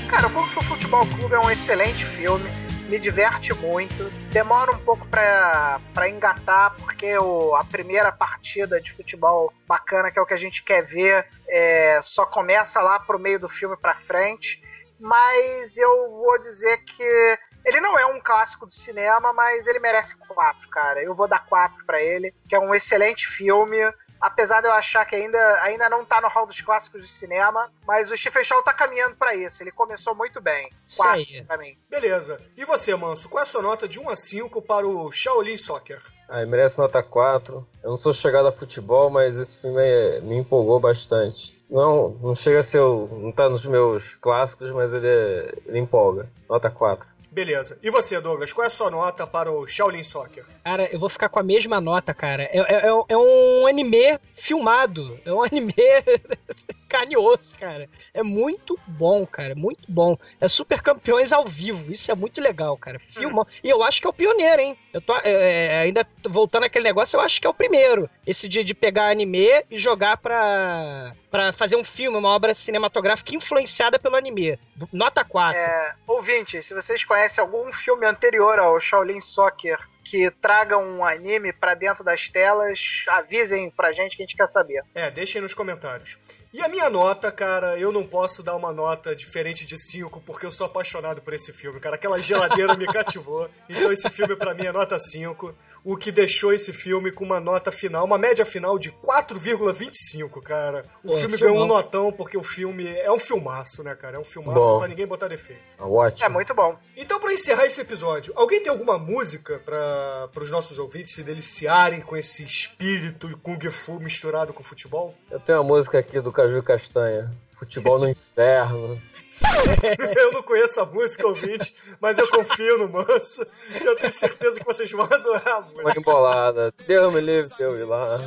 Cara, 0.08 0.28
o 0.28 0.30
Kung 0.30 0.46
Fu 0.46 0.64
Futebol 0.64 1.06
Clube 1.08 1.34
é 1.34 1.38
um 1.38 1.50
excelente 1.50 2.06
filme, 2.06 2.48
me 2.88 2.98
diverte 2.98 3.52
muito. 3.52 4.04
Demora 4.32 4.72
um 4.72 4.78
pouco 4.78 5.06
pra, 5.08 5.78
pra 5.92 6.08
engatar, 6.08 6.74
porque 6.76 7.18
o, 7.18 7.54
a 7.54 7.64
primeira 7.66 8.10
partida 8.10 8.80
de 8.80 8.94
futebol 8.94 9.52
bacana, 9.68 10.10
que 10.10 10.18
é 10.18 10.22
o 10.22 10.26
que 10.26 10.32
a 10.32 10.38
gente 10.38 10.64
quer 10.64 10.86
ver, 10.86 11.26
é, 11.46 12.00
só 12.02 12.24
começa 12.24 12.80
lá 12.80 12.98
pro 12.98 13.18
meio 13.18 13.38
do 13.38 13.48
filme 13.50 13.76
pra 13.76 13.94
frente. 13.94 14.62
Mas 14.98 15.76
eu 15.76 16.10
vou 16.12 16.40
dizer 16.40 16.78
que 16.78 17.38
ele 17.64 17.80
não 17.80 17.98
é 17.98 18.06
um 18.06 18.20
clássico 18.20 18.66
do 18.66 18.72
cinema, 18.72 19.32
mas 19.32 19.66
ele 19.66 19.78
merece 19.78 20.16
quatro, 20.28 20.68
cara. 20.68 21.02
Eu 21.02 21.14
vou 21.14 21.26
dar 21.28 21.44
quatro 21.46 21.84
pra 21.86 22.02
ele, 22.02 22.34
que 22.48 22.54
é 22.54 22.58
um 22.58 22.74
excelente 22.74 23.26
filme. 23.26 23.78
Apesar 24.20 24.62
de 24.62 24.68
eu 24.68 24.72
achar 24.72 25.04
que 25.04 25.14
ainda, 25.14 25.38
ainda 25.62 25.90
não 25.90 26.02
tá 26.02 26.18
no 26.18 26.28
hall 26.28 26.46
dos 26.46 26.58
clássicos 26.60 27.02
do 27.02 27.06
cinema, 27.06 27.70
mas 27.86 28.10
o 28.10 28.16
Stephen 28.16 28.42
Chow 28.42 28.62
tá 28.62 28.72
caminhando 28.72 29.16
pra 29.16 29.34
isso. 29.34 29.62
Ele 29.62 29.70
começou 29.70 30.14
muito 30.14 30.40
bem. 30.40 30.70
Isso 30.86 30.96
Quatro 30.96 31.20
aí. 31.20 31.44
pra 31.44 31.58
mim. 31.58 31.76
Beleza. 31.90 32.40
E 32.56 32.64
você, 32.64 32.94
Manso, 32.96 33.28
qual 33.28 33.40
é 33.40 33.42
a 33.42 33.46
sua 33.46 33.60
nota 33.60 33.86
de 33.86 34.00
1 34.00 34.08
a 34.08 34.16
5 34.16 34.62
para 34.62 34.86
o 34.86 35.12
Shaolin 35.12 35.58
Soccer? 35.58 36.00
Aí 36.30 36.46
merece 36.46 36.78
nota 36.78 37.02
4. 37.02 37.66
Eu 37.82 37.90
não 37.90 37.96
sou 37.98 38.14
chegado 38.14 38.48
a 38.48 38.52
futebol, 38.52 39.10
mas 39.10 39.36
esse 39.36 39.60
filme 39.60 39.82
é- 39.82 40.20
me 40.20 40.36
empolgou 40.38 40.80
bastante. 40.80 41.62
Não, 41.68 42.10
não 42.22 42.34
chega 42.34 42.60
a 42.60 42.64
ser. 42.64 42.78
o- 42.80 43.08
Não 43.20 43.30
tá 43.32 43.48
nos 43.50 43.66
meus 43.66 44.02
clássicos, 44.22 44.70
mas 44.72 44.90
ele, 44.90 45.06
é- 45.08 45.54
ele 45.66 45.78
empolga. 45.80 46.30
Nota 46.48 46.70
4. 46.70 47.06
Beleza. 47.34 47.76
E 47.82 47.90
você, 47.90 48.20
Douglas, 48.20 48.52
qual 48.52 48.62
é 48.64 48.68
a 48.68 48.70
sua 48.70 48.90
nota 48.92 49.26
para 49.26 49.50
o 49.50 49.66
Shaolin 49.66 50.04
Soccer? 50.04 50.44
Cara, 50.62 50.86
eu 50.92 51.00
vou 51.00 51.08
ficar 51.08 51.28
com 51.28 51.40
a 51.40 51.42
mesma 51.42 51.80
nota, 51.80 52.14
cara. 52.14 52.44
É, 52.44 52.58
é- 52.58 52.86
é- 52.86 53.04
é 53.08 53.16
um 53.18 53.66
anime 53.66 54.20
filmado. 54.36 55.18
É 55.24 55.32
um 55.32 55.42
anime 55.42 55.74
carne 56.88 57.14
e 57.14 57.16
osso, 57.16 57.56
cara. 57.58 57.88
É 58.12 58.22
muito 58.22 58.78
bom, 58.86 59.26
cara. 59.26 59.54
Muito 59.56 59.82
bom. 59.90 60.16
É 60.40 60.46
Super 60.46 60.80
Campeões 60.80 61.32
ao 61.32 61.44
vivo. 61.44 61.90
Isso 61.92 62.08
é 62.12 62.14
muito 62.14 62.40
legal, 62.40 62.76
cara. 62.76 63.00
Filmão. 63.08 63.44
E 63.64 63.68
eu 63.68 63.82
acho 63.82 64.00
que 64.00 64.06
é 64.06 64.10
o 64.10 64.14
pioneiro, 64.14 64.62
hein? 64.62 64.78
Eu 64.92 65.00
tô 65.00 65.12
é, 65.16 65.22
é, 65.24 65.78
ainda 65.80 66.04
tô 66.04 66.30
voltando 66.30 66.64
àquele 66.64 66.84
negócio, 66.84 67.16
eu 67.16 67.20
acho 67.20 67.40
que 67.40 67.46
é 67.48 67.50
o 67.50 67.54
primeiro. 67.54 68.08
Esse 68.24 68.48
dia 68.48 68.62
de 68.62 68.74
pegar 68.74 69.08
anime 69.10 69.64
e 69.68 69.76
jogar 69.76 70.18
pra, 70.18 71.14
pra 71.34 71.52
fazer 71.52 71.74
um 71.74 71.82
filme, 71.82 72.16
uma 72.16 72.28
obra 72.28 72.54
cinematográfica 72.54 73.34
influenciada 73.34 73.98
pelo 73.98 74.14
anime. 74.14 74.56
Nota 74.92 75.24
4. 75.24 75.58
É, 75.58 75.94
ouvinte, 76.06 76.62
se 76.62 76.72
vocês 76.72 77.02
conhecem 77.02 77.42
algum 77.42 77.72
filme 77.72 78.06
anterior 78.06 78.56
ao 78.60 78.80
Shaolin 78.80 79.20
Soccer 79.20 79.76
que 80.04 80.30
traga 80.30 80.78
um 80.78 81.04
anime 81.04 81.52
pra 81.52 81.74
dentro 81.74 82.04
das 82.04 82.28
telas, 82.28 82.78
avisem 83.08 83.68
pra 83.68 83.92
gente 83.92 84.16
que 84.16 84.22
a 84.22 84.26
gente 84.26 84.36
quer 84.36 84.46
saber. 84.46 84.84
É, 84.94 85.10
deixem 85.10 85.42
nos 85.42 85.52
comentários. 85.52 86.16
E 86.52 86.60
a 86.62 86.68
minha 86.68 86.88
nota, 86.88 87.32
cara, 87.32 87.76
eu 87.76 87.90
não 87.90 88.06
posso 88.06 88.40
dar 88.40 88.54
uma 88.54 88.72
nota 88.72 89.12
diferente 89.16 89.66
de 89.66 89.76
5 89.76 90.20
porque 90.20 90.46
eu 90.46 90.52
sou 90.52 90.68
apaixonado 90.68 91.20
por 91.20 91.34
esse 91.34 91.52
filme, 91.52 91.80
cara. 91.80 91.96
Aquela 91.96 92.22
geladeira 92.22 92.76
me 92.76 92.86
cativou. 92.86 93.50
Então 93.68 93.90
esse 93.90 94.08
filme 94.08 94.36
pra 94.36 94.54
mim 94.54 94.66
é 94.66 94.70
nota 94.70 94.96
5, 94.96 95.52
o 95.84 95.96
que 95.96 96.10
deixou 96.10 96.52
esse 96.52 96.72
filme 96.72 97.12
com 97.12 97.24
uma 97.24 97.38
nota 97.38 97.70
final, 97.70 98.06
uma 98.06 98.16
média 98.16 98.46
final 98.46 98.78
de 98.78 98.90
4,25, 98.90 100.42
cara. 100.42 100.86
O 101.02 101.10
Pô, 101.10 101.18
filme 101.18 101.36
ganhou 101.36 101.62
um 101.62 101.66
notão 101.66 102.10
porque 102.10 102.38
o 102.38 102.42
filme 102.42 102.86
é 102.86 103.12
um 103.12 103.18
filmaço, 103.18 103.82
né, 103.84 103.94
cara? 103.94 104.16
É 104.16 104.18
um 104.18 104.24
filmaço 104.24 104.58
Bom. 104.60 104.78
pra 104.78 104.88
ninguém 104.88 105.06
botar 105.06 105.28
defeito. 105.28 105.60
Tá 105.76 105.84
ótimo. 105.84 106.24
É 106.24 106.28
muito 106.28 106.54
bom. 106.54 106.78
Então, 106.96 107.20
pra 107.20 107.32
encerrar 107.32 107.66
esse 107.66 107.80
episódio, 107.80 108.32
alguém 108.34 108.62
tem 108.62 108.70
alguma 108.70 108.98
música 108.98 109.58
para 109.58 110.30
os 110.40 110.50
nossos 110.50 110.78
ouvintes 110.78 111.14
se 111.14 111.22
deliciarem 111.22 112.00
com 112.00 112.16
esse 112.16 112.42
espírito 112.44 113.30
e 113.30 113.34
Kung 113.34 113.60
Fu 113.68 114.00
misturado 114.00 114.54
com 114.54 114.62
futebol? 114.62 115.14
Eu 115.30 115.40
tenho 115.40 115.58
uma 115.58 115.64
música 115.64 115.98
aqui 115.98 116.18
do 116.20 116.32
Caju 116.32 116.62
Castanha. 116.62 117.30
Futebol 117.58 117.98
no 117.98 118.08
inferno. 118.10 119.00
Eu 120.16 120.32
não 120.32 120.42
conheço 120.42 120.80
a 120.80 120.86
música, 120.86 121.26
ouvinte, 121.26 121.74
mas 122.00 122.18
eu 122.18 122.28
confio 122.28 122.78
no 122.78 122.88
Manso 122.88 123.46
e 123.70 123.84
eu 123.84 123.94
tenho 123.96 124.12
certeza 124.12 124.58
que 124.58 124.64
vocês 124.64 124.90
vão 124.90 125.04
adorar 125.04 125.46
a 125.48 125.60
música. 125.60 125.82
Uma 125.82 125.92
embolada. 125.96 126.74
Deus 126.86 127.12
me 127.12 127.20
livre, 127.20 127.50
Deus 127.58 127.78
ir 127.78 127.84
lá. 127.84 128.18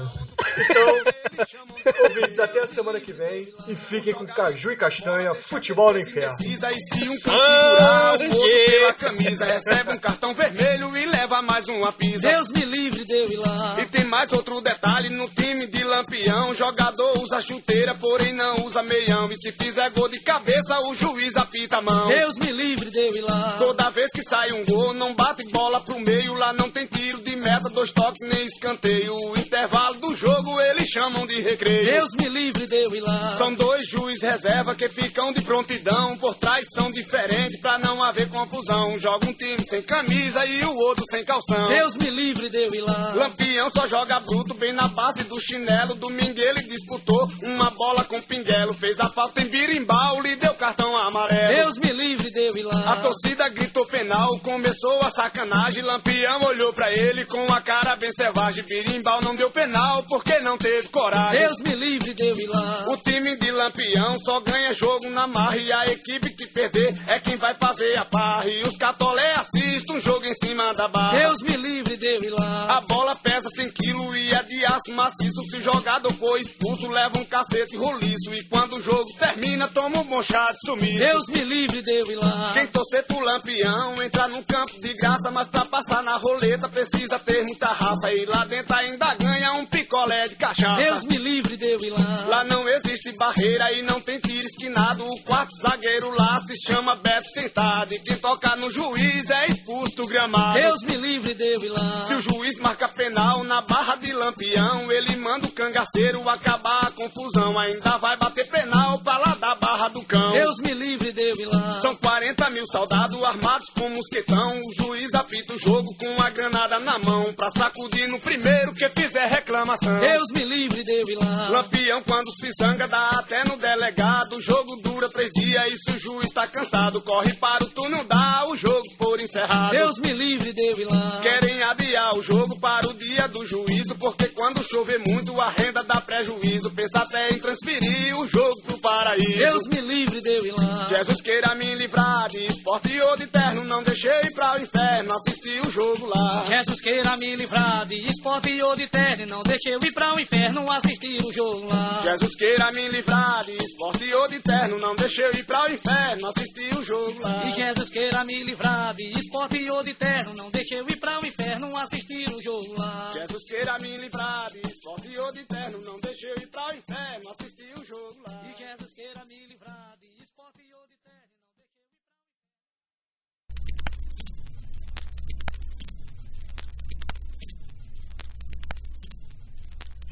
Então, 0.57 2.03
ouvintes, 2.03 2.39
até 2.39 2.61
a 2.61 2.67
semana 2.67 2.99
que 2.99 3.11
vem 3.11 3.51
e 3.67 3.75
fiquem 3.75 4.13
com 4.13 4.25
Caju 4.25 4.71
e 4.71 4.75
Castanha, 4.75 5.33
futebol 5.33 5.93
no 5.93 5.99
inferno. 5.99 6.35
Precisa 6.37 6.71
e 6.71 6.75
se 6.75 7.03
um 7.09 7.19
cão 7.21 7.39
segurar 7.39 8.19
o 8.19 8.23
outro 8.23 8.65
pela 8.65 8.93
camisa, 8.93 9.45
recebe 9.45 9.93
um 9.93 9.97
cartão 9.97 10.33
vermelho 10.33 10.95
e 10.97 11.05
leva 11.05 11.41
mais 11.41 11.67
uma 11.67 11.91
pisa. 11.91 12.29
Deus 12.29 12.49
me 12.49 12.65
livre 12.65 13.05
de 13.05 13.13
eu 13.13 13.29
ir 13.31 13.37
lá. 13.37 13.77
E 13.79 13.85
tem 13.85 14.03
mais 14.05 14.31
outro 14.31 14.61
detalhe 14.61 15.09
no 15.09 15.29
time 15.29 15.67
de 15.67 15.83
Lampião. 15.83 16.53
Jogador 16.53 17.17
usa 17.19 17.41
chuteira, 17.41 17.93
porém 17.95 18.33
não 18.33 18.65
usa 18.65 18.83
meião. 18.83 19.31
E 19.31 19.35
se 19.35 19.51
fizer 19.51 19.89
gol 19.91 20.09
de 20.09 20.19
cabeça, 20.21 20.79
o 20.81 20.95
juiz 20.97 21.35
apita 21.35 21.77
a 21.77 21.81
mão. 21.81 22.07
Deus 22.07 22.37
me 22.37 22.51
livre 22.51 22.89
de 22.89 22.99
eu 22.99 23.15
ir 23.15 23.21
lá. 23.21 23.55
Toda 23.59 23.89
vez 23.91 24.09
que 24.11 24.21
sai 24.23 24.51
um 24.51 24.65
gol, 24.65 24.93
não 24.93 25.13
bate 25.13 25.43
bola 25.49 25.79
pro 25.81 25.99
meio. 25.99 26.33
Lá 26.33 26.53
não 26.53 26.69
tem 26.69 26.85
tiro 26.85 27.21
de 27.21 27.35
meta, 27.35 27.69
dois 27.69 27.91
toques 27.91 28.27
nem 28.27 28.45
escanteio. 28.45 29.15
O 29.15 29.37
intervalo 29.37 29.95
do 29.95 30.15
jogo 30.15 30.59
eles 30.61 30.89
chamam 30.89 31.25
de 31.27 31.39
recreio. 31.41 31.85
Deus 31.85 32.13
me 32.19 32.29
livre 32.29 32.67
de 32.67 32.75
eu 32.75 32.95
ir 32.95 33.01
lá. 33.01 33.35
São 33.37 33.53
dois 33.53 33.87
juiz 33.87 34.21
reserva 34.21 34.75
que 34.75 34.89
ficam 34.89 35.31
de 35.31 35.41
prontidão. 35.41 36.17
Por 36.17 36.35
trás 36.35 36.65
são 36.73 36.91
diferentes 36.91 37.59
pra 37.59 37.77
não 37.77 38.03
haver 38.03 38.29
confusão. 38.29 38.97
Joga 38.99 39.29
um 39.29 39.33
time 39.33 39.63
sem 39.63 39.81
camisa 39.81 40.45
e 40.45 40.63
o 40.65 40.75
outro 40.75 41.05
sem 41.09 41.23
calção. 41.23 41.67
Deus 41.67 41.95
me 41.95 42.09
livre 42.09 42.49
de 42.49 42.57
eu 42.57 42.73
ir 42.73 42.81
lá. 42.81 43.13
Lampião 43.15 43.69
só 43.69 43.87
joga 43.87 44.19
bruto, 44.19 44.53
bem 44.53 44.73
na 44.73 44.87
base 44.87 45.23
do 45.23 45.39
chinelo. 45.39 45.95
Domingo 45.95 46.39
ele 46.39 46.63
disputou 46.63 47.29
uma 47.43 47.69
bola 47.71 48.03
com 48.03 48.21
pinguelo. 48.21 48.73
Fez 48.73 48.99
a 48.99 49.09
falta 49.09 49.41
em 49.41 49.45
birimbau, 49.45 50.21
lhe 50.21 50.35
deu 50.35 50.53
cartão 50.55 50.86
amarelo. 50.95 51.55
Deus 51.55 51.77
me 51.77 51.91
livre 51.91 52.29
de 52.29 52.39
eu 52.39 52.57
ir 52.57 52.63
lá. 52.63 52.93
A 52.93 52.95
torcida 52.97 53.49
gritou 53.49 53.85
penal, 53.85 54.39
começou 54.39 54.99
a 55.01 55.09
sacanagem. 55.09 55.83
Lampião 55.83 56.41
olhou 56.43 56.71
pra 56.73 56.91
ele 56.93 57.25
com 57.25 57.51
a 57.51 57.61
cara 57.61 57.95
bem 57.95 58.11
selvagem. 58.11 58.63
Birimbau 58.63 59.21
não 59.21 59.35
deu 59.35 59.49
penal 59.49 60.03
porque 60.03 60.39
não 60.39 60.57
teve 60.57 60.87
coragem. 60.89 61.39
Deus 61.39 61.59
me 61.61 61.75
livre 61.75 62.13
de 62.13 62.27
eu 62.27 62.39
ir 62.39 62.47
lá. 62.47 62.85
O 62.87 62.97
time 62.97 63.35
de 63.35 63.51
Lampião 63.51 64.19
só 64.19 64.39
ganha 64.41 64.73
jogo 64.73 65.09
na 65.09 65.27
marra 65.27 65.57
e 65.57 65.71
a 65.71 65.87
equipe 65.87 66.29
que 66.29 66.45
perder 66.47 66.95
é 67.07 67.19
quem 67.19 67.37
vai 67.37 67.53
fazer 67.55 67.97
a 67.97 68.05
parra. 68.05 68.47
E 68.47 68.63
os 68.63 68.77
catolé 68.77 69.33
assistem 69.35 69.97
um 69.97 69.99
jogo 69.99 70.25
em 70.25 70.33
cima 70.35 70.73
da 70.73 70.87
barra. 70.87 71.17
Deus 71.17 71.41
me 71.41 71.57
livre 71.57 71.97
de 71.97 72.05
eu 72.05 72.23
ir 72.23 72.29
lá. 72.29 72.77
A 72.77 72.81
bola 72.81 73.15
pesa 73.15 73.49
100 73.49 73.69
quilos 73.71 74.15
e 74.15 74.33
é 74.33 74.43
de 74.43 74.65
aço 74.65 74.91
maciço. 74.91 75.41
Se 75.49 75.57
o 75.57 75.61
jogador 75.61 76.13
for 76.13 76.39
expulso, 76.39 76.89
leva 76.89 77.17
um 77.17 77.25
cacete 77.25 77.75
roliço. 77.75 78.33
E 78.33 78.43
quando 78.45 78.77
o 78.77 78.81
jogo 78.81 79.09
termina, 79.19 79.67
toma 79.67 79.99
um 79.99 80.03
bom 80.03 80.21
chá 80.21 80.51
de 80.51 80.59
sumiço. 80.77 80.99
Deus 80.99 81.27
me 81.29 81.43
livre 81.43 81.81
de 81.81 81.91
eu 81.91 82.11
ir 82.11 82.15
lá. 82.15 82.51
Quem 82.53 82.67
torcer 82.67 83.03
pro 83.03 83.19
Lampião 83.19 84.01
entra 84.03 84.27
num 84.27 84.43
campo 84.43 84.79
de 84.79 84.93
graça, 84.93 85.31
mas 85.31 85.47
pra 85.47 85.65
passar 85.65 86.03
na 86.03 86.15
roleta 86.17 86.69
precisa 86.69 87.19
ter 87.19 87.43
muita 87.43 87.67
raça. 87.67 88.13
E 88.13 88.25
lá 88.25 88.45
dentro 88.45 88.73
ainda 88.75 89.15
ganha 89.15 89.53
um 89.53 89.65
picolé 89.65 90.27
de 90.27 90.35
cachaça. 90.35 90.81
Deus 90.81 91.03
me 91.03 91.17
livre 91.17 91.57
de 91.57 91.65
eu 91.65 91.79
ir 91.81 91.89
lá. 91.89 92.25
Lá 92.27 92.43
não 92.43 92.67
existe 92.69 93.11
barreira 93.13 93.71
e 93.73 93.81
não 93.81 93.99
tem 93.99 94.19
tiro 94.19 94.45
esquinado. 94.45 95.05
O 95.05 95.21
quarto 95.21 95.55
zagueiro 95.57 96.13
lá 96.15 96.39
se 96.41 96.55
chama 96.65 96.95
Beto 96.95 97.29
Sentado. 97.29 97.93
E 97.93 97.99
quem 97.99 98.17
toca 98.17 98.55
no 98.55 98.71
juiz 98.71 99.29
é 99.29 99.47
expulso 99.47 99.95
do 99.95 100.07
gramado. 100.07 100.59
Deus 100.59 100.81
me 100.83 100.95
livre 100.97 101.33
de 101.33 101.43
eu 101.43 101.63
ir 101.63 101.69
lá. 101.69 102.05
Se 102.07 102.13
o 102.13 102.19
juiz 102.19 102.57
marca 102.59 102.87
penal 102.87 103.43
na 103.43 103.61
barra 103.61 103.95
de 103.95 104.13
Lampião, 104.13 104.91
ele 104.91 105.15
manda 105.17 105.47
o 105.47 105.51
cangaceiro 105.51 106.27
acabar 106.29 106.87
a 106.87 106.91
confusão. 106.91 107.57
Ainda 107.57 107.97
vai 107.97 108.17
bater 108.17 108.47
penal 108.47 108.99
pra 108.99 109.17
lá 109.17 109.36
da 109.47 109.55
barra 109.55 109.87
do 109.89 110.03
cão. 110.03 110.31
Deus 110.31 110.57
me 110.59 110.73
livre 110.73 111.13
de 111.13 111.21
eu 111.21 111.35
ir 111.37 111.45
lá. 111.45 111.79
São 111.81 111.95
40 111.95 112.49
mil 112.49 112.65
soldados 112.67 113.23
armados 113.23 113.69
com 113.69 113.87
mosquetão. 113.89 114.59
O 114.59 114.73
juiz 114.83 115.13
apita 115.13 115.53
o 115.53 115.59
jogo 115.59 115.95
com 115.95 116.21
a 116.21 116.29
granada 116.29 116.79
na 116.79 116.99
mão 116.99 117.33
pra 117.33 117.49
sacudir 117.51 118.09
no 118.09 118.19
primeiro 118.19 118.73
que 118.73 118.89
fizer 118.89 119.25
reclamação. 119.27 119.99
Deus 119.99 120.29
me 120.33 120.43
livre 120.43 120.83
de 120.83 120.91
eu 120.91 121.09
ir 121.09 121.15
lá. 121.15 121.49
Lampião 121.49 122.03
quando 122.03 122.29
se 122.31 122.51
zanga 122.59 122.87
dá 122.87 123.09
até 123.11 123.45
no 123.45 123.55
delegado. 123.57 124.35
O 124.35 124.41
jogo 124.41 124.75
dura 124.83 125.07
três 125.09 125.31
dias 125.31 125.71
e 125.71 125.77
se 125.77 125.95
o 125.95 125.99
juiz 125.99 126.29
tá 126.33 126.45
cansado, 126.47 127.01
corre 127.01 127.33
para 127.35 127.63
o 127.63 127.69
túnel, 127.69 128.03
dá 128.03 128.45
o 128.49 128.57
jogo 128.57 128.83
por 128.97 129.21
encerrado. 129.21 129.71
Deus 129.71 129.97
me 129.99 130.11
livre 130.11 130.51
de 130.51 130.65
eu 130.65 130.79
ir 130.79 130.85
lá. 130.85 131.19
Querem 131.21 131.63
adiar 131.63 132.17
o 132.17 132.21
jogo 132.21 132.59
para 132.59 132.87
o 132.87 132.93
dia 132.93 133.27
do 133.29 133.45
juízo, 133.45 133.95
porque 133.95 134.27
quando 134.27 134.61
chover 134.61 134.99
muito 134.99 135.39
a 135.39 135.49
renda 135.49 135.83
dá 135.83 136.01
prejuízo. 136.01 136.69
Pensa 136.71 136.99
até 136.99 137.29
em 137.29 137.39
transferir 137.39 138.19
o 138.19 138.27
jogo 138.27 138.61
pro 138.63 138.77
paraíso. 138.79 139.36
Deus 139.37 139.63
me 139.67 139.81
livre 139.81 140.19
de 140.19 140.29
eu 140.29 140.45
ir 140.47 140.51
lá. 140.53 140.87
Jesus 140.89 141.21
queira 141.21 141.53
me 141.55 141.75
livrar 141.75 142.29
de 142.29 142.45
esporte 142.47 143.01
ou 143.01 143.17
de 143.17 143.27
terno, 143.27 143.63
não 143.63 143.83
deixei 143.83 144.31
para 144.31 144.57
o 144.57 144.61
inferno 144.63 145.13
assistir 145.13 145.61
o 145.65 145.71
jogo 145.71 146.07
lá. 146.07 146.45
Jesus 146.47 146.81
queira 146.81 147.15
me 147.17 147.35
livrar 147.35 147.85
de 147.85 147.95
esporte 147.97 148.61
ou 148.61 148.75
de 148.75 148.87
terno, 148.87 149.25
não 149.27 149.43
deixe 149.43 149.69
eu 149.69 149.79
ir 149.79 149.91
para 149.93 150.15
o 150.15 150.19
inferno 150.19 150.71
assistir 150.71 151.23
o 151.23 151.31
jogo 151.31 151.67
lá. 151.67 152.01
Jesus 152.03 152.35
queira 152.35 152.71
me 152.71 152.89
livrar 152.89 153.43
de 153.45 153.57
esporte 153.57 154.13
ou 154.13 154.27
de 154.27 154.39
terno, 154.39 154.79
não 154.79 154.95
deixei 154.95 155.25
eu 155.25 155.33
ir 155.33 155.43
para 155.45 155.63
o 155.63 155.73
inferno 155.73 156.27
assistir 156.27 156.75
o 156.75 156.83
jogo 156.83 157.19
lá. 157.19 157.45
E 157.45 157.51
Jesus 157.53 157.89
queira 157.89 158.23
me 158.23 158.43
livrar 158.43 158.93
de 158.95 159.19
esporte 159.19 159.69
ou 159.69 159.83
de 159.83 159.93
terno, 159.93 160.33
não 160.33 160.49
deixe 160.49 160.73
eu 160.73 160.89
ir 160.89 160.97
para 160.97 161.19
o 161.19 161.25
inferno 161.25 161.77
assistir 161.77 162.29
o 162.29 162.41
jogo 162.41 162.73
lá. 162.77 163.11
Jesus 163.13 163.43
queira 163.45 163.77
me 163.79 163.97
livrar 163.97 164.51
de 164.51 164.69
esporte 164.69 165.19
ou 165.19 165.31
de 165.31 165.43
terno, 165.43 165.81
não 165.83 165.99
deixei 165.99 166.31
eu 166.31 166.37
ir 166.37 166.47
para 166.47 166.73
o 166.73 166.77
inferno 166.77 167.29
assistir 167.29 167.46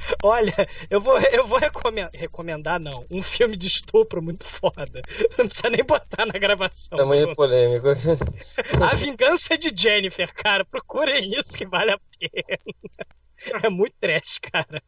Olha, 0.24 0.54
eu 0.90 1.02
vou, 1.02 1.20
eu 1.20 1.46
vou 1.48 1.60
recomendar, 1.60 2.12
recomendar 2.14 2.80
não, 2.80 3.06
um 3.12 3.22
filme 3.22 3.58
de 3.58 3.68
estupro 3.68 4.22
muito 4.22 4.46
foda. 4.46 5.02
Não 5.38 5.48
precisa 5.48 5.70
nem 5.70 5.84
botar 5.84 6.26
na 6.26 6.34
gravação. 6.34 6.98
Tamanho 6.98 7.36
polêmico. 7.36 7.88
A 8.82 8.96
Vingança 8.96 9.58
de 9.58 9.72
Jennifer, 9.76 10.34
cara, 10.34 10.66
procurem 10.66 11.34
isso 11.38 11.54
que 11.54 11.66
vale 11.66 11.92
a 11.92 12.00
pena. 12.20 12.60
É 13.64 13.70
muito 13.70 13.94
trash, 14.00 14.40
cara. 14.40 14.82